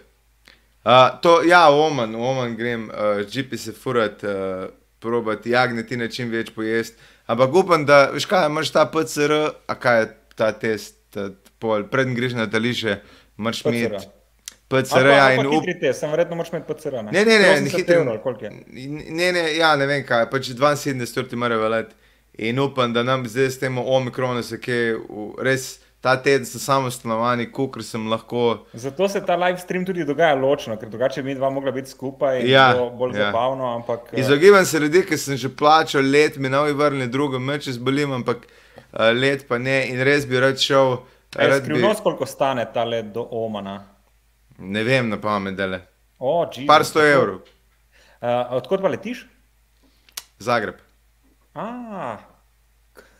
Uh, 0.83 1.15
to, 1.23 1.39
ja, 1.47 1.69
v 1.71 1.79
Oman, 1.79 2.11
v 2.11 2.23
Oman 2.27 2.55
grem, 2.59 2.89
uh, 2.91 3.21
žipi 3.23 3.57
se 3.57 3.71
furat, 3.71 4.23
uh, 4.27 4.67
probati 4.99 5.53
jagneti 5.55 5.97
na 5.99 6.09
čim 6.11 6.31
več 6.31 6.51
pojesti. 6.55 6.99
Ampak 7.27 7.55
upam, 7.55 7.85
da, 7.87 8.09
veš 8.11 8.27
kaj, 8.27 8.49
imaš 8.51 8.71
ta 8.75 8.83
PCR, 8.91 9.31
a 9.67 9.77
kaj 9.79 10.01
je 10.01 10.09
ta 10.35 10.51
test, 10.51 10.97
ta, 11.15 11.29
pol, 11.63 11.85
predn 11.87 12.11
greš 12.17 12.35
na 12.35 12.49
tališče, 12.51 12.97
imaš 13.39 13.63
imeti 13.63 13.95
Ali 13.95 14.11
PCR, 14.73 15.07
ja, 15.13 15.25
in 15.37 15.45
up, 15.45 15.53
hitri 15.53 15.75
test, 15.79 16.01
sem 16.01 16.11
verjetno 16.11 16.35
moraš 16.35 16.51
imeti 16.51 16.73
PCR. 16.73 16.99
Ne, 17.05 17.11
Ne, 17.13 17.23
ne, 17.25 17.39
ne, 17.39 17.49
80 17.61 17.77
hitri- 17.77 17.95
evrov, 17.95 18.09
ali 18.15 18.21
koliko 18.23 18.45
je? 18.45 18.51
Ne, 19.21 19.31
ne, 19.31 19.43
ja, 19.55 19.75
ne 19.79 19.85
vem 19.85 20.03
kaj, 20.07 20.25
pač 20.31 20.49
72 20.49 21.23
ur 21.23 21.37
mora 21.37 21.59
veljati. 21.61 21.95
In 22.33 22.59
upam, 22.59 22.93
da 22.93 23.03
nam 23.03 23.27
zdaj 23.27 23.45
s 23.45 23.59
tem 23.59 23.77
omikronom 23.77 24.43
se 24.43 24.57
kaj, 24.57 24.95
res 25.39 25.65
ta 26.01 26.15
teden 26.17 26.45
sem 26.45 26.59
samo 26.59 26.91
stanovani, 26.91 27.45
kukr 27.51 27.83
sem 27.83 28.07
lahko. 28.09 28.65
Zato 28.73 29.07
se 29.07 29.21
ta 29.25 29.35
live 29.35 29.59
stream 29.59 29.85
tudi 29.85 30.03
dogaja 30.03 30.35
ločeno, 30.35 30.75
ker 30.77 30.89
drugače 30.89 31.21
bi 31.23 31.29
mi 31.29 31.35
dva 31.35 31.49
mogla 31.49 31.71
biti 31.71 31.89
skupaj 31.89 32.41
Ja, 32.49 32.73
bilo 32.73 32.89
bolj 32.89 33.13
ja. 33.13 33.25
zabavno. 33.25 33.75
Ampak, 33.75 34.09
eh, 34.13 34.19
Izogibam 34.19 34.65
se 34.65 34.79
ljudi, 34.79 35.05
ki 35.05 35.17
sem 35.17 35.37
že 35.37 35.49
plačal 35.49 36.01
let, 36.03 36.35
mi 36.37 36.49
novi 36.49 36.73
vrnili 36.73 37.07
drugo, 37.07 37.39
meče 37.39 37.71
zbolim, 37.71 38.11
ampak 38.11 38.37
uh, 38.37 38.99
let 39.13 39.47
pa 39.47 39.57
ne 39.57 39.87
in 39.89 40.01
res 40.01 40.27
bi 40.27 40.39
rad 40.39 40.57
šel. 40.59 40.97
je 41.37 41.47
Rad 41.47 41.61
bi, 41.61 41.65
skrivnost, 41.65 42.03
koliko 42.03 42.25
stane 42.25 42.65
ta 42.73 42.83
let 42.83 43.05
do 43.05 43.27
Omana. 43.31 43.83
ne 44.57 44.83
vem, 44.83 45.09
na 45.09 45.21
pamet, 45.21 45.55
da 45.55 45.65
le. 45.65 45.79
O, 46.19 46.45
Jesus, 46.45 46.67
Par 46.67 46.85
sto 46.85 46.99
evrov, 47.01 47.39
Uh, 48.23 48.29
odkot 48.55 48.81
pa 48.81 48.87
letiš? 48.87 49.25
Zagreb. 50.39 50.75
A, 51.53 52.17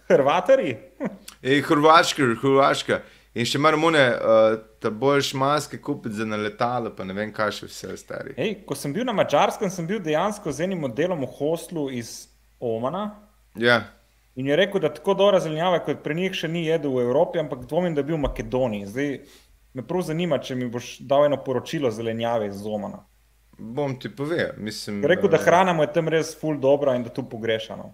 Hrvatari? 0.09 0.77
Ej, 1.41 1.61
Hrvaška, 1.61 2.33
Hrvaška. 2.41 3.01
In 3.33 3.47
še 3.49 3.57
moram 3.57 3.87
une, 3.89 4.01
uh, 4.13 4.59
ta 4.81 4.91
boljš 4.93 5.31
maske 5.33 5.79
kupiti 5.81 6.19
za 6.19 6.25
letalo, 6.37 6.91
pa 6.93 7.05
ne 7.05 7.15
vem, 7.17 7.31
kaj 7.33 7.51
še 7.57 7.69
vse 7.69 7.97
stari. 7.97 8.35
Ej, 8.37 8.59
ko 8.67 8.77
sem 8.77 8.93
bil 8.93 9.05
na 9.05 9.15
Mačarskem, 9.17 9.71
sem 9.73 9.87
bil 9.89 10.01
dejansko 10.03 10.53
z 10.53 10.67
enim 10.67 10.83
modelom 10.85 11.25
v 11.25 11.31
hostlu 11.39 11.87
iz 11.89 12.27
Omana. 12.61 13.07
Ja, 13.57 13.81
In 14.35 14.47
je 14.47 14.55
rekel, 14.55 14.81
da 14.81 14.89
tako 14.89 15.13
dobra 15.13 15.39
zelenjava, 15.39 15.79
kot 15.85 15.99
pri 16.03 16.15
njih 16.17 16.33
še 16.33 16.47
ni 16.49 16.65
jedel 16.65 16.95
v 16.95 17.03
Evropi, 17.05 17.37
ampak 17.37 17.67
dvomim, 17.69 17.93
da 17.93 18.01
je 18.01 18.07
bil 18.07 18.17
v 18.17 18.23
Makedoniji. 18.25 18.87
Zdaj 18.89 19.11
me 19.77 19.83
prav 19.85 20.01
zanima, 20.07 20.39
če 20.41 20.57
mi 20.57 20.69
boš 20.73 20.95
dal 21.05 21.27
eno 21.27 21.37
poročilo 21.45 21.91
zelenjave 21.93 22.47
iz 22.49 22.65
Omana. 22.65 23.03
bom 23.57 23.93
ti 23.99 24.09
povedal. 24.09 24.57
Mislim, 24.57 25.03
rekel, 25.05 25.29
da 25.29 25.37
eh, 25.37 25.43
hrana 25.45 25.73
mu 25.73 25.83
je 25.83 25.93
tam 25.93 26.09
res 26.09 26.33
ful 26.39 26.57
dobra 26.57 26.95
in 26.95 27.03
da 27.03 27.09
tu 27.13 27.23
pogrešano. 27.29 27.93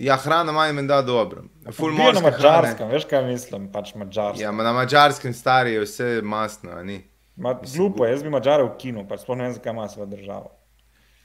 Ja, 0.00 0.16
hrana 0.16 0.52
ima 0.52 0.66
jim 0.66 0.86
da 0.88 1.02
dobro. 1.02 1.42
Ful 1.76 1.92
Bil 1.92 2.14
na. 2.16 2.20
Mačarskem, 2.24 2.88
veš 2.88 3.04
kaj 3.04 3.24
mislim, 3.26 3.66
pač 3.72 3.92
Mačarskem. 3.94 4.42
Ja, 4.42 4.52
ma 4.52 4.64
na 4.64 4.72
mačarskem 4.72 5.34
stari 5.36 5.74
je 5.74 5.82
vse 5.84 6.06
masno, 6.24 6.72
a 6.72 6.82
ni. 6.82 7.02
Ma, 7.36 7.52
glupo 7.74 8.06
je, 8.06 8.14
jaz 8.14 8.22
bi 8.24 8.32
Mačare 8.32 8.64
v 8.64 8.72
kinu, 8.80 9.04
pač 9.08 9.26
sploh 9.26 9.36
ne 9.36 9.44
vem, 9.48 9.52
zakaj 9.58 9.74
ima 9.76 9.88
svojo 9.88 10.08
državo. 10.08 10.50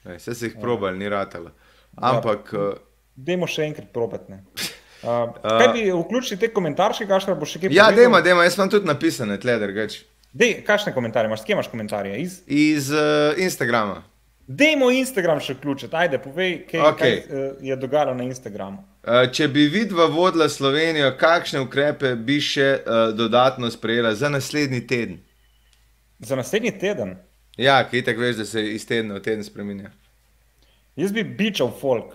Ej, 0.06 0.18
Vse 0.20 0.34
se 0.34 0.46
jih 0.46 0.54
Ja. 0.54 0.60
probali, 0.60 0.98
ni 0.98 1.08
ratalo. 1.08 1.50
Ampak, 1.96 2.52
uh, 2.52 2.74
Dajmo 3.16 3.48
še 3.48 3.64
enkrat 3.64 3.88
probati. 3.92 4.36
Uh, 4.36 5.32
kaj 5.60 5.68
bi 5.72 5.86
vključili 5.92 6.40
te 6.40 6.52
komentarje, 6.52 7.08
kašne 7.08 7.34
boš 7.34 7.56
še 7.56 7.62
kaj 7.64 7.72
ja, 7.72 7.88
dejma, 7.92 8.20
dejma, 8.20 8.44
jaz 8.44 8.58
imam 8.60 8.70
tudi 8.70 8.86
napisane 8.86 9.40
tle, 9.40 9.56
drugače. 9.62 10.04
Dej, 10.36 10.58
kakšne 10.68 10.92
komentarje 10.92 11.32
imaš, 11.32 11.46
kje 11.48 11.56
imaš 11.56 11.72
komentarje? 11.72 12.20
Iz... 12.20 12.42
Iz 12.46 12.92
uh, 12.92 13.32
Instagrama. 13.40 14.02
Dajmo 14.46 14.90
Instagram 14.90 15.40
še 15.40 15.54
vključiti, 15.54 15.96
ajde, 15.96 16.18
povej, 16.18 16.66
kaj, 16.70 16.80
Okej. 16.80 17.14
kaj 17.26 17.38
uh, 17.38 17.54
je 17.60 17.76
dogajalo 17.76 18.14
na 18.14 18.24
Instagramu. 18.24 18.84
Uh, 19.02 19.24
če 19.32 19.48
bi 19.48 19.66
vidva 19.66 20.06
vodila 20.06 20.48
Slovenijo, 20.48 21.12
kakšne 21.18 21.60
ukrepe 21.60 22.14
bi 22.16 22.40
še 22.40 22.68
uh, 22.76 23.14
dodatno 23.14 23.70
sprejela 23.70 24.14
za 24.14 24.28
naslednji 24.28 24.86
teden? 24.86 25.18
Za 26.18 26.36
naslednji 26.36 26.78
teden, 26.78 27.16
Ja, 27.56 27.78
ki 27.88 28.02
tako 28.04 28.20
veš, 28.20 28.36
da 28.36 28.44
se 28.44 28.60
iz 28.74 28.84
tedna 28.86 29.14
v 29.14 29.22
teden 29.24 29.44
spremenja. 29.44 29.90
jaz 30.96 31.12
bi 31.12 31.24
bičal 31.24 31.70
folk. 31.80 32.12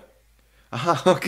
Aha, 0.70 0.94
ok. 1.16 1.26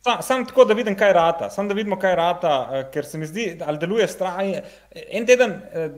Sam, 0.00 0.22
sam 0.22 0.46
tako, 0.46 0.64
da 0.64 0.74
vidim, 0.74 0.96
kaj 0.96 1.12
rata, 1.12 1.50
sam 1.50 1.68
da 1.68 1.74
vidimo, 1.74 1.96
kaj 1.98 2.14
rata, 2.16 2.70
eh, 2.72 2.90
ker 2.92 3.04
se 3.04 3.18
mi 3.18 3.26
zdi, 3.26 3.56
ali 3.66 3.78
deluje 3.78 4.08
strah. 4.08 4.36
En 5.10 5.26
teden, 5.26 5.50
eh, 5.72 5.90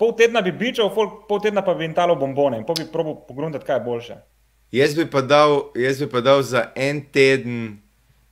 pol 0.00 0.16
tedna 0.16 0.40
bi 0.40 0.52
bičal 0.56 0.88
pol 0.94 1.40
tedna 1.44 1.62
pa 1.64 1.74
bi 1.76 1.84
jim 1.84 1.94
talo 1.94 2.16
bombone 2.16 2.58
in 2.58 2.64
pol 2.64 2.78
bi 2.80 2.88
probil 2.92 3.20
pogruntati, 3.28 3.66
kaj 3.66 3.76
je 3.76 3.84
boljše. 3.84 4.18
Jaz 4.72 4.94
bi 4.94 5.06
pa 5.10 5.20
dal, 5.20 5.60
jaz 5.76 6.00
bi 6.00 6.08
pa 6.10 6.20
dal 6.24 6.42
za 6.42 6.70
en 6.74 7.02
teden. 7.12 7.80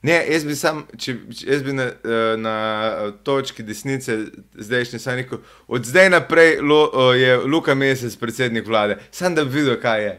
Ne, 0.01 0.15
jaz 0.31 0.45
bi 0.47 0.55
sam, 0.55 0.85
če, 0.95 1.17
jaz 1.43 1.63
bi 1.65 1.73
na, 1.75 1.89
eh, 1.91 2.37
na 2.39 2.55
eh, 2.87 3.11
točki 3.27 3.65
desnice, 3.67 4.15
zdajšnji 4.55 4.99
sam 5.03 5.19
rekel, 5.19 5.41
od 5.67 5.83
zdaj 5.83 6.07
naprej 6.13 6.61
lo, 6.63 6.79
eh, 6.87 7.17
je 7.19 7.37
Luka 7.43 7.75
Mesec 7.75 8.15
predsednik 8.15 8.67
vlade. 8.67 8.95
Sam 9.11 9.35
da 9.35 9.43
bi 9.43 9.59
videl, 9.59 9.75
kaj 9.81 10.03
je. 10.05 10.15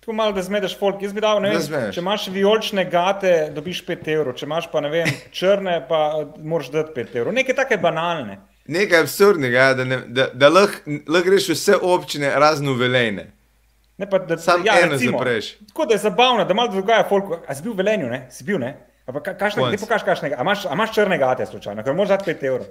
Tako 0.00 0.16
malo, 0.16 0.32
da 0.32 0.42
zmedeš 0.42 0.78
folk. 0.78 1.02
Jaz 1.02 1.12
bi 1.12 1.20
dal, 1.20 1.42
ne 1.44 1.52
vem, 1.52 1.92
če 1.92 2.00
imaš 2.00 2.28
vijolične 2.32 2.86
gate, 2.88 3.34
dobiš 3.52 3.84
5 3.84 4.08
evrov, 4.14 4.38
če 4.38 4.46
imaš 4.48 4.70
pa 4.72 4.80
ne 4.80 4.88
vem, 4.88 5.12
črne, 5.36 5.80
pa 5.88 6.00
moraš 6.40 6.72
dati 6.72 6.96
5 6.96 7.20
evrov. 7.20 7.36
Nekaj 7.36 7.60
take 7.60 7.76
banalne. 7.82 8.38
Nekaj 8.68 9.00
absurdnega, 9.00 9.58
ja, 9.58 9.74
da, 9.74 9.84
ne, 9.84 9.98
da, 10.06 10.26
da 10.34 10.48
lahko 10.48 10.98
lah 11.06 11.22
greš 11.22 11.48
vse 11.52 11.76
občine 11.82 12.32
razno 12.34 12.74
velejne. 12.74 13.30
Ne 13.98 14.08
pa, 14.10 14.18
da, 14.18 14.36
Sam 14.38 14.66
ja, 14.66 14.74
eno 14.82 14.92
recimo, 14.92 15.18
zapreš. 15.18 15.54
Tako 15.68 15.86
da 15.86 15.94
je 15.94 15.98
zabavno, 15.98 16.44
da 16.44 16.54
malo 16.54 16.72
dogaja 16.72 17.06
folk. 17.08 17.30
A 17.48 17.54
si 17.54 17.62
bil 17.62 17.72
v 17.72 17.80
Velenju, 17.80 18.10
ne? 18.12 18.26
Si 18.30 18.44
bil, 18.44 18.58
ne? 18.60 18.74
A 19.06 19.12
pa 19.12 19.22
ka- 19.22 19.36
kakšne, 19.38 19.62
Once. 19.62 19.76
ne 19.76 19.80
pokaž 19.80 20.02
kakšnega. 20.02 20.36
A 20.36 20.42
imaš, 20.42 20.66
a 20.66 20.74
imaš 20.74 20.92
črne 20.94 21.18
gate 21.18 21.46
slučajno, 21.46 21.84
ker 21.84 21.94
moraš 21.94 22.16
dati 22.16 22.34
5 22.34 22.44
evrov. 22.46 22.66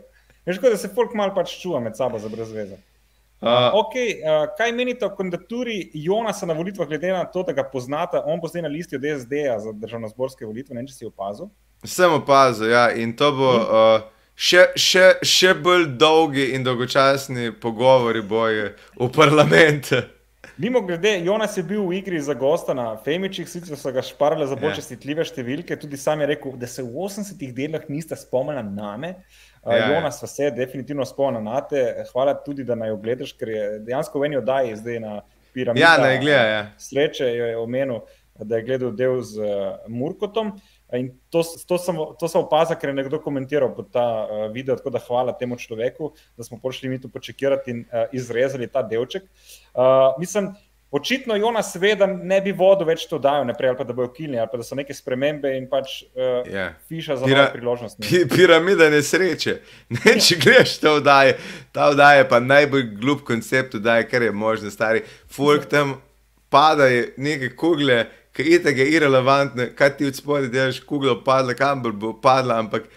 Veš, 0.46 0.60
tako 0.60 0.70
da 0.70 0.78
se 0.78 0.92
folk 0.94 1.14
malo 1.14 1.34
pač 1.36 1.56
čuva 1.62 1.80
med 1.80 1.98
sabo 1.98 2.20
za 2.20 2.30
brez 2.30 2.52
veze. 2.52 2.78
Uh, 3.42 3.50
okay, 3.82 4.20
uh, 4.22 4.46
kaj 4.58 4.72
menite 4.72 5.06
o 5.06 5.16
kandidaturi 5.16 5.92
Jonasa 5.94 6.46
na 6.46 6.54
volitvah, 6.54 6.88
glede 6.88 7.12
na 7.12 7.26
to, 7.26 7.44
da 7.44 7.54
ga 7.54 7.64
poznate? 7.64 8.22
On 8.26 8.40
bo 8.40 8.48
zdaj 8.48 8.62
na 8.62 8.72
listi 8.72 8.96
od 8.96 9.04
SD-ja 9.20 9.60
za 9.60 9.74
državno-zborske 9.74 10.46
volitve, 10.46 10.76
ne 10.76 10.82
vem, 10.82 10.88
če 10.88 10.94
si 10.94 11.06
opazil. 11.06 11.50
Sem 11.84 12.14
opazil, 12.14 12.70
ja, 12.72 12.88
in 12.96 13.16
to 13.18 13.32
bo 13.36 13.50
uh, 13.52 14.06
še, 14.36 14.68
še, 14.76 15.06
še 15.24 15.54
bolj 15.56 15.88
dolgi 15.98 16.52
in 16.56 16.64
dolgočasni 16.64 17.52
pogovori 17.62 18.22
boje 18.22 18.76
v 19.00 19.10
parlamentu. 19.12 20.02
Mimo 20.58 20.80
grede, 20.82 21.18
Jonas 21.20 21.58
je 21.58 21.64
bil 21.68 21.82
v 21.84 21.98
igri 21.98 22.20
za 22.24 22.32
gosta 22.34 22.72
na 22.74 22.94
Femičih, 23.04 23.48
sicer 23.50 23.76
so 23.76 23.92
ga 23.92 24.00
šparale 24.00 24.46
za 24.48 24.56
bolj 24.56 24.72
Ja. 24.72 24.76
čestitljive 24.78 25.26
številke, 25.28 25.76
tudi 25.76 25.98
sam 26.00 26.22
je 26.24 26.30
rekel, 26.32 26.54
da 26.56 26.68
se 26.68 26.80
v 26.84 26.94
80-ih 26.96 27.52
delah 27.52 27.84
niste 27.92 28.16
spomnili 28.16 28.64
name. 28.64 29.16
Ja, 29.66 29.74
Ja, 29.74 29.78
ja. 29.78 29.88
Jonas 29.96 30.22
pa 30.22 30.28
se 30.28 30.44
je 30.44 30.52
definitivno 30.52 31.04
spomnil 31.06 31.42
na 31.42 31.60
te. 31.60 31.82
Hvala 32.14 32.36
tudi, 32.46 32.64
da 32.64 32.76
naj 32.76 32.94
jo 32.94 32.98
gledaš, 33.02 33.34
ker 33.34 33.50
je 33.50 33.64
dejansko 33.82 34.20
v 34.22 34.28
eni 34.30 34.38
oddaji 34.38 34.76
zdaj 34.78 35.00
na 35.02 35.14
piramidi. 35.52 35.82
Ja, 35.82 35.98
naj 35.98 36.20
gleda, 36.22 36.44
ja. 36.46 36.62
Sreče 36.78 37.26
jo 37.34 37.46
je 37.50 37.58
omenil, 37.58 38.00
da 38.40 38.60
je 38.60 38.64
gledal 38.64 38.92
del 38.96 39.20
z 39.26 39.42
uh, 39.42 39.50
Murkotom. 39.90 40.54
In 40.94 41.10
to, 41.34 41.42
to, 41.68 41.78
sem, 41.82 41.98
to 42.20 42.28
sem 42.30 42.42
opazil, 42.42 42.78
ker 42.78 42.90
je 42.92 43.00
nekdo 43.00 43.18
komentiral 43.20 43.72
pod 43.76 43.90
ta 43.92 44.04
uh, 44.24 44.46
video, 44.54 44.76
tako 44.78 44.94
da 44.94 45.02
hvala 45.02 45.34
temu 45.34 45.58
človeku, 45.58 46.12
da 46.38 46.44
smo 46.46 46.60
prišli 46.62 46.90
mi 46.90 47.02
tu 47.02 47.10
počekirati 47.10 47.72
in 47.72 47.82
uh, 47.90 48.06
izrezali 48.14 48.68
ta 48.68 48.84
delček. 48.84 49.24
Uh, 49.74 50.14
mislim, 50.22 50.54
Očitno 50.92 51.36
Jonas 51.36 51.76
ve, 51.76 51.96
da 51.96 52.06
ne 52.08 52.38
bi 52.42 52.54
vodo 52.56 52.86
več 52.88 53.08
to 53.10 53.18
dajal, 53.20 53.44
naprej, 53.50 53.70
ali 53.70 53.78
pa 53.78 53.84
da 53.84 53.94
bojo 53.94 54.12
kilni, 54.16 54.38
ali 54.40 54.48
pa 54.48 54.58
da 54.58 54.64
so 54.64 54.78
neke 54.78 54.94
spremembe 54.94 55.50
in 55.58 55.66
pač 55.68 56.04
uh, 56.14 56.46
Ja. 56.48 56.70
fiša 56.88 57.18
za 57.18 57.26
Pira- 57.26 57.42
nove 57.42 57.52
priložnosti. 57.52 58.00
Pi, 58.06 58.22
piramida 58.32 58.88
nesreče. 58.94 59.58
Ne, 59.98 60.14
če 60.22 60.38
greš 60.40 60.78
ta 60.80 60.94
vdaje, 60.96 61.34
ta 61.76 61.90
vdaje 61.92 62.22
je 62.22 62.30
pa 62.30 62.40
najbolj 62.40 62.86
glup 63.02 63.26
koncept 63.28 63.74
vdaje, 63.74 64.06
kar 64.08 64.24
je 64.24 64.32
možno, 64.32 64.72
stari. 64.72 65.02
Folk 65.28 65.66
tam 65.68 65.98
pada, 66.50 66.88
je 66.88 67.10
neke 67.18 67.50
kugle, 67.58 68.06
ki 68.36 68.52
je 68.52 68.62
tako 68.64 68.86
irrelevantne, 68.92 69.70
kaj 69.76 69.98
ti 69.98 70.08
od 70.10 70.16
spodaj 70.16 70.50
delaš, 70.52 70.80
kugla 70.84 71.16
padla, 71.24 71.56
kam 71.56 71.84
bo 71.84 72.14
padla, 72.22 72.60
ampak 72.60 72.90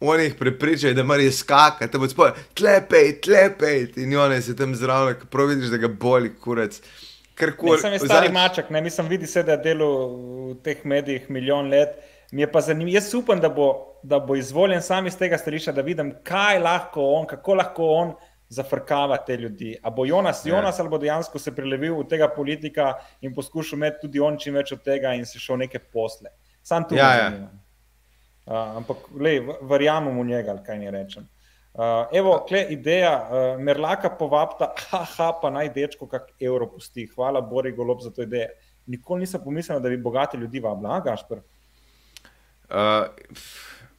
oni 0.00 0.24
jih 0.24 0.34
prepričajo, 0.34 0.94
da 0.94 1.04
morajo 1.06 1.32
skakati, 1.32 1.92
da 1.92 1.98
bo 1.98 2.08
spodaj, 2.08 2.32
tlepej, 2.54 3.20
tlepej, 3.24 3.86
in 4.02 4.16
oni 4.18 4.42
se 4.42 4.56
tam 4.56 4.74
zraven, 4.74 5.14
ko 5.20 5.30
prav 5.30 5.52
vidiš, 5.54 5.70
da 5.72 5.76
ga 5.76 5.88
boli 5.88 6.34
kurac. 6.34 6.80
Karkoli. 7.36 7.78
Sem 7.78 7.92
je 7.92 7.98
stari 7.98 8.28
Zadnjič- 8.28 8.32
maček, 8.32 8.70
ne 8.70 8.80
mislim, 8.80 9.08
vidi 9.08 9.26
se, 9.26 9.42
da 9.42 9.52
je 9.52 9.62
delal 9.64 10.06
v 10.50 10.54
teh 10.64 10.84
medijih 10.84 11.30
milijon 11.30 11.68
let. 11.68 11.96
Mi 12.32 12.42
je 12.42 12.52
pa 12.52 12.60
zanimivo, 12.60 12.94
jaz 12.94 13.14
upam, 13.14 13.40
da 13.40 13.48
bo, 13.48 13.68
da 14.02 14.18
bo 14.18 14.36
izvoljen 14.36 14.82
sam 14.82 15.06
iz 15.06 15.16
tega 15.18 15.38
stališča, 15.38 15.72
da 15.72 15.82
vidim, 15.82 16.14
kaj 16.24 16.58
lahko 16.58 17.04
on, 17.20 17.26
kako 17.26 17.54
lahko 17.54 17.84
on 17.84 18.14
zafrkava 18.48 19.16
te 19.26 19.36
ljudi. 19.36 19.76
A 19.82 19.90
bo 19.90 20.04
Jonas, 20.06 20.46
Ja. 20.46 20.56
Jonas 20.56 20.80
ali 20.80 20.88
bo 20.88 20.98
dejansko 20.98 21.38
se 21.38 21.54
prelevil 21.54 21.98
v 21.98 22.08
tega 22.08 22.28
politika 22.28 22.94
in 23.20 23.34
poskušal 23.34 23.76
imeti 23.78 24.06
tudi 24.06 24.20
on 24.20 24.38
čim 24.38 24.54
več 24.54 24.72
od 24.72 24.82
tega 24.82 25.14
in 25.14 25.26
se 25.26 25.38
šel 25.38 25.56
neke 25.56 25.78
posle. 25.78 26.30
Sam 26.62 26.84
tu 26.88 26.94
Ja, 26.94 27.08
me 27.08 27.16
ja. 27.16 27.30
zanima. 27.30 27.50
Uh, 28.46 28.76
ampak, 28.78 28.96
lej, 29.18 29.40
verjamem 29.62 30.20
v 30.20 30.24
njega, 30.24 30.54
kaj 30.62 30.78
ni 30.78 30.90
rečem. 30.90 31.24
Uh, 31.74 32.06
evo, 32.14 32.44
kle 32.48 32.60
ideja, 32.70 33.10
uh, 33.18 33.60
Merlaka 33.60 34.10
povabta, 34.10 34.70
haha, 34.90 35.32
pa 35.42 35.50
naj 35.50 35.72
dečko 35.74 36.06
kak 36.06 36.30
evro 36.40 36.68
pusti. 36.70 37.08
Hvala, 37.10 37.40
Bori 37.40 37.72
Golob, 37.72 38.00
za 38.00 38.10
to 38.14 38.22
idejo. 38.22 38.48
Nikoli 38.86 39.20
nisem 39.26 39.42
pomislil, 39.42 39.80
da 39.82 39.90
bi 39.90 39.98
bogate 39.98 40.38
ljudi 40.38 40.62
vabila, 40.62 41.00
Gašpr? 41.02 41.42
Uh, 42.70 43.10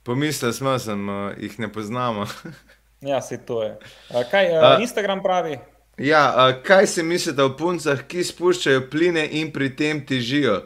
Pomislil 0.08 0.54
sem, 0.56 1.10
uh, 1.10 1.36
jih 1.38 1.60
ne 1.60 1.68
poznamo. 1.72 2.24
Ja, 3.02 3.22
se 3.22 3.38
to 3.38 3.64
je. 3.64 3.78
Uh, 4.10 4.24
kaj 4.32 4.52
uh, 4.52 4.82
Instagram 4.82 5.22
pravi? 5.24 5.60
Ja, 5.98 6.34
a, 6.36 6.64
kaj 6.64 6.88
si 6.88 7.04
mislite 7.04 7.44
o 7.44 7.54
puncah, 7.58 8.04
ki 8.10 8.24
spuščajo 8.26 8.86
pline 8.92 9.24
in 9.40 9.52
pri 9.54 9.72
tem 9.76 10.02
težijo? 10.06 10.64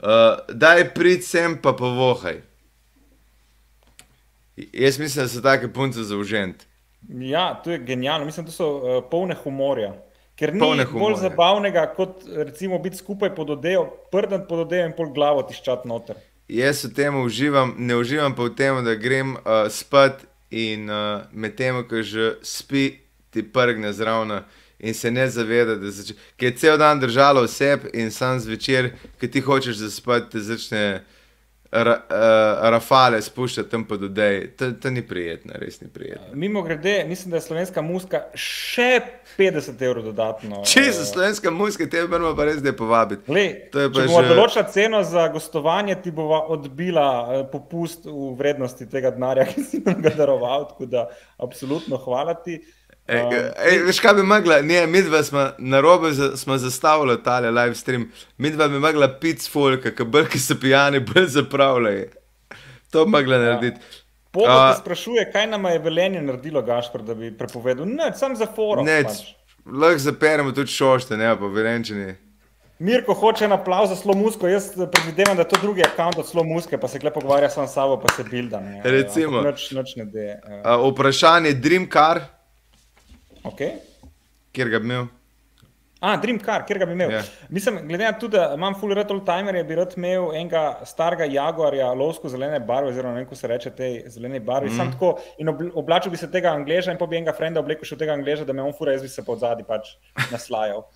Uh, 0.00 0.40
daj 0.48 0.86
prid 0.96 1.24
sem 1.24 1.58
pa 1.60 1.74
povohaj. 1.76 2.40
Jaz 4.56 4.98
mislim, 4.98 5.24
da 5.24 5.28
so 5.28 5.42
take 5.44 5.68
punce 5.72 6.04
zaužent. 6.04 6.64
Ja, 7.08 7.54
to 7.64 7.70
je 7.70 7.78
genialno. 7.78 8.24
Mislim, 8.24 8.46
da 8.46 8.52
so 8.52 8.70
uh, 8.76 9.02
polne 9.10 9.36
humorja. 9.44 9.92
Ker 10.40 10.54
ni 10.54 10.60
bolj 10.60 10.84
humorja. 10.88 11.16
zabavnega, 11.28 11.84
kot 11.96 12.24
recimo 12.32 12.78
biti 12.78 12.96
skupaj 12.96 13.34
pod 13.34 13.50
odejo, 13.50 13.84
prden 14.12 14.46
pod 14.48 14.64
odejo 14.64 14.88
in 14.88 14.96
pol 14.96 15.12
glavo 15.12 15.44
tiščati 15.44 15.88
noter. 15.88 16.16
Jaz 16.48 16.84
v 16.84 16.94
tem 16.96 17.16
uživam, 17.20 17.74
ne 17.78 17.96
uživam 18.00 18.32
pa 18.34 18.48
v 18.48 18.54
tem, 18.56 18.80
da 18.84 18.96
grem 18.96 19.36
uh, 19.36 19.68
spat 19.68 20.24
in 20.50 20.90
uh, 20.90 21.22
medtem, 21.32 21.84
ko 21.88 22.02
že 22.02 22.36
spi, 22.42 23.00
ti 23.30 23.42
prgne 23.42 23.92
zraven 23.92 24.42
in 24.80 24.94
se 24.94 25.10
ne 25.10 25.28
zaveda, 25.30 25.76
da 25.76 25.90
zač... 25.90 26.12
Je 26.40 26.50
cel 26.56 26.78
dan 26.78 27.00
držalo 27.00 27.44
vse 27.44 27.78
in 27.92 28.10
sam 28.10 28.40
zvečer, 28.40 28.92
ki 29.20 29.28
ti 29.28 29.40
hočeš 29.40 29.76
zaspati, 29.76 30.30
te 30.32 30.40
začne 30.40 31.04
ra, 31.70 31.94
uh, 32.10 32.70
rafale 32.70 33.22
spuščati 33.22 33.70
tam 33.70 33.84
pod 33.86 34.02
odej. 34.02 34.56
To, 34.58 34.72
to 34.72 34.90
ni 34.90 35.02
prijetno, 35.06 35.54
res 35.58 35.80
ni 35.80 35.88
prijetno. 35.88 36.34
Mimo 36.34 36.62
grede, 36.62 37.04
mislim, 37.08 37.30
da 37.30 37.38
je 37.38 37.44
slovenska 37.46 37.82
muska 37.82 38.24
še 38.34 39.00
50 39.38 39.82
evrov 39.86 40.04
dodatno. 40.10 40.64
Če 40.66 40.80
eh, 40.88 40.92
za 40.92 41.04
slovenska 41.06 41.50
muzika, 41.50 41.86
te 41.90 42.02
moramo 42.08 42.34
pa 42.36 42.48
res 42.48 42.58
zdaj 42.58 42.74
povabiti. 42.76 43.26
Pa 43.26 43.86
če 43.86 43.88
bomo 43.94 44.22
že- 44.22 44.34
določila 44.34 44.66
ceno 44.72 45.02
za 45.06 45.28
gostovanje, 45.28 45.94
ti 46.02 46.10
bova 46.10 46.42
odbila 46.50 47.06
eh, 47.22 47.46
popust 47.52 48.10
v 48.10 48.34
vrednosti 48.38 48.90
tega 48.90 49.14
denarja, 49.14 49.46
ki 49.54 49.62
si 49.62 49.82
nam 49.86 50.02
ga 50.02 50.10
daroval. 50.18 50.68
Tako 50.72 50.90
da, 50.90 51.06
absolutno 51.38 52.00
hvala 52.02 52.34
ti. 52.34 52.58
Ej, 53.10 53.22
Um, 53.22 53.32
ej, 53.66 53.78
veš, 53.88 53.98
kaj 54.00 54.14
bi 54.14 54.22
mogla? 54.22 54.60
Ne, 54.62 54.84
mi 54.86 55.02
dva 55.02 55.22
smo 55.26 55.48
na 55.58 55.80
robe 55.80 56.12
za, 56.12 56.36
smo 56.36 56.58
zastavili 56.58 57.16
tale 57.22 57.50
live 57.50 57.74
stream, 57.74 58.04
mi 58.38 58.50
dva 58.50 58.68
bi 58.68 58.78
mogla 58.78 59.08
s 59.38 59.50
folka, 59.50 59.90
ki 59.90 60.04
brki 60.04 60.38
so 60.38 60.54
pijani, 60.54 61.00
bolj 61.00 61.26
zapravljajo. 61.26 62.06
To 62.90 63.04
bi 63.04 63.10
mogla 63.10 63.38
narediti. 63.38 63.80
Pogo 64.30 64.46
A- 64.46 64.72
te 64.72 64.80
sprašuje, 64.80 65.32
kaj 65.32 65.46
nam 65.46 65.64
je 65.64 65.78
velenje 65.78 66.22
naredilo, 66.22 66.62
Gašpr, 66.62 67.02
da 67.02 67.14
bi 67.14 67.32
prepovedal. 67.38 67.86
Ne, 67.86 68.12
sam 68.16 68.36
za 68.36 68.46
foro. 68.46 68.82
Ne, 68.82 69.02
pač. 69.02 69.34
lahko 69.66 69.98
zaperemo 69.98 70.52
tudi 70.52 70.70
šošte, 70.70 71.16
ne 71.16 71.34
pa 71.38 71.46
verenčeni. 71.46 72.14
Mirko 72.78 73.14
hoče 73.14 73.44
en 73.44 73.52
aplauz 73.52 73.90
za 73.90 73.96
slo 73.96 74.14
musko, 74.14 74.48
jaz 74.48 74.70
predvidevam, 74.92 75.36
da 75.36 75.42
je 75.42 75.48
to 75.48 75.58
drugi 75.60 75.82
račun 75.82 76.20
od 76.22 76.28
slo 76.28 76.44
muske, 76.44 76.78
pa 76.78 76.88
se 76.88 76.98
kle 76.98 77.10
pogovarja 77.12 77.50
sam 77.50 77.66
s 77.68 77.74
sabo, 77.74 77.98
pa 78.00 78.08
se 78.14 78.24
bilda. 78.24 78.60
Ne, 78.60 78.80
Recimo. 78.84 79.42
Nič, 79.42 79.70
nič 79.70 79.96
ne 79.96 80.04
de. 80.04 80.40
Uh, 80.46 80.60
A, 80.64 80.76
vprašanje 80.88 81.52
Dream 81.52 81.90
Car, 81.92 82.20
okay. 83.44 83.78
kjer 84.52 84.68
ga 84.68 84.78
bi 84.78 84.86
imel. 84.90 85.08
A, 86.00 86.14
Dream 86.16 86.38
Car, 86.40 86.62
kjer 86.64 86.78
ga 86.80 86.86
bi 86.88 86.94
imel. 86.96 87.10
Ja. 87.12 87.18
Yeah. 87.20 87.48
Mislim, 87.52 87.76
glede 87.88 88.04
na 88.06 88.12
to, 88.16 88.28
da 88.32 88.46
imam 88.56 88.74
full 88.80 88.94
red 88.96 89.10
all 89.12 89.20
timer, 89.24 89.58
bi 89.68 89.76
rad 89.76 89.92
imel 89.96 90.30
enega 90.34 90.80
starega 90.88 91.26
Jaguarja, 91.28 91.90
lovsko 91.92 92.28
zelene 92.32 92.60
barve, 92.64 92.88
oziroma 92.88 93.12
ne 93.14 93.20
vem, 93.20 93.26
kako 93.28 93.36
se 93.36 93.50
reče 93.52 93.70
tej 93.76 93.98
zeleni 94.08 94.40
barvi. 94.40 94.70
Mm. 94.70 94.76
Sam 94.76 94.92
tako 94.94 95.10
in 95.38 95.52
obl- 95.52 95.72
oblačil 95.74 96.10
bi 96.10 96.16
se 96.16 96.30
tega 96.30 96.54
angleža 96.56 96.94
in 96.94 96.98
pa 96.98 97.06
bi 97.06 97.18
enega 97.20 97.34
frenda 97.36 97.60
oblekel 97.60 97.84
še 97.84 97.98
tega 98.00 98.16
angleža, 98.16 98.46
da 98.48 98.56
me 98.56 98.64
on 98.64 98.72
fura, 98.78 98.96
jaz 98.96 99.04
bi 99.04 99.12
se 99.12 99.24
pa 99.26 99.32
od 99.36 99.44
zadaj 99.44 99.66
pač 99.68 99.92
naslajal. 100.32 100.86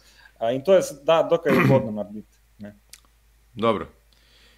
Uh, 0.41 0.49
in 0.57 0.65
to 0.65 0.75
je, 0.79 0.87
da, 1.05 1.21
dokaj 1.23 1.53
ugodno 1.67 1.93
narediti. 2.01 2.41
ne. 2.65 2.73
Dobro. 3.55 3.91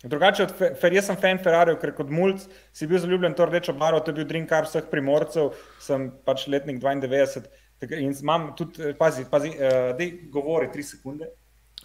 Drugače, 0.07 0.43
od 0.47 0.53
Fe- 0.55 0.75
Fer, 0.79 0.95
jaz 0.95 1.09
sem 1.11 1.17
fan 1.19 1.39
Ferrarijev, 1.43 1.81
ker 1.83 1.91
kot 1.97 2.11
mulj 2.13 2.37
si 2.73 2.87
bil 2.87 3.01
zaljubljen 3.03 3.35
to 3.35 3.47
rdečo 3.51 3.73
barvo, 3.75 3.99
to 4.01 4.13
je 4.13 4.21
bil 4.21 4.29
drink 4.31 4.49
car 4.49 4.69
vseh 4.69 4.87
primorcev, 4.91 5.57
sem 5.83 6.13
pač 6.25 6.47
letnik 6.47 6.79
92. 6.79 7.49
In 7.81 8.13
imam 8.21 8.53
tudi, 8.57 8.83
eh, 8.83 8.95
pazi, 8.97 9.27
pazi, 9.31 9.51
uh, 9.53 9.93
dej 9.99 10.31
govori 10.33 10.71
tri 10.73 10.83
sekunde. 10.83 11.29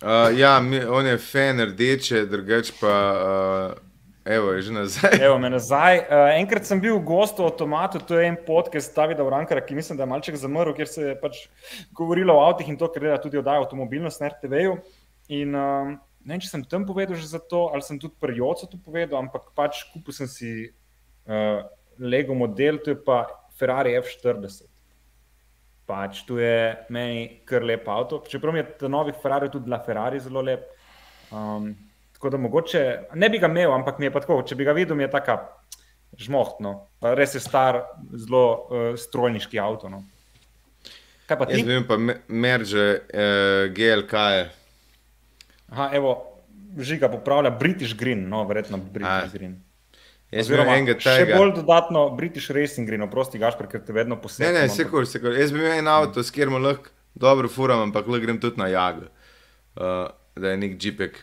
Uh, 0.01 0.31
ja, 0.39 0.59
mi, 0.59 0.79
on 0.79 1.05
je 1.05 1.17
fan 1.19 1.59
rdeče, 1.59 2.23
drugač 2.31 2.71
pa, 2.79 2.93
uh, 3.75 3.81
evo, 4.25 4.53
je 4.55 4.61
že 4.61 4.71
nazaj. 4.73 5.17
Evo 5.19 5.35
me 5.37 5.49
nazaj. 5.51 5.99
Uh, 5.99 6.29
enkrat 6.39 6.65
sem 6.65 6.79
bil 6.81 6.95
gost 7.03 7.37
v 7.37 7.43
Automatu, 7.43 7.99
to 7.99 8.15
je 8.17 8.29
en 8.31 8.39
podcast 8.47 8.95
Davida 8.95 9.25
Vrankara, 9.27 9.61
ki 9.61 9.75
mislim, 9.75 9.99
da 9.99 10.07
je 10.07 10.13
malček 10.13 10.39
zamrl, 10.39 10.73
kjer 10.77 10.87
se 10.87 11.03
je 11.09 11.17
pač 11.19 11.43
govorilo 11.91 12.39
o 12.39 12.47
avtih 12.47 12.71
in 12.71 12.79
to, 12.79 12.87
ker 12.87 13.09
dela 13.09 13.19
tudi 13.19 13.41
oddaja 13.43 13.61
avtomobilnost 13.65 14.23
na 14.23 14.31
RTV-ju. 14.31 14.79
In 15.35 15.59
um, 15.59 15.93
ne 16.23 16.33
vem, 16.33 16.41
če 16.41 16.55
sem 16.55 16.65
tam 16.71 16.87
povedal 16.87 17.19
že 17.19 17.35
za 17.35 17.43
to, 17.43 17.67
ali 17.75 17.83
sem 17.83 17.99
tudi 17.99 18.15
pri 18.15 18.39
Jocu 18.39 18.71
to 18.71 18.79
povedal, 18.79 19.19
ampak 19.19 19.51
pač 19.59 19.83
kupil 19.91 20.15
sem 20.15 20.31
si 20.31 20.55
uh, 21.27 21.67
Lego 21.99 22.33
model, 22.33 22.79
to 22.79 22.95
je 22.95 22.99
pa 23.03 23.25
Ferrari 23.59 23.99
F40. 23.99 24.70
Pač 25.91 26.21
tu 26.23 26.37
je 26.39 26.55
meni 26.95 27.41
kar 27.45 27.65
lep 27.67 27.87
avto. 27.91 28.21
Čeprav 28.31 28.55
je 28.55 28.63
ta 28.79 28.87
novi 28.87 29.11
Ferrari 29.11 29.49
tudi 29.51 29.67
La 29.69 29.81
Ferrari 29.83 30.21
zelo 30.23 30.39
lep. 30.41 30.63
Um, 31.35 31.73
tako 32.15 32.29
da 32.31 32.39
mogoče 32.39 32.83
ne 33.19 33.29
bi 33.29 33.41
ga 33.41 33.49
imel, 33.51 33.73
ampak 33.75 33.99
mi 33.99 34.07
je 34.07 34.11
pa 34.15 34.21
tako, 34.23 34.39
če 34.47 34.55
bi 34.55 34.63
ga 34.63 34.71
videl, 34.77 34.95
mi 34.95 35.03
je 35.03 35.11
tako 35.11 35.35
žmohtno. 36.15 36.71
Res 37.17 37.35
je 37.35 37.41
star, 37.43 37.81
zelo 38.15 38.43
uh, 38.45 38.87
strojniški 38.99 39.59
avto. 39.59 39.89
No. 39.91 40.03
Kaj 41.27 41.39
pa 41.39 41.47
Jaz 41.49 41.59
ti? 41.59 41.63
bi 41.67 41.75
imel 41.75 41.87
pa 41.87 41.97
me- 41.99 42.21
merže 42.27 42.85
uh, 43.11 43.67
GLK. 43.75 44.13
-je. 44.13 44.47
Aha, 45.71 45.89
evo, 45.95 46.15
žiga 46.79 47.09
popravlja 47.09 47.49
British 47.49 47.95
Green, 47.95 48.29
no, 48.29 48.43
verjetno 48.47 48.77
British 48.77 49.11
A, 49.11 49.27
Green. 49.33 49.59
Jaz 50.31 50.47
bi 50.47 50.55
imel 50.55 50.69
enega 50.71 50.95
še 50.99 51.17
tega. 51.25 51.37
bolj 51.37 51.53
dodatno 51.57 52.05
British 52.15 52.49
Racing 52.55 52.87
Green, 52.87 53.01
oprosti 53.03 53.39
Gašpr, 53.41 53.67
ker 53.67 53.81
te 53.83 53.93
vedno 53.93 54.15
Ne, 54.15 54.21
posebej. 54.21 54.53
ne, 54.55 54.69
sekund, 54.69 55.07
sekund. 55.11 55.35
Jaz 55.35 55.51
bi 55.51 55.59
imel 55.59 55.79
en 55.81 55.87
avto, 55.91 56.23
s 56.23 56.31
katerim 56.31 56.55
lahko 56.63 56.89
dobro 57.15 57.49
furam, 57.51 57.81
ampak 57.89 58.07
lahko 58.07 58.23
grem 58.23 58.39
tudi 58.39 58.57
na 58.61 58.69
jago, 58.71 59.09
uh, 59.75 60.07
da 60.39 60.53
je 60.53 60.57
nek 60.57 60.77
džipek. 60.79 61.19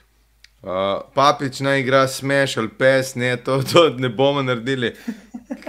Uh, 0.58 1.00
papič 1.14 1.60
naj 1.62 1.80
igra 1.80 2.02
smeš 2.10 2.56
ali 2.58 2.68
pes, 2.68 3.14
ne, 3.14 3.36
to, 3.36 3.62
to 3.62 3.88
ne 3.96 4.08
bomo 4.10 4.42
naredili, 4.42 4.90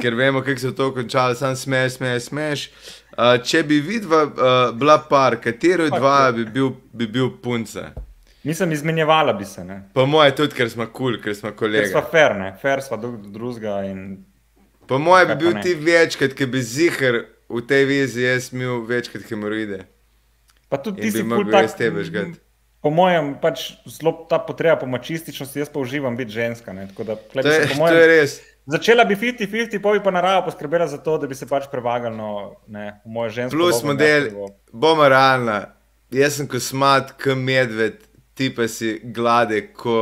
ker 0.02 0.16
vemo, 0.18 0.42
kako 0.42 0.60
se 0.60 0.68
je 0.68 0.76
to 0.76 0.90
končalo, 0.94 1.36
sam 1.36 1.56
smeš, 1.56 1.94
smeš, 2.00 2.24
smeš. 2.24 2.64
Uh, 3.16 3.38
če 3.44 3.64
bi 3.64 3.80
vidva 3.80 4.24
uh, 4.26 4.76
bila 4.76 4.98
par, 5.10 5.38
katero 5.42 5.86
od 5.86 5.96
dva 5.96 6.32
bi 6.32 6.46
bil, 6.46 6.72
bi 6.92 7.08
bil 7.08 7.30
punca? 7.44 7.92
Mislim, 8.44 8.72
izmenjevala 8.72 9.34
bi 9.34 9.46
se. 9.46 9.64
Ne? 9.64 9.82
Po 9.94 10.06
moje 10.06 10.36
tudi, 10.36 10.56
ker 10.56 10.70
smo 10.70 10.86
kul, 10.88 10.94
cool, 10.94 11.22
ker 11.24 11.36
smo 11.36 11.52
Ker 11.52 11.88
smo 11.92 12.04
fair, 12.12 12.36
ne? 12.40 12.54
fair 12.62 12.82
smo 12.82 12.98
drug 12.98 13.18
do 13.22 13.30
drugega. 13.30 13.84
In... 13.86 14.26
Po 14.88 14.98
moje 14.98 15.26
bi 15.26 15.36
bil 15.36 15.60
ti 15.64 15.74
večkrat, 15.76 16.34
ker 16.34 16.48
bi 16.48 16.62
zihar 16.64 17.24
v 17.50 17.62
tej 17.68 17.86
vizi 17.86 18.24
jaz 18.24 18.54
imel 18.54 18.86
večkrat 18.88 19.26
hemoroide. 19.30 19.84
Pa 20.70 20.78
tudi 20.78 21.02
ti 21.02 21.12
si 21.12 21.24
mogel 21.24 21.52
tak, 21.52 21.74
tebe 21.78 22.04
žgati. 22.06 22.40
Po 22.80 22.92
mojem, 22.94 23.34
pač 23.42 23.74
zelo 23.90 24.14
ta 24.30 24.38
potreba 24.40 24.78
po 24.80 24.88
mačističnosti, 24.88 25.60
jaz 25.60 25.72
pa 25.72 25.82
uživam 25.82 26.16
biti 26.16 26.32
ženska. 26.32 26.74
Ne? 26.74 26.88
Tako 26.88 27.04
Da, 27.04 27.16
tle 27.20 27.44
To 27.44 27.52
je, 27.52 27.62
se, 27.62 27.68
po 27.68 27.74
to 27.74 27.80
mojem, 27.82 27.98
je 27.98 28.08
res. 28.08 28.36
Začela 28.70 29.04
bi 29.04 29.18
50-50, 29.20 29.82
pa 29.84 29.92
bi 29.92 30.04
pa 30.04 30.14
narava 30.16 30.46
poskrbela 30.46 30.88
za 30.88 31.02
to, 31.04 31.18
da 31.18 31.28
bi 31.28 31.36
se 31.36 31.48
pač 31.50 31.68
prevagalno 31.72 32.56
ne, 32.72 33.02
v 33.04 33.12
moje 33.12 33.34
žensko. 33.42 33.58
Plus 33.58 33.82
model, 33.84 34.30
bomo 34.72 35.10
realna. 35.10 35.74
jaz 36.14 36.40
sem 36.40 36.48
kosmat, 36.50 37.12
kot 37.22 37.38
medved, 37.38 38.00
ti 38.40 38.48
pa 38.50 38.68
si 38.68 38.94
glade, 39.04 39.60
ko. 39.76 39.96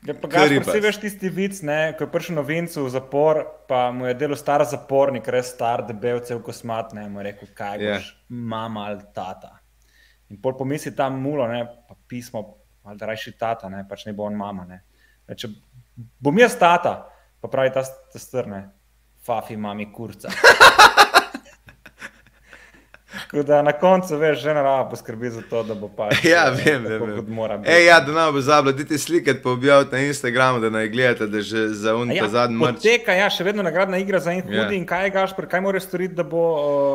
Ja, 0.00 0.14
pa 0.16 0.24
K 0.24 0.32
ga 0.32 0.44
ribas. 0.48 0.70
si 0.72 0.80
veš 0.80 0.96
tisti 0.96 1.28
vic, 1.28 1.58
ne, 1.60 1.92
ko 1.92 2.06
je 2.06 2.10
prišel 2.10 2.38
novincu 2.38 2.86
v 2.86 2.90
zapor, 2.90 3.36
pa 3.68 3.90
mu 3.92 4.08
je 4.08 4.14
delo 4.16 4.32
star 4.32 4.64
zapornik, 4.64 5.28
res 5.28 5.52
star, 5.52 5.84
debel, 5.84 6.22
cel 6.24 6.40
kosmat, 6.40 6.94
ne, 6.96 7.04
mu 7.04 7.20
je 7.20 7.26
rekel, 7.26 7.50
kaj 7.52 7.76
Ja. 7.78 7.98
boš, 7.98 8.08
mama 8.30 8.86
ali 8.88 9.04
tata. 9.12 9.58
In 10.32 10.40
pol 10.40 10.56
pomisli 10.56 10.94
tam 10.96 11.20
mulo, 11.20 11.44
ne, 11.46 11.60
pa 11.84 11.98
pismo, 12.08 12.40
ali 12.82 12.96
da 12.96 13.10
rajši 13.12 13.34
tata, 13.36 13.68
ne, 13.68 13.84
pač 13.84 14.06
ne 14.08 14.16
bo 14.16 14.24
on 14.24 14.40
mama, 14.40 14.64
ne. 14.64 14.80
Reče, 15.28 15.52
bom 16.16 16.38
jaz 16.40 16.56
tata, 16.56 16.94
pa 17.42 17.48
pravi 17.52 17.74
ta, 17.76 17.84
ta 17.84 18.18
strne, 18.18 18.70
fafi 19.20 19.56
mami 19.60 19.90
kurca. 19.92 20.32
Tako 23.22 23.42
da 23.42 23.62
na 23.62 23.72
koncu, 23.74 24.16
veš, 24.16 24.40
že 24.40 24.54
narava 24.54 24.84
poskrbi 24.86 25.30
za 25.30 25.42
to, 25.42 25.62
da 25.62 25.74
bo 25.74 25.88
pač 25.90 26.24
Ja, 26.24 26.46
eh, 26.48 26.62
vem, 26.64 26.84
vem. 26.84 27.16
kot 27.16 27.28
mora 27.30 27.54
vem. 27.54 27.62
biti. 27.62 27.72
Ej, 27.72 27.86
ja, 27.86 28.00
da 28.00 28.12
ne 28.16 28.32
bo 28.32 28.40
zabavno, 28.40 28.72
dite 28.72 28.98
slikati, 28.98 29.40
pa 29.40 29.50
objaviti 29.50 29.92
na 29.92 30.00
Instagramu, 30.00 30.60
da 30.60 30.70
naj 30.70 30.88
gledate, 30.88 31.26
da 31.26 31.40
že 31.40 31.68
za 31.70 31.90
A 31.90 31.96
un 31.96 32.10
Ja, 32.10 32.28
zadnji 32.28 32.56
mrč. 32.56 32.74
poteka, 32.76 33.12
ja, 33.12 33.30
še 33.30 33.44
vedno 33.44 33.62
nagradna 33.62 33.98
igra 33.98 34.18
za 34.20 34.32
en 34.32 34.42
Ja. 34.46 34.64
hudi. 34.64 34.76
In 34.76 34.86
kaj 34.86 35.10
Gašpor, 35.10 35.46
kaj 35.46 35.60
moraš 35.60 35.82
storiti, 35.82 36.14
da 36.14 36.22
bo. 36.24 36.44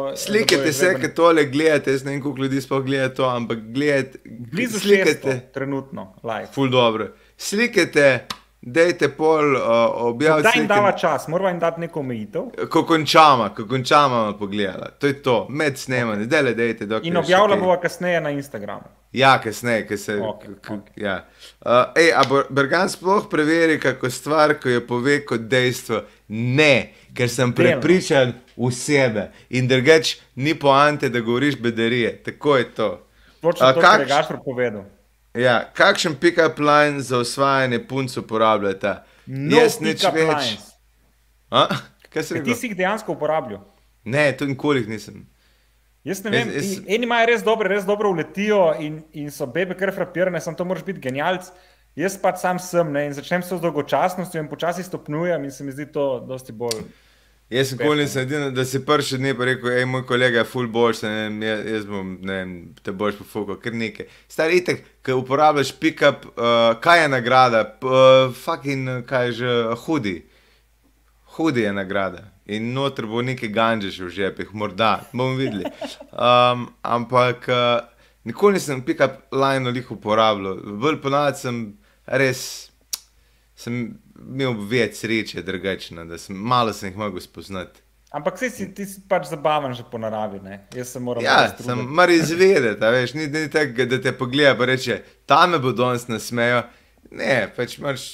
Uh, 0.06 0.16
Slikajte 0.16 0.74
se, 0.74 0.96
ki 0.96 1.10
tole 1.10 1.46
gledate, 1.46 1.92
jaz 1.92 2.04
ne 2.04 2.12
vem, 2.12 2.22
koliko 2.22 2.42
ljudi 2.42 2.62
sploh 2.62 2.84
gleda 2.84 3.10
to, 3.12 3.26
ampak 3.26 3.58
gledajte, 3.68 4.20
Blizu. 4.26 4.80
600, 4.80 5.40
trenutno, 5.52 6.14
live. 6.24 6.48
Ful 6.48 6.70
dobro. 6.70 7.08
Slikajte, 7.38 8.26
dejte 8.66 9.10
pol, 9.10 9.56
uh, 9.56 9.62
objavite. 10.10 10.50
Daj 10.50 10.60
jim 10.60 10.68
dava 10.68 10.92
čas, 10.92 11.28
moramo 11.28 11.50
jim 11.50 11.60
dati 11.60 11.82
neko 11.82 12.00
omejitev. 12.00 12.42
Ko 12.70 12.84
končamo, 12.84 13.50
ko 13.56 13.68
končamo, 13.70 14.16
bomo 14.16 14.38
pogledali. 14.38 14.92
To 15.00 15.08
je 15.08 15.22
to, 15.22 15.48
med 15.50 15.78
snemanjem, 15.78 16.26
okay. 16.26 16.30
dele, 16.30 16.54
dejte. 16.54 16.86
dokler 16.86 17.14
In 17.14 17.22
kaj- 17.22 17.60
bova 17.60 17.80
kasneje 17.82 18.22
na 18.22 18.30
Instagramu. 18.30 18.90
Ja, 19.14 19.38
kasneje, 19.42 19.88
ki 19.88 19.98
se. 19.98 20.18
K- 20.18 20.74
okej. 20.74 20.78
Ja. 20.96 21.26
Uh, 21.66 21.72
ej, 21.96 22.12
a 22.16 22.24
Ber- 22.30 22.50
Bergan 22.50 22.90
sploh 22.90 23.30
preveri 23.30 23.80
kako 23.80 24.10
stvar, 24.10 24.60
ko 24.60 24.70
jo 24.70 24.82
pove 24.88 25.22
kot 25.26 25.42
dejstvo? 25.42 26.02
Ne, 26.28 26.94
ker 27.14 27.30
sem 27.30 27.54
prepričan 27.54 28.34
v 28.58 28.72
sebe. 28.72 29.30
In 29.50 29.68
drugač 29.68 30.18
ni 30.36 30.56
poante, 30.60 31.10
da 31.10 31.20
govoriš 31.20 31.62
bedarije. 31.62 32.24
Tako 32.24 32.58
je 32.58 32.72
to. 32.74 32.90
Točno 33.42 33.74
to, 33.74 33.82
kar 33.82 34.00
je 34.00 34.06
Gašpor 34.06 34.40
povedal. 34.46 34.84
Ja, 35.36 35.60
kakšen 35.76 36.16
pick-up 36.20 36.60
line 36.60 37.04
za 37.04 37.20
osvajanje 37.20 37.82
punc 37.88 38.18
uporabljate? 38.18 38.96
No 39.26 39.58
Jaz 39.58 39.80
nič 39.84 40.06
več. 40.14 40.58
Kaj 42.10 42.24
se 42.24 42.38
reče? 42.38 42.46
Ti 42.46 42.56
si 42.56 42.70
jih 42.70 42.78
dejansko 42.78 43.12
uporabljal. 43.12 43.64
Ne, 44.06 44.30
to 44.38 44.48
nikoli 44.48 44.86
nisem. 44.88 45.26
Jaz 46.06 46.22
ne 46.24 46.32
vem, 46.32 46.52
jaz- 46.54 46.68
jaz... 46.78 46.84
eni 46.88 47.08
imajo 47.08 47.28
res 47.32 47.44
dobre, 47.44 47.70
res 47.74 47.86
dobro 47.86 48.12
uletijo 48.14 48.76
in, 48.80 49.00
in 49.18 49.32
so 49.34 49.48
bebe 49.50 49.74
kar 49.78 49.92
frapirane, 49.94 50.40
samo 50.42 50.58
to 50.58 50.68
moraš 50.70 50.86
biti 50.86 51.02
genialc. 51.02 51.50
Jaz 51.98 52.18
pač 52.22 52.44
sam 52.44 52.60
sem 52.60 52.92
ne, 52.94 53.08
in 53.10 53.16
začnem 53.16 53.44
s 53.44 53.58
dolgočasnostjo 53.64 54.44
in 54.44 54.50
počasi 54.52 54.84
stopnjujem 54.84 55.48
in 55.48 55.52
se 55.52 55.64
mi 55.64 55.74
zdi 55.74 55.88
to 55.92 56.20
dosti 56.28 56.54
bolj. 56.54 56.84
Jaz 57.50 57.70
sem 57.70 57.78
koli 57.78 58.02
nisem 58.02 58.24
edino, 58.26 58.50
da 58.50 58.64
si 58.66 58.80
prvi 58.82 59.20
dne 59.20 59.36
pa 59.38 59.46
rekel, 59.46 59.70
hej, 59.70 59.84
moj 59.86 60.02
kolega 60.10 60.40
je 60.42 60.48
full 60.50 60.66
boljš, 60.74 61.04
ne 61.06 61.10
vem, 61.14 61.36
jaz, 61.46 61.60
jaz 61.70 61.84
bom, 61.86 62.14
ne 62.26 62.38
vem, 62.40 62.54
te 62.82 62.94
boljš 62.98 63.20
pofukal, 63.20 63.60
ker 63.62 63.76
nekaj. 63.78 64.08
Stari 64.34 64.58
itek, 64.64 64.80
ki 65.06 65.14
uporabljaš 65.14 65.76
pick-up, 65.78 66.26
uh, 66.34 66.72
kaj 66.82 67.04
je 67.04 67.12
nagrada, 67.14 67.62
P- 67.82 67.92
uh, 67.92 68.34
fucking, 68.34 68.90
kaj 69.06 69.28
je 69.28 69.36
že, 69.42 69.52
hudi. 69.84 70.16
Hudi 71.38 71.68
je 71.68 71.74
nagrada. 71.76 72.24
In 72.50 72.72
noter 72.74 73.06
bo 73.10 73.22
nekaj 73.22 73.52
ganže 73.54 73.92
še 73.94 74.08
v 74.08 74.14
žepih, 74.16 74.50
morda, 74.58 74.96
bomo 75.14 75.38
videli. 75.38 75.70
Um, 76.14 76.66
ampak 76.82 77.46
uh, 77.54 77.86
nikoli 78.26 78.58
nisem 78.58 78.82
pick-up 78.88 79.22
line 79.30 79.70
lih 79.70 79.94
uporabljal. 79.94 80.64
Bolj 80.82 80.98
ponavadi 81.06 81.46
sem 81.46 81.62
res, 82.10 82.42
sem 83.54 84.00
imel 84.20 84.56
več 84.70 85.02
sreče, 85.04 85.44
drugačne, 85.46 86.06
da 86.10 86.18
sem 86.22 86.38
malo 86.38 86.74
sem 86.74 86.90
jih 86.90 87.00
mogel 87.00 87.24
spoznati. 87.24 87.82
Ampak 88.16 88.38
saj 88.40 88.50
si, 88.56 88.68
ti 88.72 88.86
si 88.88 89.02
pač 89.10 89.28
zabaven 89.28 89.74
že 89.76 89.84
po 89.92 90.00
naravi. 90.00 90.40
Ne? 90.40 90.62
Jaz 90.76 90.94
se 90.96 91.00
moram 91.04 91.24
Ja, 91.26 91.50
res 91.50 91.66
sem 91.66 91.82
mar 91.84 92.12
izvedeti, 92.16 92.80
veš, 92.80 93.14
ni, 93.18 93.28
ni 93.28 93.50
tako, 93.52 93.88
da 93.92 94.00
te 94.02 94.14
pogleda 94.16 94.56
in 94.56 94.70
reče, 94.72 95.02
tam 95.28 95.52
me 95.52 95.60
bo 95.60 95.74
danes 95.76 96.08
nasmejo. 96.08 96.64
Ne, 97.12 97.46
pač 97.56 97.78
imaš 97.78 98.06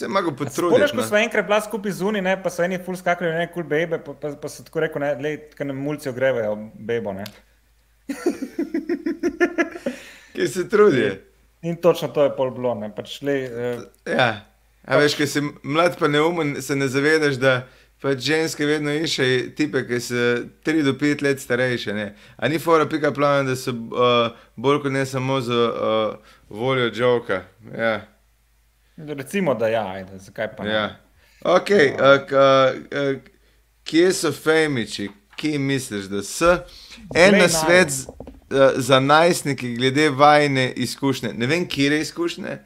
se 0.00 0.06
Spomniš, 0.08 0.36
potruditi. 0.38 0.96
ko 0.96 1.02
smo 1.02 1.16
enkrat 1.20 1.46
bila 1.46 1.60
skupaj 1.60 1.92
zunaj, 1.92 2.22
ne, 2.24 2.42
pa 2.42 2.50
so 2.50 2.64
eni 2.64 2.78
ful 2.84 2.96
skakali, 2.96 3.30
ne, 3.36 3.46
kul 3.52 3.62
cool 3.62 3.68
bebe, 3.68 3.98
pa, 4.00 4.14
pa, 4.16 4.32
pa 4.32 4.48
so 4.48 4.64
tako 4.64 4.80
rekel, 4.80 5.02
ne, 5.04 5.10
lej, 5.20 5.36
kaj 5.56 5.68
nam 5.68 5.76
mulci 5.76 6.08
ogrevajo 6.08 6.54
bebo, 6.74 7.12
ne. 7.12 7.24
Ki 10.34 10.48
se 10.48 10.68
trudi. 10.68 11.10
In 11.62 11.76
točno 11.76 12.08
to 12.08 12.24
je 12.24 12.32
pol 12.36 12.50
bilo, 12.56 12.72
ne, 12.80 12.88
pač 12.96 13.20
lej, 13.22 13.44
eh, 13.44 13.82
Ja. 14.08 14.30
A 14.90 14.96
veš, 14.98 15.14
ko 15.14 15.26
si 15.26 15.42
mlad 15.62 15.94
pa 15.98 16.08
neumen, 16.10 16.56
se 16.62 16.74
ne 16.76 16.88
zavedaš, 16.90 17.38
da 17.38 17.60
pač 18.02 18.24
ženske 18.24 18.66
vedno 18.66 18.92
iščejo 18.96 19.42
tipe, 19.56 19.84
ki 19.86 20.00
so 20.02 20.22
3 20.66 20.82
do 20.86 20.94
5 20.98 21.22
let 21.22 21.42
starejše. 21.42 21.94
Ne? 21.94 22.06
A 22.36 22.48
ni 22.48 22.58
fora 22.58 22.88
pika 22.90 23.12
plan, 23.14 23.46
da 23.46 23.54
so 23.58 23.70
uh, 23.70 24.32
bolj 24.56 24.80
kot 24.82 24.94
ne 24.96 25.04
samo 25.06 25.38
za 25.44 25.60
uh, 25.68 26.32
voljo 26.48 26.90
joka. 26.94 27.42
Ja. 27.76 28.00
recimo, 28.96 29.54
da 29.54 29.68
ja, 29.68 29.86
ajde, 29.94 30.18
zakaj 30.18 30.56
pa 30.56 30.64
ne. 30.64 30.72
Ja. 30.72 30.86
Ok, 31.44 31.70
uh, 31.70 32.16
k, 32.28 32.32
uh, 32.34 33.20
kje 33.84 34.10
so 34.12 34.32
fejmiči, 34.32 35.10
kje 35.36 35.58
misliš, 35.58 36.10
da 36.10 36.24
so? 36.26 36.56
En 37.14 37.38
na 37.38 37.48
svet 37.48 37.94
z, 37.94 38.08
uh, 38.08 38.74
za 38.76 39.00
najstnike, 39.00 39.76
glede 39.76 40.10
vajne 40.10 40.72
izkušnje. 40.72 41.32
Ne 41.36 41.46
vem, 41.46 41.68
kje 41.68 41.94
je 41.94 42.00
izkušnje, 42.00 42.58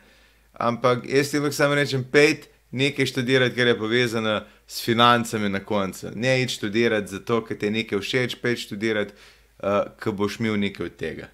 ampak 0.55 1.05
jaz 1.09 1.31
ti 1.31 1.39
lahko 1.39 1.53
samo 1.57 1.75
rečem, 1.75 2.05
pet 2.13 2.49
nekaj 2.71 3.07
študirati, 3.07 3.55
ker 3.55 3.67
je 3.67 3.79
povezano 3.79 4.41
s 4.67 4.83
financami 4.85 5.49
na 5.49 5.61
koncu. 5.65 6.11
Ne 6.15 6.43
id 6.43 6.51
študirati 6.51 7.07
zato, 7.07 7.45
ker 7.45 7.59
ti 7.59 7.67
je 7.67 7.71
nekaj 7.71 7.99
všeč, 8.01 8.37
pet 8.43 8.59
študirati, 8.59 9.15
uh, 9.63 9.85
ker 10.01 10.13
boš 10.13 10.41
imel 10.41 10.57
nekaj 10.59 10.87
od 10.87 10.97
tega. 10.97 11.29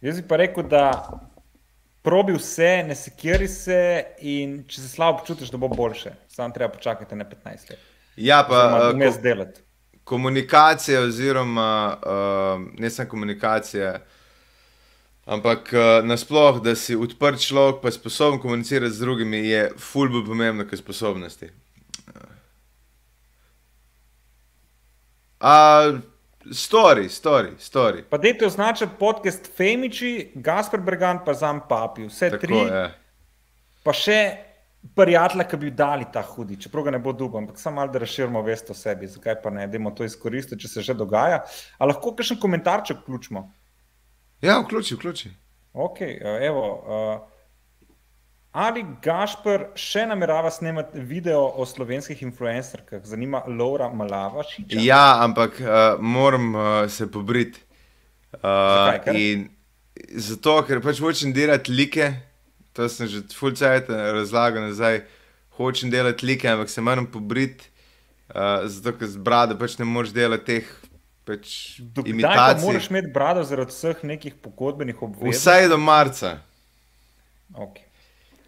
Jaz 0.00 0.20
bi 0.20 0.28
pa 0.28 0.36
rekel, 0.36 0.62
da 0.70 0.90
probi 2.02 2.32
vse, 2.36 2.84
ne 2.86 2.94
sekiri 2.94 3.48
se 3.48 4.04
in 4.22 4.60
če 4.68 4.80
se 4.80 4.88
slabo 4.88 5.18
počutiš, 5.18 5.50
da 5.50 5.58
bo 5.58 5.68
boljše. 5.68 6.12
Samo 6.28 6.54
treba 6.54 6.70
počakati 6.72 7.16
na 7.16 7.24
15 7.24 7.70
let. 7.70 7.78
Ja, 8.16 8.44
pa 8.48 8.60
uh, 8.90 8.94
vmes 8.94 9.16
ko- 9.16 9.22
delati. 9.22 9.60
komunikacija, 10.04 11.00
oziroma 11.02 11.96
uh, 11.98 12.62
ne 12.78 12.90
samo 12.90 13.08
komunikacija, 13.08 13.98
ampak 15.26 15.70
uh, 15.74 16.06
nasploh, 16.06 16.62
da 16.62 16.76
si 16.78 16.96
odprt 16.96 17.42
človek, 17.42 17.82
pa 17.82 17.90
sposoben 17.90 18.38
komunicirati 18.40 18.94
z 18.94 19.02
drugimi, 19.02 19.42
je 19.42 19.62
ful 19.78 20.08
bolj 20.08 20.26
pomembno 20.26 20.66
kot 20.68 20.78
sposobnosti. 20.78 21.50
Uh, 25.36 25.98
story, 26.50 27.10
story, 27.10 27.52
story. 27.58 28.02
Pa 28.10 28.18
dajte 28.18 28.46
označiti 28.46 28.94
podcast 28.98 29.50
Femiči, 29.56 30.32
Gaspar 30.34 30.80
Bergan, 30.80 31.20
pa 31.24 31.34
Zam 31.34 31.60
Papi. 31.68 32.06
Vse 32.06 32.30
Tako, 32.30 32.46
tri, 32.46 32.56
je. 32.56 32.86
pa 33.84 33.92
še 33.92 34.20
prijatelja, 34.96 35.44
ki 35.50 35.58
bi 35.60 35.74
dali 35.74 36.06
ta 36.12 36.22
hudi, 36.22 36.56
čeprav 36.62 36.86
ga 36.86 36.94
ne 36.94 37.02
bo 37.02 37.12
dub, 37.12 37.34
ampak 37.36 37.58
samo 37.58 37.82
malo, 37.82 37.90
da 37.92 37.98
razširimo 37.98 38.42
vest 38.46 38.70
o 38.70 38.74
sebi. 38.74 39.10
Zakaj 39.10 39.40
pa 39.42 39.50
ne, 39.50 39.66
da 39.66 39.90
to 39.90 40.06
izkoristiti, 40.06 40.62
če 40.62 40.68
se 40.68 40.86
že 40.86 40.94
dogaja. 40.94 41.42
A 41.78 41.90
lahko 41.90 42.14
kakšen 42.14 42.38
komentarček 42.40 43.02
vključimo? 43.02 43.48
Ja, 44.46 44.60
vključi, 44.62 44.94
vključi. 44.94 45.30
Ok, 45.74 45.98
evo. 46.40 46.66
Uh, 46.86 47.20
ali 48.56 48.84
Gašpr 49.02 49.66
še 49.76 50.06
namerava 50.08 50.50
snemati 50.54 51.02
video 51.02 51.42
o 51.60 51.66
slovenskih 51.66 52.22
influencerkah? 52.24 53.02
Zanima 53.04 53.42
Laura 53.48 53.90
Malavašič. 53.92 54.78
Ja, 54.80 55.18
ampak 55.24 55.58
uh, 55.60 55.98
moram 56.00 56.54
uh, 56.54 56.62
se 56.88 57.10
pobriti. 57.10 57.60
Zakaj, 58.68 58.98
Uh, 58.98 59.04
ker? 59.04 59.16
in 59.16 59.46
zato, 60.20 60.58
ker 60.68 60.80
pač 60.84 61.00
hočem 61.00 61.32
delati 61.34 61.72
like, 61.72 62.08
to 62.76 62.88
sem 62.92 63.08
že 63.08 63.22
fulcajt 63.34 63.88
razlagal 63.90 64.68
nazaj, 64.68 65.00
hočem 65.58 65.90
delati 65.90 66.26
like, 66.28 66.48
ampak 66.48 66.70
se 66.70 66.84
moram 66.84 67.06
pobriti, 67.10 67.70
uh, 68.30 68.66
zato 68.68 68.94
ker 68.98 69.08
z 69.08 69.16
brado 69.24 69.56
pač 69.58 69.78
ne 69.80 69.88
moreš 69.88 70.12
delati 70.16 70.46
teh 70.52 70.74
pač, 71.26 71.80
pa 71.94 72.04
imitacij. 72.06 72.62
moraš 72.64 72.90
imeti 72.90 73.10
brado 73.14 73.42
zaradi 73.44 73.74
vseh 73.74 74.04
nekih 74.06 74.38
pogodbenih 74.42 75.02
obveznosti? 75.02 75.38
Vsaj 75.38 75.68
do 75.68 75.78
marca. 75.78 76.36
Okay. 77.54 77.84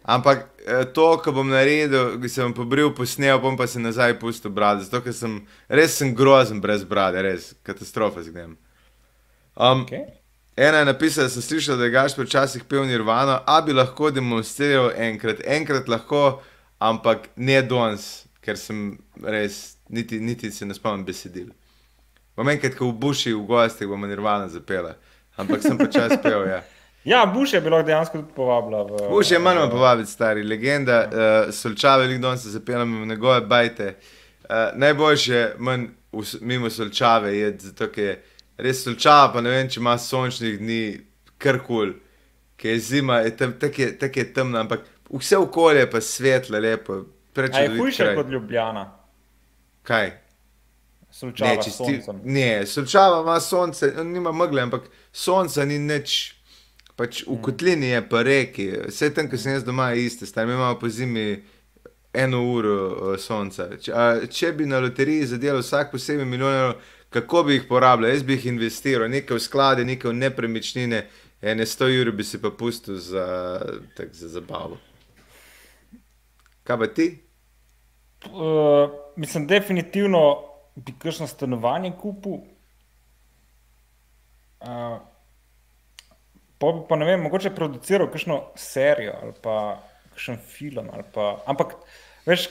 Ampak 0.03 0.47
eh, 0.65 0.85
to, 0.95 1.09
ko 1.23 1.31
bom 1.35 1.49
naredil, 1.49 2.15
ko 2.21 2.29
se 2.31 2.41
bom 2.41 2.55
pobril, 2.55 2.93
posnel, 2.95 3.37
bom 3.43 3.57
pa 3.59 3.67
se 3.67 3.79
nazaj 3.79 4.15
pustil 4.19 4.51
brati. 4.51 4.87
Zato, 4.87 5.03
ker 5.05 5.13
sem 5.13 5.41
res 5.69 5.99
sem 5.99 6.15
grozen 6.15 6.61
brez 6.63 6.87
brade, 6.87 7.21
res 7.21 7.51
katastrofa 7.63 8.23
zgledam. 8.25 8.57
Um, 9.59 9.83
Okay. 9.83 10.07
Ena 10.59 10.81
je 10.81 10.85
napisala, 10.85 11.27
da 11.27 11.31
sem 11.31 11.41
slišal, 11.41 11.77
da 11.77 11.85
je 11.87 11.91
Gašpor 11.91 12.25
včasih 12.25 12.63
pel 12.67 12.83
Nirvano, 12.87 13.37
a 13.47 13.61
bi 13.63 13.71
lahko 13.71 14.09
demonstriral 14.11 14.91
enkrat, 14.91 15.39
enkrat 15.47 15.87
lahko, 15.87 16.41
ampak 16.79 17.29
ne 17.35 17.61
danes, 17.63 18.25
ker 18.43 18.59
sem 18.59 18.97
res, 19.23 19.77
niti, 19.87 20.19
niti 20.19 20.51
se 20.51 20.67
ne 20.67 20.75
spomnim 20.75 21.05
besedil. 21.07 21.53
Bom 22.39 22.47
enkrat, 22.49 22.77
ko 22.79 22.87
v 22.87 22.95
Buši 22.95 23.33
v 23.35 23.43
gostih 23.43 23.87
bomo 23.87 24.07
Nirvano 24.07 24.47
zapela. 24.47 24.95
ampak 25.39 25.61
sem 25.63 25.77
počasi 25.77 26.17
pel. 26.23 26.47
Ja. 26.47 26.61
Ja, 27.05 27.25
Bush 27.25 27.53
je 27.53 27.61
bilo 27.61 27.79
dejansko 27.83 28.19
tudi 28.19 28.33
povabila. 28.35 28.83
V, 28.83 29.07
Bush 29.09 29.31
je 29.31 29.39
manj 29.39 29.69
povabiti, 29.71 30.11
stari 30.11 30.43
legenda, 30.43 31.07
uh, 31.07 31.53
solčave, 31.53 32.07
danes 32.17 32.43
se 32.43 32.49
zapeljem 32.49 33.01
v 33.03 33.07
njegove 33.07 33.41
bajte. 33.41 33.95
Uh, 34.43 34.55
najboljše, 34.75 35.53
manj 35.57 35.87
us- 36.11 36.37
mimo 36.41 36.69
solčave 36.69 37.37
je, 37.37 37.57
zato 37.59 37.87
ker 37.87 38.03
je 38.03 38.23
res 38.57 38.83
solčava, 38.83 39.33
pa 39.33 39.41
ne 39.41 39.49
vem, 39.49 39.69
če 39.69 39.79
ima 39.79 39.97
sončnih 39.97 40.59
dni, 40.59 40.99
kar 41.37 41.59
kul, 41.59 41.93
ki 42.57 42.67
je 42.67 42.79
zima, 42.79 43.19
je 43.19 43.37
tam, 43.37 43.53
tako 43.53 43.81
je, 43.81 43.91
tak 43.99 44.17
je 44.17 44.33
temna, 44.33 44.59
ampak 44.59 44.83
vse 45.09 45.37
okolje 45.37 45.79
je 45.79 45.91
pa 45.91 46.01
svetlo, 46.01 46.59
lepo. 46.59 47.05
A 47.53 47.59
je 47.59 47.77
hujše 47.77 48.03
kraj. 48.03 48.15
kot 48.15 48.27
Ljubljana, 48.27 48.89
Kaj? 49.83 50.28
Slučajno 51.11 51.55
Ne, 51.55 51.61
s 51.61 51.65
če 51.65 51.71
ti, 51.83 51.95
soncem. 52.01 52.21
ne, 52.23 52.65
solčava 52.65 53.21
ima 53.21 53.39
sonce, 53.39 53.93
nima 54.03 54.31
megle, 54.31 54.61
ampak 54.61 54.89
sonca 55.11 55.65
ni 55.65 55.79
nič. 55.79 56.35
Pač 56.99 57.21
v 57.27 57.37
kotlini 57.41 57.93
je 57.93 58.01
pa 58.09 58.21
reki, 58.27 58.65
vse 58.89 59.07
tam, 59.15 59.29
ki 59.31 59.37
sem 59.39 59.53
jaz 59.55 59.63
doma, 59.63 59.91
je 59.95 60.05
iste, 60.09 60.27
mi 60.45 60.53
imamo 60.53 60.79
po 60.79 60.89
zimi 60.91 61.43
eno 62.13 62.41
uro 62.51 62.73
uh, 62.89 63.19
sonca. 63.19 63.69
Če, 63.79 63.93
a, 63.95 64.07
če 64.27 64.51
bi 64.57 64.65
na 64.67 64.81
loteriji 64.83 65.29
zadelal 65.31 65.63
vsak 65.63 65.93
posebej 65.93 66.27
milijon 66.27 66.57
evrov, 66.57 66.75
kako 67.09 67.43
bi 67.47 67.55
jih 67.55 67.69
porabljal? 67.69 68.11
Jaz 68.11 68.25
bi 68.27 68.35
jih 68.35 68.49
investiral, 68.51 69.07
nekaj 69.09 69.37
v 69.37 69.45
sklade, 69.45 69.85
nekaj 69.87 70.11
v 70.11 70.17
nepremičnine, 70.25 71.01
ene 71.41 71.65
100 71.65 71.89
ur 72.01 72.11
bi 72.11 72.27
si 72.27 72.41
pa 72.41 72.51
pustil 72.51 72.99
za, 72.99 73.25
tak, 73.95 74.11
za 74.13 74.27
zabavo. 74.35 74.77
Kaj 76.67 76.79
pa 76.83 76.87
ti? 76.91 77.07
Uh, 78.27 78.91
mislim, 79.15 79.47
definitivno 79.47 80.48
bi 80.79 80.95
kakšno 80.95 81.27
stanovanje 81.27 81.91
kupil. 81.99 82.41
Uh, 84.59 84.99
pa 86.59 86.73
pa 86.89 86.97
ne 86.99 87.07
vem, 87.07 87.21
mogoče 87.23 87.53
produciral 87.55 88.09
kakšno 88.11 88.41
serijo 88.59 89.15
ali 89.21 89.33
pa 89.43 89.55
kakšen 90.13 90.39
film. 90.43 90.91
Pa, 91.15 91.31
ampak, 91.47 91.77
veš, 92.27 92.49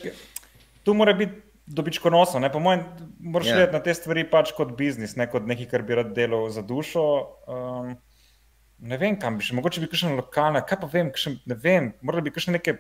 tu 0.85 0.95
mora 0.97 1.13
biti 1.13 1.43
dobičkonosno. 1.69 2.41
Ne? 2.41 2.53
Po 2.53 2.61
mojem, 2.61 2.85
moraš 3.21 3.47
Ja. 3.47 3.53
yeah. 3.53 3.57
gledati 3.57 3.77
na 3.77 3.83
te 3.83 3.95
stvari 3.95 4.25
pač 4.31 4.53
kot 4.57 4.77
biznis, 4.77 5.17
ne 5.17 5.29
kot 5.31 5.47
nekaj, 5.47 5.69
kar 5.69 5.83
bi 5.83 5.95
rad 6.01 6.15
delal 6.17 6.49
za 6.51 6.63
dušo. 6.63 7.05
Um, 7.47 7.97
ne 8.79 8.97
vem, 8.97 9.19
kam 9.21 9.37
bi 9.39 9.45
šel, 9.45 9.59
mogoče 9.61 9.83
bi 9.85 9.91
kakšen 9.91 10.17
lokalna, 10.17 10.65
kaj 10.65 10.81
pa 10.81 10.89
vem, 10.93 11.13
kakšen, 11.13 11.41
ne 11.47 11.59
vem, 11.61 11.93
morali 12.01 12.29
bi 12.29 12.33
kakšne 12.33 12.57
neke 12.57 12.79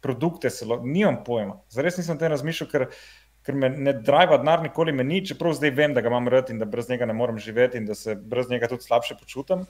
produkte, 0.00 0.50
celo, 0.50 0.80
nimam 0.84 1.22
pojma. 1.26 1.60
Zares 1.72 1.98
nisem 1.98 2.16
o 2.16 2.20
tem 2.20 2.30
razmišljal, 2.32 2.70
ker, 2.70 2.86
ker 3.46 3.54
me 3.54 3.70
ne 3.70 3.92
driva 3.92 4.38
denar, 4.40 4.62
nikoli 4.62 4.92
me 4.92 5.04
ni, 5.06 5.20
čeprav 5.26 5.54
zdaj 5.54 5.70
vem, 5.76 5.94
da 5.94 6.02
ga 6.02 6.10
imam 6.10 6.28
rad 6.28 6.50
in 6.50 6.58
da 6.58 6.66
brez 6.66 6.88
njega 6.90 7.06
ne 7.06 7.14
morem 7.14 7.38
živeti 7.38 7.78
in 7.78 7.86
da 7.86 7.94
se 7.94 8.14
brez 8.14 8.50
njega 8.50 8.68
tudi 8.68 8.82
slabše 8.82 9.14
počutim. 9.20 9.62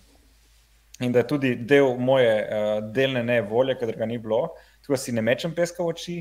In 1.00 1.12
da 1.12 1.20
je 1.20 1.28
tudi 1.28 1.54
del 1.56 1.92
moje 2.00 2.32
uh, 2.40 2.78
delne 2.92 3.20
nevolje, 3.24 3.76
ker 3.76 3.92
ga 3.98 4.08
ni 4.08 4.16
bilo, 4.18 4.54
tako 4.80 4.94
da 4.94 5.00
si 5.02 5.12
ne 5.12 5.22
mečem 5.22 5.52
peska 5.54 5.84
v 5.84 5.92
oči. 5.92 6.16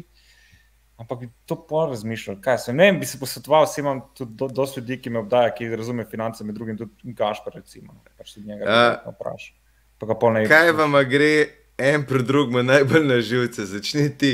Ampak 0.99 1.19
bi 1.19 1.29
to 1.47 1.55
pol 1.67 1.89
razmišljal, 1.91 2.37
kaj 2.43 2.57
se. 2.65 2.73
Ne 2.73 2.89
vem, 2.89 2.99
bi 2.99 3.07
se 3.07 3.19
posvetoval, 3.19 3.65
vsi 3.67 3.81
imam 3.81 4.01
tudi 4.15 4.35
do, 4.39 4.47
dosti 4.47 4.79
ljudi, 4.79 4.97
ki 5.03 5.11
me 5.11 5.19
obdaja, 5.19 5.51
ki 5.55 5.67
razume 5.75 6.05
finance, 6.07 6.43
med 6.43 6.55
drugim 6.55 6.77
tudi 6.79 7.15
Gašpar, 7.15 7.55
recimo. 7.55 7.95
Pač 8.17 8.35
tudi 8.35 8.47
njega 8.47 8.67
uh, 8.67 9.13
vprašam. 9.15 9.55
Pa 9.99 10.11
ga 10.11 10.19
pol 10.19 10.35
ne 10.35 10.43
Kaj 10.51 10.71
vam 10.75 10.95
gre 11.07 11.31
en 11.79 12.03
pred 12.07 12.27
drugim 12.27 12.65
najbolj 12.67 13.07
na 13.07 13.21
živce? 13.23 13.67
Začni 13.67 14.09
ti. 14.17 14.33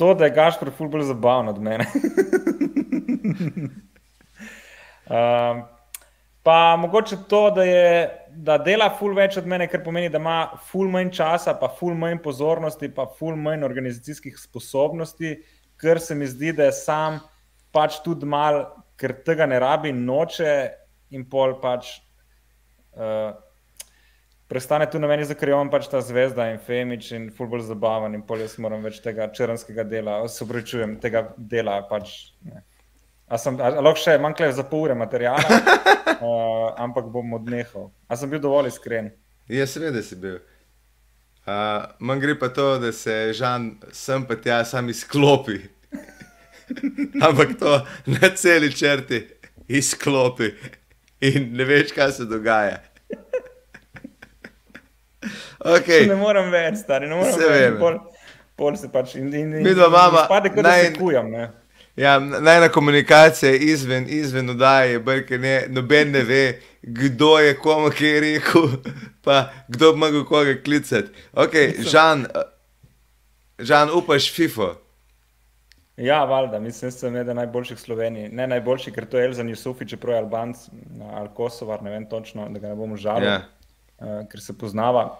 To, 0.00 0.14
da 0.16 0.24
je 0.24 0.32
Gašpor 0.32 0.70
ful 0.72 0.88
bolj 0.88 1.02
zabaven 1.10 1.48
od 1.52 1.58
mene. 1.60 1.84
um, 5.12 5.60
pa 6.42 6.76
mogoče 6.80 7.16
to, 7.28 7.50
da, 7.50 7.64
je, 7.68 8.08
da 8.32 8.56
dela 8.64 8.88
ful 8.96 9.12
več 9.12 9.36
od 9.36 9.44
mene, 9.44 9.66
kar 9.68 9.82
pomeni, 9.84 10.08
da 10.08 10.16
ima 10.16 10.38
ful 10.70 10.88
manj 10.88 11.10
časa, 11.18 11.52
pa 11.60 11.68
ful 11.76 11.92
manj 12.00 12.16
pozornosti, 12.24 12.88
pa 12.96 13.04
ful 13.18 13.36
manj 13.36 13.66
organizacijskih 13.68 14.40
sposobnosti, 14.40 15.34
ker 15.76 16.00
se 16.00 16.16
mi 16.16 16.26
zdi, 16.32 16.56
da 16.56 16.70
je 16.70 16.78
sam 16.80 17.20
pač 17.68 18.00
tudi 18.00 18.24
mal, 18.24 18.62
ker 18.96 19.12
tega 19.26 19.44
ne 19.52 19.60
rabi, 19.60 19.92
noče 19.92 20.54
in 21.12 21.28
pol 21.28 21.60
pač. 21.60 21.92
Uh, 22.96 23.36
Prestane 24.50 24.88
tu 24.90 24.98
na 24.98 25.06
meni, 25.06 25.22
ker 25.38 25.52
je 25.52 25.54
on 25.54 25.68
pač 25.70 25.86
ta 25.86 26.00
zvezda 26.02 26.48
in 26.50 26.58
Femič 26.58 27.12
in 27.14 27.28
fulbol 27.30 27.62
zabaven 27.62 28.16
in 28.18 28.24
pol 28.26 28.40
jaz 28.42 28.56
moram 28.58 28.82
več 28.82 28.98
tega 29.04 29.28
črnskega 29.30 29.84
dela, 29.86 30.16
se 30.26 30.42
upravičujem, 30.42 30.96
tega 30.98 31.28
dela 31.38 31.76
pač. 31.86 32.32
Ne. 32.42 32.64
A 33.30 33.38
sem, 33.38 33.54
a, 33.62 33.70
a 33.78 33.84
lahko 33.86 34.02
še 34.02 34.16
manjkle 34.18 34.48
za 34.56 34.64
pol 34.66 34.88
ure 34.88 34.96
materijala, 34.98 35.60
uh, 36.18 36.74
ampak 36.84 37.06
bom 37.14 37.38
odnehal. 37.38 37.92
A 38.10 38.18
sem 38.18 38.32
bil 38.32 38.42
dovolj 38.42 38.72
iskren? 38.72 39.12
Ja, 39.46 39.68
seveda 39.70 40.02
si 40.02 40.18
bil. 40.18 40.40
Uh, 41.46 41.86
Manj 42.02 42.26
gre 42.26 42.34
pa 42.38 42.50
to, 42.50 42.72
da 42.82 42.90
se 42.92 43.30
Žan 43.38 43.70
sem 43.94 44.26
pa 44.26 44.34
tja 44.34 44.64
sam 44.66 44.90
izklopi. 44.90 45.60
Ampak 47.26 47.54
to 47.58 47.78
na 48.06 48.34
celi 48.34 48.74
črti 48.74 49.24
izklopi 49.70 50.50
in 51.22 51.52
ne 51.54 51.64
veš, 51.70 51.94
kaj 51.94 52.12
se 52.18 52.26
dogaja. 52.26 52.82
Okay. 55.60 56.06
Ne 56.08 56.14
morem 56.16 56.50
več, 56.50 56.78
stari, 56.78 57.06
ne 57.06 57.14
morem 57.14 57.32
Saj 57.32 57.48
več. 57.48 57.66
in 57.68 57.78
Pol, 57.78 57.98
pol 58.56 58.76
se 58.76 58.88
pač 58.88 59.14
in, 59.14 59.26
in, 59.28 59.54
in, 59.54 59.62
Midva 59.62 59.86
imava 59.86 60.24
Spade, 60.24 60.48
kot 60.48 60.62
da 60.62 60.70
naj- 60.70 60.86
se 60.86 60.94
kujem. 60.94 61.30
Ne. 61.30 61.50
Ja, 61.96 62.14
najna 62.18 62.68
komunikacija 62.68 63.52
izven, 63.52 64.06
izven 64.08 64.50
oddaje 64.50 64.92
je, 64.92 64.98
brke, 65.00 65.38
ne, 65.38 65.64
noben 65.68 66.10
ne 66.10 66.22
ve, 66.22 66.42
kdo 66.82 67.38
je 67.38 67.56
komu 67.56 67.90
kaj 67.90 68.20
rekel, 68.20 68.68
pa 69.24 69.40
kdo 69.68 69.92
bi 69.92 69.98
mogel 69.98 70.24
koga 70.24 70.54
klicati. 70.64 71.10
Okay, 71.34 71.74
Žan, 71.82 72.24
uh, 72.24 72.46
Žan, 73.58 73.90
upaš 73.92 74.30
FIFO. 74.32 74.70
Ja, 75.96 76.24
valjda, 76.24 76.58
mislim, 76.58 76.88
da 76.88 76.96
sem 76.96 77.16
eden 77.16 77.36
najboljših 77.36 77.76
v 77.76 77.80
Sloveniji. 77.80 78.28
Ne 78.30 78.46
najboljši, 78.46 78.92
ker 78.92 79.04
to 79.04 79.18
je 79.18 79.26
Elzan 79.26 79.48
Jusufi, 79.48 79.84
čeprav 79.84 80.14
je 80.14 80.22
Albanc 80.22 80.62
ali 81.12 81.28
Kosovar, 81.36 81.82
ne 81.82 81.90
vem 81.90 82.06
točno, 82.06 82.48
da 82.48 82.58
ga 82.58 82.68
ne 82.68 82.74
bom 82.74 82.96
žalil, 82.96 83.28
Ja. 83.28 83.42
uh, 83.98 84.22
ker 84.32 84.40
se 84.40 84.56
poznava. 84.56 85.18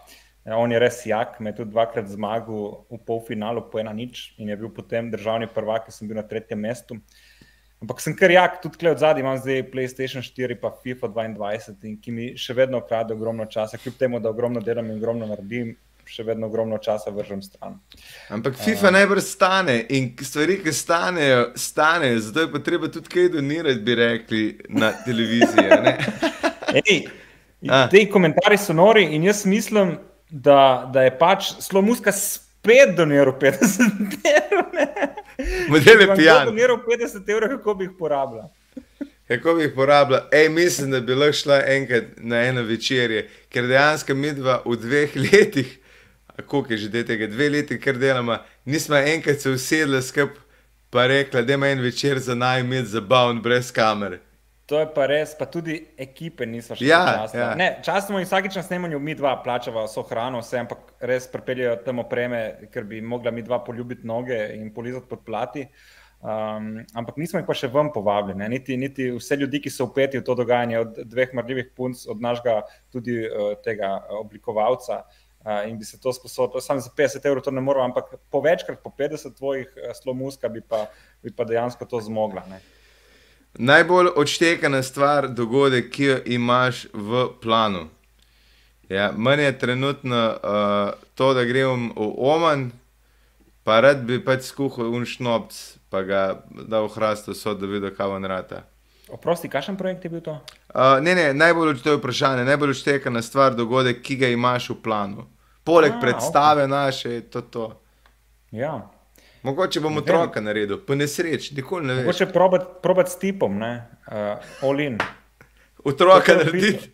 Ja, 0.51 0.57
on 0.59 0.73
je 0.73 0.79
res 0.83 1.05
jak, 1.07 1.37
me 1.39 1.53
je 1.53 1.61
tudi 1.61 1.71
dvakrat 1.71 2.09
zmagal 2.11 2.83
v 2.91 2.99
polfinalu 3.07 3.63
po 3.71 3.79
ena 3.79 3.93
nič 3.95 4.33
in 4.35 4.49
je 4.51 4.57
bil 4.59 4.73
potem 4.75 5.07
državni 5.07 5.47
prvak, 5.47 5.85
ki 5.87 5.95
sem 5.95 6.11
bil 6.11 6.19
na 6.19 6.25
tretjem 6.27 6.59
mestu. 6.59 6.97
Ampak 7.79 8.03
sem 8.03 8.17
kar 8.19 8.35
jak, 8.35 8.57
tudi 8.59 8.75
tukaj 8.75 8.91
od 8.91 8.99
zadaj 8.99 9.23
imam 9.23 9.39
zdaj 9.39 9.63
PlayStation 9.71 10.27
4 10.27 10.59
pa 10.59 10.73
FIFA 10.75 11.13
22 11.15 11.87
in 11.87 11.95
ki 12.03 12.11
mi 12.11 12.27
še 12.35 12.59
vedno 12.59 12.83
krade 12.83 13.15
ogromno 13.15 13.47
časa, 13.47 13.79
kljub 13.79 13.95
temu, 13.95 14.19
da 14.19 14.35
ogromno 14.35 14.61
delam 14.61 14.91
in 14.91 14.99
ogromno 14.99 15.31
naredim, 15.31 15.71
še 16.11 16.27
vedno 16.27 16.51
ogromno 16.51 16.83
časa 16.83 17.15
vržem 17.15 17.47
stran. 17.47 17.79
Ampak 18.35 18.59
FIFA 18.59 18.91
najbrž 18.99 19.31
stane 19.31 19.79
in 19.87 20.11
stvari, 20.19 20.59
ki 20.67 20.75
stanejo, 20.75 21.47
stanejo, 21.55 22.27
zato 22.27 22.49
je 22.49 22.53
pa 22.53 22.59
treba 22.59 22.91
tudi 22.91 23.15
kaj 23.15 23.33
donirati, 23.39 23.87
bi 23.87 23.99
rekli 24.03 24.45
na 24.67 24.91
televiziji. 25.07 25.71
Ej, 26.83 27.05
A. 27.69 27.87
Te 27.93 28.07
komentarji 28.09 28.57
so 28.57 28.73
nori 28.73 29.03
in 29.13 29.25
jaz 29.27 29.43
mislim, 29.45 29.99
da, 30.31 30.91
da 30.93 31.03
je 31.03 31.19
pač 31.19 31.53
Slomuska 31.61 32.13
spet 32.13 32.97
doniral 32.97 33.35
50 33.41 33.81
evrov. 34.25 34.71
Model 35.69 36.01
je 36.01 36.07
Če 36.07 36.13
bi 36.13 36.17
pijan. 36.17 36.47
Doniral 36.47 36.81
50 36.87 37.31
evrov, 37.31 37.59
kako 37.59 37.75
bi 37.75 37.85
jih 37.85 37.95
porabljal. 37.99 38.51
Kako 39.29 39.55
bi 39.55 39.63
jih 39.63 39.75
porabila? 39.75 40.29
Ej, 40.33 40.49
mislim, 40.49 40.91
da 40.91 41.01
bi 41.01 41.15
lahko 41.15 41.39
šla 41.43 41.61
enkrat 41.67 42.05
na 42.17 42.43
eno 42.47 42.63
večerje, 42.63 43.29
ker 43.49 43.67
dejansko 43.71 44.15
mi 44.15 44.33
dva 44.35 44.61
v 44.67 44.77
dveh 44.77 45.17
letih, 45.17 45.77
koliko 46.47 46.73
je 46.73 46.79
že 46.79 47.05
tega, 47.07 47.27
dve 47.27 47.49
leti, 47.49 47.81
kar 47.81 47.99
delamo, 47.99 48.39
nismo 48.65 48.97
enkrat 48.97 49.41
se 49.41 49.51
usedli 49.51 50.03
skupaj, 50.03 50.43
pa 50.91 51.07
rekla, 51.07 51.43
da 51.43 51.55
ima 51.55 51.69
en 51.69 51.81
večer 51.81 52.19
za 52.19 52.35
naj 52.35 52.61
imeti 52.61 52.89
zabaven 52.89 53.43
brez 53.43 53.71
kamere. 53.73 54.19
To 54.71 54.79
je 54.79 54.87
pa 54.95 55.09
res, 55.11 55.33
pa 55.35 55.49
tudi 55.51 55.75
ekipe 55.99 56.47
niso 56.47 56.77
še 56.79 56.87
Ja, 56.87 57.01
časne. 57.25 57.41
ja. 57.41 57.47
Ne, 57.59 57.69
časno 57.83 58.21
in 58.23 58.27
vsakič 58.29 58.55
na 58.55 58.63
snemanju 58.63 59.01
mi 59.03 59.17
dva 59.19 59.33
plačava 59.43 59.83
vso 59.89 60.05
hrano, 60.07 60.45
vse, 60.45 60.61
ampak 60.63 60.93
res 61.11 61.27
pripeljejo 61.33 61.73
tam 61.83 61.99
opreme, 62.05 62.69
ker 62.71 62.87
bi 62.87 63.01
mogla 63.03 63.33
mi 63.35 63.43
dva 63.43 63.59
poljubiti 63.67 64.07
noge 64.07 64.39
in 64.55 64.71
polizati 64.75 65.11
pod 65.11 65.25
plati. 65.27 65.67
Um, 66.21 66.85
ampak 66.95 67.17
nismo 67.17 67.41
jih 67.41 67.49
pa 67.49 67.57
še 67.57 67.71
ven 67.73 67.89
povabili, 67.91 68.37
ne? 68.39 68.47
niti, 68.53 68.77
niti 68.79 69.09
vse 69.17 69.41
ljudi, 69.41 69.59
ki 69.65 69.73
so 69.73 69.89
upeti 69.89 70.21
v 70.21 70.25
to 70.27 70.37
dogajanje, 70.39 70.79
od 70.85 70.99
dveh 71.09 71.33
mrljivih 71.35 71.71
punc, 71.75 72.05
od 72.13 72.21
našega 72.23 72.61
tudi 72.93 73.17
uh, 73.25 73.55
tega 73.65 73.97
uh, 73.99 74.21
oblikovalca. 74.21 75.03
Uh, 75.41 75.65
in 75.67 75.79
bi 75.81 75.89
se 75.89 75.97
to 75.97 76.13
sposobil, 76.13 76.61
samo 76.61 76.85
za 76.85 76.93
50 76.93 77.25
evrov 77.25 77.43
to 77.43 77.51
ne 77.51 77.63
morem, 77.65 77.89
ampak 77.89 78.13
po 78.31 78.43
večkrat, 78.45 78.85
po 78.85 78.93
50 78.93 79.35
tvojih 79.39 79.73
uh, 79.81 79.95
slomuska 79.97 80.53
bi 80.53 80.61
pa, 80.61 80.85
bi 81.25 81.33
pa 81.33 81.49
dejansko 81.49 81.89
to 81.89 82.05
zmogla. 82.05 82.45
Ne? 82.53 82.61
Najbolj 83.59 84.13
odštekana 84.17 84.83
stvar, 84.83 85.29
dogodek, 85.29 85.91
ki 85.91 86.05
jo 86.05 86.19
imaš 86.27 86.87
v 86.93 87.27
planu. 87.43 87.89
Ja, 88.89 89.13
Meni 89.17 89.43
je 89.43 89.59
trenutno 89.59 90.21
uh, 90.29 90.91
to, 91.15 91.35
da 91.35 91.45
grem 91.45 91.91
v 91.97 92.15
Oman, 92.19 92.71
pa 93.65 93.81
rad 93.81 94.05
bi 94.07 94.19
pač 94.25 94.47
skuhal 94.51 94.91
un 94.95 95.07
šnopc, 95.07 95.59
pa 95.91 96.03
ga 96.03 96.23
dal 96.67 96.89
hrast 96.91 97.29
vso, 97.31 97.55
da 97.55 97.67
vidi, 97.67 97.91
kaj 97.95 98.17
on 98.17 98.25
rata. 98.25 98.63
Oprosti, 99.11 99.51
kakšen 99.51 99.77
projekt 99.77 100.05
je 100.07 100.11
bil 100.11 100.23
to? 100.23 100.39
Uh, 100.75 100.99
ne, 101.03 101.15
ne, 101.15 101.33
najbolj 101.35 101.83
to 101.83 101.95
je 101.95 101.99
vprašanje, 101.99 102.47
najbolj 102.47 102.75
štekana 102.79 103.23
stvar, 103.23 103.55
dogodek, 103.59 104.03
ki 104.03 104.17
ga 104.23 104.31
imaš 104.31 104.71
v 104.71 104.79
planu. 104.83 105.27
Poleg 105.67 105.99
A, 105.99 106.01
predstave 106.01 106.69
naše 106.71 107.11
je 107.19 107.21
to 107.31 107.43
to. 107.43 107.67
Ja. 108.51 108.91
Mogoče 109.43 109.81
bom 109.81 109.97
otroka 109.97 110.41
naredil, 110.41 110.83
po 110.85 110.95
nesreči, 110.95 111.55
nikoli 111.57 111.87
ne 111.87 111.95
veš. 111.95 112.05
Mogoče 112.05 112.27
probat, 112.33 112.67
probat 112.83 113.09
s 113.09 113.17
tipom, 113.19 113.57
ne? 113.59 113.73
Uh, 114.07 114.69
Olin. 114.69 114.99
Otroka 115.85 116.35
narediti. 116.37 116.91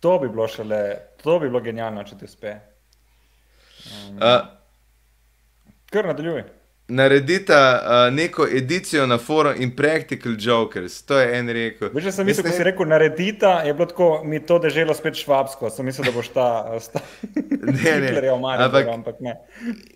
To 0.00 0.18
bi 0.22 0.28
bilo 0.28 0.46
šele, 0.48 0.82
to 1.22 1.40
bi 1.42 1.48
bilo 1.50 1.60
genialno, 1.60 2.04
če 2.06 2.20
ti 2.20 2.28
uspe. 2.28 2.54
Uh, 4.14 4.46
Kar 5.90 6.06
nadaljuj. 6.06 6.44
Naredita 6.88 7.58
uh, 8.08 8.14
neko 8.14 8.46
edicijo 8.48 9.06
na 9.06 9.18
forum 9.18 9.54
Impractical 9.58 10.32
Jokers, 10.38 11.02
to 11.02 11.18
je 11.18 11.38
en 11.38 11.48
rekel. 11.48 11.90
Veš, 11.94 12.04
da 12.04 12.12
sem 12.12 12.26
mislil, 12.26 12.42
ko 12.42 12.48
Jaz 12.48 12.54
si 12.54 12.62
ne- 12.62 12.70
rekel 12.70 12.88
naredita, 12.88 13.52
je 13.60 13.74
bilo 13.74 13.86
tako, 13.86 14.08
mi 14.24 14.40
to 14.40 14.58
deželo 14.58 14.94
spet 14.94 15.14
švabsko. 15.14 15.70
Sem 15.70 15.84
mislil, 15.84 16.08
da 16.08 16.12
boš 16.12 16.28
ta, 16.28 16.48
sta 16.80 17.00
ne. 17.34 17.76
Hitlerjev 17.76 18.38
Maribor, 18.40 18.66
Ampak- 18.70 18.94
ampak 18.94 19.20
ne. 19.20 19.36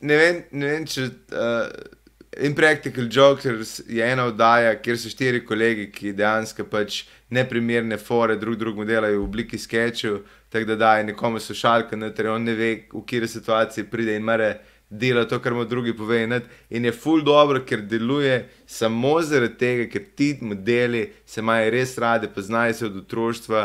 ne 0.03 0.17
vem, 0.17 0.45
ne 0.53 0.67
vem 0.67 0.87
če. 0.87 1.09
Uh, 1.33 1.99
Impractical 2.41 3.05
Jokers 3.13 3.83
je 3.89 4.01
ena 4.13 4.25
oddaja, 4.25 4.71
kjer 4.81 4.97
so 4.97 5.11
štiri 5.13 5.43
kolegi, 5.45 5.91
ki 5.93 6.15
dejansko 6.17 6.65
pač 6.65 7.03
neprimerne 7.29 7.99
fore 8.01 8.39
drug 8.41 8.57
drugemu 8.57 8.87
delajo 8.89 9.19
v 9.21 9.25
obliki 9.27 9.59
sketchov, 9.61 10.23
tako 10.49 10.71
da 10.71 10.77
daje 10.81 11.05
nekomu 11.11 11.41
slušalko, 11.41 11.97
noter, 11.97 12.31
on 12.33 12.45
ne 12.49 12.55
ve, 12.57 12.71
v 12.89 13.03
kateri 13.05 13.29
situaciji 13.29 13.85
pride 13.85 14.17
in 14.17 14.25
mora 14.25 14.55
delati 14.93 15.31
to, 15.31 15.39
kar 15.41 15.55
mu 15.57 15.65
drugi 15.65 15.95
pove. 15.97 16.23
In, 16.23 16.41
in 16.71 16.85
je 16.85 16.93
full 16.93 17.25
dobro, 17.25 17.63
ker 17.65 17.81
deluje 17.89 18.43
samo 18.67 19.17
zaradi 19.25 19.57
tega, 19.59 19.89
ker 19.93 20.05
ti 20.17 20.35
modeli 20.41 21.07
se 21.27 21.41
imajo 21.41 21.71
res 21.73 21.97
radi, 21.99 22.29
poznajo 22.35 22.75
se 22.75 22.87
od 22.87 22.97
otroštva. 23.05 23.65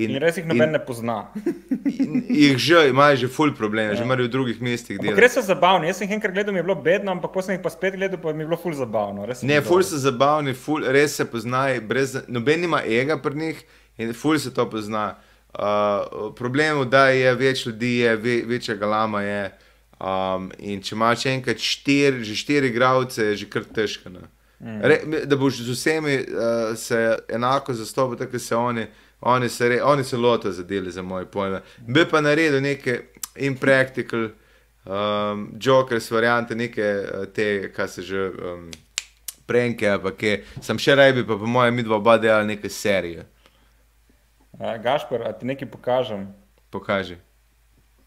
In 0.00 0.16
res 0.16 0.38
jih 0.40 0.46
noben 0.48 0.70
ne 0.72 0.80
pozna. 0.80 1.18
in 1.84 2.22
jih 2.28 2.56
že 2.56 2.86
imajo 2.88 3.16
že 3.16 3.28
full 3.28 3.52
probleme, 3.52 3.92
že 3.92 4.00
Ja. 4.02 4.08
morajo 4.08 4.28
v 4.28 4.32
drugih 4.32 4.62
mestih 4.64 4.96
res 4.96 5.36
so 5.36 5.42
zabavni. 5.44 5.90
Jaz 5.90 6.00
sem 6.00 6.08
jih 6.08 6.16
enkrat 6.16 6.32
gledal, 6.32 6.54
mi 6.54 6.62
je 6.62 6.64
bilo 6.64 6.78
bedno, 6.80 7.12
ampak 7.12 7.32
potem 7.32 7.46
sem 7.46 7.58
jih 7.58 7.62
pa 7.62 7.70
spet 7.70 7.98
gledal, 8.00 8.16
pa 8.16 8.32
mi 8.32 8.40
je 8.40 8.48
bilo 8.48 8.56
ful 8.56 8.72
zabavno. 8.72 9.28
Ne, 9.42 9.60
ful 9.60 9.84
so 9.84 10.00
zabavni, 10.00 10.54
ful, 10.56 10.80
res 10.88 11.16
se 11.20 11.28
poznajo, 11.28 11.82
brez, 11.84 12.16
noben 12.28 12.64
ima 12.64 12.80
ega 12.80 13.18
pri 13.20 13.36
njih 13.36 13.60
in 13.98 14.14
ful 14.16 14.38
se 14.38 14.54
to 14.54 14.64
pozna. 14.70 15.18
Uh, 15.52 16.32
problem 16.32 16.78
je, 16.78 16.84
da 16.88 17.08
je 17.12 17.34
več 17.36 17.66
ljudi, 17.66 17.98
je 17.98 18.16
ve, 18.16 18.42
večja 18.48 18.74
galama 18.74 19.20
je. 19.22 19.52
Um, 20.02 20.48
in 20.58 20.80
če 20.82 20.96
imaš 20.96 21.26
enkrat 21.30 21.62
štiri, 21.62 22.24
že 22.26 22.34
štiri 22.34 22.72
igralce, 22.72 23.22
je 23.22 23.36
že 23.44 23.46
kar 23.46 23.62
težko. 23.64 24.10
ne. 24.10 24.26
Re, 24.58 24.98
da 25.26 25.36
boš 25.36 25.60
z 25.62 25.74
vsemi 25.74 26.16
uh, 26.18 26.72
se 26.78 27.18
enako 27.30 27.74
zastopil, 27.74 28.18
tako 28.18 28.38
se 28.38 28.56
oni, 28.56 28.86
oni 29.20 29.48
se, 29.48 29.68
re, 29.68 29.82
oni 29.82 30.04
se 30.04 30.16
lotijo 30.16 30.52
za 30.52 30.62
dele, 30.62 30.90
za 30.90 31.02
moje 31.02 31.26
pojme. 31.26 31.62
Bi 31.86 32.04
pa 32.10 32.20
naredil 32.20 32.60
neke 32.62 33.00
impractical, 33.36 34.28
um, 34.84 35.52
jokers 35.60 36.10
variante, 36.10 36.54
neke 36.54 36.82
uh, 36.82 37.26
te, 37.26 37.72
kaj 37.74 37.88
se 37.88 38.02
že. 38.02 38.30
Um, 38.30 38.70
prenke, 39.46 39.88
ampak 39.90 40.22
je, 40.22 40.34
sem 40.62 40.78
še 40.78 40.94
rebi, 40.96 41.26
pa 41.26 41.36
po 41.36 41.48
mojem, 41.50 41.74
mi 41.74 41.84
dva 41.84 41.98
oba 41.98 42.16
delala 42.20 42.46
neke 42.46 42.70
serije. 42.70 43.26
Uh, 44.56 44.76
Gašpor, 44.82 45.26
a 45.26 45.32
ti 45.36 45.48
nekaj 45.48 45.68
pokažem? 45.68 46.28
Pokaži. 46.72 47.18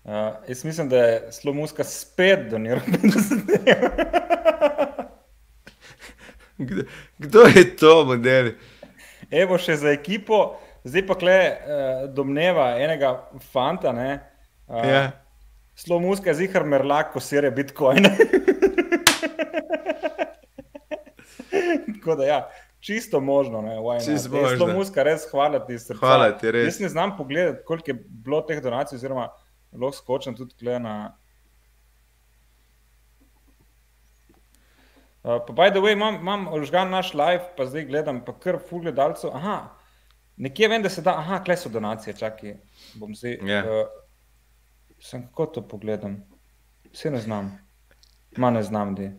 Uh, 0.06 0.12
jaz 0.48 0.64
mislim, 0.64 0.90
da 0.90 0.98
je 0.98 1.32
Slomuska 1.32 1.84
spet 1.84 2.40
doniral 2.52 2.80
50 2.88 3.42
evrov. 3.76 3.92
Kdo, 6.58 6.84
kdo 7.18 7.40
je 7.42 7.76
to 7.76 8.06
model? 8.06 8.52
Evo 9.32 9.58
še 9.58 9.76
za 9.82 9.90
ekipo, 9.92 10.60
zdaj 10.86 11.08
pa 11.08 11.18
kle 11.18 11.38
uh, 11.50 11.58
domneva 12.14 12.76
enega 12.80 13.16
fanta, 13.52 13.92
ne? 13.92 14.20
Uh, 14.68 14.86
Ja. 14.86 15.12
Slomuska 15.76 16.30
je 16.30 16.36
zihar 16.36 16.64
merlak, 16.64 17.10
ko 17.12 17.20
sere 17.20 17.50
bitcoine. 17.52 18.14
Tako 21.98 22.16
da 22.16 22.24
ja, 22.30 22.38
čisto 22.80 23.20
možno, 23.20 23.62
ne? 23.62 23.76
Čisto 24.06 24.30
možno. 24.30 24.58
Slomuska, 24.58 25.04
res 25.04 25.26
hvala 25.32 25.60
ti. 25.66 25.76
Hvala 26.00 26.32
ti, 26.38 26.52
res. 26.52 26.70
Jaz 26.70 26.80
ne 26.80 26.90
znam 26.94 27.18
pogledati, 27.18 27.66
koliko 27.66 27.92
je 27.92 27.98
bilo 28.08 28.42
teh 28.48 28.62
donacij, 28.64 28.96
oziroma 28.96 29.28
lahko 29.76 29.98
skočim 29.98 30.36
tudi 30.36 30.56
tle 30.60 30.80
na. 30.80 30.96
Uh, 35.24 35.40
pa, 35.48 35.54
by 35.54 35.72
the 35.72 35.82
way, 35.82 35.94
imam, 35.94 36.16
imam 36.22 36.48
užgan 36.54 36.90
naš 36.90 37.14
live, 37.14 37.44
pa 37.58 37.66
zdaj 37.66 37.86
gledam, 37.86 38.22
pa 38.26 38.34
kar 38.40 38.60
full 38.70 38.82
gledalcev. 38.86 39.32
Aha, 39.34 39.56
nekje 40.38 40.68
vem, 40.70 40.84
da 40.84 40.90
se 40.90 41.02
da, 41.02 41.18
aha, 41.18 41.40
kle 41.44 41.58
so 41.58 41.70
donacije, 41.70 42.14
čakaj, 42.18 42.58
bom 42.96 43.16
zdaj. 43.16 43.40
Ja. 43.44 43.64
Uh, 43.66 43.88
sem 45.02 45.26
kako 45.28 45.46
to 45.46 45.62
pogledam? 45.68 46.20
Vse 46.94 47.12
ne 47.12 47.22
znam. 47.22 47.50
Ma 48.38 48.50
ne 48.52 48.64
znam, 48.64 48.96
da. 48.96 49.10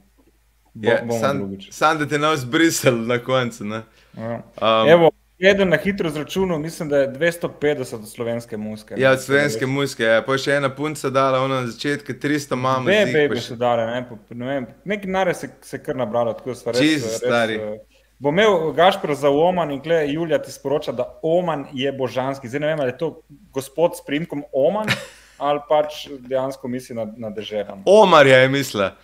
Bo, 0.74 0.88
Ja, 0.88 1.00
bomo 1.02 1.18
sam, 1.20 1.38
drugič. 1.38 1.68
sam 1.72 1.98
da 1.98 2.06
te 2.08 2.18
ne 2.18 2.30
vzbrisal 2.34 2.94
na 3.06 3.18
koncu. 3.24 3.64
Ne? 3.64 3.82
Ja. 4.16 4.42
Um, 4.62 4.88
Evo, 4.88 5.10
eden 5.40 5.68
na 5.68 5.76
hitro 5.76 6.10
zračunal, 6.10 6.58
mislim, 6.58 6.88
da 6.88 6.98
je 6.98 7.08
250 7.10 7.94
od 7.94 8.08
slovenske 8.08 8.56
muske. 8.56 8.94
ja, 8.98 9.10
od 9.12 9.20
slovenske 9.20 9.66
muzike, 9.66 10.02
ja. 10.02 10.22
pa 10.22 10.38
še 10.38 10.52
ena 10.52 10.70
punca 10.70 11.10
dala, 11.10 11.40
ona 11.40 11.60
na 11.60 11.66
začetku 11.66 12.12
300 12.14 12.54
mamo. 12.56 12.90
Zig, 12.90 12.96
pa 13.04 13.12
bebi 13.12 13.36
še- 13.36 13.42
so 13.42 13.56
dale, 13.56 13.86
ne, 13.86 14.08
po, 14.08 14.18
ne 14.30 14.46
vem, 14.46 14.66
nekaj 14.84 15.10
nare 15.10 15.34
se, 15.34 15.50
se 15.60 15.78
kar 15.78 15.96
nabralo, 15.96 16.32
tako 16.32 16.54
res. 16.66 16.80
Jezus, 16.80 17.16
stari. 17.16 17.54
eh, 17.54 17.78
Bo 18.18 18.28
imel 18.28 18.72
Gašpor 18.72 19.14
za 19.14 19.28
Oman 19.28 19.70
in 19.70 19.80
gleda, 19.80 20.02
Julija 20.02 20.38
ti 20.38 20.52
sporoča, 20.52 20.92
da 20.92 21.18
Oman 21.22 21.66
je 21.72 21.92
božanski. 21.92 22.48
Zdaj 22.48 22.60
ne 22.60 22.66
vem, 22.66 22.80
ali 22.80 22.88
je 22.88 22.98
to 22.98 23.20
gospod 23.52 23.96
s 23.96 24.00
primkom 24.00 24.44
Oman 24.52 24.88
ali 25.38 25.60
pač 25.68 26.06
dejansko 26.20 26.68
misli 26.68 26.96
na, 26.96 27.04
na 27.16 27.30
deželo. 27.30 27.76
Omarja 27.84 28.38
je 28.38 28.48
mislila. 28.48 28.94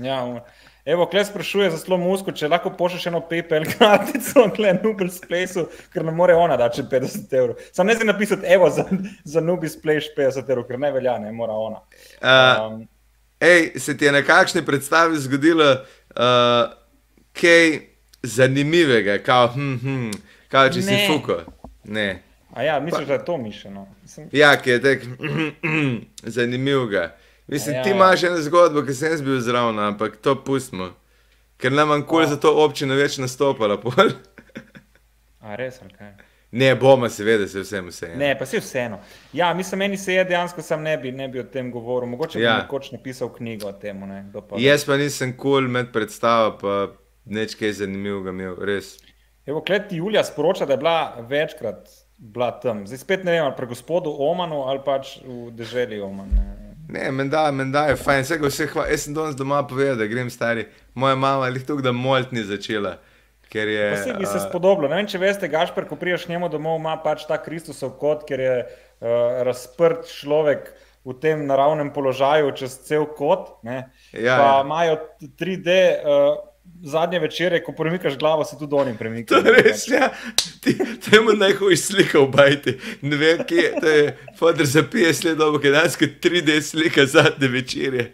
Ja, 0.00 0.22
Oman. 0.24 0.40
Evo, 0.84 1.06
kle 1.06 1.24
sprašuje 1.24 1.70
za 1.70 1.78
slo 1.78 1.96
musko, 1.96 2.32
če 2.32 2.48
lahko 2.48 2.70
pošlješ 2.70 3.06
eno 3.06 3.20
PayPal 3.30 3.62
kartico, 3.78 4.48
kle 4.56 4.72
Nubis 4.74 5.20
Place, 5.28 5.62
ker 5.92 6.04
ne 6.04 6.10
more 6.12 6.34
ona 6.34 6.56
dati 6.56 6.82
50 6.82 7.34
evrov. 7.34 7.60
Sam 7.72 7.86
ne 7.86 7.94
znam 7.94 8.06
napisati, 8.06 8.42
evo, 8.46 8.70
za, 8.70 8.84
za 9.24 9.40
Nubis 9.40 9.76
Place 9.82 10.10
50 10.16 10.50
evrov, 10.50 10.64
ker 10.64 10.78
ne 10.78 10.90
velja, 10.92 11.18
ne 11.18 11.32
mora 11.32 11.52
ona. 11.54 11.80
Uh, 12.18 12.66
Um, 12.66 12.88
Ej, 13.40 13.72
se 13.76 13.96
ti 13.96 14.04
je 14.04 14.12
na 14.12 14.22
kakšni 14.22 14.62
predstavi 14.62 15.16
zgodilo 15.18 15.70
uh, 15.72 16.74
kaj 17.32 17.78
zanimivega, 18.22 19.18
kao, 19.18 19.48
hm, 19.48 19.74
hm, 19.76 20.10
kao 20.48 20.68
če 20.68 20.82
si 20.82 20.90
Ne. 20.90 21.06
fuko? 21.08 21.40
Ne. 21.84 22.22
a 22.54 22.62
ja, 22.62 22.80
misliš, 22.80 23.06
da 23.06 23.12
je 23.12 23.24
to 23.24 23.36
mišljeno? 23.38 23.86
Mislim, 24.02 24.28
Ja, 24.32 24.56
ki 24.56 24.70
je 24.70 24.82
tek 24.82 25.06
zanimivega. 26.22 27.16
Mislim, 27.48 27.74
Ja, 27.74 27.82
ti 27.82 27.88
ja. 27.88 27.94
imaš 27.94 28.22
eno 28.22 28.36
zgodbo, 28.38 28.82
ki 28.82 28.94
sem 28.94 29.10
jaz 29.10 29.22
bil 29.22 29.40
zraven, 29.40 29.78
ampak 29.78 30.16
to 30.16 30.34
pustimo. 30.36 30.90
Ker 31.56 31.72
nam 31.72 31.88
manj 31.88 32.02
kul 32.02 32.22
A. 32.22 32.26
za 32.26 32.36
to 32.36 32.50
občina 32.56 32.94
več 32.94 33.18
nastopala. 33.18 33.76
pol. 33.76 33.92
a 35.40 35.54
res, 35.54 35.80
kaj? 35.98 36.12
Ne, 36.52 36.74
bomo, 36.74 37.08
seveda, 37.08 37.46
se 37.48 37.60
vsem 37.60 37.86
vse. 37.88 38.10
Ne, 38.16 38.34
pa 38.38 38.44
si 38.46 38.58
vseeno. 38.58 38.98
Ja, 39.32 39.54
mislim, 39.54 39.78
meni 39.78 39.96
se 39.96 40.14
je 40.14 40.24
dejansko, 40.24 40.62
sam 40.62 40.82
ne 40.82 40.98
bi, 40.98 41.12
ne 41.12 41.28
bi 41.28 41.40
o 41.40 41.44
tem 41.44 41.70
govoril. 41.72 42.08
Mogoče 42.08 42.38
bi 42.38 42.44
Ja. 42.44 42.58
nekoč 42.58 42.90
napisal 42.92 43.28
knjigo 43.28 43.68
o 43.68 43.72
tem. 43.72 44.00
Ne, 44.00 44.26
pa. 44.32 44.56
Jaz 44.58 44.84
pa 44.84 44.96
nisem 44.96 45.32
kul 45.32 45.50
cool 45.52 45.68
med 45.68 45.92
predstavo, 45.92 46.58
pa 46.58 46.74
nič 47.24 47.54
kaj 47.54 47.72
zanimivega 47.72 48.30
imel, 48.30 48.56
res. 48.60 48.98
Evo, 49.46 49.60
kleti 49.60 49.96
Julija 49.96 50.24
sporoča, 50.24 50.66
da 50.66 50.72
je 50.72 50.78
bila 50.78 50.98
večkrat 51.28 51.88
bila 52.18 52.50
tam. 52.52 52.86
Zdaj 52.86 52.98
spet 52.98 53.24
ne 53.24 53.32
vem, 53.32 53.44
ali 53.44 53.56
pri 53.56 53.66
gospodu 53.66 54.12
Omanu 54.20 54.62
ali 54.62 54.78
pač 54.84 55.16
v 55.24 55.50
deželi 55.50 56.00
Oman. 56.00 56.28
Ne. 56.28 56.61
Ne, 56.92 57.10
menda, 57.10 57.46
menda 57.52 57.86
je 57.88 57.96
fajn, 57.96 58.26
vse, 58.26 58.36
vse 58.42 58.66
hva, 58.74 58.84
jaz 58.90 59.06
sem 59.06 59.14
danes 59.16 59.36
doma 59.38 59.62
povedal, 59.64 59.96
da 59.96 60.08
grem 60.10 60.28
stari. 60.30 60.66
Moja 60.94 61.16
mama 61.16 61.48
je 61.48 61.62
tukaj, 61.64 61.86
da 61.86 61.92
molt 61.96 62.34
ni 62.36 62.44
začela. 62.44 62.98
Ker 63.52 63.68
je. 63.68 63.88
Vse 63.96 64.16
bi 64.18 64.28
se 64.28 64.42
spodobilo. 64.44 64.90
Ne 64.92 64.98
vem, 65.00 65.08
če 65.08 65.20
veste, 65.20 65.48
Gašper, 65.48 65.86
ko 65.88 65.96
priješ 66.00 66.26
njemu 66.28 66.50
domov, 66.52 66.78
ima 66.80 66.98
pač 67.00 67.24
ta 67.28 67.38
Kristusov 67.40 67.94
kot, 68.00 68.26
ker 68.28 68.40
je 68.40 68.54
uh, 68.64 69.08
razprt 69.48 70.04
človek 70.08 70.68
v 71.08 71.16
tem 71.20 71.46
naravnem 71.48 71.90
položaju 71.92 72.52
čez 72.60 72.76
cel 72.86 73.08
kot. 73.16 73.54
Ne. 73.64 73.86
Ja, 74.12 74.36
pa 74.36 74.48
ja. 74.50 74.62
imajo 74.64 74.98
3D. 75.40 75.78
Uh, 76.04 76.51
Zadnje 76.82 77.18
večere, 77.18 77.60
ko 77.62 77.72
premikaš 77.72 78.16
glavo, 78.18 78.44
se 78.44 78.58
tudi 78.58 78.74
oni 78.74 78.92
To 78.92 78.98
premikajo. 78.98 79.38
je 79.38 79.62
res, 79.62 79.88
ja. 79.88 80.08
Ti, 80.60 80.74
to 80.78 81.16
je 81.16 81.20
mu 81.22 81.32
najhujša 81.38 81.82
slika 81.82 82.18
v 82.18 82.26
bajti. 82.26 82.74
Ne 83.02 83.16
vem, 83.16 83.44
kje 83.46 83.62
je. 83.62 83.72
To 83.80 83.88
je 83.88 84.18
Fodor 84.38 84.66
za 84.66 84.82
50 84.82 85.24
let 85.28 85.62
ker 85.62 85.72
danes 85.72 85.96
3D 85.98 86.60
slika 86.60 87.06
zadnje 87.06 87.48
večerje. 87.48 88.12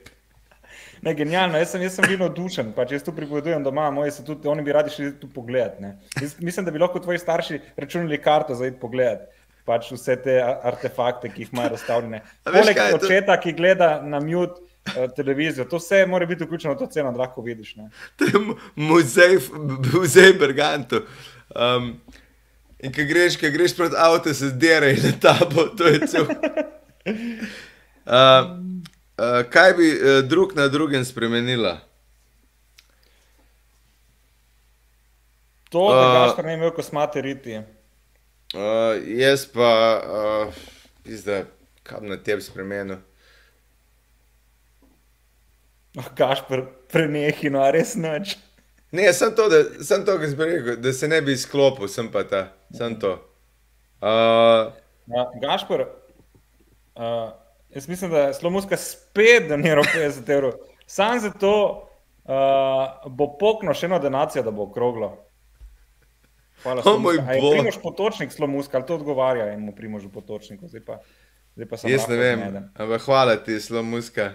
Ne, 1.03 1.15
genialno, 1.15 1.59
jaz 1.59 1.73
sem, 1.73 1.83
jaz 1.83 1.95
sem 1.97 2.05
bil 2.11 2.19
navdušen. 2.21 2.73
Pač 2.77 2.93
jaz 2.97 3.05
tu 3.07 3.15
pripovedujem 3.15 3.63
doma, 3.65 3.89
moji 3.95 4.13
so 4.13 4.25
tudi, 4.27 4.49
oni 4.51 4.63
bi 4.67 4.75
radi 4.75 4.91
šli 4.91 5.13
tu 5.21 5.29
pogledat. 5.31 5.81
ne. 5.81 5.97
Jaz 6.21 6.37
Mislim, 6.43 6.67
da 6.67 6.75
bi 6.75 6.83
lahko 6.83 7.01
tvoji 7.01 7.19
starši 7.19 7.61
računali 7.77 8.19
karto 8.23 8.55
za 8.55 8.67
iti 8.67 8.81
pogledat. 8.81 9.29
Pač 9.65 9.93
vse 9.93 10.17
te 10.17 10.39
artefakte, 10.43 11.29
ki 11.29 11.43
jih 11.43 11.53
imajo 11.53 11.75
razstavljene. 11.77 12.23
Poleg 12.45 12.77
je 12.77 12.91
to? 12.91 13.01
očeta, 13.07 13.37
ki 13.41 13.53
gleda 13.53 14.01
na 14.03 14.21
mute, 14.21 14.61
televizijo. 15.17 15.65
To 15.65 15.77
vse 15.77 16.07
mora 16.07 16.27
biti 16.27 16.45
vključeno 16.45 16.75
v 16.75 16.79
to 16.79 16.87
ceno, 16.87 17.13
da 17.13 17.19
lahko 17.19 17.43
vidiš. 17.43 17.77
Ne? 17.77 17.91
To 18.17 18.25
je 18.25 18.33
muzej, 18.77 19.39
muzej 19.93 20.33
Berganto. 20.39 21.03
Um, 21.55 22.01
in 22.79 22.93
ko 22.93 23.05
greš, 23.09 23.37
ko 23.41 23.51
greš 23.53 23.77
pred 23.77 23.95
avto, 23.97 24.35
se 24.35 24.53
zdere 24.55 24.93
in 24.93 25.21
ta 25.21 25.39
bo, 25.55 25.69
to 25.69 25.89
je 25.89 26.07
cel. 26.07 26.27
Uh, 26.29 27.13
uh, 28.09 29.43
kaj 29.51 29.73
bi 29.79 29.91
uh, 29.93 30.23
drug 30.29 30.55
na 30.57 30.69
drugem 30.69 31.05
spremenila? 31.05 31.79
To, 35.69 35.89
da 35.93 36.35
uh, 36.39 36.45
ne 36.45 36.55
imel 36.55 36.71
kosmate 36.73 37.21
riti. 37.21 37.61
Uh, 38.55 38.97
jaz 39.05 39.45
pa, 39.53 40.01
uh, 40.01 40.55
zdaj, 41.05 41.45
kam 41.83 42.07
na 42.09 42.17
tebi 42.17 42.43
spremenil. 42.43 42.97
Kašpr, 46.19 46.63
prenehi, 46.93 47.51
no, 47.51 47.65
res 47.75 47.97
noč. 47.99 48.37
Ne, 48.93 49.11
sem 49.13 49.35
to, 49.37 49.49
da, 49.53 49.63
sem 49.85 50.05
to 50.05 50.17
rekel, 50.17 50.77
da 50.81 50.93
se 50.93 51.09
ne 51.09 51.21
bi 51.23 51.35
izklopil, 51.37 51.89
sem 51.93 52.09
pa 52.13 52.25
ta, 52.25 52.47
sem 52.73 52.95
to. 53.01 53.19
Uh, 54.01 54.73
ja, 55.13 55.27
Gašpr, 55.43 55.85
uh, 56.97 57.29
jaz 57.75 57.89
mislim, 57.89 58.11
da 58.11 58.29
je 58.29 58.35
Slomuska 58.35 58.77
spet 58.81 59.49
doniral 59.49 59.85
50 59.85 60.33
evrov. 60.33 60.53
Sam 60.87 61.21
zato 61.21 61.53
uh, 62.25 63.11
bo 63.13 63.33
pokno 63.41 63.75
še 63.77 63.91
eno 63.91 63.99
donacijo, 64.01 64.47
da 64.47 64.55
bo 64.55 64.71
okroglo. 64.71 65.13
Hvala, 66.63 66.83
oh, 66.87 66.97
moj 67.03 67.21
bog. 67.23 67.53
Primož 67.55 67.79
potočnik 67.83 68.33
Slomuska, 68.33 68.79
ali 68.79 68.87
to 68.87 68.97
odgovarja 68.99 69.53
in 69.53 69.67
mu 69.69 69.75
primož 69.77 70.09
potočnik. 70.15 70.65
Zdaj 70.65 70.83
pa, 70.87 70.99
zdaj 71.55 71.69
pa 71.71 71.83
jaz 71.85 72.09
ne 72.11 72.17
vem, 72.19 72.45
ampak 72.75 73.05
hvala 73.05 73.37
ti, 73.37 73.61
Slomuska. 73.61 74.33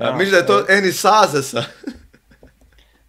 Ja, 0.00 0.12
Mislim, 0.12 0.30
da 0.30 0.36
je 0.36 0.46
to 0.46 0.64
eni 0.68 0.92
sazesa. 0.92 1.64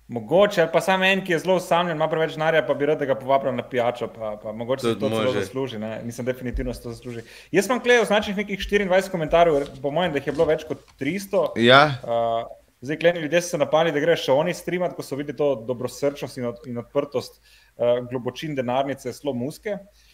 Mogoče, 0.08 0.70
pa 0.74 0.80
samo 0.82 1.04
en, 1.04 1.20
ki 1.26 1.34
je 1.34 1.40
zelo 1.40 1.58
usamljen, 1.60 1.98
ima 1.98 2.08
preveč 2.08 2.38
denarja, 2.38 2.62
pa 2.68 2.74
bi 2.74 2.86
rad, 2.88 3.00
da 3.00 3.06
ga 3.06 3.16
povabi 3.20 3.52
na 3.52 3.64
pijačo, 3.70 4.08
pa, 4.08 4.38
pa 4.44 4.52
mogoče 4.56 4.94
se 4.94 5.00
to 5.00 5.10
zelo 5.10 5.34
zasluži. 5.34 5.80
Ne? 5.80 6.00
Mislim, 6.04 6.26
definitivno 6.26 6.74
se 6.74 6.84
to 6.84 6.94
zasluži. 6.94 7.26
Jaz 7.52 7.68
sem 7.68 7.82
klejal 7.84 8.06
značnih 8.06 8.38
nekih 8.38 8.60
24 8.60 9.12
komentarjev, 9.12 9.68
po 9.82 9.92
mojem, 9.92 10.16
da 10.16 10.22
jih 10.22 10.28
je 10.28 10.34
bilo 10.38 10.48
več 10.48 10.64
kot 10.64 10.86
300. 11.00 11.44
Ja. 11.60 11.82
Uh, 12.04 12.48
zdaj, 12.82 13.02
klejni 13.04 13.26
ljudje 13.26 13.42
so 13.42 13.50
se 13.50 13.60
napali, 13.60 13.92
da 13.92 14.00
gre 14.00 14.16
še 14.16 14.32
oni 14.32 14.56
streamati, 14.56 14.96
ko 14.96 15.04
so 15.04 15.20
videli 15.20 15.38
to 15.38 15.50
dobrosrčnost 15.68 16.40
in, 16.40 16.48
od, 16.54 16.64
in 16.72 16.80
odprtost 16.80 17.42
uh, 17.42 18.00
globočin 18.08 18.56
denarnice, 18.56 19.12
slo 19.14 19.36
muske. 19.36 19.76
Uh, 19.76 20.07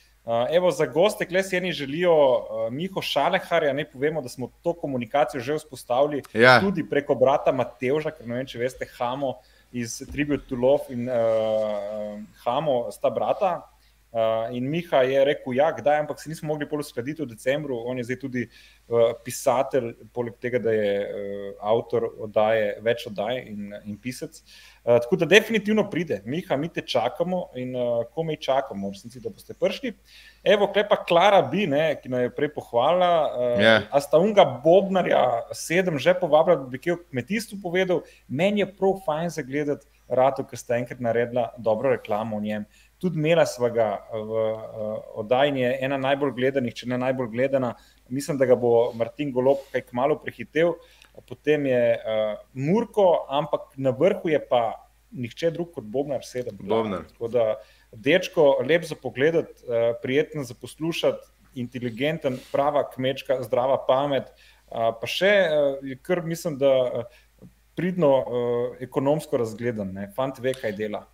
evo, 0.52 0.72
za 0.72 0.86
goste, 0.86 1.26
ki 1.28 1.44
si 1.44 1.58
eni 1.58 1.72
želijo, 1.72 2.14
uh, 2.14 2.72
Miho 2.72 3.02
Šaleharja, 3.02 3.74
ne 3.74 3.86
povemo, 3.90 4.22
da 4.22 4.30
smo 4.30 4.52
to 4.62 4.74
komunikacijo 4.74 5.42
že 5.42 5.58
vzpostavili 5.58 6.24
ja. 6.34 6.60
tudi 6.60 6.86
preko 6.90 7.16
brata 7.16 7.52
Matevža, 7.52 8.12
ker 8.12 8.28
ne 8.28 8.40
vem, 8.40 8.48
če 8.48 8.60
veste, 8.60 8.88
Hamo 8.98 9.36
iz 9.72 10.00
Tribute 10.12 10.48
to 10.48 10.56
Love 10.56 10.94
in 10.96 11.10
uh, 11.10 12.20
Hamo, 12.46 12.92
sta 12.92 13.10
brata. 13.10 13.70
Uh, 14.14 14.56
in 14.56 14.70
Miha 14.70 15.02
je 15.10 15.24
rekel, 15.26 15.56
ja, 15.58 15.72
kdaj, 15.74 16.00
ampak 16.00 16.20
se 16.22 16.30
nismo 16.30 16.48
mogli 16.48 16.68
uskladiti 16.72 17.24
v 17.24 17.32
decembru. 17.32 17.80
On 17.90 17.98
je 17.98 18.04
zdaj 18.04 18.20
tudi 18.22 18.44
uh, 18.46 19.16
pisatelj, 19.26 19.96
poleg 20.14 20.38
tega, 20.38 20.60
da 20.62 20.72
je 20.72 20.92
uh, 21.02 21.48
avtor 21.60 22.06
oddaje, 22.22 22.76
več 22.86 23.08
oddaj 23.10 23.42
in, 23.50 23.74
in 23.90 23.98
pisec. 23.98 24.38
Uh, 24.38 24.73
tako 24.84 25.16
da 25.16 25.26
definitivno 25.26 25.86
pride, 25.90 26.22
Miha, 26.26 26.58
mi 26.58 26.68
te 26.70 26.82
čakamo 26.82 27.46
in 27.56 27.76
uh, 27.76 28.04
komaj 28.12 28.36
čakamo, 28.36 28.90
resnici, 28.92 29.22
da 29.24 29.30
boste 29.30 29.54
prišli. 29.54 29.94
Evo, 30.44 30.68
klepa 30.68 30.98
Klara 31.08 31.42
bi, 31.42 31.68
ne, 31.68 31.96
ki 32.02 32.12
nam 32.12 32.26
je 32.26 32.34
prej 32.36 32.52
pohvala. 32.56 33.12
Uh, 33.32 33.42
yeah. 33.58 33.64
Ja. 33.64 33.82
A 33.92 34.02
sta 34.04 34.20
unga 34.20 34.44
Bobnarja 34.64 35.24
sedem 35.56 36.00
že 36.00 36.14
povabila, 36.20 36.60
da 36.60 36.68
bi 36.68 36.82
kaj 36.84 36.98
o 36.98 37.02
kmetijstvu 37.10 37.62
povedal. 37.64 38.04
Meni 38.28 38.66
je 38.66 38.72
prav 38.76 39.00
fajn 39.06 39.30
zagledati 39.40 39.88
Rado, 40.14 40.44
ki 40.44 40.58
ste 40.60 40.76
enkrat 40.76 41.00
naredila 41.00 41.54
dobro 41.58 41.90
reklamo 41.96 42.38
o 42.38 42.42
njem 42.44 42.66
tudi 43.04 43.20
imela 43.20 43.44
sva 43.46 43.68
ga 43.68 43.88
v 44.16 44.32
uh, 44.32 44.92
oddajni, 45.20 45.66
ena 45.84 45.98
najbolj 46.00 46.32
gledanih, 46.38 46.76
če 46.78 46.88
ne 46.88 47.00
najbolj 47.02 47.34
gledana. 47.34 47.74
Mislim, 48.08 48.40
da 48.40 48.48
ga 48.48 48.56
bo 48.60 48.94
Martin 48.96 49.34
Golob 49.36 49.66
kaj 49.74 49.90
kmalo 49.90 50.16
prehitel. 50.24 50.78
Potem 51.28 51.66
je 51.70 51.84
uh, 51.98 52.40
Murko, 52.54 53.26
ampak 53.30 53.76
na 53.78 53.94
vrhu 53.94 54.32
je 54.32 54.40
pa 54.50 54.64
nihče 55.14 55.52
drug 55.54 55.74
kot 55.76 55.86
Bobnar, 55.86 56.26
sedem. 56.26 56.58
Bobnar. 56.58 57.06
Tako 57.12 57.30
da, 57.30 57.46
dečko, 57.94 58.48
lep 58.66 58.88
za 58.90 58.98
pogled, 58.98 59.38
uh, 59.38 59.94
prijeten 60.02 60.44
za 60.44 60.58
poslušati, 60.58 61.30
inteligenten, 61.56 62.40
prava 62.52 62.82
kmečka, 62.90 63.44
zdrava 63.46 63.78
pamet. 63.88 64.32
Uh, 64.68 64.90
pa 64.98 65.10
še, 65.10 65.34
uh, 65.54 65.94
kar 66.02 66.24
mislim, 66.26 66.58
da 66.58 66.74
uh, 66.82 67.50
pridno 67.78 68.12
uh, 68.18 68.78
ekonomsko 68.82 69.38
razgledan, 69.38 69.94
ne? 69.94 70.10
fant 70.16 70.40
ve, 70.42 70.56
kaj 70.58 70.74
dela. 70.78 71.06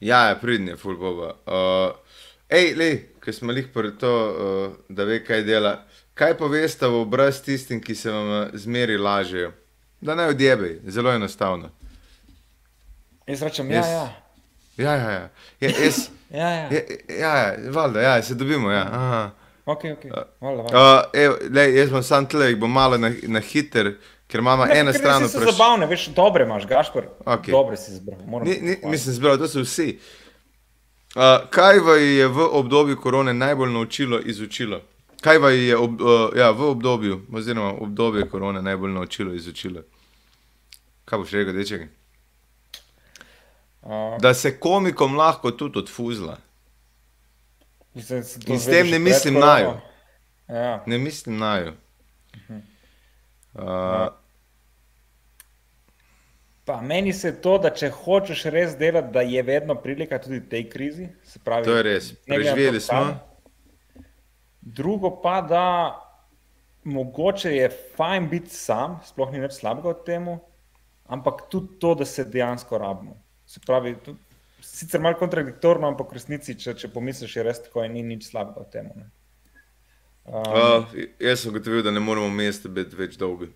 Ja, 0.00 0.28
ja 0.30 0.36
pridni 0.40 0.72
je, 0.72 0.78
full 0.80 0.96
boba. 1.00 1.34
Uh, 1.46 2.16
ej, 2.52 2.72
le, 2.76 2.90
ki 3.22 3.36
smo 3.36 3.52
jih 3.56 3.68
pri 3.74 3.92
to, 4.00 4.12
uh, 4.12 4.80
da 4.88 5.06
ve, 5.08 5.20
kaj 5.24 5.44
dela. 5.48 5.76
Kaj 6.14 6.36
poveste 6.38 6.86
v 6.86 7.02
obraz 7.02 7.40
tistim, 7.42 7.80
ki 7.80 7.94
se 7.94 8.10
vam 8.10 8.50
zmeri 8.54 8.98
lažejo? 8.98 9.52
Da 10.00 10.14
ne 10.14 10.26
odjebe, 10.26 10.80
zelo 10.84 11.12
enostavno. 11.12 11.70
Jaz 13.26 13.42
rečem, 13.42 13.70
ja, 13.70 13.86
ja. 13.86 14.14
Ja, 14.76 14.92
ja, 14.94 15.10
ja. 15.10 15.28
ja, 15.60 15.70
jaz, 15.84 16.08
ja, 16.30 16.48
ja. 16.48 16.68
ja, 17.20 17.36
ja, 17.36 17.56
valjda, 17.70 18.00
ja, 18.00 18.22
se 18.22 18.34
dobimo. 18.34 18.70
Ja. 18.70 18.88
Aha. 18.92 19.30
Ok, 19.64 19.84
ok. 19.84 20.04
Valjda, 20.40 20.62
valjda. 20.62 20.78
Uh, 20.78 21.20
ev, 21.20 21.32
lej, 21.54 21.78
jaz 21.78 21.90
bom 21.90 22.02
sam 22.02 22.26
tle, 22.26 22.56
bom 22.56 22.72
malo 22.72 22.98
na, 22.98 23.12
na 23.22 23.40
hiter. 23.40 23.94
Ker 24.26 24.40
imamo 24.40 24.66
eno 24.74 24.92
stran. 24.92 25.24
Vse 25.24 25.38
je 25.38 25.52
zabavno, 25.52 25.86
veš, 25.86 26.06
dobre 26.16 26.44
imaš, 26.44 26.66
gašpor. 26.66 27.06
Okay. 27.24 27.50
Dobre 27.50 27.76
si 27.76 27.92
zbral. 27.92 28.18
Ni, 28.44 28.58
ni, 28.60 28.76
mislim, 28.84 29.14
zbral, 29.14 29.38
to 29.38 29.48
so 29.48 29.60
vsi. 29.60 29.98
Uh, 31.14 31.22
kaj 31.50 31.78
vas 31.78 32.00
je 32.00 32.28
v 32.28 32.48
obdobju 32.52 32.96
korone 33.00 33.34
najbolj 33.34 33.72
naučilo 33.72 34.20
izučilo? 34.24 34.80
Kaj 35.22 35.38
vas 35.38 35.52
je 35.54 35.76
ob, 35.76 36.00
uh, 36.00 36.36
ja, 36.36 36.50
v 36.50 36.68
obdobju, 36.74 37.20
oziroma 37.32 37.72
v 37.72 37.82
obdobju 37.82 38.28
korone 38.30 38.62
najbolj 38.62 38.90
naučilo 38.90 39.34
izučilo? 39.34 39.82
Kaj 41.04 41.18
boš 41.18 41.30
rekel, 41.30 41.54
deček? 41.54 41.82
Uh, 43.82 44.18
da 44.20 44.34
se 44.34 44.58
komikom 44.58 45.14
lahko 45.16 45.50
tudi 45.50 45.78
odfuzla. 45.78 46.36
In 47.94 48.58
s 48.58 48.66
tem 48.66 48.90
ne 48.90 48.98
mislim 48.98 49.38
na 49.38 49.58
jo. 49.58 49.80
Ja. 50.48 50.82
Ne 50.86 50.98
mislim 50.98 51.38
na 51.38 51.56
jo. 51.58 51.72
Uh, 52.48 52.58
ja. 53.54 54.18
Pa 56.64 56.80
meni 56.80 57.12
se 57.12 57.40
to, 57.40 57.58
da 57.58 57.70
če 57.70 57.90
hočeš 57.90 58.44
res 58.44 58.74
delati, 58.78 59.12
da 59.12 59.20
je 59.20 59.42
vedno 59.42 59.74
prilika 59.74 60.18
tudi 60.18 60.40
tej 60.48 60.70
krizi. 60.70 61.08
Pravi, 61.44 61.64
to 61.64 61.76
je 61.76 61.82
res, 61.82 62.12
preživeli 62.26 62.80
smo. 62.80 63.31
Drugo 64.62 65.10
pa, 65.22 65.40
da 65.42 65.66
mogoče 66.84 67.50
je 67.56 67.70
fajn 67.96 68.28
biti 68.30 68.54
sam, 68.54 69.00
sploh 69.06 69.32
ni 69.32 69.42
več 69.42 69.58
slabega 69.58 69.90
od 69.90 70.04
temu, 70.06 70.38
ampak 71.06 71.46
tudi 71.50 71.78
to, 71.82 71.94
da 71.98 72.06
se 72.06 72.24
dejansko 72.24 72.78
rabimo. 72.78 73.16
Se 73.46 73.60
pravi, 73.66 73.96
tudi, 74.04 74.18
sicer 74.62 75.02
malo 75.02 75.18
kontradiktorno, 75.18 75.90
ampak 75.90 76.10
v 76.10 76.18
resnici, 76.18 76.54
če, 76.58 76.76
če 76.78 76.92
pomisliš, 76.94 77.36
je 77.36 77.46
res 77.46 77.62
tako, 77.66 77.84
ni 77.90 78.04
nič 78.06 78.30
slabega 78.30 78.62
od 78.62 78.70
temu. 78.72 78.94
Um, 80.22 80.38
uh, 80.38 80.94
jaz 81.18 81.42
sem 81.42 81.54
gotovil, 81.54 81.82
da 81.82 81.90
ne 81.90 82.00
moramo 82.00 82.30
mesta 82.30 82.70
biti 82.70 82.96
več 82.98 83.18
dolgi. 83.18 83.50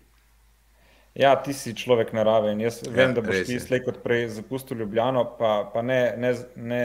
Ja, 1.17 1.31
ti 1.41 1.53
si 1.53 1.71
človek 1.73 2.11
narave 2.13 2.51
in 2.53 2.59
jaz 2.61 2.75
ja, 2.83 2.91
vem, 2.93 3.13
da 3.17 3.23
boš 3.25 3.47
ti 3.47 3.55
slej 3.57 3.79
kot 3.87 4.03
prej 4.03 4.27
zapustil 4.35 4.77
Ljubljano, 4.77 5.23
pa, 5.39 5.53
pa 5.73 5.81
ne, 5.81 6.13
ne, 6.21 6.33
ne 6.55 6.81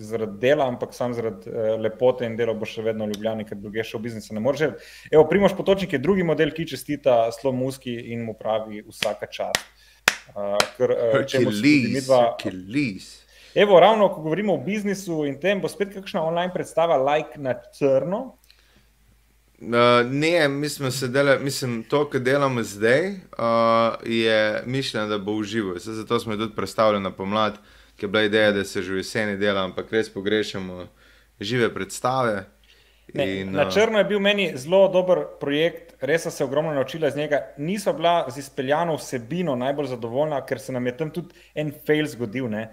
zaradi 0.00 0.38
dela, 0.40 0.64
ampak 0.72 0.94
sam 0.96 1.12
zaradi 1.12 1.52
uh, 1.52 1.74
lepote 1.76 2.24
in 2.24 2.38
dela 2.38 2.54
boš 2.56 2.78
še 2.78 2.86
vedno 2.86 3.04
v 3.10 3.12
Ljubljani, 3.12 3.44
ker 3.44 3.60
druge 3.60 3.84
še 3.84 3.98
v 3.98 4.06
biznisu 4.06 4.38
ne 4.38 4.40
moreš. 4.40 4.72
Evo, 5.10 5.26
Primoš 5.28 5.52
Potočnik 5.58 5.92
je 5.92 6.00
drugi 6.00 6.24
model, 6.24 6.54
ki 6.56 6.64
čestita 6.72 7.26
slo 7.36 7.52
muski 7.52 7.92
in 8.14 8.24
mu 8.24 8.32
pravi 8.38 8.86
vsaka 8.88 9.28
čast. 9.28 9.60
Uh, 10.32 10.56
ker, 10.78 10.96
uh, 10.96 11.20
če 11.28 11.44
Hercules. 12.40 13.10
Evo, 13.52 13.76
ravno 13.80 14.08
ko 14.08 14.22
govorimo 14.24 14.54
o 14.54 14.62
biznisu 14.64 15.26
in 15.28 15.36
tem, 15.40 15.60
bo 15.60 15.68
spet 15.68 15.92
kakšna 15.92 16.24
online 16.24 16.54
predstava 16.54 16.96
like 16.96 17.36
na 17.36 17.52
črno. 17.76 18.38
Uh, 19.62 20.10
ne, 20.10 20.48
mi 20.48 20.68
smo 20.68 20.90
se 20.90 21.08
delali, 21.08 21.44
mislim, 21.44 21.82
to, 21.82 22.10
kar 22.10 22.20
delamo 22.20 22.62
zdaj, 22.62 23.08
uh, 23.08 23.14
je 24.04 24.62
mišljeno, 24.66 25.06
da 25.06 25.18
bo 25.18 25.32
uživo. 25.32 25.78
Zato 25.78 26.20
smo 26.20 26.36
tudi 26.36 26.54
predstavljali 26.54 27.02
na 27.02 27.10
pomlad, 27.10 27.58
ki 27.96 28.04
je 28.04 28.08
bila 28.08 28.22
ideja, 28.22 28.52
da 28.52 28.64
se 28.64 28.82
že 28.82 28.92
v 28.92 28.96
jeseni 28.96 29.36
dela, 29.36 29.62
ampak 29.64 29.92
res 29.92 30.10
pogrešamo 30.10 30.86
žive 31.40 31.74
predstave. 31.74 32.44
Ne, 33.14 33.40
in, 33.40 33.52
na 33.52 33.70
črno 33.70 33.98
je 33.98 34.04
bil 34.04 34.20
meni 34.20 34.50
zelo 34.56 34.88
dober 34.88 35.20
projekt, 35.40 35.94
res 36.00 36.22
sem 36.22 36.32
se 36.32 36.44
ogromno 36.44 36.74
naučila 36.74 37.08
iz 37.08 37.16
njega. 37.16 37.42
Nisva 37.56 37.92
bila 37.92 38.26
z 38.30 38.38
izpeljano 38.38 38.96
vsebino 38.96 39.54
najbolj 39.56 39.86
zadovoljna, 39.86 40.40
ker 40.46 40.58
se 40.60 40.72
nam 40.72 40.86
je 40.86 40.96
tam 40.96 41.10
tudi 41.10 41.34
en 41.54 41.70
fail 41.86 42.06
zgodil. 42.06 42.50
Uh, 42.50 42.66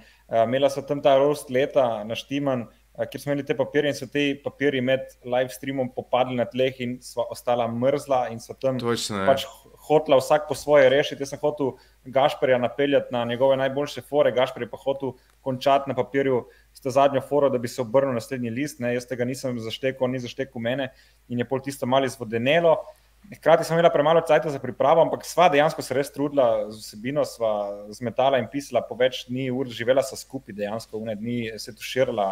imela 0.44 0.70
so 0.70 0.82
tam 0.82 1.02
ta 1.06 1.18
rost 1.18 1.50
leta 1.50 2.04
naštiman. 2.04 2.66
Ker 3.08 3.22
smo 3.22 3.32
imeli 3.32 3.46
te 3.48 3.56
papirje 3.56 3.94
in 3.94 3.96
so 3.96 4.06
te 4.12 4.24
papirje 4.44 4.82
med 4.84 5.06
live 5.24 5.54
streamom 5.56 5.88
popadli 5.96 6.36
na 6.36 6.44
tleh 6.50 6.82
in 6.84 6.98
so 7.04 7.24
ostala 7.32 7.68
mrzla 7.72 8.26
in 8.34 8.42
so 8.44 8.56
tam 8.60 8.80
Točno, 8.82 9.22
pač 9.30 9.46
hotla 9.88 10.20
vsak 10.20 10.50
po 10.50 10.56
svoje 10.56 10.90
rešiti. 10.92 11.24
Jaz 11.24 11.32
sem 11.32 11.40
hotel 11.40 11.78
Gašperja 12.04 12.58
napeljati 12.60 13.14
na 13.16 13.24
njegove 13.26 13.58
najboljše 13.58 14.02
fore, 14.02 14.34
Gašper 14.36 14.68
je 14.68 14.70
pa 14.70 14.78
hotel 14.84 15.14
končati 15.42 15.90
na 15.90 15.96
papirju 15.96 16.46
s 16.74 16.84
to 16.84 16.92
zadnjo 16.92 17.22
foro, 17.22 17.50
da 17.50 17.58
bi 17.58 17.68
se 17.68 17.82
obrnil 17.82 18.12
na 18.12 18.20
naslednji 18.20 18.50
list. 18.50 18.80
Ne? 18.84 18.94
Jaz 18.94 19.08
tega 19.08 19.26
nisem 19.26 19.60
zaštekel, 19.60 20.12
ni 20.12 20.20
zaštekel 20.20 20.60
mene 20.62 20.92
in 21.30 21.40
je 21.40 21.48
pol 21.48 21.64
tisto 21.64 21.88
malo 21.88 22.06
izvodenelo. 22.06 22.76
Hkrati 23.36 23.64
sem 23.64 23.76
imela 23.76 23.92
premalo 23.94 24.22
časa 24.26 24.50
za 24.50 24.60
pripravo, 24.60 25.02
ampak 25.04 25.26
sva 25.28 25.50
dejansko 25.54 25.84
se 25.86 25.94
res 25.94 26.10
trudila 26.12 26.72
z 26.72 26.80
vsebino, 26.80 27.26
sva 27.28 27.52
zmetala 27.94 28.40
in 28.42 28.48
pisala 28.50 28.82
po 28.82 28.96
več 28.98 29.26
dni, 29.28 29.50
ur, 29.52 29.68
živela 29.70 30.02
sva 30.06 30.18
skupaj, 30.18 30.56
dejansko 30.56 31.02
v 31.02 31.10
ne 31.12 31.16
dni 31.20 31.40
se 31.60 31.76
tuširala, 31.76 32.30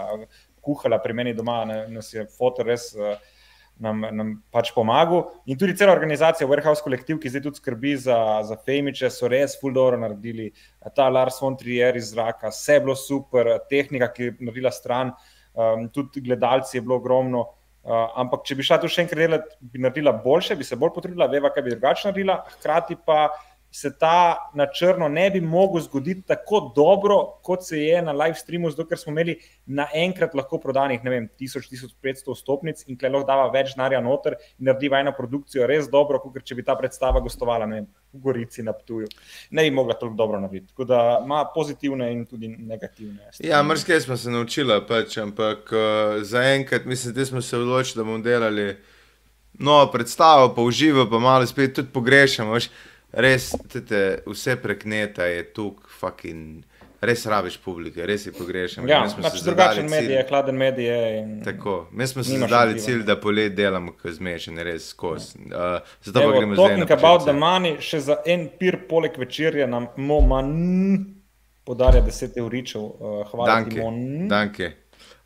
kuhala 0.68 1.00
pri 1.04 1.16
meni 1.16 1.34
doma, 1.34 1.64
nas 1.88 2.12
je 2.14 2.28
foto 2.38 2.68
res. 2.68 2.92
Uh, 2.94 3.16
nam, 3.80 4.02
nam 4.12 4.32
pač 4.54 4.72
pomagal. 4.76 5.28
In 5.50 5.58
tudi 5.60 5.76
cela 5.78 5.94
organizacija, 5.96 6.48
Warehouse 6.50 6.84
kolektiv, 6.86 7.20
ki 7.22 7.32
zdaj 7.32 7.44
tudi 7.46 7.62
skrbi 7.62 7.96
za, 8.08 8.18
za 8.48 8.58
Femiče, 8.66 9.10
so 9.14 9.30
res 9.32 9.58
fuldoro 9.62 10.00
naredili. 10.02 10.50
Ta 10.96 11.10
Lars 11.14 11.40
von 11.42 11.58
Trier 11.60 11.98
iz 12.00 12.12
zraka, 12.14 12.52
vse 12.54 12.80
je 12.80 12.86
bilo 12.86 12.98
super, 12.98 13.54
tehnika, 13.70 14.10
ki 14.14 14.30
je 14.30 14.36
naredila 14.40 14.74
stran, 14.74 15.14
um, 15.54 15.88
tudi 15.94 16.24
gledalci 16.26 16.78
je 16.78 16.86
bilo 16.86 16.98
ogromno. 17.02 17.46
Uh, 17.88 18.10
ampak, 18.20 18.42
če 18.44 18.58
bi 18.60 18.66
šla 18.68 18.82
tu 18.82 18.90
še 18.92 19.06
enkrat 19.06 19.22
delati, 19.22 19.54
bi 19.64 19.80
naredila 19.80 20.12
boljše, 20.24 20.58
bi 20.60 20.66
se 20.68 20.76
bolj 20.80 20.92
potrudila, 20.98 21.30
veva, 21.32 21.54
kaj 21.56 21.64
bi 21.64 21.72
drugače 21.72 22.10
naredila, 22.10 22.42
hkrati 22.58 22.98
pa 23.08 23.30
se 23.78 23.92
ta 24.00 24.50
na 24.54 24.66
črno 24.74 25.08
ne 25.08 25.30
bi 25.32 25.42
mogel 25.42 25.82
zgoditi 25.82 26.22
tako 26.28 26.72
dobro, 26.76 27.18
kot 27.44 27.66
se 27.66 27.78
je 27.80 28.02
na 28.02 28.12
live 28.12 28.36
streamu, 28.36 28.72
zato 28.74 28.88
ker 28.90 28.98
smo 28.98 29.12
imeli 29.12 29.36
naenkrat 29.66 30.34
lahko 30.36 30.58
prodanih, 30.58 31.04
ne 31.04 31.14
vem, 31.14 31.28
1000-1500 31.40 32.36
stopnic 32.40 32.82
in 32.88 32.98
klej 32.98 33.14
lahko 33.14 33.28
dava 33.28 33.52
več 33.54 33.76
denarja 33.76 34.02
noter 34.02 34.38
in 34.58 34.72
naredi 34.72 34.90
eno 34.98 35.14
produkcijo 35.18 35.68
res 35.70 35.92
dobro, 35.94 36.20
kot 36.24 36.42
če 36.42 36.58
bi 36.58 36.66
ta 36.66 36.74
predstava 36.80 37.22
gostovala 37.22 37.70
vem, 37.70 37.86
v 38.14 38.24
Gorici 38.24 38.66
na 38.66 38.74
Ptuju. 38.74 39.12
Ne 39.52 39.68
bi 39.68 39.76
mogla 39.78 39.94
toliko 39.94 40.18
dobro 40.24 40.42
narediti. 40.42 40.72
Tako 40.74 40.90
da 40.90 41.04
ima 41.22 41.46
pozitivne 41.54 42.10
in 42.16 42.26
tudi 42.26 42.50
negativne. 42.58 43.30
Strani. 43.30 43.52
Ja, 43.52 43.62
mrske 43.64 44.02
smo 44.02 44.18
se 44.18 44.34
naučili, 44.34 44.82
pač, 44.90 45.20
ampak 45.22 45.70
uh, 45.70 46.18
zaenkrat 46.26 46.90
mislim, 46.90 47.14
da 47.14 47.30
smo 47.30 47.46
se 47.46 47.58
odločili, 47.62 48.02
da 48.02 48.10
bomo 48.10 48.24
delali. 48.26 48.72
No, 49.60 49.80
predstavo 49.94 50.50
pa 50.56 50.62
uživo, 50.62 51.06
pa 51.10 51.20
malo 51.20 51.46
spet 51.46 51.78
tudi 51.78 51.94
pogrešamo. 51.94 52.58
Veš 52.58 52.72
res, 53.18 53.52
tete, 53.72 54.02
vse 54.30 54.56
prek 54.62 54.86
neta 54.86 55.26
je 55.26 55.44
tukaj, 55.54 55.90
fucking, 56.00 56.64
res 57.02 57.26
rabiš 57.30 57.58
publike, 57.62 58.06
res 58.06 58.26
je 58.26 58.34
pogrešam. 58.34 58.88
Ja, 58.90 59.04
pač 59.22 59.42
drugačen 59.46 59.90
medij, 59.90 60.20
hladen 60.30 60.58
medij 60.58 60.90
je. 60.90 61.26
Tako, 61.46 61.78
mi 61.92 62.08
smo 62.08 62.24
si 62.24 62.38
zadali 62.38 62.80
cilj, 62.82 63.04
da 63.08 63.18
polet 63.22 63.56
delamo, 63.58 63.94
ko 63.98 64.12
zmešen, 64.14 64.58
res 64.66 64.90
skozi. 64.94 65.46
Uh, 65.50 65.78
zato 66.02 66.24
Evo, 66.24 66.32
pa 66.32 66.40
gremo 66.40 66.58
zdaj. 66.58 66.74
Talking 66.74 66.98
about 66.98 67.28
the 67.28 67.36
money, 67.38 67.78
še 67.82 68.02
za 68.10 68.20
en 68.26 68.48
pir 68.60 68.82
poleg 68.90 69.18
večerja 69.20 69.70
nam 69.70 69.90
moman 69.98 70.52
podarja 71.68 72.02
10 72.06 72.38
evričev. 72.42 72.82
Uh, 72.82 73.24
hvala 73.32 73.48
danke, 73.54 73.82
ti, 73.82 74.28
danke. 74.30 74.74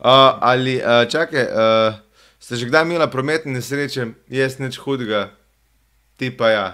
Uh, 0.01 0.39
ali, 0.41 0.80
uh, 0.81 1.03
čakaj, 1.09 1.43
uh, 1.45 1.99
ste 2.41 2.57
že 2.57 2.68
kdaj 2.72 2.88
imeli 2.88 3.07
prometne 3.11 3.53
nesreče, 3.53 4.07
jaz 4.34 4.57
nič 4.59 4.81
hudega, 4.81 5.30
ti 6.18 6.31
pa 6.34 6.49
ja. 6.49 6.65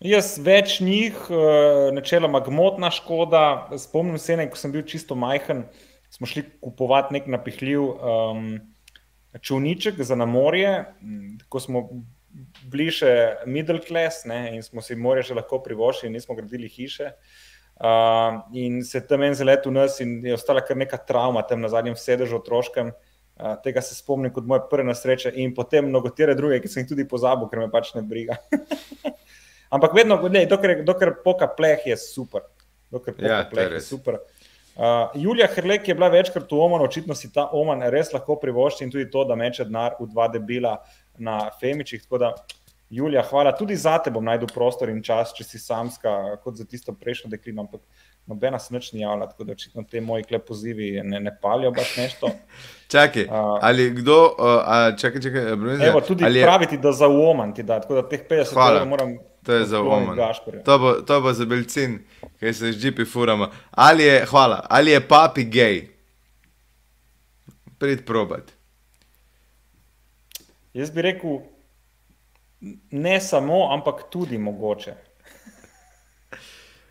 Jaz 0.00 0.38
več 0.40 0.78
njih, 0.80 1.12
eh, 1.28 1.90
načeloma 1.92 2.40
gmotna 2.40 2.88
škoda. 2.90 3.68
Spomnim 3.76 4.16
se, 4.18 4.32
ne, 4.36 4.46
ko 4.48 4.56
sem 4.56 4.72
bil 4.72 4.80
čisto 4.88 5.14
majhen, 5.14 5.66
smo 6.08 6.26
šli 6.26 6.46
kupovati 6.60 7.12
nek 7.12 7.26
napihljiv 7.28 7.82
um, 7.82 8.46
čovniček 9.40 10.00
za 10.00 10.16
na 10.16 10.24
morje, 10.24 10.72
ko 11.52 11.60
smo 11.60 11.84
bili 12.72 12.88
še 12.90 13.44
middle 13.46 13.78
class 13.84 14.24
ne, 14.24 14.56
in 14.56 14.64
smo 14.64 14.80
si 14.80 14.96
morje 14.96 15.28
še 15.28 15.36
lahko 15.36 15.60
privoščili, 15.60 16.14
nismo 16.16 16.34
gradili 16.34 16.72
hiše. 16.72 17.12
Uh, 17.76 18.40
in 18.56 18.80
se 18.84 19.04
tam 19.04 19.22
en 19.22 19.36
zalet 19.36 19.68
v 19.68 19.76
nas, 19.76 20.00
in 20.00 20.24
je 20.24 20.34
ostala 20.34 20.64
kar 20.64 20.80
neka 20.80 20.96
travma 20.96 21.44
tam 21.44 21.60
na 21.60 21.68
zadnjem 21.68 22.00
sedežu 22.00 22.40
otroškem. 22.40 22.94
Uh, 23.36 23.52
tega 23.60 23.84
se 23.84 23.94
spomnim 23.94 24.32
kot 24.32 24.48
moje 24.48 24.64
prve 24.72 24.88
nasreče, 24.88 25.36
in 25.36 25.52
potem 25.54 25.92
mnogotere 25.92 26.32
druge, 26.40 26.62
ki 26.64 26.72
sem 26.72 26.86
jih 26.86 26.94
tudi 26.96 27.08
pozabil, 27.08 27.52
ker 27.52 27.66
me 27.66 27.68
pač 27.72 27.92
ne 27.94 28.02
briga. 28.08 28.40
Ampak 29.70 29.94
vedno, 29.94 30.18
ne, 30.28 30.44
dokler, 30.50 30.82
dokler 30.84 31.14
poka 31.24 31.46
pleh, 31.46 31.86
je 31.86 31.96
super. 31.96 32.42
Dokler 32.90 33.14
poka 33.14 33.34
ja, 33.36 33.44
pleh, 33.50 33.76
je 33.78 33.80
super. 33.86 34.18
Uh, 34.80 35.10
Julija 35.14 35.46
Hrlek 35.46 35.88
je 35.88 35.94
bila 35.94 36.08
večkrat 36.08 36.50
v 36.50 36.58
Omanu, 36.58 36.84
očitno 36.84 37.14
si 37.14 37.28
ta 37.32 37.48
Oman 37.52 37.82
res 37.92 38.12
lahko 38.14 38.38
privošči 38.40 38.86
in 38.86 38.90
tudi 38.90 39.10
to, 39.10 39.24
da 39.28 39.36
meče 39.36 39.66
denar 39.68 39.98
v 40.00 40.08
dva 40.10 40.26
debila 40.32 40.78
na 41.18 41.50
Femičih. 41.60 42.02
Tako 42.02 42.18
da, 42.18 42.32
Julija, 42.90 43.22
hvala. 43.30 43.52
Tudi 43.54 43.76
za 43.76 43.98
te 44.02 44.10
bom 44.10 44.24
najdel 44.24 44.50
prostor 44.50 44.90
in 44.90 45.02
čas, 45.06 45.34
če 45.36 45.46
si 45.46 45.60
samska, 45.62 46.40
kot 46.42 46.58
za 46.58 46.66
tisto 46.66 46.94
prejšnjo 46.96 47.30
deklino. 47.30 47.68
Ampak 47.68 47.84
nobena 48.26 48.58
se 48.58 48.74
nič 48.74 48.92
ni 48.92 49.04
javila, 49.04 49.28
tako 49.30 49.46
da 49.46 49.52
očitno 49.52 49.84
te 49.90 50.00
moji 50.00 50.26
klep 50.26 50.46
pozivi 50.48 50.92
ne, 51.04 51.20
ne 51.20 51.36
palijo 51.42 51.70
baš 51.76 51.96
nešto. 51.96 52.30
čakaj, 52.94 53.28
uh, 53.30 53.58
ali 53.62 53.90
kdo, 54.00 54.18
uh, 54.34 54.98
čakaj, 54.98 55.22
čakaj, 55.22 55.56
brune, 55.56 55.86
evo, 55.86 56.00
tudi 56.00 56.24
ali 56.24 56.42
praviti, 56.42 56.74
je... 56.74 56.82
da 56.88 56.92
za 56.92 57.08
Oman 57.08 57.54
ti 57.54 57.62
da, 57.62 57.80
tako 57.80 58.00
da 58.00 58.08
teh 58.08 58.26
50 58.30 58.58
evrov 58.58 58.88
moram. 58.88 59.18
To 59.42 59.52
je 59.52 59.64
za 59.64 59.80
Oman. 59.80 60.18
To 60.64 60.78
bo, 60.78 60.92
to 60.92 61.20
bo 61.20 61.32
za 61.32 61.44
Belcin, 61.44 61.98
ki 62.40 62.52
se 62.54 62.72
z 62.72 62.76
GP 62.84 63.08
furamo. 63.12 63.50
Ali 63.70 64.04
je, 64.04 64.24
hvala, 64.26 64.66
ali 64.70 64.90
je 64.90 65.08
papi 65.08 65.44
gej? 65.44 65.88
Prid 67.78 68.06
probat. 68.06 68.52
Jaz 70.74 70.90
bi 70.90 71.02
rekel, 71.02 71.40
ne 72.90 73.20
samo, 73.20 73.72
ampak 73.72 74.02
tudi 74.10 74.38
mogoče. 74.38 74.94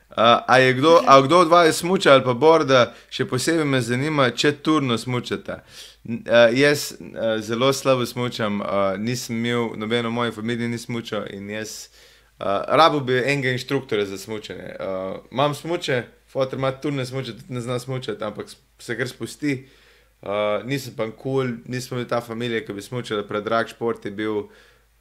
Uh, 0.10 0.16
a 0.48 0.58
je 0.58 0.74
kdo, 0.74 1.00
a 1.08 1.22
kdo 1.22 1.38
od 1.40 1.48
vas 1.48 1.76
smuča 1.76 2.14
ali 2.14 2.24
pa 2.24 2.34
borda, 2.34 2.94
še 3.14 3.28
posebej 3.30 3.66
me 3.66 3.80
zanima, 3.82 4.32
če 4.34 4.56
turno 4.66 4.98
smučate. 4.98 5.62
Uh, 6.04 6.50
jaz 6.58 6.92
uh, 6.98 7.38
zelo 7.40 7.70
slabo 7.74 8.06
smučam, 8.10 8.60
uh, 8.62 8.98
nisem 8.98 9.38
imel 9.38 9.78
nobeno 9.78 10.10
moje 10.10 10.32
familije, 10.32 10.68
nisem 10.68 10.86
smučal 10.90 11.30
in 11.30 11.50
jaz 11.54 11.86
uh, 11.86 12.09
rabo 12.68 12.99
bi 12.99 13.18
enega 13.18 13.52
inštruktorja 13.52 14.06
za 14.06 14.18
smučanje. 14.18 14.76
Uh, 14.80 15.20
imam 15.32 15.56
smuče, 15.56 16.03
fotor 16.28 16.60
ima 16.60 16.72
turne 16.72 17.06
smuče, 17.06 17.36
tudi 17.38 17.53
ne 17.53 17.61
zna 17.61 17.80
smučati, 17.80 18.24
ampak 18.24 18.48
se 18.80 18.98
kar 18.98 19.07
spusti. 19.07 19.68
Uh, 20.22 20.30
nisem 20.66 20.94
pa 20.98 21.06
kul, 21.06 21.16
cool, 21.22 21.52
nismo 21.66 21.98
imeli 21.98 22.10
ta 22.10 22.22
familija, 22.22 22.66
ki 22.66 22.74
bi 22.74 22.82
smučala, 22.82 23.28
predrag 23.28 23.68
šport 23.68 24.06
je 24.06 24.11
bil. 24.11 24.45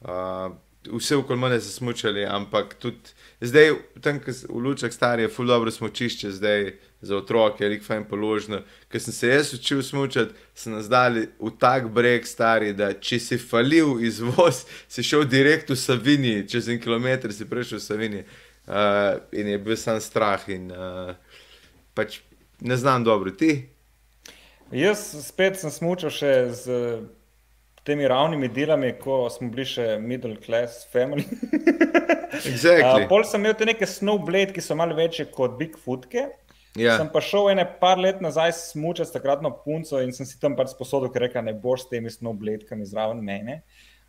Uh, 0.01 0.51
vse 0.87 1.15
okoli 1.15 1.39
mene 1.39 1.59
so 1.61 1.71
smučali, 1.71 2.25
ampak 2.25 2.73
tudi 2.79 3.11
zdaj, 3.41 3.73
tam, 4.01 4.19
v 4.49 4.59
Lučah 4.63 4.93
stari 4.93 5.21
je 5.21 5.29
fuldo 5.29 5.53
dobro 5.53 5.71
smočišče, 5.71 6.31
zdaj 6.31 6.71
za 7.01 7.17
otroke, 7.17 7.65
ali 7.65 7.79
kaj 7.79 7.97
jim 7.97 8.05
položno. 8.05 8.61
Ker 8.91 9.01
sem 9.01 9.13
se 9.13 9.27
jaz 9.27 9.53
učil 9.53 9.83
smučati, 9.83 10.33
sem 10.55 10.73
nas 10.73 10.89
dali 10.89 11.27
v 11.39 11.51
tak 11.59 11.89
breg 11.89 12.27
stari, 12.27 12.73
da 12.73 12.93
če 12.93 13.19
si 13.19 13.37
falil 13.37 13.99
izvoz, 14.03 14.65
si 14.93 15.03
šel 15.03 15.25
direkt 15.25 15.69
v 15.69 15.75
Savini, 15.75 16.47
čez 16.47 16.69
en 16.69 16.79
kilometr 16.79 17.33
si 17.33 17.47
prišel 17.49 17.79
v 17.79 17.83
Savini 17.83 18.23
uh, 18.23 19.19
in 19.31 19.47
je 19.47 19.57
bil 19.57 19.77
sam 19.77 19.99
strah 20.01 20.43
in 20.49 20.71
uh, 20.71 21.15
pač 21.93 22.21
ne 22.59 22.77
znam 22.77 23.03
dobro 23.03 23.31
ti. 23.31 23.69
Jaz 24.71 25.15
spet 25.25 25.57
sem 25.59 25.71
smučal 25.71 26.11
še 26.13 26.33
z 26.53 26.75
temi 27.89 28.07
ravnimi 28.07 28.47
delami, 28.53 28.93
ko 29.01 29.23
smo 29.33 29.49
bili 29.53 29.65
še 29.67 29.95
middle 30.01 30.37
class 30.43 30.85
family. 30.93 31.25
exactly. 32.51 32.85
uh, 32.85 33.07
pol 33.09 33.25
sem 33.27 33.41
imel 33.41 33.57
te 33.57 33.67
neke 33.67 33.89
snowblade, 33.89 34.53
ki 34.55 34.63
so 34.63 34.77
malo 34.77 34.97
večje 34.97 35.27
kot 35.33 35.57
Bigfootke. 35.59 36.27
Yeah. 36.27 36.37
Ja. 36.77 36.97
Sem 37.01 37.09
pa 37.09 37.21
šel 37.23 37.49
ene 37.51 37.65
par 37.81 37.97
let 37.97 38.21
nazaj 38.21 38.53
smučati 38.53 39.09
s 39.09 39.15
takratno 39.15 39.51
punco 39.63 39.99
in 40.03 40.13
sem 40.13 40.27
si 40.29 40.37
tam 40.39 40.55
pač 40.55 40.75
sposodil, 40.75 41.09
ker 41.13 41.25
reka, 41.25 41.41
ne 41.41 41.55
boš 41.57 41.87
s 41.87 41.89
temi 41.91 42.13
snowbladekami 42.13 42.85
zraven 42.87 43.23
mene. 43.25 43.61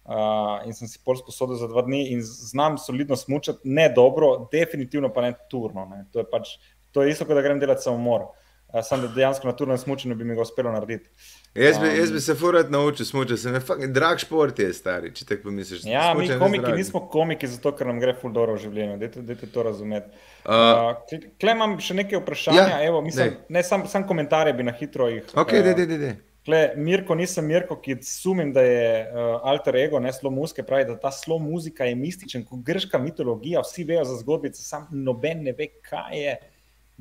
Uh, 0.04 0.60
in 0.66 0.74
sem 0.76 0.88
si 0.90 1.00
pol 1.04 1.16
sposodil 1.18 1.58
za 1.60 1.68
dva 1.70 1.84
dni 1.86 2.02
in 2.12 2.22
znam 2.24 2.76
solidno 2.80 3.16
smučati, 3.16 3.68
ne 3.68 3.88
dobro, 3.94 4.48
definitivno 4.52 5.12
pa 5.14 5.24
ne 5.24 5.32
turno. 5.50 5.86
Ne. 5.90 6.04
To, 6.12 6.22
je 6.22 6.28
pač, 6.28 6.56
to 6.92 7.04
je 7.04 7.14
isto, 7.14 7.26
kot 7.28 7.38
da 7.38 7.44
grem 7.46 7.60
delati 7.62 7.86
samomor. 7.86 8.28
Uh, 8.68 8.80
sam 8.86 9.06
da 9.06 9.12
dejansko 9.14 9.48
na 9.48 9.56
turnem 9.56 9.80
smučanju 9.80 10.18
bi 10.18 10.28
mi 10.28 10.36
ga 10.36 10.44
uspelo 10.44 10.72
narediti. 10.74 11.08
Jaz 11.54 11.78
bi, 11.82 11.88
jaz 11.98 12.12
bi 12.12 12.20
se 12.20 12.34
furat 12.34 12.70
naučil 12.70 13.06
smučati, 13.06 13.40
se 13.40 13.50
mi 13.50 13.82
je 13.82 13.86
drag 13.88 14.18
šport, 14.18 14.58
je 14.58 14.72
stari. 14.72 15.10
Če 15.14 15.24
tako 15.26 15.48
pomisliš, 15.48 15.82
ja, 15.84 16.12
mi 16.14 16.28
komiki 16.38 16.72
nismo 16.76 17.00
komiki, 17.10 17.48
zato 17.50 17.72
ker 17.74 17.88
nam 17.90 17.98
gre 17.98 18.14
ful 18.20 18.30
dobro 18.30 18.54
v 18.54 18.62
življenju. 18.62 18.98
Dajte 19.26 19.48
to 19.50 19.64
razumeti. 19.66 20.14
Uh, 20.44 20.94
uh, 20.94 21.16
Klej 21.42 21.56
imam 21.56 21.74
še 21.82 21.96
nekaj 21.98 22.20
vprašanja. 22.22 22.66
Ja, 22.70 22.76
Evo, 22.86 23.00
mislim, 23.02 23.34
ne, 23.50 23.64
sam, 23.66 23.88
sam 23.90 24.06
komentarje 24.06 24.54
bi 24.54 24.68
na 24.68 24.74
hitro 24.78 25.08
jih. 25.10 25.26
Okay, 25.42 25.64
uh, 25.64 25.72
de, 25.74 25.88
de, 25.90 25.98
de. 25.98 26.12
Kle, 26.46 26.60
Mirko, 26.78 27.16
nisem 27.18 27.44
Mirko, 27.50 27.76
ki 27.82 27.98
sumim, 28.06 28.52
da 28.54 28.62
je 28.64 28.86
uh, 29.10 29.32
alter 29.50 29.76
ego, 29.82 29.98
ne 30.00 30.12
slo 30.14 30.30
muske, 30.32 30.62
pravi, 30.66 30.86
da 30.88 30.94
ta 31.02 31.10
slo 31.12 31.40
muzika 31.42 31.88
je 31.88 31.98
mističen, 31.98 32.46
kot 32.46 32.62
grška 32.64 33.02
mitologija, 33.02 33.64
vsi 33.66 33.84
vejo 33.90 34.06
za 34.06 34.20
zgodbice, 34.22 34.62
sam 34.62 34.86
noben 34.94 35.42
ne 35.44 35.52
ve, 35.58 35.66
kaj 35.82 36.16
je, 36.16 36.38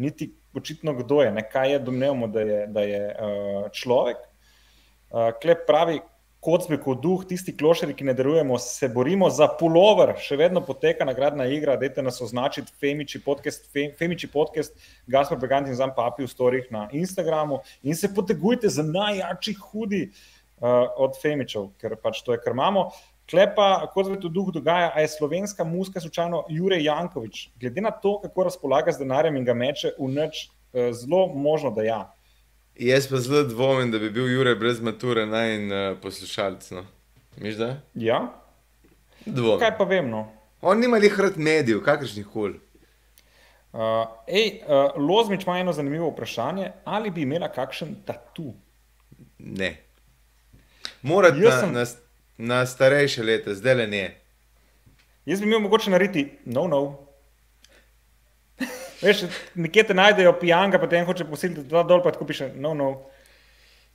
niti 0.01 0.31
očitno 0.57 0.95
kdo 0.97 1.21
je, 1.21 1.31
ne 1.37 1.45
kaj 1.45 1.71
je, 1.75 1.79
domnevamo, 1.85 2.27
da 2.33 2.43
je, 2.49 2.59
da 2.73 2.87
je 2.89 3.05
uh, 3.13 3.69
človek. 3.77 4.25
Uh, 5.09 5.31
Klep 5.41 5.65
pravi, 5.65 5.99
kot 6.39 6.69
bi 6.71 6.77
kot 6.79 7.01
duh, 7.03 7.23
tisti 7.27 7.51
klošari, 7.57 7.93
ki 7.97 8.05
ne 8.07 8.13
delujemo, 8.15 8.57
se 8.61 8.87
borimo 8.93 9.27
za 9.33 9.49
pulover, 9.59 10.13
še 10.23 10.37
vedno 10.39 10.61
poteka 10.63 11.07
nagradna 11.07 11.49
igra, 11.51 11.75
dajte 11.79 12.03
nas 12.05 12.21
označiti, 12.23 12.71
Femiči 12.79 13.19
podcast, 13.25 13.67
Femiči 13.73 14.29
podcast, 14.31 14.77
Gaspar 15.11 15.39
Begant 15.41 15.67
in 15.67 15.75
Zam 15.75 15.91
Papi 15.95 16.23
v 16.23 16.31
storih 16.31 16.69
na 16.71 16.87
Instagramu 16.95 17.59
in 17.83 17.97
se 17.97 18.11
potegujte 18.13 18.71
za 18.71 18.85
najjačji 18.85 19.55
hudi 19.65 20.03
uh, 20.07 20.85
od 20.95 21.17
Femičev, 21.19 21.73
ker 21.81 21.97
pač 21.99 22.21
to 22.23 22.37
je, 22.37 22.43
kar 22.43 22.55
imamo. 22.55 22.87
Klepa, 23.29 23.89
kot 23.93 24.07
se 24.07 24.21
to 24.23 24.31
duh 24.33 24.53
dogaja, 24.53 24.93
a 24.95 25.03
je 25.03 25.11
slovenska 25.11 25.65
muska 25.67 26.01
slučajno 26.01 26.45
Jure 26.49 26.79
Jankovič. 26.81 27.49
Glede 27.61 27.83
na 27.83 27.91
to, 27.91 28.15
kako 28.23 28.47
razpolaga 28.47 28.95
z 28.95 29.03
denarjem 29.03 29.37
in 29.37 29.45
ga 29.45 29.57
meče 29.57 29.91
v 29.99 30.07
noč, 30.13 30.47
uh, 30.47 30.93
zelo 30.95 31.27
možno, 31.33 31.73
da 31.75 31.85
ja. 31.85 31.99
Jaz 32.79 33.09
pa 33.11 33.19
zelo 33.19 33.43
dvomim, 33.43 33.91
da 33.91 33.99
bi 33.99 34.09
bil 34.09 34.29
Jurek 34.31 34.59
brez 34.59 34.79
mature 34.79 35.25
naj 35.27 35.55
in 35.55 35.71
uh, 35.71 35.97
poslušalec. 35.99 36.69
No. 36.71 36.85
Miš 37.37 37.57
da? 37.59 37.73
Ja. 37.95 38.21
Dvomim. 39.25 39.59
Kaj 39.59 39.73
pa 39.77 39.83
vem? 39.83 40.07
No? 40.09 40.29
On 40.61 40.79
nima 40.79 40.97
jih 40.97 41.19
rad 41.19 41.35
medijev, 41.37 41.81
kakršnih 41.83 42.27
koli. 42.33 42.55
Uh, 43.73 43.81
uh, 43.81 44.95
Lozmič 44.95 45.43
ima 45.43 45.57
eno 45.59 45.73
zanimivo 45.73 46.07
vprašanje. 46.09 46.71
Ali 46.85 47.11
bi 47.11 47.27
imela 47.27 47.51
kakšen 47.51 47.95
tatu? 48.05 48.53
Ne. 49.39 49.75
Morate 51.01 51.37
na, 51.37 51.59
sem... 51.59 51.73
na, 51.73 51.85
na 52.37 52.65
starejše 52.65 53.23
leta, 53.23 53.53
zdaj 53.59 53.75
le 53.75 53.87
ne. 53.87 54.05
Jaz 55.25 55.41
bi 55.41 55.47
imel 55.47 55.59
mogoče 55.59 55.91
narediti 55.91 56.29
no, 56.45 56.67
no. 56.67 57.08
Veš, 59.01 59.23
nekje 59.55 59.85
te 59.89 59.95
najdejo 59.95 60.33
pijanga, 60.41 60.79
potem 60.79 61.05
hoče 61.07 61.27
posiliti 61.29 61.63
dva 61.69 61.83
dol, 61.87 62.01
pa 62.03 62.11
tako 62.15 62.27
piše, 62.27 62.49
no, 62.55 62.73
no. 62.75 62.89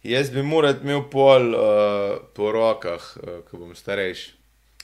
Jaz 0.04 0.30
bi 0.32 0.42
moral 0.44 0.78
imeti 0.82 1.08
pol 1.12 1.50
uh, 1.56 2.14
po 2.36 2.52
rokah, 2.52 3.04
uh, 3.20 3.36
ko 3.48 3.60
bom 3.62 3.74
starejši. 3.76 4.32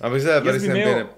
Ampak 0.01 0.23
zdaj 0.25 0.43
pa 0.45 0.55
res 0.57 0.65
ne 0.69 0.77
vem. 0.77 1.09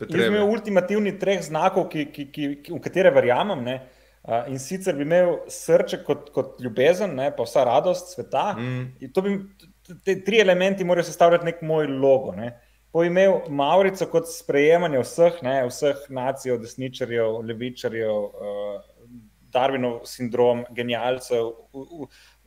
Jaz 0.00 0.12
bi 0.14 0.28
imel 0.30 0.48
ultimativni 0.48 1.12
treh 1.20 1.42
znakov, 1.44 1.90
ki, 1.92 2.06
ki, 2.12 2.28
ki, 2.32 2.46
ki, 2.64 2.72
v 2.72 2.80
katere 2.84 3.12
verjamem. 3.12 3.60
Ne? 3.66 3.76
Uh, 4.24 4.48
in 4.52 4.60
sicer 4.60 4.96
bi 4.96 5.04
imel 5.04 5.42
srce 5.52 6.00
kot, 6.06 6.30
kot 6.32 6.56
ljubezen, 6.64 7.12
ne? 7.16 7.28
pa 7.36 7.44
vsa 7.44 7.66
radost 7.68 8.14
sveta. 8.14 8.46
Mm. 8.56 8.88
Bi, 9.00 9.94
te 10.04 10.16
tri 10.24 10.40
elementi 10.40 10.86
morajo 10.88 11.10
sestavljati 11.10 11.48
nek 11.50 11.60
moj 11.68 11.88
logo. 11.92 12.32
Ne? 12.36 12.54
Uh, 12.54 12.69
bo 12.92 13.04
imel 13.04 13.40
Maurico 13.48 14.06
kot 14.10 14.28
sprejemanje 14.30 15.02
vseh, 15.04 15.38
ne, 15.46 15.56
vseh 15.68 16.06
nacij, 16.10 16.56
desničarjev, 16.58 17.40
levičarjev, 17.46 18.16
uh, 18.16 18.80
Darwinov 19.50 20.04
sindrom, 20.06 20.64
genialcev, 20.74 21.52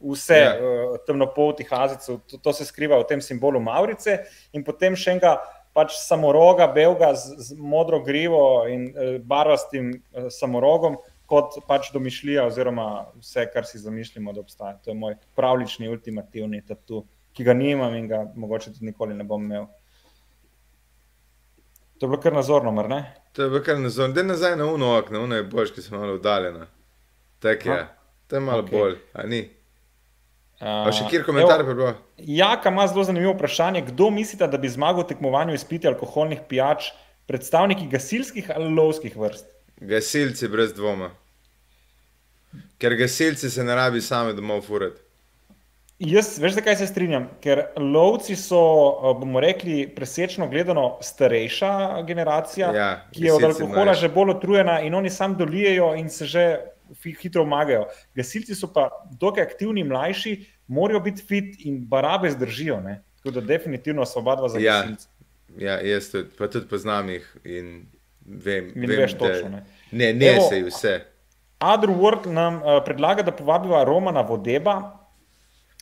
vse 0.03 0.39
yeah. 0.39 0.59
Ja. 0.59 0.75
uh, 0.91 1.01
temnopoltih 1.07 1.71
azicov, 1.71 2.21
to, 2.27 2.39
to 2.43 2.53
se 2.53 2.67
skriva 2.67 2.99
v 2.99 3.07
tem 3.07 3.23
simbolu 3.23 3.59
Maurice 3.63 4.21
in 4.53 4.63
potem 4.63 4.99
še 4.99 5.17
enega. 5.17 5.37
Pač 5.73 5.95
samoroga, 5.97 6.67
belga 6.69 7.07
z, 7.17 7.33
z 7.47 7.55
modro 7.57 7.97
grivo 8.05 8.67
in 8.69 8.83
e, 8.93 9.05
barvastim 9.25 9.87
e, 9.89 10.27
samorogom, 10.29 10.99
kot 11.25 11.55
pač 11.65 11.87
domišljija, 11.95 12.43
oziroma 12.45 13.07
vse, 13.17 13.47
kar 13.49 13.65
si 13.65 13.81
zamišljamo, 13.81 14.35
da 14.37 14.43
obstaja. 14.43 14.75
To 14.85 14.91
je 14.91 14.95
moj 15.01 15.15
pravlični, 15.33 15.89
ultimativni 15.89 16.61
tatu, 16.67 17.01
ki 17.33 17.47
ga 17.47 17.57
nimam 17.57 17.97
in 17.97 18.05
ga 18.11 18.21
mogoče 18.37 18.75
tudi 18.75 18.91
nikoli 18.91 19.17
ne 19.17 19.25
bom 19.25 19.49
imel. 19.49 19.65
To 22.03 22.07
je 22.07 22.09
bilo 22.09 22.21
kar 22.21 22.33
nazorno, 22.33 22.71
mar 22.71 22.89
ne? 22.89 23.13
To 23.31 23.43
je 23.43 23.49
bilo 23.49 23.61
kar 23.63 23.77
nazorno. 23.79 24.11
Dej 24.13 24.25
nazaj 24.27 24.57
na 24.59 24.65
uno 24.67 24.89
okno, 24.97 25.21
uno 25.23 25.35
je 25.35 25.43
boljš, 25.43 25.69
ki 25.71 25.81
sem 25.81 25.93
malo 25.95 26.17
udaljen. 26.17 26.57
Tako 27.39 27.69
je. 27.69 27.85
To 28.27 28.35
je 28.35 28.41
malo 28.43 28.63
okay. 28.63 28.71
bolj, 28.71 28.97
a 29.13 29.23
ni. 29.23 29.39
A 30.59 30.91
še 30.91 31.07
kjer 31.07 31.23
komentar 31.23 31.63
bi 31.63 31.77
bil? 31.79 31.93
Jaka 32.17 32.73
ima 32.75 32.89
zelo 32.91 33.05
zanimivo 33.07 33.31
vprašanje. 33.37 33.85
Kdo 33.93 34.09
mislite, 34.11 34.49
da 34.51 34.59
bi 34.59 34.73
zmagal 34.73 35.05
v 35.05 35.13
tekmovanju 35.13 35.55
izpiti 35.55 35.87
alkoholnih 35.87 36.43
pijač, 36.49 36.89
predstavniki 37.31 37.87
gasilskih 37.87 38.51
ali 38.51 38.67
lovskih 38.75 39.15
vrst? 39.15 39.47
Gasilci, 39.79 40.51
brez 40.51 40.75
dvoma. 40.75 41.13
Ker 42.83 42.99
gasilci 42.99 43.47
se 43.47 43.63
ne 43.63 43.79
rabi 43.79 44.03
sami 44.03 44.35
domov 44.35 44.67
furati. 44.67 44.99
Jaz, 46.03 46.35
veš, 46.39 46.57
zakaj 46.57 46.75
se 46.75 46.87
strinjam? 46.87 47.29
Ker 47.41 47.61
lovci 47.77 48.35
so, 48.35 48.59
eh, 48.59 49.13
bomo 49.19 49.39
rekli, 49.39 49.87
presečno 49.95 50.47
gledano 50.51 50.97
starejša 51.01 52.03
generacija, 52.07 52.71
ja, 52.75 52.89
ki 53.11 53.23
je 53.23 53.33
od 53.33 53.43
alkohola 53.43 53.93
že 53.93 54.09
bolj 54.09 54.35
otrujena 54.35 54.81
in 54.81 54.95
oni 54.95 55.09
sami 55.09 55.35
dolijejo 55.39 55.93
in 55.95 56.09
se 56.09 56.25
že 56.25 56.57
hitro 57.21 57.43
umagajo. 57.43 57.87
Gasilci 58.15 58.55
so 58.55 58.67
pa 58.73 58.89
dokaj 59.19 59.43
aktivni, 59.43 59.83
mlajši, 59.83 60.35
morajo 60.67 60.99
biti 60.99 61.23
fit 61.23 61.65
in 61.65 61.85
barabe 61.87 62.31
zdržijo. 62.31 62.81
Ne? 62.81 63.01
Tako 63.17 63.31
da 63.31 63.41
definitivno 63.41 64.05
so 64.05 64.19
oba 64.19 64.35
dva 64.35 64.49
za 64.49 64.59
ja, 64.59 64.81
gasilce. 64.81 65.07
Ja, 65.57 65.79
jaz 65.81 66.11
tudi, 66.11 66.29
pa 66.37 66.47
tudi 66.47 66.67
poznam 66.67 67.09
jih 67.09 67.29
in 67.43 67.85
vem, 68.25 68.73
in 68.75 68.89
vem 68.89 68.99
veš 68.99 69.13
točno. 69.13 69.49
Ne, 69.49 69.63
ne, 69.91 70.13
ne 70.13 70.35
Evo, 70.35 70.49
se 70.49 70.61
vse. 70.67 70.99
Adru 71.59 71.95
Word 71.95 72.27
nam 72.27 72.55
uh, 72.55 72.81
predlaga, 72.85 73.23
da 73.23 73.31
povabimo 73.31 73.83
Romana 73.85 74.21
Vodeba 74.21 75.02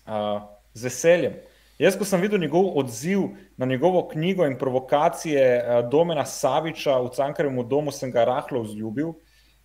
z 0.06 0.84
veseljem. 0.84 1.40
Jaz, 1.82 1.95
ko 1.98 2.06
sem 2.06 2.22
videl 2.22 2.38
njegov 2.40 2.76
odziv 2.78 3.22
na 3.57 3.65
njegovo 3.65 4.03
knjigo 4.11 4.45
in 4.45 4.57
provokacije 4.57 5.45
uh, 5.57 5.90
Domena 5.90 6.26
Saviča 6.26 6.99
v 7.02 7.10
Cankarjemu 7.15 7.64
domu, 7.64 7.91
sem 7.91 8.11
ga 8.11 8.26
rahlo 8.26 8.61
vzljubil, 8.61 9.15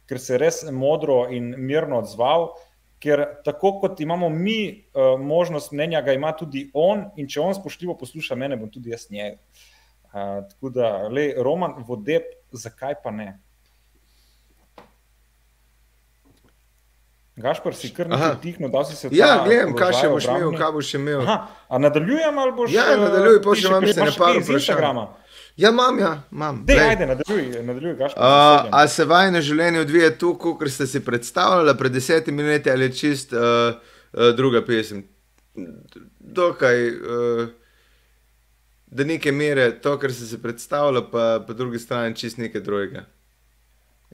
ker 0.08 0.20
se 0.20 0.32
je 0.34 0.38
res 0.40 0.62
modro 0.72 1.26
in 1.28 1.52
mirno 1.58 1.98
odzval. 2.00 2.54
Ker 3.04 3.20
tako 3.44 3.74
kot 3.82 4.00
imamo 4.00 4.30
mi 4.32 4.56
uh, 4.72 5.20
možnost 5.20 5.72
mnenja, 5.72 6.00
ga 6.00 6.14
ima 6.16 6.32
tudi 6.32 6.70
on, 6.72 7.04
in 7.20 7.28
če 7.28 7.42
on 7.44 7.52
spoštljivo 7.54 7.98
posluša 8.00 8.34
mene, 8.34 8.56
bom 8.56 8.72
tudi 8.72 8.94
jaz 8.94 9.10
njega. 9.10 9.36
Uh, 10.06 10.40
tako 10.48 10.72
da, 10.72 10.94
le, 11.12 11.34
Roman, 11.36 11.76
vodeb, 11.84 12.32
zakaj 12.52 12.96
pa 13.04 13.12
ne? 13.12 13.34
Gašpor 17.36 17.74
si 17.76 17.90
kar 17.92 18.08
nekaj 18.08 18.38
tihno, 18.42 18.68
da 18.72 18.84
si 18.84 18.96
se 18.96 19.08
tam. 19.08 19.16
Ja, 19.18 19.42
gledam, 19.44 19.74
kaj 19.76 19.92
še 19.92 20.08
boš 20.08 20.24
imel, 20.24 20.54
kaj 20.56 20.70
boš 20.72 20.92
imel. 20.96 21.20
Aha, 21.20 21.34
a 21.68 21.78
nadaljujem 21.78 22.38
ali 22.38 22.52
boš? 22.56 22.70
Ja, 22.72 22.84
nadaljuj, 22.96 23.40
pa 23.44 23.56
še 23.60 23.66
imam 23.68 23.84
misle, 23.84 24.06
ne 24.08 24.14
pa 24.16 24.30
iz 24.38 24.48
Instagrama. 24.48 25.02
Ja, 25.60 25.68
imam, 25.68 25.98
ja, 26.00 26.12
imam. 26.32 26.62
Dej, 26.68 26.80
ajde, 26.80 27.08
nadaljuj, 27.10 27.44
nadaljuj, 27.66 27.92
Gašpor. 27.98 28.22
Uh, 28.24 28.70
a 28.72 28.80
se 28.88 29.04
vajne 29.08 29.42
življenje 29.44 29.82
odvija 29.84 30.08
tu, 30.16 30.32
kot 30.40 30.64
ste 30.72 30.86
si 30.88 31.02
predstavljali 31.04 31.76
pred 31.76 31.92
desetimi 31.92 32.46
leti 32.48 32.72
ali 32.72 32.88
čist 32.96 33.36
uh, 33.36 33.76
uh, 33.76 34.30
druga 34.36 34.64
pesem? 34.64 35.04
Dokaj, 36.40 36.88
uh, 36.88 37.52
da 38.86 39.04
neke 39.04 39.32
mere 39.32 39.74
to, 39.84 39.98
kar 40.00 40.12
ste 40.12 40.24
si 40.24 40.40
predstavljali, 40.40 41.04
pa 41.12 41.28
po 41.44 41.52
drugi 41.52 41.84
strani 41.84 42.16
čist 42.16 42.40
nekaj 42.40 42.64
drugega. 42.64 43.04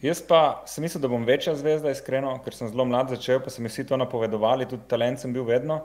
Jaz 0.00 0.22
pa 0.24 0.62
sem 0.66 0.82
mislil, 0.86 1.02
da 1.04 1.10
bom 1.12 1.24
večja 1.28 1.52
zvezda, 1.58 1.92
iskreno, 1.92 2.32
ker 2.44 2.56
sem 2.56 2.70
zelo 2.70 2.86
mlad 2.88 3.12
začel, 3.12 3.42
pa 3.44 3.52
so 3.52 3.62
mi 3.62 3.68
vsi 3.68 3.84
to 3.86 3.98
napovedovali, 4.00 4.66
tudi 4.70 4.88
talent 4.88 5.20
sem 5.20 5.34
bil 5.34 5.44
vedno. 5.44 5.82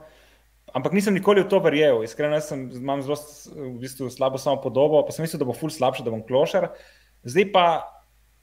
Ampak 0.76 0.96
nisem 0.96 1.16
nikoli 1.16 1.44
v 1.44 1.50
to 1.52 1.60
verjel, 1.64 2.02
iskreno, 2.04 2.40
jaz 2.40 2.50
sem, 2.52 2.66
imam 2.76 3.04
zelo 3.04 3.18
v 3.52 3.76
bistvu 3.84 4.10
slabo 4.12 4.40
samo 4.40 4.62
podobo, 4.64 5.04
pa 5.04 5.16
sem 5.16 5.28
mislil, 5.28 5.42
da 5.44 5.48
bo 5.48 5.56
ful 5.56 5.72
slabše, 5.72 6.06
da 6.08 6.14
bom 6.14 6.24
klošar. 6.28 6.72
Zdaj 7.28 7.48
pa 7.52 7.66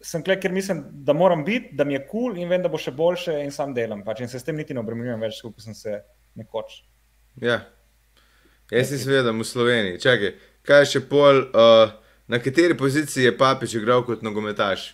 sem 0.05 0.23
kle, 0.25 0.37
ker 0.41 0.53
mislim, 0.53 0.83
da 1.05 1.17
moram 1.17 1.45
biti, 1.45 1.73
da 1.73 1.85
mi 1.85 1.97
je 1.97 2.03
kul 2.07 2.33
cool 2.33 2.41
in 2.41 2.49
vem, 2.49 2.63
da 2.63 2.69
bo 2.69 2.81
še 2.81 2.93
boljše 2.93 3.39
in 3.45 3.53
sam 3.55 3.73
delam. 3.77 4.05
Pač 4.05 4.21
in 4.21 4.29
se 4.29 4.41
s 4.41 4.45
tem 4.45 4.57
niti 4.57 4.77
ne 4.77 4.83
obremenjujem 4.85 5.23
več, 5.25 5.41
kot 5.45 5.65
sem 5.65 5.77
se 5.77 6.01
nekoč. 6.37 6.83
Ja, 7.43 7.63
jaz 8.71 8.93
si 8.93 9.01
svedam 9.01 9.41
v 9.41 9.49
Sloveniji. 9.49 10.03
Čakaj, 10.05 10.35
kaj 10.67 10.85
je 10.85 10.91
še 10.93 11.03
pol, 11.09 11.47
uh, 11.49 11.95
na 12.29 12.41
kateri 12.43 12.77
poziciji 12.77 13.31
je 13.31 13.39
papič 13.39 13.79
igral 13.81 14.05
kot 14.07 14.23
nogometaš? 14.27 14.93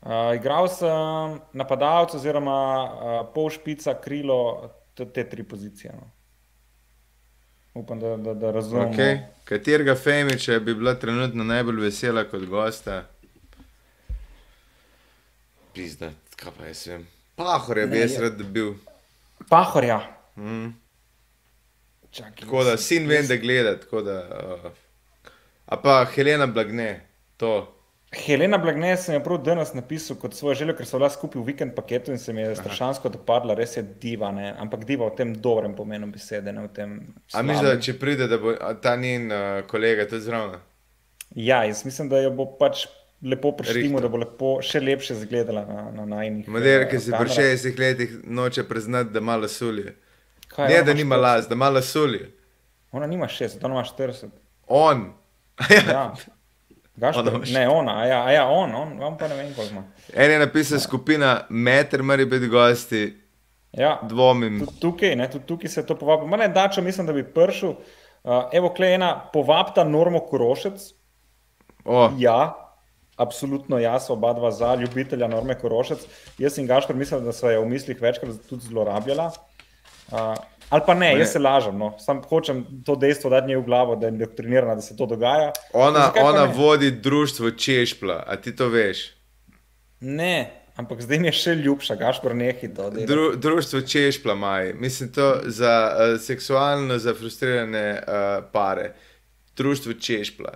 Uh, 0.00 0.34
igral 0.34 0.68
sem 0.68 1.40
napadalca, 1.52 2.16
oziroma 2.16 2.56
uh, 2.84 3.32
pol 3.34 3.50
špica, 3.52 3.92
krilo, 4.00 4.70
te, 4.96 5.04
te 5.04 5.26
tri 5.28 5.44
pozicije. 5.44 5.92
No. 5.92 6.08
Upam, 7.74 8.00
da, 8.00 8.16
da, 8.16 8.34
da 8.34 8.50
razumem. 8.50 8.92
Okay. 8.92 9.18
Katerega 9.44 9.94
Femiča 9.94 10.58
bi 10.58 10.74
bila 10.74 10.94
trenutno 10.94 11.44
najbolj 11.44 11.82
vesela 11.84 12.24
kot 12.24 12.46
gosta? 12.48 13.02
Pizda, 15.74 16.10
kaj 16.36 16.52
pa 16.58 16.66
jaz 16.66 16.86
vem. 16.86 17.04
Pahorja 17.36 17.86
bi 17.86 18.00
jaz 18.00 18.16
rad 18.20 18.42
bil. 18.42 18.72
Pahorja. 19.48 20.00
Mm. 20.36 20.72
Čaki, 22.10 22.40
tako 22.42 22.64
da 22.64 22.76
sin 22.76 23.08
vem, 23.08 23.26
da 23.28 23.36
gleda. 23.36 23.76
Da, 24.04 24.16
uh, 24.64 24.72
a 25.66 25.76
pa 25.76 26.04
Helena 26.14 26.46
Blagne, 26.46 27.06
to. 27.36 27.76
Helena 28.10 28.58
Blagne 28.58 28.96
sem 28.98 29.14
jo 29.14 29.20
prav 29.22 29.38
danes 29.46 29.70
napisal 29.74 30.16
kot 30.18 30.34
svojo 30.34 30.56
željo, 30.58 30.74
ker 30.76 30.86
so 30.86 30.98
bila 30.98 31.10
skupaj 31.14 31.38
v 31.38 31.44
vikend 31.46 31.74
paketu 31.76 32.10
in 32.10 32.18
se 32.18 32.32
mi 32.32 32.40
je 32.42 32.56
strašansko 32.58 33.08
dopadla, 33.08 33.54
res 33.54 33.76
je 33.76 33.84
diva, 34.02 34.32
ne? 34.34 34.48
ampak 34.58 34.82
diva 34.84 35.06
v 35.06 35.14
tem 35.16 35.34
dobrem 35.34 35.76
pomenu 35.78 36.08
besede. 36.10 36.52
Ne, 36.52 36.64
A 37.32 37.42
misliš, 37.42 37.68
da 37.68 37.76
če 37.80 37.94
pride, 38.00 38.26
da 38.26 38.38
bo 38.42 38.54
ta 38.82 38.96
njen 38.98 39.30
uh, 39.30 39.60
kolega 39.70 40.08
tudi 40.10 40.26
zraven? 40.26 40.58
Ja, 41.38 41.60
jaz 41.64 41.84
mislim, 41.86 42.08
da 42.10 42.18
jo 42.18 42.32
bo 42.34 42.48
pač 42.58 42.88
lepo 43.22 43.52
prištimo, 43.56 44.02
da 44.02 44.10
bo 44.10 44.18
lepo 44.24 44.56
še 44.62 44.82
lepše 44.82 45.14
izgledala 45.14 45.62
na, 45.68 45.86
na 46.00 46.08
najnih. 46.16 46.50
Model, 46.50 46.88
ki 46.90 46.98
se 46.98 47.14
pri 47.14 47.36
60 47.36 47.78
letih 47.78 48.18
noče 48.24 48.66
priznati, 48.66 49.14
da 49.14 49.22
malo 49.22 49.48
sulje. 49.48 49.94
Ne, 50.58 50.82
da 50.82 50.98
nima 50.98 51.16
las, 51.16 51.46
da 51.46 51.54
malo 51.54 51.82
sulje. 51.82 52.26
Ona 52.90 53.06
nima 53.06 53.30
60, 53.30 53.62
ona 53.62 53.78
ima 53.78 53.86
40. 53.86 54.34
On. 54.66 55.06
Ja. 55.70 56.10
Gašper, 56.16 56.39
Ima 57.00 57.40
ne, 57.52 57.68
ona, 57.68 57.98
a 57.98 58.06
ja, 58.06 58.24
a 58.24 58.32
ja 58.32 58.46
on, 58.46 58.74
on, 58.74 59.02
on 59.02 59.18
pa 59.18 59.28
ne 59.28 59.34
vem, 59.34 59.54
koliko 59.54 59.72
ima. 59.72 59.82
En 60.14 60.30
je 60.30 60.38
napisal 60.38 60.78
skupina 60.78 61.40
Meter, 61.48 62.02
mora 62.02 62.24
biti 62.24 62.46
gosti, 62.46 63.16
Ja, 63.72 64.00
dvomim. 64.02 64.58
tudi 64.60 64.80
tukaj, 64.80 65.16
ne, 65.16 65.30
tudi 65.30 65.46
tukaj 65.46 65.68
se 65.68 65.86
to 65.86 65.94
povabi. 65.94 66.26
Ma 66.26 66.36
ne, 66.36 66.48
dačo 66.48 66.82
mislim, 66.82 67.06
da 67.06 67.12
bi 67.12 67.24
prišel. 67.24 67.70
Uh, 67.70 68.32
evo, 68.52 68.68
klej 68.68 68.94
ena 68.94 69.30
povabta 69.32 69.84
Normo 69.84 70.20
Korošec. 70.20 70.80
O, 71.84 72.10
Ja, 72.18 72.54
absolutno 73.16 73.78
jaz, 73.78 74.10
oba 74.10 74.32
dva 74.32 74.50
za 74.50 74.74
ljubitelja 74.74 75.28
Norme 75.28 75.54
Korošec. 75.54 75.98
Jaz 76.38 76.58
in 76.58 76.66
Gašpor 76.66 76.96
mislim, 76.96 77.24
da 77.24 77.32
so 77.32 77.50
jo 77.50 77.62
v 77.62 77.68
mislih 77.68 78.02
večkrat 78.02 78.42
tudi 78.48 78.66
zlorabljala. 78.66 79.30
Uh, 80.12 80.34
ali 80.70 80.82
pa 80.86 80.94
ne, 80.94 81.12
Ne. 81.12 81.18
jaz 81.18 81.32
se 81.32 81.38
lažem. 81.38 81.78
No. 81.78 81.94
Sam 81.98 82.22
hočem 82.22 82.64
to 82.84 82.96
dejstvo 82.96 83.30
dati 83.30 83.46
njej 83.46 83.56
v 83.56 83.62
glavo, 83.62 83.96
da 83.96 84.06
je 84.06 84.12
indoktrinirana, 84.12 84.74
da 84.74 84.80
se 84.80 84.96
to 84.96 85.06
dogaja. 85.06 85.52
ona, 85.72 86.12
ona 86.16 86.44
vodi 86.46 86.90
društvo 86.90 87.50
Češpla, 87.50 88.24
a 88.26 88.36
ti 88.36 88.56
to 88.56 88.68
veš? 88.68 89.10
Ne, 90.00 90.50
ampak 90.76 91.02
zdaj 91.02 91.18
mi 91.18 91.28
je 91.28 91.32
še 91.32 91.54
ljubša, 91.54 91.94
Gašpor 91.94 92.34
nehi 92.34 92.68
to. 92.68 92.90
delati. 92.90 93.06
Dru, 93.06 93.36
društvo 93.36 93.80
Češpla, 93.80 94.34
maj. 94.34 94.72
Mislim, 94.74 95.12
to 95.12 95.40
za 95.44 95.74
uh, 95.88 96.20
seksualno 96.20 96.98
zafrustrirane 96.98 97.92
uh, 97.98 98.44
pare. 98.52 98.92
Društvo 99.56 99.92
Češpla. 99.92 100.54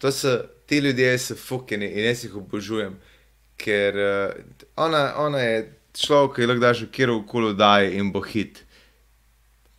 To 0.00 0.12
so 0.12 0.32
ti 0.66 0.78
ljudje, 0.78 1.18
so 1.18 1.34
fukeni 1.36 1.86
in 1.86 2.04
jaz 2.04 2.24
jih 2.24 2.36
obožujem. 2.36 2.96
Ker 3.56 3.94
uh, 3.94 4.32
ona, 4.76 5.12
ona 5.16 5.38
je 5.38 5.58
človek, 5.94 6.34
ki 6.36 6.46
lahko 6.46 6.60
daš 6.60 6.82
v 6.82 6.90
kjer 6.90 7.10
koli 7.28 7.54
daj 7.54 7.92
in 7.92 8.10
bo 8.12 8.20
hit. 8.22 8.64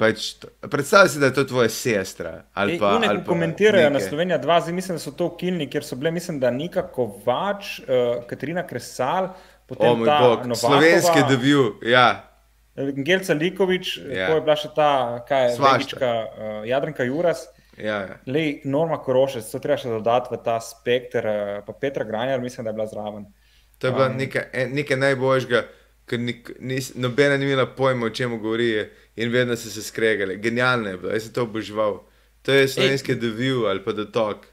Pač, 0.02 0.34
to- 0.36 0.50
predstavljaj 0.64 1.10
si, 1.10 1.20
da 1.20 1.26
je 1.26 1.34
to 1.34 1.44
tvoja 1.46 1.70
sestra. 1.70 2.32
Ali 2.54 2.74
Ej, 2.74 2.80
pa, 2.80 2.96
one, 2.96 3.08
ali 3.08 3.20
pa 3.20 3.26
komentirajo 3.28 3.86
na 3.86 3.94
neke- 3.94 4.08
Slovenija 4.08 4.40
2, 4.40 4.60
zdaj 4.60 4.74
mislim, 4.74 4.96
da 4.96 5.00
so 5.00 5.12
to 5.12 5.26
ukinili, 5.28 5.68
ker 5.68 5.84
so 5.84 5.96
bile, 5.96 6.12
mislim, 6.12 6.40
da 6.40 6.50
Nika 6.52 6.82
Kovač, 6.84 7.80
uh, 7.80 7.86
Katarina 8.26 8.64
Kresal, 8.64 9.30
potem 9.68 9.90
O 9.90 9.96
moj 9.96 10.06
ta 10.08 10.18
bog, 10.20 10.30
Novakova, 10.42 10.56
slovenski 10.58 11.20
debut, 11.30 11.84
ja. 11.84 12.08
Gelca 12.98 13.34
Likovič, 13.36 13.98
Ja. 14.00 14.04
yeah. 14.04 14.34
je 14.34 14.42
bila 14.42 14.56
še 14.56 14.70
ta, 14.76 14.90
kaj 15.22 15.46
je. 15.46 15.58
Vegička, 15.60 16.08
uh, 16.08 16.66
Jadranka 16.66 17.04
Juras. 17.04 17.46
ja, 17.78 17.96
ja. 18.00 18.16
Lej, 18.26 18.62
Norma 18.66 18.98
Korošec, 18.98 19.46
to 19.46 19.60
treba 19.60 19.78
še 19.78 19.90
dodati 19.90 20.32
v 20.32 20.40
ta 20.40 20.58
spektr, 20.60 21.22
uh, 21.22 21.34
pa 21.62 21.74
Petra 21.74 22.04
Granjar, 22.04 22.42
mislim, 22.42 22.64
da 22.64 22.70
je 22.70 22.74
bila 22.74 22.88
zraven. 22.88 23.26
To 23.78 23.88
je 23.88 23.94
bilo 23.94 24.06
Um, 24.06 24.18
nekaj, 24.18 24.44
en- 24.54 24.74
nekaj 24.74 24.98
najboljšega, 24.98 25.62
ker 26.12 26.20
nik, 26.20 26.52
nis, 26.60 26.92
nobena 27.00 27.38
ni 27.40 27.48
imela 27.48 27.66
pojma, 27.78 28.10
o 28.10 28.16
čem 28.16 28.36
govori, 28.40 28.74
in 29.16 29.32
vedno 29.32 29.56
so 29.56 29.72
se 29.72 29.84
skregali. 29.84 30.38
Genialno 30.44 30.92
je 30.92 30.98
bilo, 30.98 31.14
jaz 31.16 31.28
sem 31.28 31.34
to 31.36 31.46
oboževal. 31.48 32.02
To 32.44 32.54
je 32.54 32.68
slovenski 32.68 33.16
View 33.16 33.70
ali 33.70 33.84
pa 33.84 33.94
Talk. 34.14 34.48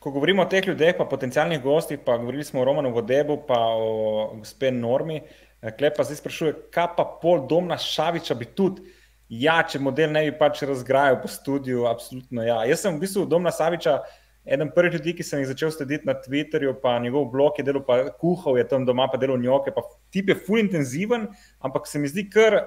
Ko 0.00 0.10
govorimo 0.10 0.42
o 0.42 0.48
teh 0.48 0.64
ljudeh, 0.64 0.94
pa 0.96 1.04
potencialnih 1.04 1.60
gostih, 1.62 1.98
pa 2.04 2.16
govorili 2.16 2.44
smo 2.44 2.60
o 2.60 2.64
Romanu 2.64 2.92
Vodebu, 2.92 3.42
pa 3.48 3.58
o 3.58 4.34
gospe 4.38 4.70
Normi, 4.70 5.20
eh, 5.62 5.76
Klepa 5.78 6.04
zdaj 6.04 6.16
sprašuje, 6.16 6.54
kaj 6.72 6.86
pa 6.96 7.04
pol 7.22 7.46
domna 7.48 7.76
Šaviča 7.78 8.34
bi 8.34 8.44
tudi. 8.44 8.82
Ja, 9.28 9.60
če 9.62 9.78
model 9.78 10.10
ne 10.10 10.24
bi 10.26 10.32
pač 10.38 10.62
razgrajal 10.66 11.20
po 11.22 11.28
studiu, 11.28 11.84
absolutno 11.86 12.42
ja. 12.42 12.64
Jaz 12.66 12.80
sem 12.82 12.96
v 12.96 13.04
bistvu 13.04 13.26
domna 13.30 13.52
Saviča, 13.54 14.00
eden 14.46 14.70
prvih 14.74 14.96
ljudi, 14.98 15.14
ki 15.18 15.26
sem 15.26 15.42
jih 15.42 15.50
začel 15.50 15.72
slediti 15.74 16.08
na 16.08 16.14
Twitterju, 16.16 16.74
pa 16.82 16.98
njegov 16.98 17.28
blog 17.32 17.58
je 17.58 17.64
delal, 17.66 17.84
pa 17.86 18.02
kuhal 18.20 18.58
je 18.58 18.66
tam 18.68 18.86
doma, 18.88 19.08
pa 19.12 19.20
delal 19.20 19.40
njoke, 19.40 19.72
pa 19.74 19.84
tip 20.10 20.32
je 20.32 20.38
full 20.46 20.62
intenziven, 20.62 21.28
ampak 21.60 21.88
se 21.88 21.98
mi 21.98 22.08
zdi 22.08 22.28
kar, 22.30 22.62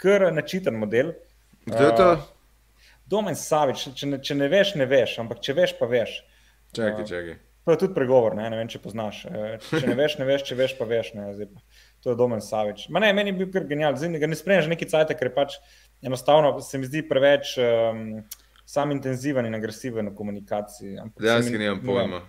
kar 0.00 0.30
načiten 0.32 0.78
model. 0.80 1.12
Kdo 1.66 1.84
je 1.84 1.96
to? 1.96 2.10
Uh, 2.12 2.28
Domen 3.10 3.34
Savič, 3.36 3.88
če 3.98 4.06
ne, 4.06 4.18
če 4.22 4.36
ne 4.38 4.48
veš, 4.50 4.74
ne 4.78 4.86
veš, 4.86 5.18
ampak 5.22 5.40
če 5.42 5.54
veš, 5.58 5.76
pa 5.80 5.88
veš. 5.90 6.20
Čakaj, 6.76 7.06
čakaj. 7.08 7.38
To 7.66 7.74
je 7.74 7.80
tudi 7.82 7.94
pregovor, 7.94 8.34
ne, 8.38 8.46
ne 8.50 8.56
vem, 8.56 8.68
če 8.70 8.80
poznaš. 8.82 9.24
Eh, 9.28 9.56
Če 9.68 9.82
ne 9.84 9.96
veš, 9.98 10.16
ne 10.20 10.26
veš, 10.28 10.44
če 10.48 10.56
veš, 10.56 10.74
pa 10.78 10.86
veš. 10.88 11.10
Ne, 11.18 11.26
zdaj 11.36 11.50
pa. 11.50 11.60
to 12.02 12.12
je 12.12 12.18
Domen 12.18 12.40
Savič. 12.44 12.86
Ma 12.88 13.02
ne, 13.02 13.10
meni 13.16 13.34
je 13.34 13.38
bil 13.42 13.50
kar 13.52 13.66
genial. 13.68 13.98
Zdaj 13.98 14.22
ga 14.22 14.30
ne 14.30 14.38
spremljaš 14.38 14.70
neki 14.70 14.88
cajt, 14.88 15.12
ker 15.18 15.32
pač 15.34 15.58
enostavno 16.06 16.54
se 16.64 16.80
mi 16.80 16.88
zdi 16.88 17.02
preveč 17.06 17.52
um, 17.60 18.22
sam 18.70 18.90
intenziven 18.92 19.46
in 19.46 19.54
agresiven 19.54 20.08
v 20.08 20.14
komunikaciji. 20.14 20.96
Dejansko 21.18 21.52
mi- 21.52 21.58
nimam 21.58 21.80
pojma. 21.82 22.20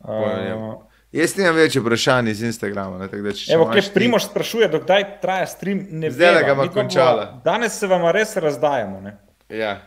vem. 0.00 0.58
Uh. 0.58 0.74
Jaz 1.12 1.34
nimam 1.36 1.56
več 1.56 1.74
vprašanj 1.74 2.28
iz 2.28 2.42
Instagrama. 2.42 2.98
Ne, 2.98 3.08
tako 3.08 3.24
da, 3.24 3.32
če 3.32 3.52
Evo, 3.52 3.66
kaj 3.66 3.82
ti- 3.82 3.92
Primož 3.94 4.28
sprašuje, 4.28 4.68
dokdaj 4.68 5.20
traja 5.20 5.46
stream, 5.46 5.80
ne 5.92 6.10
Zdajle 6.10 6.36
veva. 6.36 6.46
ga 6.46 6.54
bova- 6.54 6.72
končala. 6.72 7.24
Danes 7.44 7.72
se 7.74 7.86
vam 7.86 8.04
res 8.10 8.36
razdajamo. 8.36 9.00
Ne? 9.00 9.16
Ja. 9.50 9.80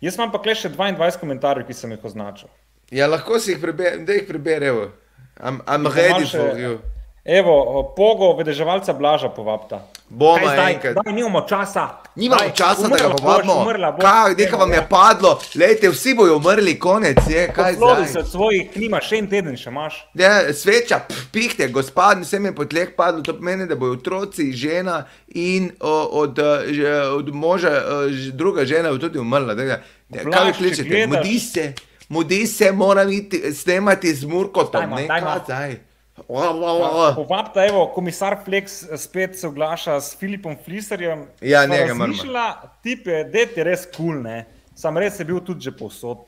Jaz 0.00 0.16
imam 0.16 0.32
pa 0.32 0.38
kle 0.38 0.54
še 0.54 0.70
22 0.70 1.18
komentarjev, 1.18 1.66
ki 1.66 1.74
sem 1.74 1.90
jih 1.90 2.04
označil. 2.04 2.48
ja, 2.90 3.06
lahko 3.06 3.38
si 3.38 3.52
jih 3.52 3.60
preberem, 3.60 4.04
da 4.04 4.12
jih 4.12 4.24
preberem. 4.24 4.76
Jih 4.76 5.60
bom 5.68 5.86
ready 5.88 6.26
for 6.26 6.56
you. 6.56 6.78
Evo, 7.24 7.54
pogo, 7.96 8.32
vedeževalca 8.34 8.92
Blaža 8.92 9.28
povabta. 9.28 9.78
Bomo 10.08 10.36
Kaj 10.36 10.46
zdaj? 10.48 10.72
enkrat. 10.72 10.94
Daj, 10.96 11.12
nimamo 11.12 11.40
časa. 11.42 11.88
Nimamo 12.16 12.40
Daj, 12.40 12.50
časa, 12.52 12.88
da 12.88 12.96
ga 12.98 13.08
povabimo. 13.12 13.64
Kaj, 14.00 14.34
nekaj 14.34 14.58
vam 14.58 14.70
je 14.70 14.76
Ja. 14.76 14.86
padlo, 14.90 15.30
lejte, 15.54 15.88
vsi 15.88 16.14
bojo 16.14 16.36
umrli, 16.36 16.74
konec 16.76 17.16
je, 17.28 17.46
kaj 17.48 17.72
Poslovi 17.72 18.04
se 18.04 18.10
zdaj. 18.10 18.22
od 18.22 18.28
svojih, 18.28 18.76
nima 18.76 19.00
še 19.00 19.16
en 19.16 19.26
teden, 19.28 19.56
še 19.56 19.70
imaš. 19.70 20.00
Ja, 20.14 20.52
sveča, 20.52 20.98
pf, 21.00 21.30
pihte, 21.30 21.68
gospod, 21.68 22.20
vsem 22.20 22.44
je 22.44 22.54
po 22.54 22.64
tleh 22.64 22.90
padlo, 22.90 23.22
to 23.22 23.32
pomeni, 23.32 23.66
da 23.66 23.76
bojo 23.76 23.92
otroci, 23.92 24.52
žena 24.52 25.04
in 25.28 25.70
o, 25.80 25.94
od, 26.18 26.38
eh, 26.38 26.74
od 27.08 27.30
moža 27.30 27.70
eh, 27.70 27.84
druga 28.32 28.64
žena 28.64 28.90
bo 28.90 28.98
tudi 28.98 29.18
umrla. 29.18 29.54
Tega, 29.54 29.78
ja, 30.10 30.20
Blaž, 30.22 30.34
kaj 30.34 30.66
vi 30.66 30.74
če 30.74 30.84
kličete? 30.84 31.06
Mudi 31.08 31.38
se, 31.40 31.72
mudi 32.08 32.46
se, 32.48 32.72
moram 32.74 33.08
iti 33.10 33.54
snemati 33.54 34.10
z 34.10 34.24
Murkotom, 34.24 34.80
Dajmo, 34.82 34.96
ne 34.96 35.06
dajmo. 35.06 35.26
kaj 35.28 35.40
zdaj. 35.44 35.91
Ua. 36.28 37.12
Povabta, 37.14 37.64
evo, 37.66 37.86
komisar 37.94 38.36
Flex 38.44 38.84
spet 38.96 39.38
se 39.38 39.46
oglaša 39.46 40.00
s 40.00 40.18
Filipom 40.18 40.56
Fliserjem. 40.64 41.26
Ja, 41.40 41.64
Sva 41.64 41.66
njega 41.66 41.94
moramo. 41.94 42.04
razmišljala, 42.06 42.62
Tip 42.82 43.06
je, 43.06 43.24
det 43.24 43.56
je 43.56 43.64
res 43.64 43.86
kul, 43.86 43.92
cool, 43.96 44.22
ne. 44.22 44.44
Sam 44.74 44.96
res 44.98 45.20
je 45.20 45.24
bil 45.24 45.40
tudi 45.40 45.60
že 45.60 45.72
povsod. 45.72 46.18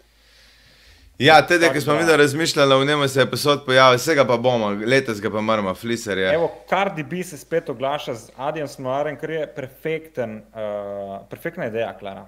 Ja, 1.19 1.43
Tako 1.43 1.75
ko 1.75 1.81
smo 1.81 1.93
da- 1.93 1.99
mi 2.01 2.07
da 2.07 2.17
razmišljali, 2.17 2.75
v 2.77 2.87
njemu 2.87 3.09
se 3.09 3.21
je 3.21 3.31
posod 3.31 3.65
pojavil, 3.65 3.99
vsega 3.99 4.25
pa 4.25 4.37
bomo, 4.37 4.69
letos 4.69 5.21
ga 5.21 5.31
pa 5.31 5.41
moramo, 5.41 5.75
fliser 5.75 6.19
je. 6.19 6.35
Evo, 6.35 6.51
Cardi 6.69 7.03
B 7.03 7.23
se 7.23 7.39
spet 7.39 7.69
oglaša 7.69 8.15
z 8.15 8.31
Adijem 8.37 8.69
Smolarem, 8.69 9.17
kar 9.17 9.31
je 9.31 9.55
perfekten, 9.55 10.43
uh, 10.49 11.27
perfektna 11.31 11.67
ideja, 11.67 11.99
Klara. 11.99 12.27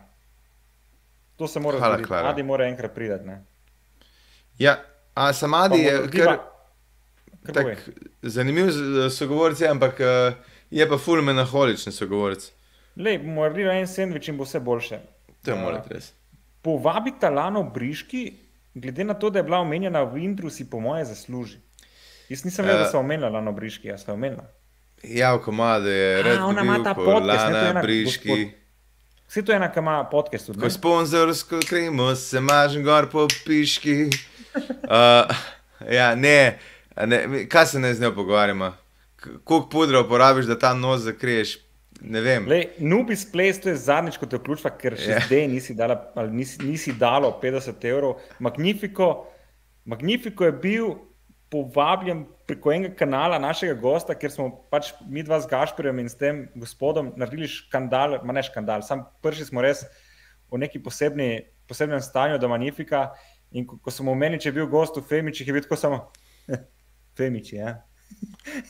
To 1.37 1.49
se 1.49 1.61
mora 1.61 1.79
zgoditi. 1.79 2.15
Adi 2.15 2.43
mora 2.43 2.65
enkrat 2.65 2.97
ne. 3.25 3.45
Ja, 4.59 4.77
a 5.15 5.33
Samadi 5.33 5.79
je 5.79 5.97
Pa 5.97 6.03
mu 6.03 6.11
kar, 6.15 6.25
Kar 6.27 6.39
tak, 7.49 7.79
zanimiv 8.23 8.71
z- 8.71 9.11
sogovorec, 9.11 9.61
je, 9.61 9.69
ampak 9.69 10.01
eh, 10.01 10.35
je 10.71 10.89
pa 10.89 10.99
ful 10.99 11.23
menaholičen 11.23 11.93
sogovorec. 11.93 12.53
Lej, 12.97 13.19
bomo 13.19 13.43
naredili 13.43 13.71
en 13.73 13.87
sendvič 13.87 14.29
in 14.29 14.37
bo 14.37 14.45
vse 14.45 14.61
boljše. 14.61 14.99
To 15.43 15.51
je 15.51 15.57
morate 15.57 15.95
res. 15.95 16.13
Povabita 16.63 17.31
Lano 17.31 17.63
Briški, 17.65 18.33
glede 18.75 19.05
na 19.05 19.15
to, 19.15 19.31
da 19.31 19.39
je 19.39 19.45
bila 19.45 19.59
omenjena 19.59 20.03
v 20.03 20.19
Indru, 20.19 20.51
si 20.51 20.65
po 20.65 20.81
moje 20.81 21.05
zasluži. 21.05 21.59
Jaz 22.29 22.45
nisem 22.45 22.65
vedel, 22.65 22.81
da 22.81 22.87
Eh. 22.87 22.91
so 22.91 22.99
omenila 22.99 23.29
Lano 23.31 23.53
Briški, 23.53 23.89
jaz 23.89 24.05
sem 24.05 24.15
omenila. 24.15 24.45
Ja, 25.05 25.35
v 25.35 25.41
komadu 25.41 25.87
je 25.87 26.09
A, 26.15 26.23
red 26.23 26.39
ona 26.41 26.63
ima 26.63 26.79
ta 26.81 26.95
podcast, 26.95 27.53
ne, 27.53 27.69
ena 27.69 27.83
Briški. 27.83 28.29
gospod- 28.29 28.51
Vse 29.29 29.43
to 29.43 29.53
je 29.53 29.57
ena, 29.57 29.69
ki 29.69 29.79
ima 29.79 30.05
podcast 30.05 30.47
tudi. 30.47 30.61
Ko 30.61 30.71
sponzorsko 30.71 31.59
krimo, 31.61 32.15
se 32.15 32.41
mažem 32.41 32.83
gor 32.83 33.09
po 33.09 33.27
piški. 33.45 34.11
Uh, 34.85 35.27
ja, 35.91 36.15
ne, 36.15 36.39
a 36.49 36.76
ne, 37.05 37.45
kaj 37.49 37.67
se 37.67 37.81
ne 37.81 37.95
z 37.95 38.01
njo 38.01 38.15
pogovarjamo? 38.15 38.73
Koliko 39.45 39.69
pudra 39.69 40.01
uporabiš, 40.01 40.47
da 40.47 40.59
ta 40.59 40.75
nos 40.75 41.01
zakriješ? 41.01 41.59
Ne 42.01 42.21
vem. 42.21 42.47
Lej, 42.49 42.67
Nubis 42.79 43.25
Place, 43.33 43.61
to 43.61 43.69
je 43.69 43.77
zadnjič, 43.77 44.19
ko 44.21 44.27
te 44.29 44.37
vključva, 44.37 44.71
ker 44.77 44.97
še 45.01 45.11
Ja. 45.11 45.17
yeah. 45.17 45.27
zdaj 45.27 45.47
nisi, 45.49 45.75
dala, 45.75 45.97
nisi, 46.31 46.61
nisi 46.65 46.93
dalo 46.93 47.33
50 47.43 47.85
evrov. 47.89 48.21
Magnifico, 48.39 49.27
Magnifico 49.85 50.45
je 50.45 50.53
bil 50.53 50.91
povabljen 51.51 52.25
preko 52.47 52.73
enega 52.73 52.95
kanala 52.99 53.39
našega 53.39 53.75
gosta, 53.81 54.15
ker 54.19 54.31
smo 54.31 54.51
pač 54.71 54.93
mi 55.09 55.23
dva 55.23 55.39
z 55.41 55.51
Gašporjem 55.51 56.03
in 56.03 56.11
s 56.11 56.19
tem 56.19 56.45
gospodom 56.59 57.13
naredili 57.17 57.49
škandal, 57.49 58.19
ma 58.27 58.37
ne 58.37 58.43
škandal, 58.45 58.83
sam 58.83 59.07
prvi 59.23 59.47
smo 59.47 59.65
res 59.65 59.85
v 60.53 60.61
neki 60.63 60.83
posebni, 60.83 61.47
posebnem 61.71 62.03
stanju 62.03 62.39
do 62.43 62.51
Magnifika. 62.51 63.09
In 63.57 63.65
ko, 63.67 63.79
ko 63.79 63.91
smo 63.95 64.13
omenili, 64.13 64.43
če 64.43 64.51
je 64.51 64.57
bil 64.59 64.67
gost 64.69 64.99
v 64.99 65.07
Femičih, 65.07 65.47
je 65.47 65.55
bil 65.55 65.65
tako 65.65 65.79
samo 65.79 66.01
Femiči. 67.17 67.57
Ja? 67.57 67.83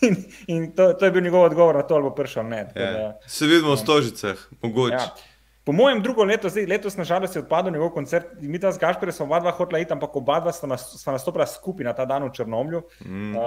In, 0.01 0.17
in 0.47 0.73
to, 0.73 0.93
to 0.93 1.05
je 1.05 1.13
bil 1.13 1.23
njegov 1.23 1.45
odgovor 1.45 1.77
na 1.77 1.83
to, 1.83 2.03
bo 2.03 2.11
prišel 2.11 2.45
ne. 2.45 2.65
tako 2.65 2.79
Ja. 2.79 2.93
da- 2.93 3.19
Se 3.27 3.47
vidimo 3.47 3.73
v 3.73 3.79
stožicah, 3.79 4.37
mogoče. 4.63 4.95
Ja. 4.95 5.15
Po 5.65 5.73
mojem 5.73 5.99
drugo 6.03 6.25
leto, 6.25 6.49
zdaj, 6.49 6.67
letos 6.67 6.97
nažalost 6.97 7.35
je 7.37 7.43
odpadel 7.43 7.73
njegov 7.73 7.91
koncert, 7.91 8.27
mi 8.41 8.59
ta 8.59 8.71
z 8.73 8.79
Gašperjem 8.79 9.13
smo 9.13 9.27
oba 9.27 9.41
dva 9.41 9.51
hotela 9.51 9.79
iti, 9.79 9.93
ampak 9.93 10.17
oba 10.17 10.41
dva 10.41 10.53
sta, 10.53 10.67
nas, 10.67 10.85
sta 10.95 11.11
nastopila 11.13 11.47
skupaj 11.47 11.85
na 11.85 11.93
ta 11.93 12.05
dan 12.05 12.23
v 12.23 12.31
Črnomlju. 12.31 12.83
Mm. 13.03 13.35
Uh, 13.35 13.43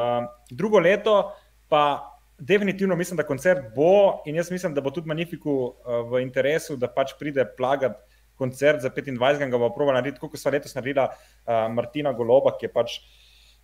drugo 0.51 0.79
leto 0.79 1.31
pa 1.69 2.03
definitivno 2.37 2.95
mislim, 2.95 3.17
da 3.17 3.23
koncert 3.23 3.71
bo 3.75 4.19
in 4.25 4.35
jaz 4.35 4.51
mislim, 4.51 4.73
da 4.73 4.81
bo 4.81 4.91
tudi 4.91 5.07
Magnifiku 5.07 5.51
uh, 5.51 5.73
v 6.11 6.21
interesu, 6.21 6.75
da 6.75 6.87
pač 6.87 7.15
pride 7.19 7.45
plagat 7.57 7.95
koncert 8.35 8.81
za 8.81 8.89
25. 8.89 9.15
ga 9.49 9.57
bo 9.57 9.69
proba 9.75 9.93
narediti, 9.93 10.19
kot 10.19 10.35
so 10.39 10.49
letos 10.49 10.75
naredila 10.75 11.09
uh, 11.09 11.71
Martina 11.71 12.11
Goloba, 12.13 12.51
ki 12.59 12.67
je 12.67 12.73
pač 12.73 12.99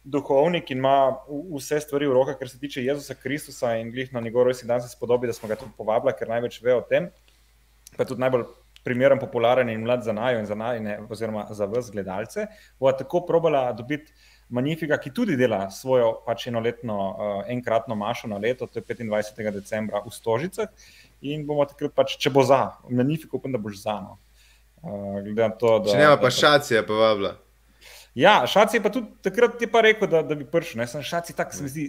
duhovnik 0.05 0.69
in 0.71 0.77
ima 0.77 1.17
vse 1.27 1.79
stvari 1.81 2.07
v 2.07 2.13
rokah, 2.13 2.37
kar 2.37 2.49
se 2.49 2.59
tiče 2.59 2.83
Jezusa 2.85 3.15
Kristusa 3.17 3.75
in 3.79 3.89
glih 3.91 4.13
na 4.13 4.21
njegov 4.21 4.43
rojstni 4.43 4.67
dan 4.67 4.81
se 4.81 4.89
spodobi, 4.89 5.27
da 5.27 5.33
smo 5.33 5.49
ga 5.49 5.57
tudi 5.57 5.73
povabili, 5.77 6.13
ker 6.19 6.29
največ 6.29 6.61
ve 6.61 6.75
o 6.75 6.81
tem. 6.81 7.09
Pa 7.97 8.05
tudi 8.05 8.21
najbolj 8.21 8.45
primeren, 8.85 9.19
popularen 9.19 9.69
in 9.69 9.81
mlad 9.81 10.03
za 10.05 10.13
najo 10.13 10.39
in 10.39 10.45
za 10.45 10.55
najne, 10.55 10.99
oziroma 11.09 11.47
za 11.49 11.65
vse 11.65 11.91
gledalce. 11.91 12.47
Bo 12.79 12.91
tako 12.91 13.25
probala 13.25 13.71
dobiti 13.73 14.13
Magnifica, 14.49 14.97
ki 15.01 15.09
tudi 15.09 15.33
dela 15.37 15.71
svojo 15.73 16.11
pač 16.25 16.45
enoletno, 16.51 16.95
uh, 16.97 17.39
enkratno 17.49 17.95
mašo 17.97 18.27
na 18.29 18.37
leto, 18.37 18.67
to 18.67 18.79
je 18.79 18.85
25. 18.85 19.49
decembra 19.51 20.03
v 20.05 20.13
Stožicah. 20.13 20.69
In 21.25 21.47
bomo 21.47 21.65
takrat, 21.65 21.95
pač, 21.97 22.13
če 22.21 22.29
bo 22.29 22.43
za, 22.45 22.75
Magnifico, 22.89 23.39
upam, 23.39 23.55
da 23.55 23.57
boš 23.57 23.81
za. 23.81 23.97
No. 24.05 24.19
Uh, 24.85 25.25
to, 25.57 25.79
da, 25.79 25.89
če 25.89 25.97
nema 25.97 26.21
pa 26.21 26.29
šacije, 26.29 26.85
pa 26.85 26.93
vabla. 26.93 27.33
Ja, 28.15 28.45
šaci 28.47 28.77
je 28.77 28.83
pa 28.83 28.89
tudi 28.89 29.11
takrat 29.21 29.57
ti 29.59 29.67
pa 29.67 29.81
rekel, 29.83 30.07
da, 30.07 30.21
da 30.23 30.35
bi 30.39 30.47
prišel. 30.47 30.79
Ne? 30.81 30.87
Sem 30.87 31.03
šaci 31.03 31.35
tak, 31.35 31.53
se 31.53 31.63
mi 31.63 31.69
zdi 31.69 31.85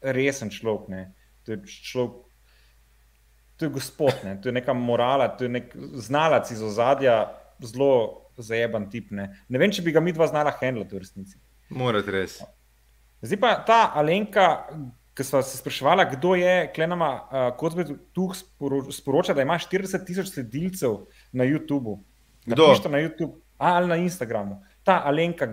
resen 0.00 0.52
človek. 0.54 0.88
Ne? 0.88 1.02
To 1.44 1.54
je 1.54 1.62
človek, 1.66 2.20
to 3.58 3.66
je 3.66 3.74
gospod, 3.74 4.14
ne? 4.24 4.36
to 4.40 4.48
je 4.48 4.54
neka 4.54 4.74
morala, 4.74 5.28
to 5.28 5.48
je 5.48 5.54
nek 5.56 5.74
znalac 5.98 6.50
iz 6.50 6.62
ozadja, 6.62 7.34
zelo 7.62 8.30
zajeban 8.38 8.86
tip. 8.90 9.10
Ne? 9.10 9.30
ne 9.48 9.58
vem, 9.58 9.72
če 9.74 9.82
bi 9.82 9.94
ga 9.94 10.02
mi 10.02 10.14
dva 10.14 10.30
znala 10.30 10.54
handlati 10.60 10.94
v 10.94 11.02
resnici. 11.02 11.38
Morate 11.74 12.14
res. 12.14 12.38
Zdaj 13.24 13.40
pa 13.40 13.54
ta 13.66 13.78
Alenka, 13.98 14.46
ki 15.14 15.24
smo 15.26 15.40
se 15.42 15.58
sprašvali, 15.58 16.04
kdo 16.16 16.34
je, 16.38 16.54
klenama, 16.74 17.10
uh, 17.14 17.46
kot 17.58 17.76
bi 17.78 17.86
tu 18.14 18.28
sporočila, 18.34 19.36
da 19.38 19.46
ima 19.46 19.56
40 19.58 20.06
tisoč 20.06 20.32
sledilcev 20.34 20.98
na 21.32 21.46
YouTubu. 21.46 21.98
Kdo? 22.44 22.66
Na 22.90 23.00
YouTube, 23.00 23.38
ali 23.58 23.88
na 23.88 23.96
Instagramu. 23.96 24.58
Ta 24.84 25.02
Alenka 25.04 25.46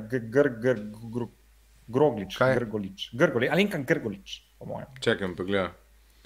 Groglič, 1.87 2.37
Grgolič, 2.39 3.09
Grgolič, 3.13 3.51
Alenka 3.51 3.77
Grgolič, 3.77 4.41
po 4.59 4.65
mojem. 4.65 4.87
Čakam, 4.99 5.35
pogledaj. 5.35 5.71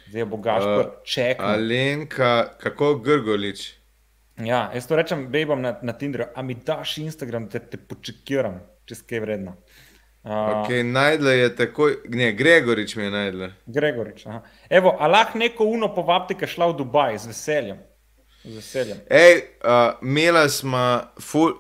Zdaj 0.10 0.22
je 0.22 0.26
bogaš, 0.26 0.64
uh, 0.64 0.86
čekaj. 1.06 1.54
Alenka, 1.54 2.58
kako 2.62 2.96
Grgolič? 2.96 3.74
Ja, 4.38 4.72
jaz 4.74 4.88
to 4.88 4.96
rečem, 4.96 5.28
bejbam 5.32 5.62
na, 5.62 5.78
na 5.82 5.94
Tinderju, 5.94 6.28
a 6.36 6.42
mi 6.42 6.56
daš 6.56 6.98
Instagram, 6.98 7.46
da 7.48 7.60
te, 7.60 7.60
te 7.72 7.78
počekiram, 7.78 8.60
če 8.86 8.98
skaj 9.00 9.22
vredno. 9.24 9.56
Uh, 10.26 10.32
ok, 10.32 10.70
najdla 10.84 11.32
je 11.32 11.50
tako, 11.56 11.90
ne, 12.10 12.32
Gregorič 12.34 12.96
mi 12.98 13.04
je 13.06 13.12
najdla. 13.14 13.50
Gregorič, 13.66 14.26
aha. 14.26 14.42
Evo, 14.70 14.96
a 15.00 15.08
lahko 15.08 15.38
neko 15.38 15.70
uno 15.70 15.92
povabite, 15.94 16.40
ki 16.40 16.48
je 16.48 16.56
šla 16.56 16.72
v 16.74 16.78
Dubaj 16.82 17.20
z 17.22 17.30
veseljem. 17.30 17.84
Z 18.44 18.56
veseljem. 18.58 19.04
Ej, 19.10 19.38
uh, 19.62 20.02
imela 20.02 20.48
smo, 20.50 20.86
ful, 21.22 21.54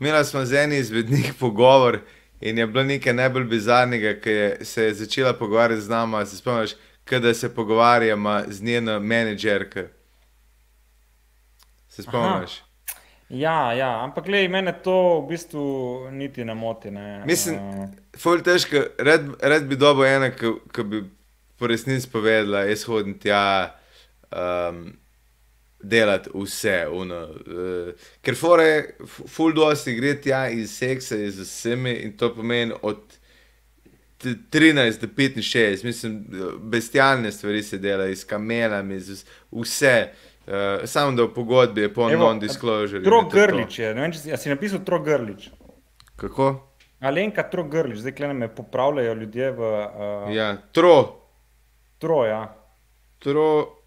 imela 0.00 0.24
smo 0.24 0.44
z 0.44 0.54
enim 0.54 0.80
izmed 0.80 1.10
njih 1.10 1.34
pogovor 1.40 2.00
in 2.40 2.58
je 2.58 2.66
bilo 2.66 2.84
nekaj 2.84 3.12
najbolj 3.12 3.44
bizarnega, 3.44 4.14
ki 4.20 4.30
je, 4.30 4.64
se 4.64 4.84
je 4.84 4.94
začela 4.94 5.32
pogovarjati 5.32 5.82
z 5.82 5.88
nama, 5.88 6.26
se 6.26 6.36
spomniš, 6.36 6.70
kada 7.04 7.34
se 7.34 7.54
pogovarjamo 7.54 8.42
z 8.48 8.62
njeno 8.62 9.00
menedžerko. 9.00 9.80
Se 11.88 12.02
spomniš? 12.02 12.50
Aha. 12.60 12.70
Ja, 13.30 13.72
ja, 13.72 14.04
ampak 14.04 14.24
gledaj, 14.24 14.48
mene 14.48 14.72
to 14.82 15.20
v 15.20 15.28
bistvu 15.28 15.64
niti 16.10 16.44
ne 16.44 16.54
moti. 16.54 16.90
Ne. 16.90 17.22
Mislim, 17.26 17.56
uh, 17.56 17.84
ful 18.18 18.42
težko, 18.42 18.82
red, 18.98 19.28
red 19.42 19.68
bi 19.70 19.78
dobil 19.78 20.08
ena, 20.08 20.32
ki 20.34 20.82
bi 20.82 21.04
po 21.58 21.70
resnici 21.70 22.10
povedala, 22.10 22.64
jaz 22.66 22.82
hodim 22.88 23.14
tja 23.22 23.42
um, 24.34 24.80
delati 25.82 26.30
vse. 26.34 26.86
Uno, 26.92 27.22
uh, 27.22 27.92
ker 28.22 28.36
fore, 28.36 28.96
ful 29.06 29.54
dosti 29.54 29.94
gre 29.94 30.14
tja 30.20 30.48
iz 30.48 30.76
seksa, 30.78 31.16
iz 31.16 31.40
vsemi 31.40 31.94
in 32.04 32.16
to 32.16 32.34
pomeni 32.34 32.72
od 32.82 33.20
13 34.20 35.00
do 35.00 35.06
65, 35.06 35.84
mislim, 35.84 36.26
bestialne 36.60 37.32
stvari 37.32 37.62
se 37.62 37.78
dela, 37.78 38.06
iz 38.06 38.26
kamelami, 38.26 38.96
iz 38.96 39.24
vse. 39.50 40.08
Uh, 40.46 40.52
samo 40.84 41.16
da 41.16 41.22
v 41.22 41.34
pogodbi 41.34 41.80
je 41.80 41.94
po 41.94 42.08
non-disclosure. 42.10 43.04
Trogrlič 43.04 43.78
je, 43.78 43.94
ne 43.94 44.00
vem, 44.00 44.12
če 44.12 44.18
si, 44.18 44.36
si 44.36 44.50
napisal 44.50 44.84
Trogrlič. 44.84 45.50
Kako? 46.16 46.48
Alenka 47.00 47.44
Trogrlič, 47.48 48.00
zdaj 48.02 48.14
klene 48.16 48.34
me 48.34 48.48
popravljajo 48.54 49.14
ljudje 49.14 49.50
v. 49.52 49.60
Uh, 49.60 50.32
ja, 50.34 50.56
tro. 50.72 50.96
Tro, 51.98 52.24
ja. 52.26 52.42
Tro. 53.18 53.79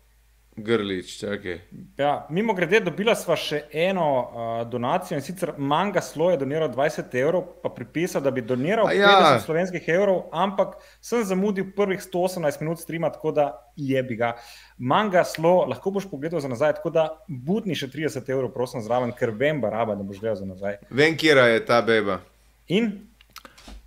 Grlič, 0.56 1.18
čakaj. 1.20 1.60
Ja, 1.98 2.28
mimo 2.30 2.54
grede, 2.54 2.78
dobila 2.86 3.16
sva 3.18 3.34
še 3.40 3.64
eno 3.74 4.06
uh, 4.06 4.52
donacijo 4.70 5.18
in 5.18 5.24
sicer 5.26 5.56
Manga 5.58 6.02
Slo 6.02 6.28
je 6.30 6.38
doniral 6.38 6.70
20 6.70 7.16
evrov, 7.18 7.48
pa 7.64 7.72
pripisal, 7.74 8.22
da 8.22 8.30
bi 8.30 8.44
doniral 8.46 8.92
ja. 8.94 9.40
50 9.40 9.48
slovenskih 9.48 9.90
evrov, 9.90 10.28
ampak 10.30 10.76
sem 11.02 11.26
zamudil 11.26 11.72
prvih 11.74 11.98
118 12.06 12.62
minut 12.62 12.84
streama, 12.84 13.10
tako 13.10 13.34
da 13.34 13.48
je 13.76 14.04
bi 14.06 14.20
ga. 14.20 14.36
Manga 14.78 15.26
Slo, 15.26 15.66
lahko 15.66 15.96
boš 15.98 16.06
pogledal 16.12 16.44
za 16.44 16.54
nazaj, 16.54 16.78
tako 16.78 16.94
da 16.94 17.08
budni 17.28 17.74
še 17.74 17.90
30 17.90 18.30
evrov, 18.30 18.54
prosim, 18.54 18.86
zraven, 18.86 19.16
ker 19.18 19.34
vem, 19.34 19.58
baraba, 19.64 19.98
da 19.98 20.06
boš 20.06 20.22
gledal 20.22 20.38
za 20.38 20.46
nazaj. 20.46 20.84
Vem, 20.94 21.18
kje 21.18 21.34
je 21.50 21.66
ta 21.66 21.82
beba. 21.82 22.22
In? 22.70 22.94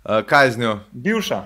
Uh, 0.03 0.19
kaj 0.27 0.57
z 0.57 0.65
njo? 0.65 0.79
Bivša. 0.91 1.45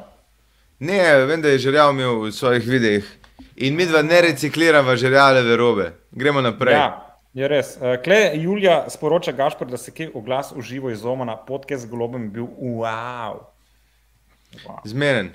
Ne, 0.81 1.02
vem, 1.30 1.45
da 1.45 1.53
je 1.53 1.61
želel 1.69 1.93
mi 1.93 2.10
v 2.10 2.34
svojih 2.34 2.65
videih. 2.65 3.18
In 3.55 3.76
mi 3.76 3.85
dva 3.85 4.01
ne 4.01 4.22
recikliramo 4.22 4.95
željale 4.95 5.41
verobe. 5.41 5.91
Gremo 6.11 6.41
naprej. 6.41 6.73
Ja, 6.73 7.18
je 7.34 7.47
res. 7.47 7.77
Eh, 7.81 7.97
Kle, 8.03 8.31
Julija 8.34 8.85
sporoča 8.89 9.31
Gašpor, 9.31 9.68
da 9.68 9.77
se 9.77 9.91
je 9.97 10.09
oglas 10.13 10.53
uživo 10.55 10.89
iz 10.89 11.05
Oma 11.05 11.26
na 11.26 11.38
podcast 11.38 11.84
z 11.84 11.89
globom 11.89 12.30
bil 12.31 12.47
wow. 12.59 13.39
wow. 14.65 14.80
Zmeren. 14.85 15.34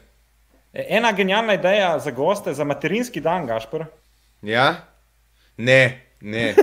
E, 0.73 0.87
ena 0.89 1.13
genialna 1.13 1.55
ideja 1.55 1.99
za 1.99 2.11
goste, 2.11 2.55
za 2.55 2.65
materinski 2.65 3.21
dan, 3.21 3.47
Gašpor. 3.47 3.85
Ja, 4.43 4.75
ne, 5.57 6.01
ne. 6.21 6.55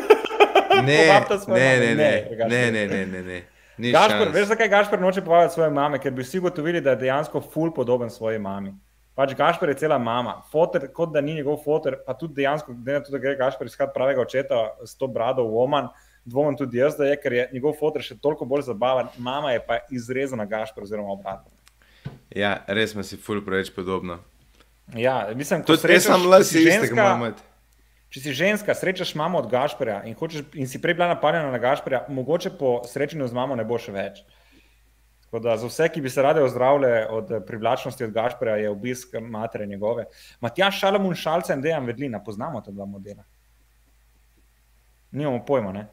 Ne, 0.83 1.25
ne, 1.47 1.79
ne, 1.79 1.95
ne, 1.95 2.27
ne, 2.47 2.71
ne, 2.71 2.87
ne, 2.87 3.05
ne, 3.05 3.21
ne. 3.23 3.41
Gašpor, 3.77 4.29
veš, 4.33 4.47
zakaj 4.47 4.69
Gašpor 4.69 5.01
noče 5.01 5.21
povabiti 5.25 5.53
svoje 5.53 5.69
mame? 5.69 5.99
Ker 5.99 6.11
bi 6.11 6.21
vsi 6.21 6.39
gotovili, 6.39 6.81
da 6.81 6.93
je 6.93 6.95
dejansko 7.05 7.41
ful 7.41 7.73
podoben 7.73 8.09
svoji 8.09 8.39
mami. 8.39 8.73
Pač 9.13 9.35
Gašpor 9.37 9.69
je 9.69 9.77
cela 9.83 9.99
mama, 10.01 10.39
fotor, 10.49 10.87
kot 10.93 11.11
da 11.13 11.21
ni 11.21 11.35
njegov 11.37 11.59
fotor, 11.61 11.99
pa 12.05 12.15
tudi 12.17 12.41
dejansko, 12.41 12.73
da 12.83 13.21
gre 13.21 13.35
Gašpor 13.37 13.69
iskat 13.69 13.93
pravega 13.93 14.23
očeta 14.25 14.63
s 14.85 14.97
to 14.97 15.07
brado 15.07 15.45
v 15.45 15.59
Oman, 15.61 15.91
dvomim 16.25 16.57
tudi 16.57 16.81
jaz, 16.81 16.97
da 16.97 17.05
je, 17.11 17.19
ker 17.21 17.33
je 17.37 17.47
njegov 17.53 17.77
fotor 17.77 18.01
še 18.01 18.17
toliko 18.17 18.47
bolj 18.49 18.65
zabaven, 18.71 19.11
mama 19.21 19.53
je 19.53 19.61
pa 19.67 19.83
izrezana 19.93 20.49
Gašpor 20.49 20.87
oziroma 20.87 21.13
obratno. 21.13 21.53
Ja, 22.33 22.63
res 22.67 22.95
smo 22.95 23.05
si 23.05 23.19
ful 23.21 23.43
preveč 23.45 23.69
podobno. 23.75 24.17
Ja, 24.97 25.29
mislim, 25.35 25.61
da 25.61 25.69
tudi 25.69 25.93
jaz 25.93 26.09
sem 26.09 26.29
lasi 26.29 26.63
istega 26.65 26.97
mama. 26.97 27.33
Če 28.13 28.21
si 28.21 28.33
ženska, 28.37 28.73
srečaš 28.77 29.15
mamo 29.17 29.39
od 29.41 29.47
Gašporja 29.49 30.03
in, 30.05 30.17
in 30.53 30.67
si 30.69 30.81
prej 30.81 30.97
bila 30.97 31.07
napadena 31.13 31.49
na 31.53 31.61
Gašporja, 31.61 32.03
mogoče 32.13 32.51
po 32.59 32.79
srečanju 32.85 33.29
z 33.29 33.33
mamo 33.33 33.57
ne 33.57 33.65
bo 33.65 33.77
še 33.81 33.93
več. 33.93 34.21
Da, 35.39 35.57
za 35.57 35.67
vse, 35.67 35.89
ki 35.89 36.01
bi 36.01 36.09
se 36.09 36.21
radi 36.21 36.41
ozdravili 36.41 37.05
od 37.09 37.31
eh, 37.31 37.39
privlačnosti 37.47 38.03
od 38.03 38.11
Gašpora, 38.11 38.55
je 38.55 38.69
obisk 38.69 39.15
matere 39.21 39.65
njegove. 39.65 40.05
Matjaš 40.41 40.79
Šalamun 40.79 41.15
Šalca 41.15 41.53
in 41.53 41.61
Dejan 41.61 41.85
Vedlina, 41.85 42.23
poznamo 42.23 42.61
ta 42.61 42.71
dva 42.71 42.85
modela. 42.85 43.23
Nimamo 45.11 45.45
pojma, 45.45 45.71
ne? 45.71 45.87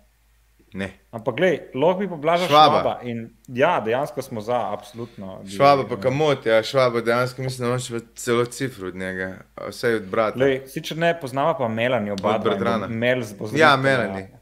Ne. 0.73 0.91
Ampak, 1.11 1.37
gledaj, 1.37 1.59
lahko 1.75 1.99
bi 1.99 2.09
poblažal 2.09 2.49
švaba. 2.49 2.81
švaba. 2.81 3.01
In, 3.03 3.31
ja, 3.49 3.81
dejansko 3.81 4.23
smo 4.23 4.41
za, 4.41 4.73
absolutno. 4.73 5.41
Švaba 5.57 5.85
pa 5.89 5.97
kamot, 6.01 6.47
ja, 6.47 6.63
švaba 6.63 7.01
dejansko 7.01 7.43
mislim, 7.43 7.67
da 7.67 7.71
imaš 7.71 8.05
celo 8.15 8.45
cifru 8.45 8.89
od 8.89 8.97
njega, 8.97 9.37
vse 9.69 9.95
od 9.95 10.03
brata. 10.03 10.39
Sicer 10.67 10.99
ne 10.99 11.21
poznava 11.21 11.59
pa 11.59 11.69
Melani, 11.69 12.11
oba 12.11 12.39
dva. 12.39 12.87
Mel 12.89 13.23
z 13.23 13.35
bozdravljenjem. 13.35 13.69
Ja, 13.69 13.77
Melani. 13.77 14.21
Ja. 14.21 14.40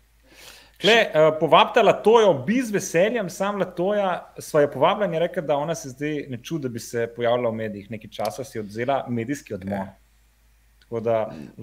Kle, 0.80 0.94
uh, 1.10 1.32
povabite 1.40 1.82
Latojo, 1.82 2.34
bi 2.46 2.60
z 2.62 2.70
veseljem, 2.70 3.30
sam 3.30 3.58
Latoja, 3.58 4.34
svoje 4.38 4.70
povabljanje 4.70 5.18
rekel, 5.18 5.44
da 5.44 5.56
ona 5.56 5.74
se 5.74 5.88
zdaj 5.88 6.26
ne 6.28 6.38
čudi, 6.42 6.62
da 6.62 6.68
bi 6.68 6.80
se 6.80 7.06
pojavila 7.16 7.50
v 7.50 7.54
medijih. 7.54 7.90
Nekaj 7.90 8.10
časa 8.10 8.44
si 8.44 8.58
odzela 8.58 9.04
medijski 9.08 9.54
odmor. 9.54 9.86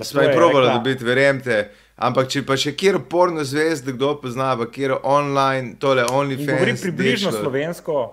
Smo 0.02 0.22
jih 0.22 0.32
provali 0.36 0.74
dobiti, 0.74 1.04
verjemite. 1.04 1.72
Ampak 1.96 2.28
če 2.30 2.44
pa 2.46 2.58
še 2.60 2.76
kjer 2.78 3.00
porno 3.10 3.44
zvezd, 3.44 3.88
kdo 3.96 4.12
pozna, 4.22 4.52
kjer 4.72 4.98
online, 5.04 5.78
tole 5.80 6.04
OnlyFans. 6.06 6.52
Govori 6.52 6.76
približno 6.82 7.32
dešlo. 7.32 7.42
slovensko. 7.42 8.04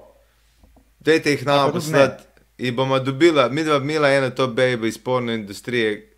Dajte 1.00 1.34
jih 1.34 1.44
nam 1.46 1.72
poslati. 1.72 2.24
In 2.62 2.76
bomo 2.76 2.98
dobila, 3.02 3.48
mi 3.48 3.64
dva 3.64 3.78
mila 3.78 4.08
ena 4.12 4.30
to 4.30 4.46
baby 4.46 4.86
iz 4.88 4.98
porno 4.98 5.32
industrije, 5.32 6.11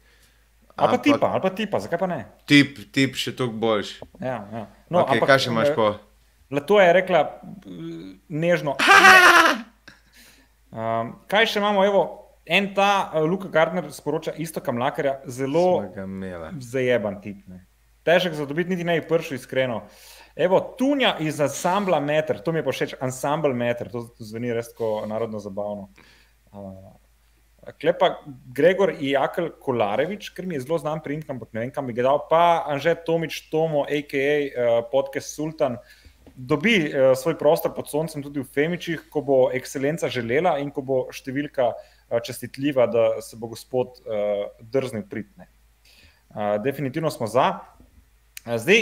Ali 0.75 0.91
pa 0.91 0.99
tipa, 0.99 1.27
ali 1.31 1.43
pa 1.43 1.51
tipa, 1.55 1.79
zakaj 1.81 1.99
pa 1.99 2.07
ne? 2.11 2.25
Tip, 2.51 2.81
tip 2.95 3.15
še 3.19 3.35
toliko 3.39 3.61
boljš. 3.63 3.93
Ja, 4.19 4.41
ja. 4.43 4.65
No, 4.91 5.05
okay, 5.05 5.21
ampak, 5.21 5.31
kaj 5.31 5.45
še 5.45 5.53
imaš 5.53 5.71
po? 5.77 5.93
Leto 6.55 6.81
je 6.83 6.97
rekla 6.99 7.23
nežno. 8.29 8.77
Um, 10.75 11.13
kaj 11.31 11.47
še 11.47 11.61
imamo, 11.61 11.85
evo, 11.87 12.01
en 12.51 12.73
ta 12.75 13.13
uh, 13.15 13.21
Luka 13.23 13.47
Gardner 13.47 13.85
sporoča 13.95 14.33
isto 14.43 14.59
kamlakarja, 14.59 15.21
zelo 15.31 15.85
zajeban 16.59 17.21
tip. 17.23 17.45
Ne. 17.47 17.61
Težek 18.03 18.35
za 18.35 18.43
dobiti, 18.51 18.73
niti 18.73 18.83
ne 18.83 18.97
bi 18.99 19.05
prišel 19.07 19.39
iskreno. 19.39 19.85
Evo, 20.35 20.59
Tunja 20.75 21.13
iz 21.23 21.39
ansambla 21.39 22.01
Meter, 22.03 22.43
to 22.43 22.51
mi 22.51 22.59
je 22.59 22.67
pa 22.67 22.75
všeč, 22.75 22.97
ansambl 23.07 23.55
Meter, 23.55 23.93
to 23.93 24.03
zveni 24.19 24.51
res 24.51 24.73
tako 24.73 25.05
narodno 25.07 25.39
zabavno. 25.39 25.87
Uh, 26.51 26.94
Klepa 27.73 28.21
Gregor 28.53 28.93
Jakl 29.01 29.49
Kolarevič, 29.61 30.31
ker 30.37 30.47
mi 30.47 30.59
je 30.59 30.65
zelo 30.67 30.79
znan 30.79 31.01
primek, 31.05 31.29
ampak 31.31 31.53
ne 31.57 31.65
vem, 31.65 31.73
kam 31.73 31.87
bi 31.89 31.97
ga 31.97 32.05
dal, 32.05 32.21
pa 32.29 32.65
Anže 32.69 32.93
Tomič 33.07 33.49
Tomo, 33.53 33.87
a.k.a. 33.89 34.37
Uh, 34.53 34.81
podcast 34.93 35.33
Sultan, 35.33 35.79
dobi 36.37 36.77
uh, 36.91 37.15
svoj 37.17 37.39
prostor 37.41 37.73
pod 37.73 37.89
soncem 37.89 38.25
tudi 38.25 38.43
v 38.43 38.51
Femičih, 38.53 39.09
ko 39.09 39.25
bo 39.25 39.39
ekscelenca 39.57 40.11
želela 40.13 40.59
in 40.61 40.69
ko 40.75 40.85
bo 40.85 40.99
številka 41.15 41.71
uh, 41.73 42.21
čestitljiva, 42.21 42.87
da 42.91 43.07
se 43.25 43.41
bo 43.41 43.49
gospod 43.53 44.03
drznil 44.61 45.09
pritne. 45.11 45.49
Definitivno 46.63 47.11
smo 47.15 47.29
za. 47.31 47.47
Zdaj, 48.43 48.81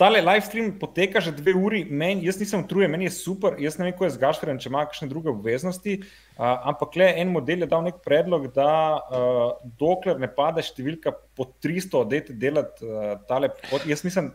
Tale 0.00 0.22
live 0.24 0.46
stream 0.46 0.70
poteka 0.80 1.20
že 1.20 1.32
dve 1.36 1.52
uri, 1.52 1.82
men, 1.84 2.22
jaz 2.24 2.38
nisem 2.40 2.62
utrujen, 2.64 2.88
meni 2.88 3.04
je 3.04 3.12
super, 3.18 3.58
jaz 3.60 3.76
ne 3.76 3.84
vem, 3.84 3.92
kako 3.92 4.06
je 4.06 4.14
z 4.14 4.20
Gaškarjem, 4.22 4.60
če 4.62 4.70
ima 4.70 4.84
kakšne 4.88 5.08
druge 5.10 5.28
obveznosti, 5.28 5.98
uh, 6.00 6.46
ampak 6.72 6.96
le 6.96 7.08
en 7.20 7.28
model 7.34 7.66
je 7.66 7.68
dal 7.68 7.84
nek 7.84 7.98
predlog, 8.04 8.46
da 8.54 8.70
uh, 8.96 9.42
dokler 9.80 10.16
ne 10.22 10.30
pade 10.32 10.64
številka 10.64 11.12
po 11.36 11.50
300, 11.60 12.00
odete 12.00 12.32
delati 12.32 12.88
uh, 12.88 13.12
tale. 13.28 13.52
Pod, 13.68 13.84
jaz 13.84 14.00
mislim, 14.06 14.32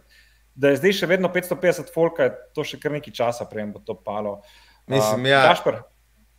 da 0.54 0.70
je 0.70 0.84
zdaj 0.84 1.00
še 1.02 1.10
vedno 1.10 1.34
550 1.34 1.90
folka, 1.96 2.30
to 2.54 2.62
še 2.62 2.78
kar 2.78 2.94
nekaj 2.94 3.18
časa, 3.18 3.50
prej 3.50 3.66
bo 3.74 3.82
to 3.82 3.98
palo. 3.98 4.38
Mislim, 4.86 5.32
ja. 5.34 5.42
Gašpar, 5.50 5.82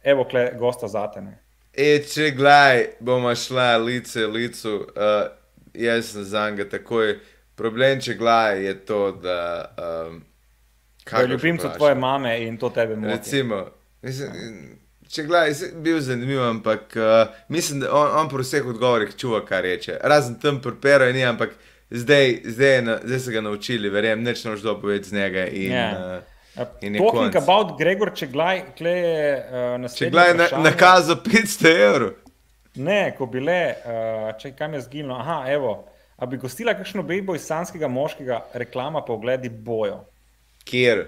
evo, 0.07 0.29
kle, 0.31 0.53
gosta 0.61 0.87
zate. 0.87 1.25
Ne. 1.25 1.41
E, 1.75 1.99
če 2.07 2.31
gledaj, 2.39 2.85
bomo 3.03 3.35
šla 3.35 3.73
lice 3.83 4.23
licu, 4.31 4.85
uh, 4.95 5.27
jaz 5.75 6.15
sem 6.15 6.31
za 6.31 6.47
njega 6.51 6.71
takoj. 6.79 7.19
Problem, 7.57 8.01
če 8.01 8.15
gledaj, 8.15 8.65
je 8.65 8.75
to, 8.83 9.01
da. 9.15 9.41
Um, 10.07 10.23
Da 11.07 11.19
je 11.19 11.27
ljubimcu 11.29 11.69
tvoje 11.71 11.95
mame 11.97 12.43
in 12.43 12.57
to 12.57 12.69
tebe 12.71 12.97
moti. 12.97 13.13
Recimo, 13.13 13.61
mislim, 14.03 14.31
če 15.09 15.23
gledaj, 15.23 15.51
je 15.51 15.73
bil 15.77 16.01
zanimiv, 16.01 16.43
ampak 16.43 16.97
uh, 16.97 17.05
mislim, 17.49 17.81
da 17.81 17.93
on, 17.93 18.11
on 18.17 18.29
pri 18.29 18.43
vseh 18.43 18.67
odgovorih 18.67 19.17
čuva, 19.17 19.45
kar 19.45 19.63
reče. 19.63 19.99
Razen 20.03 20.35
tam 20.37 20.59
prepero 20.61 21.05
je 21.05 21.13
ni, 21.13 21.25
ampak 21.25 21.55
zdaj, 21.93 22.41
zdaj, 22.47 22.73
je 22.73 22.83
na, 22.83 22.99
zdaj 23.05 23.19
se 23.21 23.33
ga 23.33 23.41
naučili, 23.41 23.89
verjamem, 23.89 24.25
neč 24.25 24.45
ne 24.45 24.51
boš 24.51 24.61
dopovedati 24.63 25.09
z 25.09 25.15
njega. 25.15 25.47
In, 25.47 25.73
Ja. 25.73 26.21
uh, 26.57 26.67
in 26.81 26.95
je 26.95 27.01
Talking 27.01 27.33
konc. 27.33 27.37
about 27.39 27.79
Gregor, 27.79 28.13
če 28.13 28.27
gledaj, 28.29 28.63
kle 28.75 28.91
je 28.93 29.17
uh, 29.35 29.51
Če 29.51 29.79
naslednje. 29.79 30.11
gledaj, 30.11 30.35
na, 30.35 30.45
vprašanje. 30.45 30.65
nakazal 30.65 31.17
500 31.25 31.77
evrov. 31.83 32.11
Ne, 32.77 33.15
ko 33.17 33.27
bi 33.27 33.41
le, 33.41 33.61
uh, 33.79 34.33
če 34.37 34.53
kam 34.53 34.75
je 34.75 34.81
zginilo. 34.83 35.15
Aha, 35.17 35.45
evo. 35.49 35.85
A 36.17 36.27
bi 36.27 36.37
gostila 36.37 36.75
kakšno 36.75 37.03
bejbo 37.03 37.35
iz 37.35 37.43
sanskega 37.43 37.89
moškega, 37.89 38.41
reklama 38.55 39.03
pa 39.05 39.13
ogledi 39.13 39.49
bojo. 39.51 40.05
Kjer? 40.65 41.05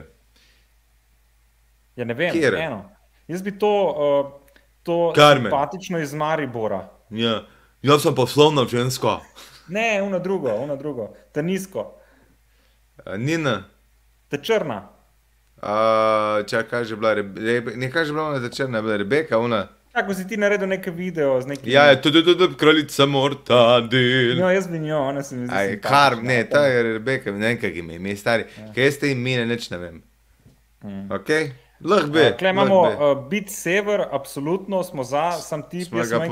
Ja, 1.96 2.04
ne 2.04 2.14
vem, 2.14 2.32
Kjer? 2.32 2.54
eno. 2.54 2.84
Jaz 3.28 3.42
bi 3.42 3.58
to, 3.58 3.70
uh, 3.88 4.58
to 4.82 5.12
Carmen. 5.16 5.42
simpatično 5.44 5.98
iz 5.98 6.14
Maribora. 6.14 6.88
Ja, 7.10 7.42
jaz 7.82 8.02
sem 8.02 8.14
poslovna 8.14 8.64
ženska. 8.64 9.18
Ne, 9.68 10.02
ono 10.02 10.18
drugo, 10.18 10.48
ono 10.50 10.76
drugo, 10.76 11.14
ta 11.32 11.42
nizko, 11.42 11.94
Uh, 12.98 13.16
Nina. 13.16 13.64
ta 14.28 14.36
črna. 14.36 14.88
Uh, 15.56 16.46
če 16.46 16.62
kaže 16.70 16.96
bila, 16.96 17.14
Rebe- 17.14 17.76
ne 17.76 17.90
kaže 17.90 18.12
bila 18.12 18.28
ona 18.28 18.40
začerna, 18.40 18.82
bila 18.82 18.96
Rebeka, 18.96 19.38
ona. 19.38 19.68
Tako 19.98 20.14
si 20.14 20.26
ti 20.28 20.36
naredil 20.36 20.68
neki 20.68 20.90
video 20.94 21.40
z 21.40 21.46
nekim. 21.46 21.72
Ja, 21.72 21.88
je 21.90 22.02
tudi, 22.02 22.20
tudi, 22.24 22.46
kraljica 22.56 23.06
Mortadil. 23.06 24.36
No, 24.38 24.50
jaz 24.50 24.68
bi 24.70 24.78
njo, 24.78 24.98
ona 24.98 25.22
se 25.22 25.36
mi 25.36 25.46
zdi. 25.46 25.54
Aj, 25.56 25.72
kar, 25.82 26.14
ne, 26.22 26.44
ta 26.46 26.60
je 26.66 26.82
Rebeka, 26.82 27.32
ne 27.32 27.46
vem, 27.46 27.58
kak 27.58 27.76
ime, 27.76 27.96
ime 27.98 28.14
stari. 28.16 28.44
Kaj 28.74 28.92
ste 28.94 29.10
imene, 29.10 29.46
nič 29.50 29.66
ne 29.72 29.78
vem. 29.78 29.96
Mm. 30.84 31.08
Ok, 31.16 31.32
lahko 31.82 32.12
bi. 32.14 32.28
Klej 32.38 32.54
imamo 32.54 32.78
uh, 32.82 33.24
Bit 33.30 33.50
Sever, 33.50 34.04
absolutno 34.12 34.84
smo 34.86 35.04
za, 35.04 35.32
sem 35.42 35.66
ti, 35.70 35.82
Smo 35.84 36.06
ga 36.06 36.22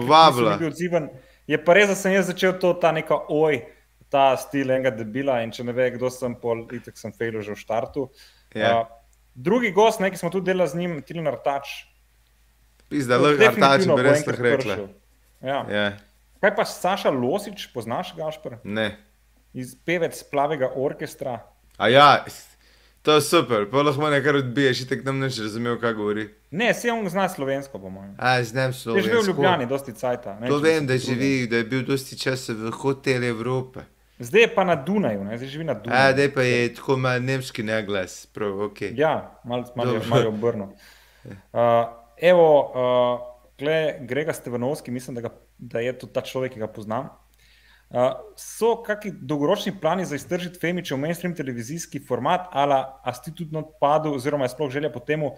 odziven. 0.66 1.10
Je 1.50 1.58
pa 1.64 1.74
res, 1.74 1.90
da 1.90 1.98
sem 1.98 2.14
jaz 2.14 2.30
začel 2.30 2.54
to, 2.62 2.70
ta 2.78 2.94
neka 2.94 3.18
oj, 3.34 3.64
ta 4.10 4.28
stil 4.38 4.70
enega 4.70 4.94
debila 4.94 5.40
in 5.42 5.50
če 5.50 5.66
ne 5.66 5.74
ve, 5.74 5.90
kdo 5.98 6.10
sem, 6.14 6.38
pol, 6.38 6.68
itek 6.74 6.94
sem 6.98 7.10
fejl 7.18 7.42
že 7.42 7.58
v 7.58 7.58
štartu. 7.58 8.06
Ja. 8.54 8.70
Uh, 8.78 9.20
drugi 9.34 9.74
gost, 9.74 9.98
ne, 9.98 10.14
ki 10.14 10.22
smo 10.22 10.30
tudi 10.30 10.52
delali 10.52 10.70
z 10.70 10.78
njim, 10.84 10.96
Tilan 11.02 11.34
Artač. 11.34 11.74
Pizda, 12.88 13.16
lahko 13.16 13.34
artači 13.34 13.56
definitivno 13.56 13.96
bi 13.96 14.02
bo 14.02 14.08
res 14.08 14.26
lahko 14.26 14.42
rekla. 14.42 14.76
Ja. 15.42 15.66
Ja, 15.70 15.86
Kaj 16.40 16.52
pa 16.56 16.64
Saša 16.64 17.10
Losič, 17.10 17.66
poznaš 17.74 18.14
Gašpr, 18.16 18.58
ne. 18.64 18.96
iz 19.52 19.74
pevec 19.76 20.22
plavega 20.30 20.68
orkestra? 20.76 21.40
A 21.76 21.88
ja, 21.88 22.24
to 23.02 23.12
je 23.12 23.20
super, 23.20 23.66
pa 23.70 23.82
lahko 23.82 24.02
me 24.02 24.10
nekaj 24.10 24.36
odbiješ, 24.36 24.84
tako 24.88 25.02
nam 25.04 25.18
neč 25.18 25.38
razumel, 25.38 25.80
kaj 25.80 25.94
govori. 25.94 26.28
Ne, 26.50 26.74
se 26.74 26.92
on 26.92 27.08
zna 27.08 27.28
slovensko, 27.28 27.78
po 27.78 27.90
mojem. 27.90 28.14
A, 28.18 28.42
znam 28.42 28.70
Je 28.70 28.72
živel 28.72 28.92
v 28.92 29.02
slovensko. 29.02 29.26
Ljubljani, 29.26 29.66
dosti 29.66 29.92
cajta. 29.92 30.38
ne, 30.40 30.48
To 30.48 30.58
če 30.58 30.62
bi 30.62 30.68
vem, 30.68 30.86
da 30.86 30.94
potrudil. 30.94 31.14
živi, 31.14 31.46
da 31.46 31.56
je 31.56 31.64
bil 31.64 31.82
dosti 31.82 32.18
časa 32.18 32.52
v 32.52 32.70
hotelu 32.72 33.24
Evrope. 33.24 33.80
Zdaj 34.18 34.40
je 34.40 34.54
pa 34.54 34.64
na 34.64 34.74
Dunaju, 34.76 35.24
ne? 35.24 35.36
zdaj 35.36 35.48
živi 35.48 35.64
na 35.64 35.74
Dunaju. 35.74 36.00
A, 36.00 36.12
da 36.12 36.28
pa 36.34 36.42
je 36.42 36.74
tako 36.74 36.96
malo 36.96 37.20
nemški 37.20 37.62
neglas, 37.62 38.26
prav, 38.26 38.60
ok. 38.62 38.80
Ja, 38.94 39.40
malo 39.44 39.64
mal, 39.74 39.98
mal 40.06 40.20
je 40.20 40.28
obrnil. 40.28 40.66
Uh, 41.26 42.05
evo, 42.22 42.48
uh, 42.60 43.20
gle, 43.58 43.98
Grega 44.00 44.32
Stevanovski, 44.32 44.90
mislim, 44.90 45.14
da, 45.14 45.20
ga, 45.20 45.30
da 45.58 45.80
je 45.80 45.98
to 45.98 46.06
ta 46.06 46.20
človek, 46.20 46.52
ki 46.52 46.60
ga 46.60 46.68
poznam. 46.68 47.08
Uh, 47.86 48.16
so 48.34 48.72
kakšni 48.82 49.12
dolgoročni 49.30 49.72
plani 49.80 50.04
za 50.04 50.18
iztržiti 50.18 50.58
Femiče 50.58 50.94
v 50.94 50.98
mainstream 50.98 51.34
televizijski 51.34 52.00
format, 52.08 52.48
ali 52.52 52.80
Astitutno 53.04 53.62
odpadu, 53.62 54.14
oziroma 54.14 54.44
je 54.44 54.54
sploh 54.56 54.70
želja 54.70 54.90
po 54.92 55.00
temu? 55.00 55.36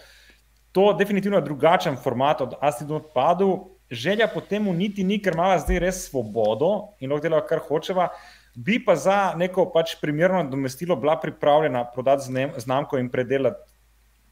To 0.73 0.93
definitivno 0.93 1.39
je 1.39 1.45
drugačen 1.45 1.97
format 1.97 2.41
od 2.41 2.55
Astitutno 2.61 2.97
odpadu. 2.97 3.75
Želja 3.91 4.29
po 4.35 4.41
temu 4.41 4.73
niti 4.73 5.05
ni, 5.05 5.17
ker 5.23 5.33
ima 5.35 5.55
zdaj 5.59 5.79
res 5.81 6.03
svobodo 6.11 6.95
in 7.01 7.11
lahko 7.11 7.25
dela, 7.25 7.41
kar 7.47 7.61
hočeva. 7.69 8.11
Bi 8.55 8.77
pa 8.85 8.97
za 8.97 9.33
neko 9.37 9.71
pač 9.73 9.95
primerno 10.01 10.43
domestilo 10.51 10.97
bila 10.97 11.17
pripravljena 11.21 11.85
prodati 11.95 12.29
znamko 12.57 12.99
in 12.99 13.09
predelati 13.11 13.78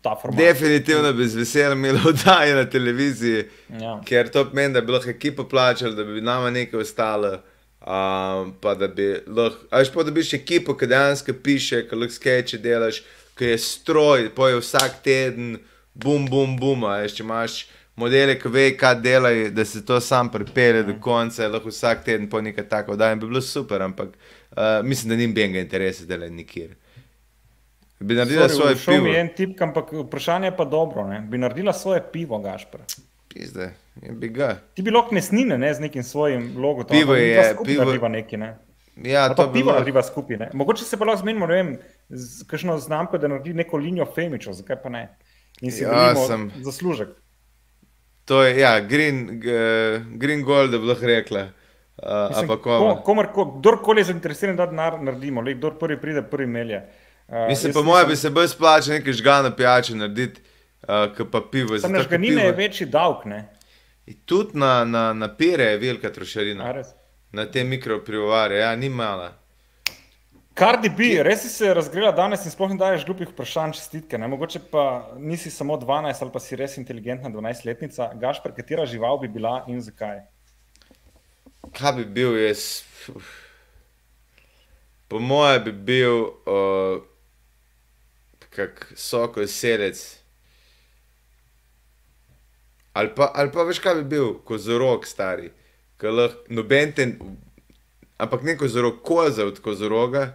ta 0.03 0.17
format. 0.17 0.39
Definitivno 0.39 1.13
bi 1.13 1.27
z 1.27 1.37
veseljem 1.37 1.85
imel 1.85 1.99
oddaje 2.13 2.55
na 2.55 2.65
televiziji, 2.65 3.45
Ja. 3.81 4.01
ker 4.05 4.29
to 4.29 4.45
pomeni, 4.45 4.75
da 4.75 4.81
bi 4.81 4.93
lahko 4.93 5.11
ekipo 5.11 5.45
plačali, 5.45 5.97
da 5.97 6.05
bi 6.05 6.21
nama 6.21 6.51
nekaj 6.51 6.81
ostalo. 6.81 7.39
Um, 7.81 8.55
pa 8.61 8.75
da 8.75 8.89
bi 8.89 9.03
lahko, 9.27 9.67
a 9.71 9.79
veš 9.79 9.93
pa 9.93 10.03
da 10.03 10.11
biš 10.11 10.33
ekipo, 10.35 10.75
ki 10.75 10.87
dejansko 10.87 11.33
piše, 11.43 11.85
ki 11.89 11.97
lahko 11.97 12.15
skeče 12.15 12.59
delaš, 12.59 13.03
ki 13.35 13.45
je 13.45 13.59
stroj, 13.59 14.31
poje 14.35 14.57
vsak 14.57 15.03
teden, 15.05 15.59
bum, 15.95 16.27
bum, 16.27 16.57
bum, 16.57 16.83
a 16.85 16.97
veš, 16.99 17.15
če 17.15 17.23
imaš 17.23 17.59
modele, 17.97 18.35
ki 18.37 18.49
ve, 18.49 18.65
kaj 18.77 18.95
delajo, 19.01 19.51
da 19.51 19.65
se 19.65 19.85
to 19.87 20.01
sam 20.01 20.29
pripelje 20.29 20.83
do 20.83 20.97
konca, 21.01 21.43
je 21.43 21.49
lahko 21.49 21.71
vsak 21.71 22.03
teden 22.05 22.27
po 22.29 22.41
nekaj 22.41 22.67
tako 22.69 22.93
oddaje, 22.93 23.17
bi 23.17 23.27
bilo 23.27 23.41
super, 23.41 23.83
ampak 23.83 24.09
uh, 24.09 24.59
mislim, 24.85 25.09
da 25.11 25.17
ni 25.17 25.29
benga 25.33 25.59
interesa 25.59 26.05
delati 26.05 26.33
nikjer. 26.33 26.75
Bi 27.99 28.15
naredila 28.15 28.45
Sorry, 28.45 28.77
svoje 28.77 28.99
pivo. 28.99 29.07
je 29.07 29.21
en 29.21 29.29
tip, 29.31 29.61
ampak 29.61 29.93
vprašanje 29.95 30.47
je 30.47 30.57
pa 30.57 30.65
dobro. 30.67 31.07
Ne? 31.07 31.21
Bi 31.23 31.39
naredila 31.39 31.73
svoje 31.73 32.03
pivo, 32.03 32.39
Gašpr. 32.39 32.79
Pizde, 33.29 33.71
je 33.97 34.13
bi 34.13 34.29
ga. 34.31 34.57
Ti 34.75 34.83
bi 34.83 34.91
lahko 34.91 35.15
mesnine 35.15 35.57
ne, 35.57 35.75
z 35.75 35.81
nekim 35.81 36.03
svojim 36.03 36.55
logotom. 36.57 36.93
Pivo 36.93 37.15
je, 37.15 37.55
pivo- 37.59 37.85
narediva 37.85 38.09
Neki, 38.11 38.37
ne? 38.37 38.57
Ja, 38.99 39.29
to 39.31 39.47
pivo 39.47 39.67
lahko. 39.67 39.73
narediva 39.75 40.03
skupaj. 40.03 40.37
Ne? 40.37 40.51
Mogoče 40.53 40.85
se 40.85 40.97
pa 40.97 41.05
lahko 41.05 41.21
zmenimo, 41.21 41.47
ne 41.47 41.55
vem, 41.55 41.73
z 42.11 42.45
kakšno 42.45 42.79
znamko, 42.79 43.19
da 43.19 43.29
naredi 43.29 43.55
neko 43.55 43.77
linijo 43.77 44.07
Femičov, 44.07 44.53
zakaj 44.55 44.77
pa 44.77 44.89
ne? 44.91 45.03
In 45.61 45.71
si 45.71 45.83
Ja, 45.83 46.15
sem- 46.17 46.51
zaslužek. 46.59 47.09
To 48.27 48.43
je, 48.43 48.59
ja, 48.59 48.81
green, 48.83 49.41
green 50.13 50.43
gold, 50.43 50.71
da 50.71 50.79
bi 50.79 50.85
lahko 50.85 51.07
rekla. 51.07 51.47
Uh, 51.97 52.29
Mislim, 52.29 52.43
ampak 52.43 52.61
ko, 52.61 52.79
koma. 52.79 52.97
komar, 52.99 53.33
ko, 53.33 53.45
kdorkoli 53.53 54.01
je 54.01 54.05
zainteresiran, 54.05 54.57
da 54.57 54.67
denar 54.67 54.99
naredimo, 55.01 55.41
le 55.41 55.55
kdor 55.55 55.79
prvi 55.79 55.97
pride, 55.97 56.23
prvi 56.23 56.47
melje. 56.47 56.77
Uh, 56.77 57.06
Mislim, 57.29 57.71
jaz 57.71 57.75
po 57.75 57.83
mojem, 57.83 58.09
bi 58.09 58.17
se 58.17 58.31
bolj 58.31 58.49
splačal 58.49 58.95
nekaj 58.95 59.13
žgana 59.13 59.51
pijače 59.57 59.95
narediti, 59.95 60.41
uh, 60.83 61.17
kot 61.17 61.31
pa 61.31 61.41
pivo. 61.53 61.79
Ker 61.83 62.03
žganine 62.03 62.45
je 62.45 62.53
večji 62.53 62.87
davek, 62.87 63.25
ne? 63.25 63.41
In 64.07 64.15
Tudi 64.25 64.59
na, 64.59 64.85
na, 64.85 65.13
na 65.13 65.29
pire 65.37 65.65
je 65.65 65.79
velika 65.79 66.13
trošarina. 66.13 66.75
Na 67.33 67.47
te 67.51 67.65
mikropivovare, 67.65 68.57
ja, 68.57 68.77
ni 68.77 68.89
mala. 68.89 69.33
Cardi 70.57 70.89
B, 70.89 71.09
res 71.21 71.43
si 71.43 71.51
se 71.53 71.69
razgrela 71.75 72.15
danes 72.17 72.47
in 72.47 72.53
sploh 72.55 72.71
ne 72.73 72.79
daješ 72.81 73.03
glupih 73.05 73.29
vprašanj, 73.29 73.75
čestitke. 73.77 74.17
Ne? 74.17 74.29
Mogoče 74.33 74.63
pa 74.71 74.85
nisi 75.19 75.51
samo 75.51 75.77
12 75.77 76.23
ali 76.23 76.33
pa 76.33 76.41
si 76.41 76.57
res 76.57 76.79
inteligentna 76.81 77.29
12-letnica. 77.29 78.07
Gašpr, 78.23 78.55
katera 78.57 78.87
žival 78.89 79.19
bi 79.21 79.29
bila 79.29 79.59
in 79.69 79.83
zakaj? 79.85 80.23
Kaj 81.77 81.93
bi 81.99 82.07
bil 82.21 82.39
jaz? 82.41 82.87
Uf. 83.13 83.35
Po 85.13 85.21
mojem 85.21 85.67
bi 85.67 85.75
bil 85.91 86.23
uh, 86.25 87.05
kak 88.57 88.87
sokol 88.97 89.47
selec. 89.47 90.01
Ali 92.97 93.13
pa, 93.17 93.29
ali 93.35 93.53
pa 93.53 93.67
veš, 93.69 93.81
kaj 93.85 93.99
bi 94.01 94.05
bil, 94.17 94.31
kozorog 94.49 95.05
stari, 95.05 95.51
ki 96.01 96.13
lahko 96.13 96.57
noben 96.57 96.95
ten, 96.97 97.13
ampak 98.17 98.47
ne 98.49 98.57
kozorog, 98.57 99.03
koza 99.05 99.45
od 99.45 99.61
kozoroga, 99.61 100.31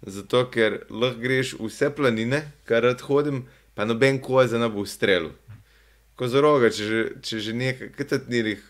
zato 0.00 0.46
ker 0.48 0.86
lahko 0.88 1.20
greš 1.20 1.52
v 1.58 1.68
vse 1.68 1.90
planine, 1.92 2.40
kar 2.64 2.86
rad 2.88 3.04
hodim, 3.04 3.44
pa 3.76 3.84
noben 3.84 4.22
koza 4.24 4.56
ne 4.58 4.70
bo 4.72 4.86
ustrelil. 4.88 5.34
Kozoroga, 6.16 6.72
če 6.72 7.20
če 7.20 7.42
že 7.44 7.52
nekaj, 7.54 7.92
kaj 7.98 8.08
ti 8.14 8.32
nirih, 8.32 8.64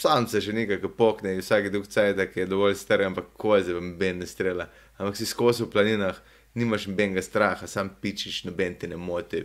samce 0.00 0.40
že 0.40 0.56
nekaj, 0.56 0.80
pokne, 0.96 1.36
vsak 1.42 1.68
drug 1.68 1.86
cajt, 1.92 2.16
da 2.16 2.24
je 2.24 2.48
dovolj 2.48 2.78
star, 2.80 3.04
ampak 3.04 3.28
koze 3.36 3.76
vam 3.76 3.92
ben 4.00 4.24
ne 4.24 4.26
strela. 4.26 4.70
Ampak 4.96 5.20
si 5.20 5.28
skozi 5.28 5.66
v 5.66 5.70
planinah, 5.76 6.16
nimaš 6.58 6.88
nobenega 6.90 7.22
straha, 7.22 7.66
sam 7.70 7.90
pičiš, 8.02 8.42
noben 8.48 8.74
te 8.78 8.88
ne 8.90 8.96
moti. 8.98 9.44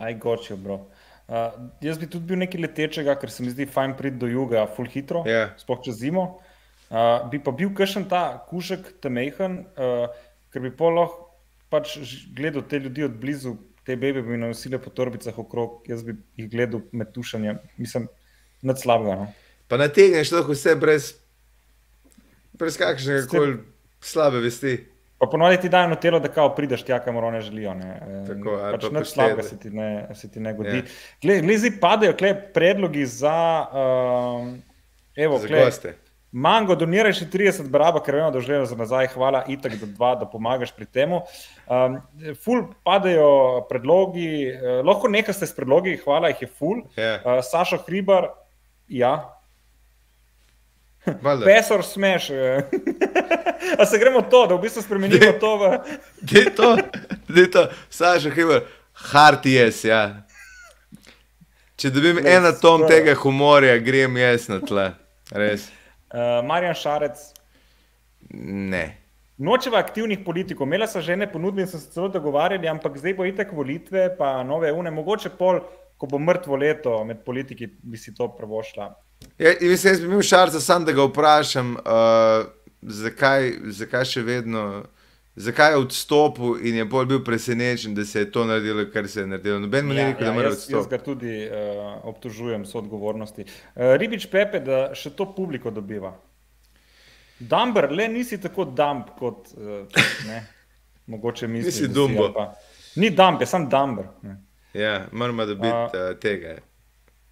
Aj 0.00 0.14
gočijo, 0.18 0.56
bro. 0.56 0.80
Uh, 1.30 1.52
jaz 1.84 1.98
bi 2.00 2.08
tudi 2.10 2.26
bil 2.32 2.40
nekaj 2.42 2.60
letečega, 2.64 3.14
ker 3.20 3.30
se 3.30 3.44
mi 3.46 3.52
zdi 3.54 3.66
fajn 3.70 3.92
priti 3.98 4.18
do 4.18 4.26
juga, 4.26 4.64
full 4.74 4.88
hitro, 4.90 5.22
Ja. 5.30 5.52
sploh 5.60 5.78
čez 5.84 6.00
zimo. 6.02 6.40
Uh, 6.90 7.22
bi 7.30 7.38
pa 7.38 7.52
bil 7.54 7.70
kakšen 7.70 8.08
ta 8.10 8.22
kušek, 8.50 8.96
te 9.00 9.12
mehen, 9.14 9.60
uh, 9.78 10.08
ker 10.50 10.64
bi 10.64 10.72
pol 10.74 10.96
lahko 10.98 11.28
pač 11.70 11.92
gledal 12.34 12.64
te 12.66 12.80
ljudi 12.82 13.04
od 13.06 13.14
blizu, 13.22 13.52
te 13.86 13.94
bebe 13.96 14.24
bi 14.26 14.34
nosile 14.36 14.80
po 14.82 14.90
torbicah 14.90 15.38
okrog, 15.38 15.84
jaz 15.86 16.02
bi 16.02 16.16
jih 16.36 16.48
gledal 16.50 16.82
med 16.90 17.12
tušanjem, 17.14 17.60
mislim, 17.78 18.08
nad 18.66 18.80
slabega. 18.82 19.14
No? 19.22 19.28
Pa 19.70 19.78
nategneš 19.78 20.32
lahko 20.34 20.50
vse 20.56 20.74
brez, 20.74 21.12
brez 22.58 22.74
kakršnega 22.76 23.22
Ste- 23.22 23.30
koli 23.38 23.54
slabe 24.02 24.42
vesti. 24.42 24.74
Pa 25.20 25.26
ponovadi 25.28 25.58
ti 25.60 25.68
dajo 25.68 25.94
telo, 26.00 26.18
da 26.20 26.28
kao 26.32 26.54
prideš 26.56 26.82
tja, 26.82 26.98
kamor 27.04 27.24
one 27.28 27.40
želijo. 27.44 27.74
Ne. 27.76 28.00
Tako, 28.26 28.56
pač 28.72 28.84
pa 28.86 28.88
nič 28.88 28.98
poštede. 28.98 29.04
slabega 29.04 29.42
se 29.42 29.58
ti 29.60 29.70
ne, 29.70 29.88
se 30.14 30.30
ti 30.32 30.40
ne 30.40 30.54
godi. 30.56 30.76
Ja. 30.78 30.82
Yeah. 30.82 31.42
Glede, 31.44 31.72
padajo 31.80 32.14
kle 32.16 32.30
predlogi 32.54 33.04
za, 33.06 33.66
um, 33.68 34.54
evo, 35.16 35.38
Za 35.38 35.50
kle, 35.50 35.64
goste. 35.64 35.92
Mango, 36.32 36.76
doniraj 36.78 37.12
še 37.18 37.26
30 37.28 37.68
baraba, 37.68 38.00
ker 38.00 38.16
vemo, 38.16 38.30
da 38.32 38.40
želijo 38.40 38.64
za 38.70 38.78
nazaj, 38.78 39.10
hvala, 39.12 39.42
itak 39.50 39.74
do 39.80 39.90
dva, 39.90 40.14
da 40.16 40.28
pomagaš 40.30 40.72
pri 40.72 40.86
tem. 40.86 41.12
Um, 41.12 41.98
ful 42.40 42.62
padajo 42.86 43.66
predlogi, 43.68 44.30
uh, 44.54 44.80
lahko 44.86 45.10
nekaj 45.12 45.36
ste 45.36 45.50
s 45.50 45.56
predlogi, 45.58 45.98
hvala, 46.04 46.30
jih 46.32 46.46
je 46.46 46.50
ful. 46.54 46.80
Ja, 46.96 47.18
Uh, 47.20 47.42
Sašo 47.44 47.82
Hribar, 47.84 48.30
ja. 48.88 49.18
Pesor 51.44 51.84
smeš. 51.84 52.30
A 53.80 53.86
se 53.86 53.98
gremo 53.98 54.22
to, 54.22 54.46
da 54.46 54.54
v 54.54 54.62
bistvu 54.62 54.82
spremenimo 54.82 55.32
to 55.40 55.56
v. 55.56 55.70
Dej 56.22 56.50
to, 56.56 56.76
dej 57.28 57.50
to, 57.50 57.66
Saša 57.90 58.30
Hiber, 58.34 58.64
hard 59.12 59.44
yes, 59.48 59.84
ja. 59.88 60.22
Če 61.80 61.90
dobim 61.94 62.18
Glej, 62.20 62.36
en 62.36 62.44
atom 62.44 62.82
skoro. 62.82 62.88
tega 62.88 63.14
humorja, 63.16 63.78
grem 63.80 64.16
jaz 64.20 64.48
na 64.52 64.58
tle. 64.60 64.90
Res. 65.32 65.68
Uh, 66.12 66.40
Marjan 66.44 66.74
Šarec, 66.74 67.20
Ne. 68.30 68.96
nočeva 69.38 69.78
aktivnih 69.80 70.20
politikov, 70.24 70.68
imela 70.68 70.86
sem 70.86 71.02
žene 71.02 71.26
ponudbe 71.32 71.62
in 71.64 71.68
sem 71.70 71.80
se 71.80 71.88
celo 71.90 72.08
dogovarjali, 72.12 72.68
ampak 72.68 72.98
zdaj 73.00 73.14
bo 73.16 73.24
itek 73.26 73.52
volitve, 73.56 74.04
pa 74.18 74.42
nove 74.44 74.70
une, 74.72 74.90
mogoče 74.94 75.32
pol, 75.38 75.62
ko 75.98 76.06
bo 76.06 76.18
mrtvo 76.20 76.56
leto 76.60 76.98
med 77.04 77.24
politiki, 77.24 77.66
bi 77.66 77.98
si 77.98 78.14
to 78.14 78.28
prvošla. 78.36 78.90
Ja, 79.38 79.52
in 79.60 79.70
mislim, 79.70 79.92
jaz 79.92 80.00
bi 80.00 80.06
imel 80.06 80.22
šarca 80.22 80.60
sam, 80.60 80.84
da 80.84 80.92
ga 80.92 81.04
vprašam, 81.04 81.74
uh, 81.74 82.46
zakaj, 82.82 83.46
zakaj 83.72 84.04
še 84.04 84.22
vedno, 84.22 84.64
zakaj 85.36 85.72
je 85.72 85.76
odstopil 85.76 86.58
in 86.60 86.76
je 86.76 86.84
bolj 86.84 87.06
bil 87.06 87.24
presenečen, 87.24 87.94
da 87.94 88.04
se 88.04 88.18
je 88.18 88.30
to 88.30 88.44
naredilo, 88.44 88.84
kar 88.92 89.08
se 89.08 89.20
je 89.20 89.26
naredilo. 89.26 89.58
Noben 89.58 89.86
mu 89.86 89.94
ni 89.94 90.04
rekel, 90.04 90.26
da 90.26 90.32
mora 90.32 90.48
jaz, 90.48 90.58
jaz 90.60 90.74
odstopiti. 90.74 90.90
ga 90.90 91.04
tudi 91.04 91.34
uh, 91.46 91.82
obtožujem 92.04 92.64
so 92.64 92.78
odgovornosti. 92.78 93.44
Uh, 93.44 93.94
Ribič 93.96 94.26
Pepe, 94.26 94.60
da 94.60 94.90
še 94.94 95.10
to 95.10 95.28
publiko 95.32 95.70
dobiva. 95.70 96.12
Dumber, 97.40 97.88
le 97.90 98.08
nisi 98.08 98.36
tako 98.38 98.64
dumb 98.66 99.14
kot 99.18 99.48
uh, 99.54 99.84
ne, 100.26 100.42
mogoče 101.06 101.48
misliš. 101.48 101.74
Nisi 101.74 101.86
si, 101.86 101.92
Dumbo. 101.92 102.24
ali 102.24 102.34
pa- 102.34 102.52
Ni 102.96 103.10
dumb, 103.10 103.40
je 103.40 103.46
sam 103.46 103.68
dumber. 103.68 104.10
Ne. 104.22 104.36
Ja, 104.74 105.06
moramo 105.12 105.46
dobiti 105.46 105.72
uh, 105.96 106.18
tega. 106.20 106.58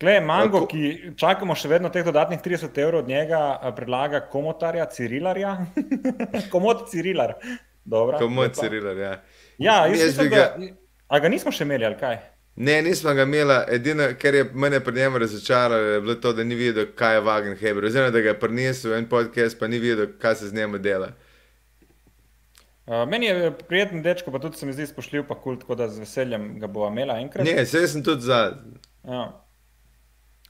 Gle, 0.01 0.21
Mango, 0.21 0.61
Ko- 0.61 0.67
ki 0.67 0.81
čakamo 1.17 1.55
še 1.55 1.69
vedno 1.69 1.89
teh 1.89 2.05
dodatnih 2.05 2.39
30 2.39 2.79
evrov 2.79 3.01
od 3.01 3.09
njega, 3.09 3.59
a, 3.59 3.73
predlaga 3.73 4.21
komotarja, 4.23 4.87
Cirilarja. 4.87 5.57
Komod 6.53 6.85
Cirilar. 6.89 7.35
Dobra, 7.85 8.19
lepa. 8.19 8.55
Cirilar, 8.55 8.97
ja. 8.97 9.13
Ja, 9.59 9.87
jaz 9.87 10.01
Jaz 10.01 10.07
mislim, 10.09 10.29
bi 10.29 10.37
da. 10.37 10.43
ga- 10.57 10.75
A 11.09 11.19
ga 11.19 11.29
nismo 11.29 11.51
še 11.51 11.65
imeli, 11.65 11.85
ali 11.85 11.97
kaj? 11.97 12.19
Ne, 12.57 12.83
nismo 12.83 13.15
ga 13.15 13.23
imeli. 13.23 13.55
Edino, 13.69 14.07
kar 14.21 14.35
je 14.35 14.45
mene 14.55 14.79
pri 14.81 14.95
njemu 14.95 15.19
razočaralo, 15.19 15.77
je 15.89 16.01
bilo 16.01 16.15
to, 16.17 16.33
da 16.33 16.45
ni 16.45 16.55
videl, 16.55 16.87
kaj 16.95 17.15
je 17.15 17.23
Wagenheber. 17.23 17.85
Oziroma, 17.85 18.11
da 18.11 18.21
ga 18.21 18.29
je 18.29 18.39
prinesel 18.39 18.95
en 18.95 19.09
podcast, 19.09 19.59
pa 19.59 19.67
ni 19.67 19.79
videl, 19.79 20.13
kaj 20.19 20.35
se 20.35 20.49
z 20.49 20.55
njim 20.55 20.77
dela. 20.81 21.09
Uh, 22.87 23.03
meni 23.05 23.27
je 23.27 23.51
prijeten 23.63 24.03
dečko, 24.03 24.31
pa 24.31 24.39
tudi 24.39 24.57
se 24.57 24.67
mi 24.67 24.73
zdi 24.73 24.87
spoštljiv, 24.87 25.27
pa 25.27 25.35
kul, 25.37 25.59
tako 25.59 25.75
da 25.75 25.89
z 25.89 25.99
veseljem 25.99 26.59
ga 26.59 26.67
bo 26.69 26.87
imela 26.89 27.19
enkrat. 27.19 27.45
Ne, 27.47 27.67
se 27.67 27.83
sem 27.89 28.03
tudi 28.03 28.23
za. 28.23 28.39
Ja. 29.05 29.27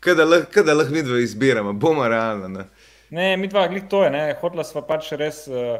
Lahko 0.06 0.50
kad 0.52 0.66
lahko 0.66 0.92
mi 0.92 1.02
dva 1.02 1.18
izbiramo, 1.18 1.72
bomo 1.72 2.08
realno. 2.08 2.48
Ne? 2.48 2.64
Ne, 3.10 3.36
mi 3.36 3.48
dva, 3.48 3.68
glih 3.68 3.86
to 3.88 4.04
je, 4.04 4.10
ne, 4.10 4.34
hotla 4.40 4.64
sva 4.64 4.82
pač 4.84 5.12
res 5.16 5.46
uh, 5.48 5.78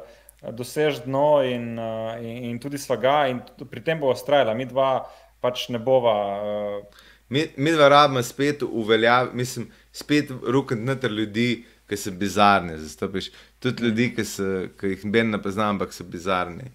dosež 0.50 1.02
dno 1.04 1.42
in, 1.44 1.78
uh, 1.78 2.16
in, 2.20 2.44
in 2.50 2.58
tudi 2.58 2.78
svaga 2.78 3.26
in 3.28 3.40
t- 3.44 3.64
pri 3.68 3.80
tem 3.84 4.00
bo 4.00 4.10
ustrajala. 4.10 4.54
Mi 4.54 4.64
dva 4.64 5.04
pač 5.40 5.68
ne 5.68 5.78
bova. 5.78 6.16
Uh, 6.40 7.04
Mi, 7.28 7.42
mi 7.56 7.72
dva 7.72 7.88
rabimo 7.88 8.22
spet 8.22 8.62
uveljaviti, 8.62 9.36
mislim, 9.36 9.66
spet 9.92 10.30
rukati 10.46 10.80
noter 10.80 11.10
ljudi, 11.12 11.64
ki 11.86 11.96
so 11.96 12.10
bizarni. 12.10 12.78
Zastopiš 12.80 13.28
tudi 13.60 13.82
ljudi, 13.84 14.14
ki, 14.16 14.24
so, 14.24 14.46
ki 14.80 14.94
jih 14.94 15.04
ben 15.12 15.30
ne 15.30 15.42
poznam, 15.42 15.74
ampak 15.76 15.92
so 15.92 16.04
bizarni. 16.04 16.70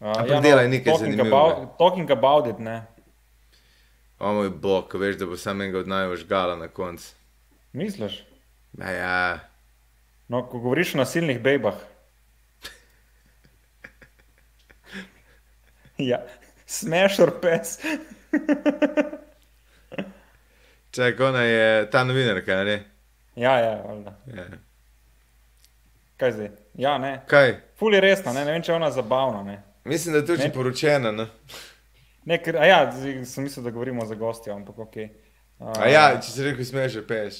uh, 0.00 0.12
Ampak 0.12 0.42
delaj 0.42 0.68
nekaj 0.68 0.92
talking 0.92 1.00
zanimivega. 1.00 1.28
about, 1.28 1.78
talking 1.78 2.10
about 2.10 2.46
it, 2.46 2.58
ne. 2.58 2.82
O 4.18 4.32
moj 4.32 4.50
bog, 4.50 4.94
veš, 4.94 5.16
da 5.16 5.26
bo 5.26 5.36
sam 5.36 5.60
enega 5.60 5.78
od 5.78 5.88
najbolj 5.88 6.16
žgala 6.16 6.56
na 6.56 6.68
koncu. 6.68 7.14
Misliš? 7.72 8.24
Ja, 8.78 8.90
ja. 8.90 9.38
No, 10.28 10.42
ko 10.48 10.58
govoriš 10.58 10.94
o 10.94 10.98
nasilnih 10.98 11.40
bejbah. 11.40 11.74
ja, 15.98 16.22
smešor 16.66 17.40
pes. 17.40 17.78
Čakaj, 20.90 21.26
ona 21.26 21.42
je 21.42 21.90
ta 21.90 22.04
novinarka, 22.04 22.64
ne? 22.64 22.84
ja, 23.36 23.58
ja, 23.58 23.82
valjda. 23.86 24.14
Ja. 24.34 24.44
Kaj 26.16 26.32
zdaj? 26.32 26.48
Ja, 26.74 26.98
ne. 26.98 27.20
Kaj? 27.26 27.54
Ful 27.78 27.94
je 27.94 28.00
resna, 28.00 28.32
ne, 28.32 28.44
ne 28.44 28.52
vem, 28.52 28.62
če 28.62 28.72
je 28.72 28.76
ona 28.76 28.90
zabavna. 28.90 29.42
Ne. 29.42 29.62
Mislim, 29.84 30.12
da 30.12 30.18
je 30.18 30.26
tudi 30.26 30.42
Ne. 30.42 30.52
poročena. 30.52 31.12
No? 31.12 31.26
Ne, 32.28 32.36
ker, 32.42 32.58
ja, 32.68 32.82
sem 33.24 33.46
mislil, 33.46 33.64
da 33.64 33.72
govorimo 33.72 34.04
za 34.06 34.16
gostja, 34.18 34.52
ampak 34.52 34.82
ok. 34.84 34.96
Uh, 35.58 35.72
A 35.80 35.88
ja, 35.88 36.02
če 36.20 36.28
si 36.34 36.44
rekel, 36.44 36.66
smeš, 36.68 36.98
že 36.98 37.02
peš. 37.08 37.38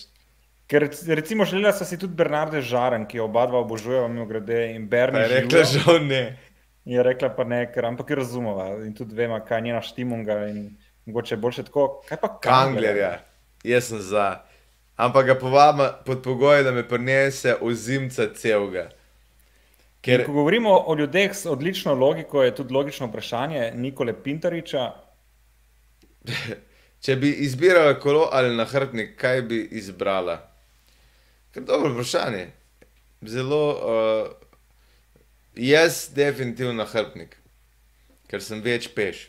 Ker 0.69 0.85
rec- 0.85 1.05
recimo 1.17 1.45
želela 1.49 1.73
sem 1.77 1.87
si 1.89 1.99
tudi 2.01 2.17
Bernarde 2.17 2.61
Žaren, 2.65 3.05
ki 3.09 3.21
jo 3.21 3.27
oba 3.29 3.47
dva 3.49 3.61
obožujeva, 3.65 4.09
mimo 4.09 4.27
grede, 4.29 4.63
in 4.75 4.89
Bernie 4.89 5.23
je 5.23 5.29
rekla, 5.35 5.65
žal 5.65 6.01
ne. 6.05 6.23
Je 6.89 7.03
rekla 7.05 7.29
pa 7.37 7.45
ne, 7.45 7.63
ker 7.73 7.85
ampak 7.85 8.11
jo 8.11 8.17
razumeva 8.17 8.71
in 8.85 8.95
tudi 8.97 9.17
vemo, 9.17 9.37
kaj 9.45 9.59
je 9.59 9.65
njena 9.69 9.81
štimunga 9.85 10.37
in 10.49 10.61
mogoče 11.09 11.35
je 11.35 11.41
boljše 11.41 11.65
tako. 11.69 11.87
Kaj 12.09 12.21
pa 12.21 12.31
Kanglerja, 12.41 13.11
jaz 13.65 13.91
sem 13.93 14.01
za. 14.01 14.29
Ampak 14.97 15.27
ga 15.27 15.35
povabim 15.39 15.93
pod 16.07 16.23
pogojem, 16.25 16.65
da 16.65 16.73
me 16.73 16.83
prinese 16.89 17.55
ozimca 17.61 18.29
celega. 18.35 18.89
Ker... 20.01 20.21
Ker 20.21 20.27
Ko 20.27 20.33
govorimo 20.33 20.73
o 20.87 20.95
ljudeh 20.95 21.35
s 21.35 21.47
odlično 21.47 21.95
logiko, 21.95 22.43
je 22.43 22.55
tudi 22.55 22.75
logično 22.75 23.07
vprašanje 23.07 23.73
Nikole 23.75 24.15
Pintariča. 24.23 24.93
če 27.05 27.17
bi 27.17 27.31
izbirala 27.47 27.99
kolo 28.01 28.29
ali 28.33 28.57
nahrbtnik, 28.57 29.17
kaj 29.21 29.43
bi 29.43 29.63
izbrala? 29.81 30.41
Ker 31.55 31.63
dobro 31.65 31.93
vprašanje. 31.95 32.47
Zelo. 33.23 33.65
Uh, 33.71 34.49
jaz 35.59 36.09
definitivno 36.15 36.73
nahrbtnik, 36.73 37.37
ker 38.31 38.43
sem 38.43 38.63
več 38.63 38.89
peš. 38.95 39.27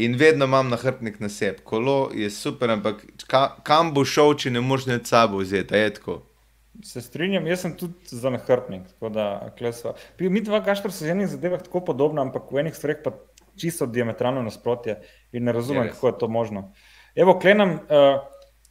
In 0.00 0.14
vedno 0.16 0.46
imam 0.48 0.70
nahrbtnik 0.70 1.18
na 1.20 1.28
sebi. 1.28 1.60
Kolo 1.64 2.10
je 2.14 2.30
super, 2.30 2.70
ampak 2.70 3.02
ka, 3.28 3.56
kam 3.66 3.92
bo 3.94 4.04
šel, 4.04 4.36
če 4.38 4.52
ne 4.54 4.62
moreš 4.64 4.86
ne 4.88 5.00
sabo 5.04 5.42
vzeti, 5.42 5.76
je 5.76 5.94
tako. 5.98 6.20
Se 6.84 7.00
strinjam, 7.00 7.46
jaz 7.46 7.64
sem 7.64 7.76
tudi 7.76 7.94
za 8.16 8.30
nahrbtnik. 8.30 8.88
tako 8.92 9.08
da, 9.08 9.52
Mi 10.20 10.40
dva, 10.40 10.62
kaškar 10.64 10.92
so 10.92 11.04
z 11.04 11.10
enih 11.10 11.28
zadevah 11.28 11.62
tako 11.62 11.80
podobna, 11.84 12.22
ampak 12.22 12.52
v 12.52 12.64
enih 12.64 12.76
stvareh 12.76 13.02
pa 13.04 13.12
čisto 13.56 13.86
diametralno 13.86 14.42
nasprotje 14.42 15.00
in 15.32 15.44
ne 15.44 15.52
razumem, 15.52 15.84
Je 15.84 15.90
kako 15.90 16.06
je 16.06 16.18
to 16.18 16.28
možno. 16.28 16.72
Evo, 17.14 17.38
klenem 17.38 17.70
uh, 17.70 18.20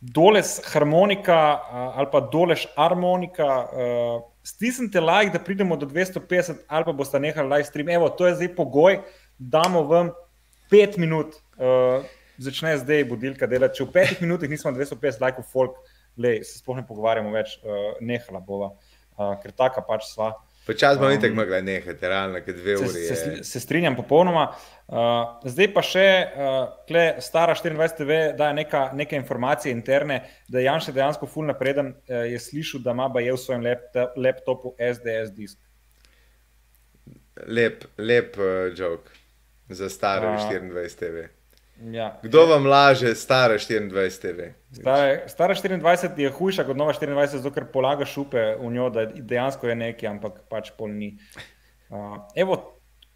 doles 0.01 0.61
harmonika 0.73 1.59
uh, 1.59 1.97
ali 1.97 2.07
pa 2.11 2.21
dolež 2.21 2.67
harmonika. 2.75 3.67
Uh, 3.73 4.21
Stisnite 4.43 5.01
like, 5.01 5.29
da 5.33 5.39
pridemo 5.39 5.75
do 5.77 5.85
250, 5.85 6.63
ali 6.67 6.85
pa 6.85 6.91
boste 6.91 7.19
nehali 7.19 7.49
live 7.49 7.63
stream. 7.63 7.89
Evo, 7.89 8.09
to 8.09 8.27
je 8.27 8.35
zdaj 8.35 8.55
pogoj, 8.55 8.99
damo 9.37 9.83
vam 9.83 10.09
pet 10.69 10.97
minut. 10.97 11.35
Uh, 11.57 12.05
začne 12.39 12.77
zdaj 12.77 13.03
budilka 13.05 13.47
delati. 13.47 13.77
Če 13.77 13.85
v 13.85 13.93
petih 13.93 14.21
minutah 14.23 14.49
nismo 14.49 14.71
250 14.71 15.21
lajkov, 15.21 15.45
folk, 15.51 15.75
lej, 16.17 16.43
se 16.43 16.59
sploh 16.59 16.79
ne 16.79 16.85
pogovarjamo 16.87 17.33
več, 17.33 17.57
uh, 17.63 17.97
nehala 18.01 18.41
bova, 18.43 18.73
uh, 19.17 19.33
ker 19.41 19.53
taka 19.55 19.83
pač 19.85 20.07
sva. 20.09 20.33
Počasno 20.69 21.05
um, 21.05 21.11
ni 21.11 21.21
tako 21.21 21.35
mogla 21.35 21.61
nehati, 21.65 22.07
realno, 22.07 22.41
kot 22.45 22.57
dve 22.59 22.75
uri. 22.77 22.89
Se, 23.07 23.15
se, 23.15 23.31
se 23.43 23.59
strinjam 23.59 23.95
popolnoma. 23.97 24.49
Uh, 24.87 25.39
zdaj 25.49 25.71
pa 25.73 25.81
še, 25.85 26.05
uh, 26.29 26.57
kle, 26.89 27.05
stara 27.25 27.55
24 27.57 27.97
TV, 27.97 28.19
da 28.37 28.51
je 28.51 28.59
neka, 28.59 28.83
neke 28.97 29.17
informacije 29.17 29.73
interne, 29.73 30.19
da 30.49 30.61
je 30.61 30.67
Janša 30.67 30.93
dejansko 30.93 31.29
full 31.31 31.49
napreden, 31.49 31.95
uh, 31.95 32.21
je 32.29 32.41
slišal, 32.43 32.83
da 32.85 32.93
ima 32.97 33.09
baje 33.13 33.33
v 33.33 33.41
svojem 33.41 33.65
laptopu 34.17 34.75
SDS 34.77 35.33
disk. 35.37 35.57
Lep, 37.47 37.87
lep 37.97 38.37
uh, 38.37 38.69
jok 38.77 39.09
za 39.69 39.89
staro 39.89 40.35
uh, 40.35 40.47
24 40.51 40.97
TV. 41.01 41.29
Ja. 41.79 42.19
Kdo 42.23 42.45
vam 42.45 42.65
laže, 42.67 43.13
stara 43.15 43.55
24 43.55 44.19
TV? 44.21 44.51
Stara, 44.71 45.27
stara 45.27 45.55
24 45.55 46.19
je 46.19 46.29
hujša 46.29 46.65
kot 46.67 46.77
nova 46.77 46.93
24, 46.93 47.39
zato 47.39 47.53
ker 47.55 47.69
polaga 47.71 48.05
šupe 48.05 48.41
v 48.59 48.71
njo, 48.73 48.89
da 48.91 49.05
dejansko 49.05 49.69
je 49.69 49.75
nekaj, 49.79 50.09
ampak 50.09 50.41
pač 50.51 50.73
pol 50.77 50.91
ni. 50.91 51.13
Uh, 51.89 52.19
evo, 52.35 52.59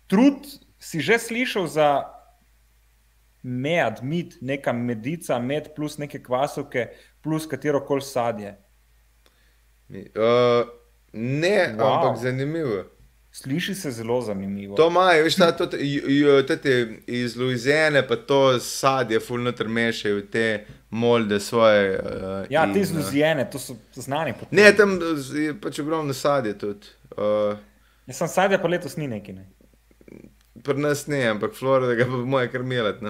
trud 0.07 0.48
si 0.80 1.03
že 1.03 1.19
slišal 1.19 1.68
za 1.68 1.90
med, 3.44 3.99
med, 4.02 4.38
neka 4.41 4.73
medica, 4.73 5.40
med 5.40 5.73
plus 5.76 5.99
neke 5.99 6.23
kvasovke, 6.23 6.88
plus 7.22 7.48
katero 7.48 7.84
koli 7.84 8.02
sadje. 8.02 8.56
Uh, 9.91 10.64
ne, 11.11 11.76
wow. 11.76 11.99
ampak 11.99 12.18
zanimivo. 12.23 12.85
Sliši 13.35 13.76
se 13.76 13.91
zelo 13.91 14.22
zanimivo. 14.22 14.76
To 14.76 14.88
imajo, 14.88 15.23
veš, 15.23 15.35
ta, 15.35 15.51
to, 15.57 15.65
te 16.57 16.88
iz 17.07 17.35
Louisiane, 17.35 18.07
pa 18.07 18.15
to 18.15 18.60
sadje, 18.60 19.19
fulno 19.19 19.51
trmešajo 19.51 20.22
te 20.22 20.65
molde 20.89 21.39
svoje. 21.39 21.99
Uh, 21.99 22.45
ja, 22.49 22.68
te 22.73 22.80
iz 22.80 22.91
Louisiane, 22.93 23.49
to 23.49 23.60
so 23.60 23.73
znani. 23.95 24.35
Potem. 24.39 24.60
Ne, 24.60 24.68
tam 24.77 24.99
je 25.34 25.55
pač 25.61 25.80
ogromno 25.81 26.14
sadje 26.14 26.53
tudi. 26.61 26.93
Uh, 27.18 27.57
Jaz 28.05 28.19
sem 28.22 28.30
sadje, 28.30 28.60
pa 28.61 28.69
letos 28.69 28.99
ni 29.01 29.10
neki. 29.10 29.34
Ne? 29.34 29.47
Pri 30.64 30.77
nas 30.77 31.07
ne, 31.10 31.23
ampak 31.31 31.57
Florida 31.57 31.95
ga 31.97 32.05
bo 32.11 32.22
moje 32.30 32.51
krmilet. 32.53 33.01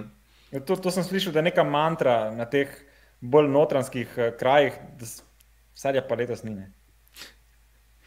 Ja, 0.53 0.63
to, 0.63 0.79
to 0.79 0.91
sem 0.91 1.03
slišal, 1.03 1.35
da 1.35 1.43
je 1.43 1.49
neka 1.49 1.67
mantra 1.67 2.31
na 2.31 2.47
teh 2.47 2.71
bolj 3.19 3.51
notranskih 3.51 4.15
uh, 4.15 4.31
krajih, 4.39 4.79
da 4.95 5.11
sadje 5.75 6.07
pa 6.07 6.15
letos 6.15 6.47
ni. 6.47 6.55
Ne? 6.61 6.71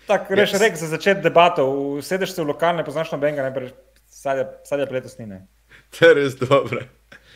Tako 0.06 0.34
reš, 0.34 0.52
yes. 0.52 0.60
rek 0.60 0.76
za 0.76 0.86
začetek 0.86 1.22
debato, 1.22 1.66
sedeš 2.02 2.34
se 2.34 2.42
v 2.42 2.52
lokalne, 2.52 2.84
poznaš 2.86 3.10
nobenega, 3.12 3.42
ne 3.42 3.54
preš, 3.54 3.72
sadje 4.64 4.86
pletos 4.86 5.18
ni. 5.18 5.40
To 5.98 6.08
je 6.08 6.14
res 6.14 6.36
dobro. 6.38 6.84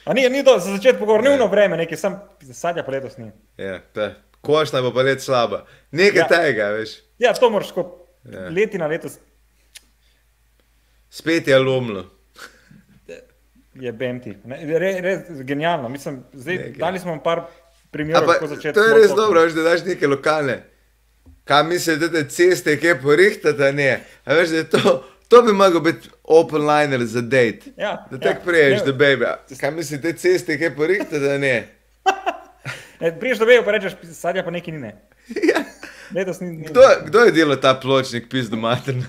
A 0.04 0.14
ni, 0.14 0.28
ni 0.30 0.44
to, 0.46 0.58
za 0.58 0.76
začetek 0.76 1.00
pogovor, 1.00 1.24
ni 1.24 1.34
uno 1.34 1.48
vreme, 1.50 1.76
nekaj, 1.80 1.98
sam 1.98 2.20
sadje 2.52 2.84
pletos 2.86 3.18
ni. 3.18 3.32
Ja, 3.58 3.80
ta. 3.94 4.12
Košna 4.40 4.80
bo 4.82 4.92
pa 4.94 5.02
let 5.04 5.20
slaba. 5.20 5.64
Nekaj 5.92 6.22
ja. 6.22 6.28
tega, 6.28 6.70
veš. 6.78 6.94
Ja, 7.20 7.34
to 7.36 7.50
moraš 7.50 7.74
kot 7.76 7.90
ja. 8.24 8.48
leti 8.48 8.78
na 8.78 8.86
letos. 8.88 9.18
Spet 11.10 11.48
je 11.48 11.58
lomlo. 11.58 12.06
Je 13.74 13.92
benti. 13.92 14.32
Res 14.46 14.96
re, 15.02 15.14
genialno. 15.44 15.88
Mislim, 15.88 16.22
zdaj, 16.32 16.72
dali 16.78 16.98
smo 16.98 17.12
vam 17.12 17.20
par 17.22 17.44
primerov, 17.90 18.30
kako 18.30 18.46
začeti. 18.54 18.74
To 18.78 18.86
je 18.86 18.94
res 18.94 19.12
dobro, 19.16 19.42
veš, 19.44 19.58
da 19.58 19.66
daš 19.68 19.84
neke 19.84 20.08
lokalne 20.08 20.62
kaj 21.50 21.64
mislite, 21.64 22.08
da 22.08 22.08
te 22.12 22.28
ceste, 22.30 22.76
ki 22.78 22.94
porihtate, 23.02 23.72
ne. 23.74 23.90
Veš, 24.26 24.52
da 24.54 24.64
to, 24.70 24.92
to 25.28 25.42
bi 25.42 25.52
mogel 25.52 25.82
biti 25.82 26.10
open 26.22 26.62
liner 26.66 27.02
za 27.06 27.20
date. 27.20 27.72
Ja, 27.76 28.06
da 28.10 28.18
tako 28.18 28.38
ja, 28.38 28.44
priješ 28.46 28.84
do 28.86 28.92
baby. 28.92 29.26
Kaj 29.60 29.70
mislite, 29.74 30.02
da 30.02 30.12
te 30.12 30.18
ceste, 30.18 30.58
ki 30.58 30.70
porihtate, 30.76 31.38
ne. 31.42 31.56
ne 33.00 33.12
priješ 33.18 33.42
do 33.42 33.50
baby, 33.50 33.64
pa 33.64 33.74
rečeš, 33.74 33.98
sadja 34.14 34.46
pa 34.46 34.54
neki 34.54 34.72
ni 34.72 34.78
ne. 34.78 34.94
Ja. 35.50 35.64
Letos 36.14 36.40
ni, 36.40 36.48
ni 36.50 36.66
kdo, 36.66 36.82
kdo 37.06 37.26
je 37.26 37.32
delal 37.32 37.58
ta 37.62 37.74
pločnik, 37.80 38.30
pizdo 38.30 38.56
materno? 38.56 39.06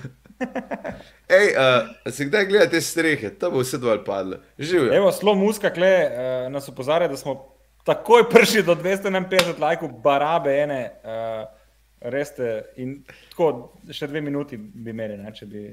Ej, 1.38 1.48
uh, 1.54 2.12
se 2.12 2.26
kdaj 2.26 2.46
gledate 2.46 2.80
strehe, 2.80 3.30
to 3.38 3.50
bo 3.50 3.62
vse 3.62 3.78
dovolj 3.78 4.04
padlo. 4.04 4.42
Živijo. 4.58 4.92
Evo, 4.94 5.12
slo 5.12 5.34
muska, 5.34 5.70
kle, 5.70 5.94
uh, 6.10 6.52
nas 6.52 6.68
opozarja, 6.68 7.08
da 7.08 7.16
smo 7.16 7.38
takoj 7.86 8.28
prišli 8.30 8.62
do 8.62 8.74
251 8.74 9.58
lajkov, 9.58 9.98
barabe 10.02 10.58
ene. 10.62 10.84
Uh, 11.02 11.61
res 12.04 12.34
te. 12.36 12.54
In 12.82 13.02
tako, 13.30 13.50
še 13.90 14.08
dve 14.10 14.22
minuti 14.24 14.58
bi 14.58 14.94
imeli, 14.94 15.18
ne, 15.20 15.32
če 15.34 15.46
bi. 15.50 15.66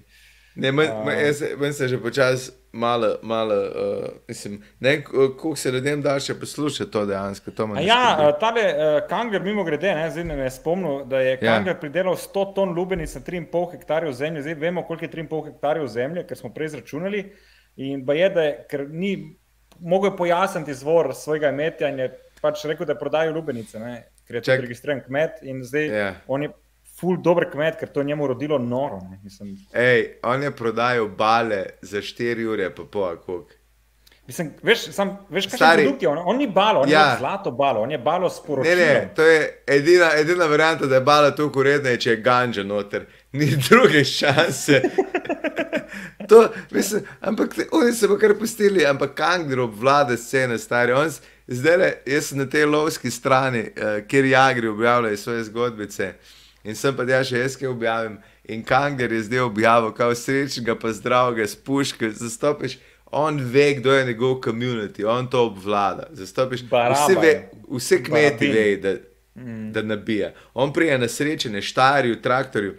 Ne, 0.59 0.71
meni 0.73 1.73
se 1.73 1.87
že 1.87 1.99
počasi 2.01 2.51
malo, 2.73 3.15
malo 3.23 3.55
uh, 3.55 4.05
mislim, 4.27 4.63
ne, 4.79 5.03
koliko 5.03 5.55
se 5.55 5.71
ljudem 5.71 6.01
da 6.01 6.17
še 6.19 6.35
poslušati 6.39 6.91
to 6.91 7.05
dejansko. 7.05 7.53
To 7.55 7.67
ja, 7.79 8.31
tale 8.41 8.65
uh, 8.73 8.97
Kanger, 9.09 9.43
mimo 9.45 9.63
grede, 9.63 9.93
ne, 9.95 10.09
zdaj 10.11 10.25
me 10.27 10.43
je 10.43 10.51
spomnil, 10.57 11.05
da 11.09 11.21
je 11.23 11.31
ja. 11.31 11.39
Kanger 11.41 11.75
ja. 11.75 11.79
pridelal 11.79 12.17
100 12.19 12.45
ton 12.57 12.73
lubenic 12.75 13.13
na 13.15 13.21
3,5 13.21 13.77
hektarjev 13.77 14.13
zemlje. 14.19 14.45
Zdaj 14.47 14.59
vemo, 14.65 14.83
koliko 14.87 15.05
je 15.05 15.13
3,5 15.17 15.51
hektarjev 15.51 15.87
zemlje, 15.95 16.25
ker 16.27 16.37
smo 16.37 16.53
prej 16.53 16.73
izračunali. 16.73 17.25
In 17.79 18.05
pa 18.05 18.17
je, 18.17 18.29
da 18.35 18.47
je, 18.49 18.53
ker 18.69 18.87
ni 18.89 19.13
mogel 19.79 20.17
pojasniti 20.17 20.73
izvor 20.75 21.13
svojega 21.15 21.53
imetja 21.53 21.93
in 21.93 22.03
je 22.03 22.11
pač 22.41 22.65
rekel, 22.67 22.89
da 22.89 22.97
prodajo 22.99 23.37
lubenice. 23.37 23.79
Ne 23.79 24.01
ker 24.29 24.37
je 24.37 24.41
Ček. 24.45 24.61
registriran 24.61 24.99
kmet 25.01 25.39
in 25.41 25.63
zdaj 25.65 25.87
yeah. 25.89 25.95
Ja. 25.97 26.15
on 26.27 26.43
je 26.45 26.49
ful 26.99 27.17
dober 27.17 27.47
kmet, 27.49 27.79
ker 27.79 27.89
to 27.89 28.03
njemu 28.03 28.27
rodilo 28.27 28.59
noro. 28.61 28.99
Ej, 29.73 30.19
on 30.23 30.43
je 30.43 30.51
prodajal 30.51 31.07
bale 31.07 31.63
za 31.81 31.97
4 31.97 32.45
ure, 32.45 32.69
pa 32.75 32.83
po 32.91 33.07
akok. 33.09 33.55
Mislim, 34.27 34.51
veš, 34.61 34.91
sam, 34.93 35.15
veš 35.29 35.47
kaj 35.49 35.81
je 35.81 35.87
to? 35.99 36.11
On, 36.11 36.19
on 36.25 36.37
ni 36.37 36.45
balo, 36.47 36.83
on 36.83 36.89
ja. 36.89 36.99
je 37.11 37.17
zlato 37.19 37.51
balo, 37.51 37.81
on 37.81 37.91
je 37.91 37.97
balo 37.97 38.29
sporočilo. 38.29 38.75
Ne, 38.75 38.85
ne, 38.85 39.09
to 39.15 39.25
je 39.25 39.63
edina, 39.67 40.11
edina 40.17 40.45
varianta, 40.45 40.85
da 40.85 40.99
je 40.99 41.01
balo 41.01 41.31
tukaj 41.31 41.59
uredna, 41.59 41.95
če 41.97 42.11
je 42.11 42.21
ganža 42.21 42.63
noter. 42.63 43.07
Ni 43.31 43.47
druge 43.69 44.03
šanse. 44.05 44.83
to, 46.29 46.43
mislim, 46.71 47.07
ampak 47.21 47.57
oni 47.71 47.93
se 47.93 48.07
bo 48.07 48.19
kar 48.21 48.35
pustili, 48.39 48.85
ampak 48.85 49.17
Kangro 49.17 49.65
vlade 49.65 50.17
scene, 50.17 50.57
stari. 50.57 50.93
On, 50.93 51.09
Zdaj, 51.49 51.77
le, 51.77 51.93
jaz 52.05 52.29
sem 52.29 52.37
na 52.37 52.45
tej 52.45 52.67
lovski 52.69 53.11
strani, 53.11 53.63
uh, 53.73 54.01
kjer 54.07 54.25
jagri 54.25 54.67
objavljajo 54.67 55.17
svoje 55.17 55.43
zgodbice. 55.43 56.13
In 56.63 56.75
sem 56.75 56.95
pa 56.95 57.05
ja 57.09 57.23
še 57.25 57.41
jaz, 57.41 57.55
ki 57.57 57.69
objavim. 57.69 58.19
In 58.49 58.61
Kanger 58.65 59.11
je 59.13 59.23
zdaj 59.25 59.45
objavil, 59.47 59.91
kako 59.97 60.15
srečnega, 60.17 60.75
pa 60.77 60.91
zdravega, 60.93 61.47
spuščka. 61.47 62.11
Zastopiš, 62.19 62.77
on 63.11 63.39
ve, 63.41 63.73
kdo 63.79 63.93
je 63.93 64.05
njegov 64.05 64.39
komunity, 64.45 65.05
on 65.05 65.29
to 65.29 65.45
obvlada. 65.49 66.09
Zastopiš, 66.13 66.67
vse, 66.69 67.17
ve, 67.21 67.33
vse 67.69 68.03
kmeti 68.03 68.51
ve, 68.53 68.65
da, 68.77 68.93
mm. 69.41 69.71
da 69.73 69.81
nabija. 69.81 70.33
On 70.53 70.73
prija 70.73 70.97
na 70.97 71.07
srečene, 71.07 71.61
štarju, 71.61 72.21
traktorju, 72.21 72.75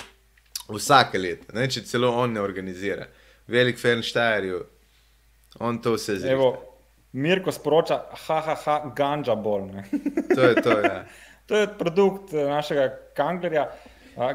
vsake 0.71 1.19
leto, 1.19 1.51
ne, 1.55 1.67
če 1.71 1.83
celo 1.87 2.15
on 2.15 2.39
ne 2.39 2.43
organizira. 2.43 3.09
Velik 3.51 3.79
fan 3.83 4.03
štarju, 4.07 4.63
on 5.59 5.83
to 5.83 5.97
vse 5.99 6.21
zdi. 6.23 6.39
Mirko 7.13 7.53
sporoča, 7.53 8.03
ha, 8.27 8.41
ha, 8.47 8.55
ha, 8.65 8.77
ganja 8.97 9.35
bol. 9.35 9.69
to 10.37 10.41
je 10.41 10.63
to. 10.63 10.77
Ja. 10.81 11.05
to 11.49 11.57
je 11.57 11.71
produkt 11.79 12.35
eh, 12.35 12.47
našega 12.47 12.91
kanglerja. 13.17 13.71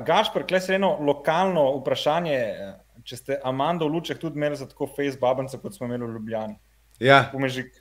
Gašpr, 0.06 0.46
klej 0.48 0.62
se 0.62 0.76
eno 0.76 0.98
lokalno 1.00 1.70
vprašanje. 1.80 2.36
Eh, 2.36 2.74
če 3.06 3.18
ste 3.18 3.38
Amando 3.46 3.88
v 3.88 3.96
Lučeh 3.96 4.18
tudi 4.18 4.40
imeli 4.40 4.58
za 4.58 4.68
tako 4.68 4.88
Facebook, 4.90 5.46
kot 5.62 5.76
smo 5.76 5.88
imeli 5.88 6.08
v 6.08 6.18
Ljubljani. 6.18 6.56
Ja. 7.00 7.26
Pomežik. 7.32 7.72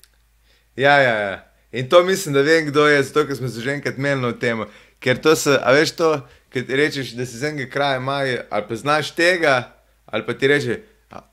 Ja, 0.76 0.98
ja, 1.00 1.14
ja. 1.18 1.34
In 1.72 1.88
to 1.88 2.02
mislim, 2.04 2.34
da 2.34 2.42
vem, 2.42 2.66
kdo 2.66 2.86
je, 2.86 3.02
zato 3.02 3.24
ker 3.26 3.36
smo 3.36 3.48
se 3.48 3.60
že 3.60 3.72
enkrat 3.72 3.96
menili 3.98 4.28
o 4.30 4.32
tem. 4.32 4.62
Ker 5.02 5.18
to 5.18 5.34
se, 5.36 5.56
a 5.58 5.72
veš 5.74 5.96
to, 5.98 6.10
ker 6.54 6.66
ti 6.66 6.76
rečeš, 6.76 7.14
da 7.18 7.26
si 7.26 7.38
z 7.38 7.50
enega 7.50 7.66
kraja 7.70 8.00
maj, 8.00 8.36
ali 8.50 8.66
pa 8.68 8.76
znaš 8.78 9.10
tega, 9.14 9.74
ali 10.06 10.26
pa 10.26 10.34
ti 10.38 10.46
reče, 10.46 10.76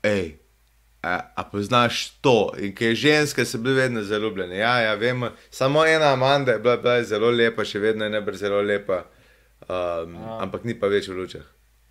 hej, 0.02 0.41
A, 1.02 1.18
a 1.34 1.42
poznaš 1.44 2.10
to? 2.20 2.52
In 2.62 2.74
ki 2.74 2.84
je 2.84 2.94
ženska, 2.94 3.44
so 3.44 3.58
bile 3.58 3.74
vedno 3.74 4.02
zelo 4.02 4.28
ljubljene. 4.28 4.56
Ja, 4.56 4.78
ja, 4.80 4.94
vemo. 4.94 5.32
Samo 5.50 5.86
ena 5.86 6.12
Amanda 6.12 6.52
je 6.52 6.58
bila, 6.58 6.76
bila 6.76 7.02
zelo 7.02 7.30
lepa, 7.30 7.64
še 7.66 7.82
vedno 7.82 8.06
je 8.06 8.14
nebr 8.14 8.38
zelo 8.38 8.60
lepa, 8.62 9.02
um, 9.66 10.14
ampak 10.38 10.64
ni 10.64 10.78
pa 10.78 10.86
več 10.86 11.10
v 11.10 11.18
lučah. 11.18 11.42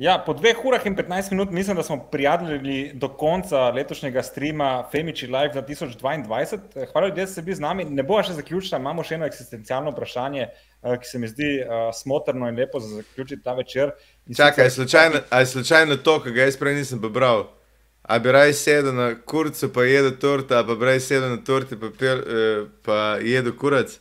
Ja, 0.01 0.15
po 0.25 0.33
dveh 0.33 0.57
urah 0.65 0.85
in 0.87 0.95
15 0.95 1.35
minut 1.35 1.51
mislim, 1.51 1.75
da 1.77 1.83
smo 1.83 1.99
prijavili 2.11 2.91
do 2.93 3.09
konca 3.09 3.69
letošnjega 3.75 4.23
streama 4.23 4.87
Femiči 4.91 5.27
Live 5.27 5.53
2022. 5.59 6.87
Hvala, 6.93 7.09
da 7.09 7.27
ste 7.27 7.41
bili 7.41 7.55
z 7.55 7.67
nami. 7.67 7.85
Ne 7.85 8.07
bo 8.07 8.23
še 8.23 8.39
zaključila, 8.39 8.79
imamo 8.79 9.03
še 9.03 9.19
eno 9.19 9.27
eksistencialno 9.27 9.91
vprašanje, 9.91 10.47
uh, 10.47 10.95
ki 10.95 11.11
se 11.11 11.19
mi 11.19 11.27
zdi 11.27 11.53
uh, 11.59 11.89
smotrno 11.93 12.47
in 12.47 12.63
lepo 12.63 12.79
za 12.79 13.03
zaključiti 13.03 13.43
ta 13.43 13.59
večer. 13.59 13.91
Čakaj, 14.37 14.69
sicer... 14.71 15.19
je 15.39 15.45
slučajno 15.45 15.99
to, 15.99 16.21
kar 16.23 16.31
ga 16.31 16.47
jaz 16.47 16.57
prej 16.57 16.79
nisem 16.79 17.03
prebral? 17.03 17.51
A 18.11 18.17
bi 18.19 18.31
raje 18.35 18.53
sedel 18.59 18.95
na 18.95 19.07
kurcu, 19.25 19.69
pa 19.73 19.85
jedel 19.87 20.11
torta, 20.19 20.63
pa 20.67 20.75
bi 20.75 20.85
raje 20.89 20.99
sedel 21.05 21.29
na 21.31 21.37
torti, 21.47 21.77
pa, 21.79 21.87
eh, 21.87 22.65
pa 22.83 22.97
jedel 23.23 23.53
kurac? 23.55 23.93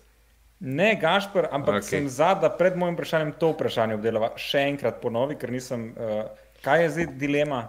Ne, 0.61 0.99
Gašpr, 1.01 1.47
ampak 1.51 1.78
okay. 1.78 1.89
sem 1.89 2.09
za, 2.09 2.35
da 2.35 2.51
pred 2.53 2.74
mojim 2.77 2.97
vprašanjem 2.99 3.31
to 3.41 3.53
vprašanje 3.55 3.95
obdelava 3.97 4.32
še 4.37 4.66
enkrat 4.73 4.99
ponovi, 5.01 5.39
ker 5.41 5.53
nisem. 5.55 5.87
Uh, 5.95 6.27
kaj 6.65 6.82
je 6.82 6.91
zdaj 6.97 7.07
dilema? 7.23 7.61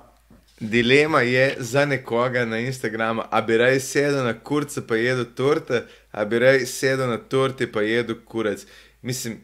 Dilema 0.60 1.22
je 1.22 1.46
za 1.60 1.86
nekoga 1.86 2.44
na 2.46 2.60
Instagramu, 2.66 3.24
a 3.32 3.42
bi 3.42 3.58
raje 3.58 3.80
sedel 3.80 4.26
na 4.26 4.34
kurce 4.34 4.84
pa 4.88 5.00
jedel 5.00 5.30
torte, 5.38 5.86
a 6.12 6.26
bi 6.26 6.42
raje 6.44 6.66
sedel 6.68 7.08
na 7.10 7.18
torte 7.18 7.70
pa 7.72 7.86
jedel 7.86 8.20
kurac. 8.26 8.66
Mislim, 9.02 9.40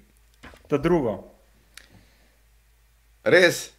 To 0.67 0.77
drugo. 0.77 1.15
res, 3.23 3.69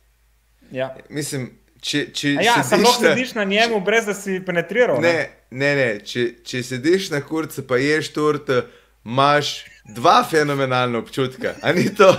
Ja. 0.71 0.95
mislim, 1.09 1.51
če, 1.81 2.13
če 2.13 2.29
A 2.39 2.43
ja, 2.43 2.55
samo 2.63 2.87
sediš 2.87 3.01
na- 3.01 3.09
sediš 3.09 3.35
na 3.35 3.45
njemu, 3.45 3.81
brez 3.81 4.05
da 4.05 4.15
si 4.15 4.41
penetriral. 4.47 5.01
Ne, 5.01 5.31
ne, 5.51 5.75
ne. 5.77 6.01
Če, 6.01 6.35
če 6.45 6.63
sediš 6.63 7.11
na 7.11 7.21
kurcu, 7.21 7.67
pa 7.67 7.77
ješ 7.77 8.09
torte, 8.09 8.63
imaš 9.05 9.65
dva 9.87 10.25
fenomenalna 10.25 10.99
občutka. 10.99 11.55
A 11.63 11.73
ni 11.73 11.95
to 11.95 12.11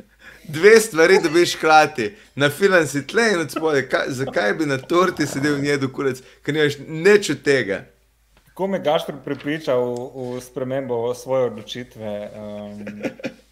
dve 0.48 0.80
stvari, 0.80 1.18
da 1.22 1.28
biš 1.28 1.56
hkrati. 1.56 2.10
Na 2.34 2.50
filan 2.50 2.86
si 2.86 3.06
tle 3.06 3.32
in 3.32 3.40
od 3.40 3.50
spodaj. 3.50 3.88
Kaj, 3.88 4.06
zakaj 4.08 4.54
bi 4.54 4.66
na 4.66 4.78
torti 4.78 5.26
sedel 5.26 5.58
in 5.58 5.64
jedel 5.64 5.88
kurec, 5.88 6.22
ker 6.42 6.54
nimaš 6.54 6.78
nič 6.80 7.30
od 7.30 7.42
tega? 7.42 7.84
Kako 8.48 8.66
me 8.66 8.80
Gašpor 8.80 9.14
pripričal 9.24 9.84
v, 9.84 9.98
v 10.34 10.40
spremembo 10.40 11.14
svoje 11.14 11.44
odločitve? 11.44 12.30
Um, 12.34 13.02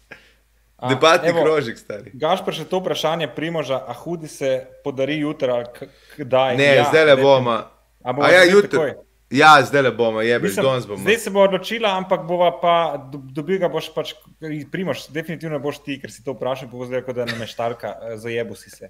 a, 0.77 0.89
Debatni 0.89 1.29
evo, 1.29 1.41
krožek, 1.43 1.77
stari. 1.77 2.11
Gašpor, 2.13 2.53
še 2.53 2.67
to 2.69 2.77
vprašanje 2.79 3.27
primoža, 3.35 3.81
a 3.81 3.93
hudi 3.97 4.27
se 4.29 4.67
podari 4.83 5.17
jutra, 5.19 5.55
ali 5.57 5.89
kdaj? 6.17 6.57
Ne, 6.57 6.85
zdaj 6.89 7.05
le 7.05 7.15
bomo. 7.17 7.57
A 8.03 8.13
bomo 8.13 8.29
ja, 8.29 8.43
jutri. 8.45 8.69
takoj? 8.69 8.93
Ja, 9.33 9.57
zdaj 9.65 9.81
le 9.81 9.91
bomo, 9.91 10.21
jebeš, 10.21 10.53
Mislim, 10.53 10.65
danes 10.65 10.85
bomo. 10.87 11.01
zdaj 11.03 11.17
se 11.17 11.29
bo 11.29 11.41
odločila, 11.43 11.97
ampak 11.97 12.23
bova 12.29 12.51
pa 12.61 12.75
do- 13.11 13.19
dobil 13.19 13.59
ga 13.59 13.67
boš 13.67 13.89
pač, 13.95 14.13
primoš, 14.71 15.07
definitivno 15.11 15.59
boš 15.59 15.81
ti, 15.83 15.97
ker 15.99 16.13
si 16.13 16.23
to 16.23 16.31
vprašal, 16.37 16.69
bo 16.71 16.85
zdaj, 16.85 17.03
kot 17.03 17.15
da 17.17 17.25
nam 17.25 17.41
je 17.41 17.47
štalka, 17.51 17.91
eh, 17.97 18.17
zajebu 18.17 18.55
si 18.55 18.69
se. 18.69 18.87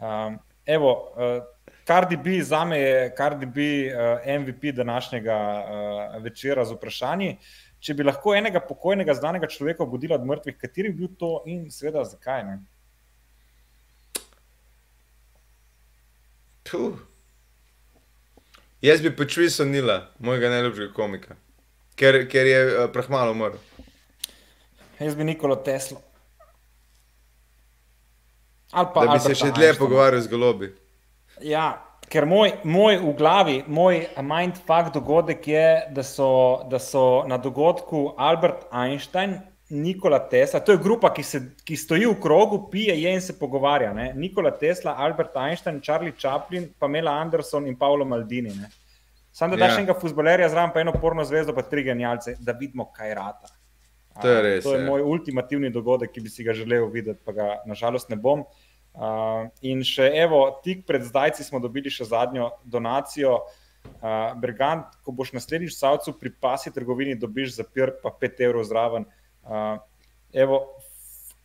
Um, 0.00 0.38
evo, 0.66 1.12
uh, 1.12 1.42
Cardi 1.84 2.16
B, 2.16 2.40
za 2.42 2.64
me 2.64 2.78
je 2.78 3.14
Cardi 3.16 3.46
B 3.46 3.60
uh, 3.92 4.24
MVP 4.40 4.72
današnjega 4.72 5.36
uh, 5.36 6.22
večera 6.22 6.64
z 6.64 6.72
vprašanji. 6.72 7.36
Če 7.84 7.92
bi 7.92 8.04
lahko 8.06 8.32
enega 8.32 8.62
pokojnega, 8.64 9.12
znanega 9.18 9.48
človeka 9.52 9.84
obudila 9.84 10.16
od 10.16 10.24
mrtvih, 10.24 10.56
kateri 10.56 10.88
bi 10.88 11.04
bil 11.04 11.10
to 11.20 11.42
in 11.50 11.66
seveda 11.70 12.04
zakaj 12.08 12.46
ne? 12.48 12.54
Puh. 16.70 16.96
Jaz 18.84 19.04
bi 19.04 19.12
počutil 19.16 19.68
Nila, 19.68 19.98
mojega 20.18 20.48
najljubšega 20.52 20.92
komika, 20.96 21.36
ker, 21.96 22.24
ker 22.28 22.48
je 22.48 22.64
uh, 22.64 22.88
prehmalo 22.92 23.36
umrl. 23.36 23.60
Jaz 24.98 25.14
bi 25.16 25.24
Nikolo 25.24 25.56
Teslo. 25.56 26.00
Ali 28.72 28.88
pa 28.94 29.04
Da 29.04 29.12
bi 29.12 29.20
se 29.20 29.28
Alberta 29.28 29.40
še 29.44 29.52
dlje 29.60 29.74
pogovarjal 29.78 30.24
z 30.24 30.32
golobi. 30.32 30.72
Ja, 31.44 31.83
ker 32.14 32.26
moj, 32.30 32.52
moj 32.62 33.00
v 33.02 33.14
glavi, 33.18 33.56
moj 33.66 34.04
mindfuck 34.22 34.92
dogodek 34.94 35.48
je, 35.50 35.66
da 35.96 36.04
so, 36.06 36.28
da 36.70 36.78
so 36.78 37.24
na 37.26 37.38
dogodku 37.42 38.12
Albert 38.18 38.68
Einstein, 38.70 39.40
Nikola 39.74 40.20
Tesla, 40.30 40.60
to 40.60 40.76
je 40.76 40.78
grupa, 40.78 41.08
ki, 41.10 41.24
se, 41.26 41.40
ki 41.66 41.76
stoji 41.80 42.06
v 42.06 42.14
krogu, 42.22 42.60
pije, 42.70 42.94
je 43.00 43.14
in 43.16 43.22
se 43.24 43.34
pogovarja. 43.38 43.90
Ne? 43.96 44.12
Nikola 44.14 44.52
Tesla, 44.54 44.94
Albert 45.02 45.34
Einstein, 45.40 45.80
Charlie 45.82 46.12
Chaplin, 46.20 46.68
Pamela 46.78 47.16
Anderson 47.24 47.66
in 47.66 47.74
Paolo 47.80 48.04
Maldini. 48.06 48.52
Ne? 48.54 48.68
Sam 49.34 49.50
da 49.50 49.56
daš 49.56 49.72
Ja. 49.72 49.78
enega 49.80 49.96
futbolerja 49.98 50.48
zraven, 50.52 50.70
pa 50.74 50.84
eno 50.84 50.92
porno 50.92 51.24
zvezdo, 51.24 51.54
pa 51.56 51.64
tri 51.66 51.82
genialce, 51.82 52.36
da 52.38 52.52
vidimo, 52.52 52.86
kaj 52.92 53.14
rata. 53.14 53.50
To 54.22 54.28
je 54.30 54.42
res, 54.42 54.62
To 54.64 54.76
je 54.76 54.84
ja. 54.84 54.86
moj 54.86 55.02
ultimativni 55.02 55.72
dogodek, 55.74 56.12
ki 56.12 56.20
bi 56.20 56.30
si 56.30 56.44
ga 56.44 56.54
želel 56.54 56.86
videti, 56.92 57.18
pa 57.24 57.32
ga 57.32 57.48
nažalost 57.66 58.12
ne 58.12 58.16
bom. 58.16 58.44
Uh, 58.44 58.63
in 59.60 59.82
še, 59.82 60.06
evo, 60.22 60.46
tik 60.62 60.84
pred 60.86 61.02
zdajci 61.02 61.44
smo 61.44 61.58
dobili 61.62 61.90
še 61.90 62.06
zadnjo 62.06 62.52
donacijo. 62.64 63.42
Uh, 64.00 64.32
Bergant, 64.40 64.94
ko 65.04 65.12
boš 65.12 65.34
naslednjič 65.36 65.74
v 65.74 65.76
Savcu 65.76 66.14
pri 66.16 66.30
pasi 66.40 66.70
trgovini, 66.72 67.18
dobiš 67.20 67.58
za 67.58 67.66
pir 67.68 67.92
pa 68.00 68.08
5 68.08 68.40
evrov 68.46 68.64
zraven. 68.64 69.04
Uh, 69.44 69.76
evo, 70.32 70.60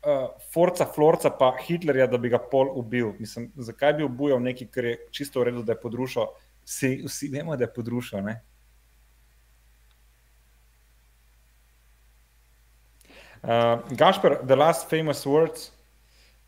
uh, 0.08 0.30
Forca, 0.54 0.88
Florca, 0.88 1.34
pa 1.36 1.52
Hitlerja, 1.60 2.08
da 2.08 2.18
bi 2.18 2.32
ga 2.32 2.40
pol 2.40 2.72
ubil. 2.80 3.12
Mislim, 3.20 3.50
zakaj 3.60 3.98
bi 3.98 4.08
ubijal 4.08 4.40
nekaj, 4.44 4.70
kar 4.72 4.88
je 4.88 4.96
čisto 5.12 5.44
v 5.44 5.50
redu, 5.50 5.66
da 5.68 5.76
je 5.76 5.82
podrušil? 5.84 6.32
Vsi, 6.64 6.94
vsi 7.10 7.32
vemo, 7.34 7.58
da 7.60 7.68
je 7.68 7.74
podrušil. 7.76 8.24
Ne? 8.24 8.38
Uh, 13.44 13.84
Gašper, 14.00 14.40
the 14.48 14.56
last 14.56 14.88
famous 14.90 15.26
words. 15.26 15.72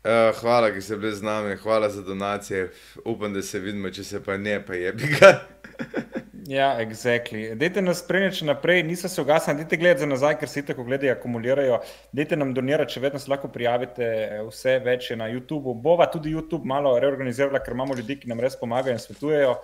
Uh, 0.02 0.34
hvala, 0.40 0.72
ki 0.74 0.80
ste 0.82 0.96
bili 0.96 1.14
z 1.14 1.22
nami, 1.22 1.56
hvala 1.62 1.90
za 1.90 2.02
donacije. 2.02 2.70
Upam, 3.04 3.34
da 3.34 3.42
se 3.42 3.58
vidimo, 3.58 3.90
če 3.90 4.04
se 4.04 4.22
pa 4.24 4.36
ne, 4.36 4.58
pa 4.66 4.74
je 4.74 4.92
bi 4.92 5.14
ga. 5.18 5.32
Ja, 6.46 6.80
exactly. 6.80 7.54
Dajte 7.54 7.82
nas 7.82 8.00
spremljati 8.02 8.40
še 8.40 8.46
naprej, 8.48 8.82
niso 8.82 9.08
se 9.08 9.22
ugasnili, 9.22 9.62
dajte 9.62 9.76
gledati 9.78 10.02
za 10.02 10.08
nazaj, 10.10 10.34
ker 10.40 10.50
se 10.50 10.64
tako 10.66 10.84
gledajo, 10.88 11.14
akumulirajo. 11.14 11.78
Dajte 12.12 12.36
nam 12.36 12.50
donirati, 12.54 12.96
če 12.96 13.02
vedno 13.04 13.20
se 13.22 13.30
lahko 13.30 13.50
prijavite, 13.52 14.08
vse 14.48 14.74
več 14.82 15.12
je 15.12 15.16
na 15.20 15.30
YouTubu. 15.30 15.76
Bova 15.84 16.08
tudi 16.10 16.34
YouTube 16.34 16.66
malo 16.68 16.96
reorganizirala, 16.98 17.62
ker 17.62 17.76
imamo 17.76 17.94
ljudi, 18.00 18.18
ki 18.24 18.32
nam 18.32 18.42
res 18.42 18.58
pomagajo 18.58 18.96
in 18.98 19.00
svetujejo. 19.02 19.54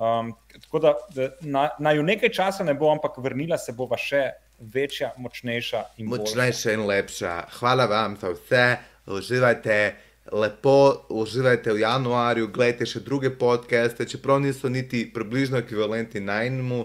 Um, 0.00 0.32
tako 0.64 0.80
da 0.82 0.94
da 1.14 1.28
na, 1.40 1.68
na 1.78 1.92
ju 1.94 2.02
nekaj 2.02 2.32
časa 2.34 2.64
ne 2.64 2.74
bo, 2.74 2.88
ampak 2.90 3.20
vrnila 3.22 3.60
se 3.60 3.76
bova 3.76 4.00
še 4.00 4.24
večja, 4.58 5.12
močnejša 5.20 5.84
in 5.98 6.08
boljša. 6.08 6.24
Močnejša 6.24 6.74
in 6.74 6.86
lepša. 6.88 7.34
Hvala 7.60 7.86
vam 7.90 8.16
za 8.18 8.32
vse, 8.32 8.64
uživajte. 9.06 9.96
Lepo 10.32 11.04
uživajte 11.12 11.72
v 11.72 11.82
januarju, 11.82 12.48
gledajte 12.48 12.86
še 12.88 13.02
druge 13.04 13.28
podcaste, 13.36 14.06
čeprav 14.08 14.40
niso 14.40 14.70
niti 14.72 15.02
približno 15.12 15.60
ekvivalenti 15.60 16.20
najnemu, 16.20 16.78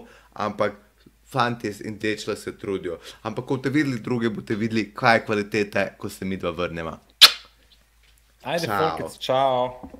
ampak 0.44 0.76
fanti 1.24 1.72
in 1.88 1.96
dečla 1.98 2.36
se 2.36 2.52
trudijo. 2.58 2.98
Ampak, 3.22 3.46
ko 3.46 3.56
boste 3.56 3.72
videli 3.72 4.02
druge, 4.04 4.28
boste 4.28 4.54
videli, 4.54 4.90
kaj 4.94 5.16
je 5.16 5.24
kvaliteta, 5.24 5.86
ko 5.96 6.08
se 6.08 6.24
mi 6.24 6.36
dva 6.36 6.50
vrnemo. 6.50 6.98
Ajde, 8.42 8.66
Ciao. 8.66 8.96
Folkec, 8.98 9.18
čau. 9.18 9.90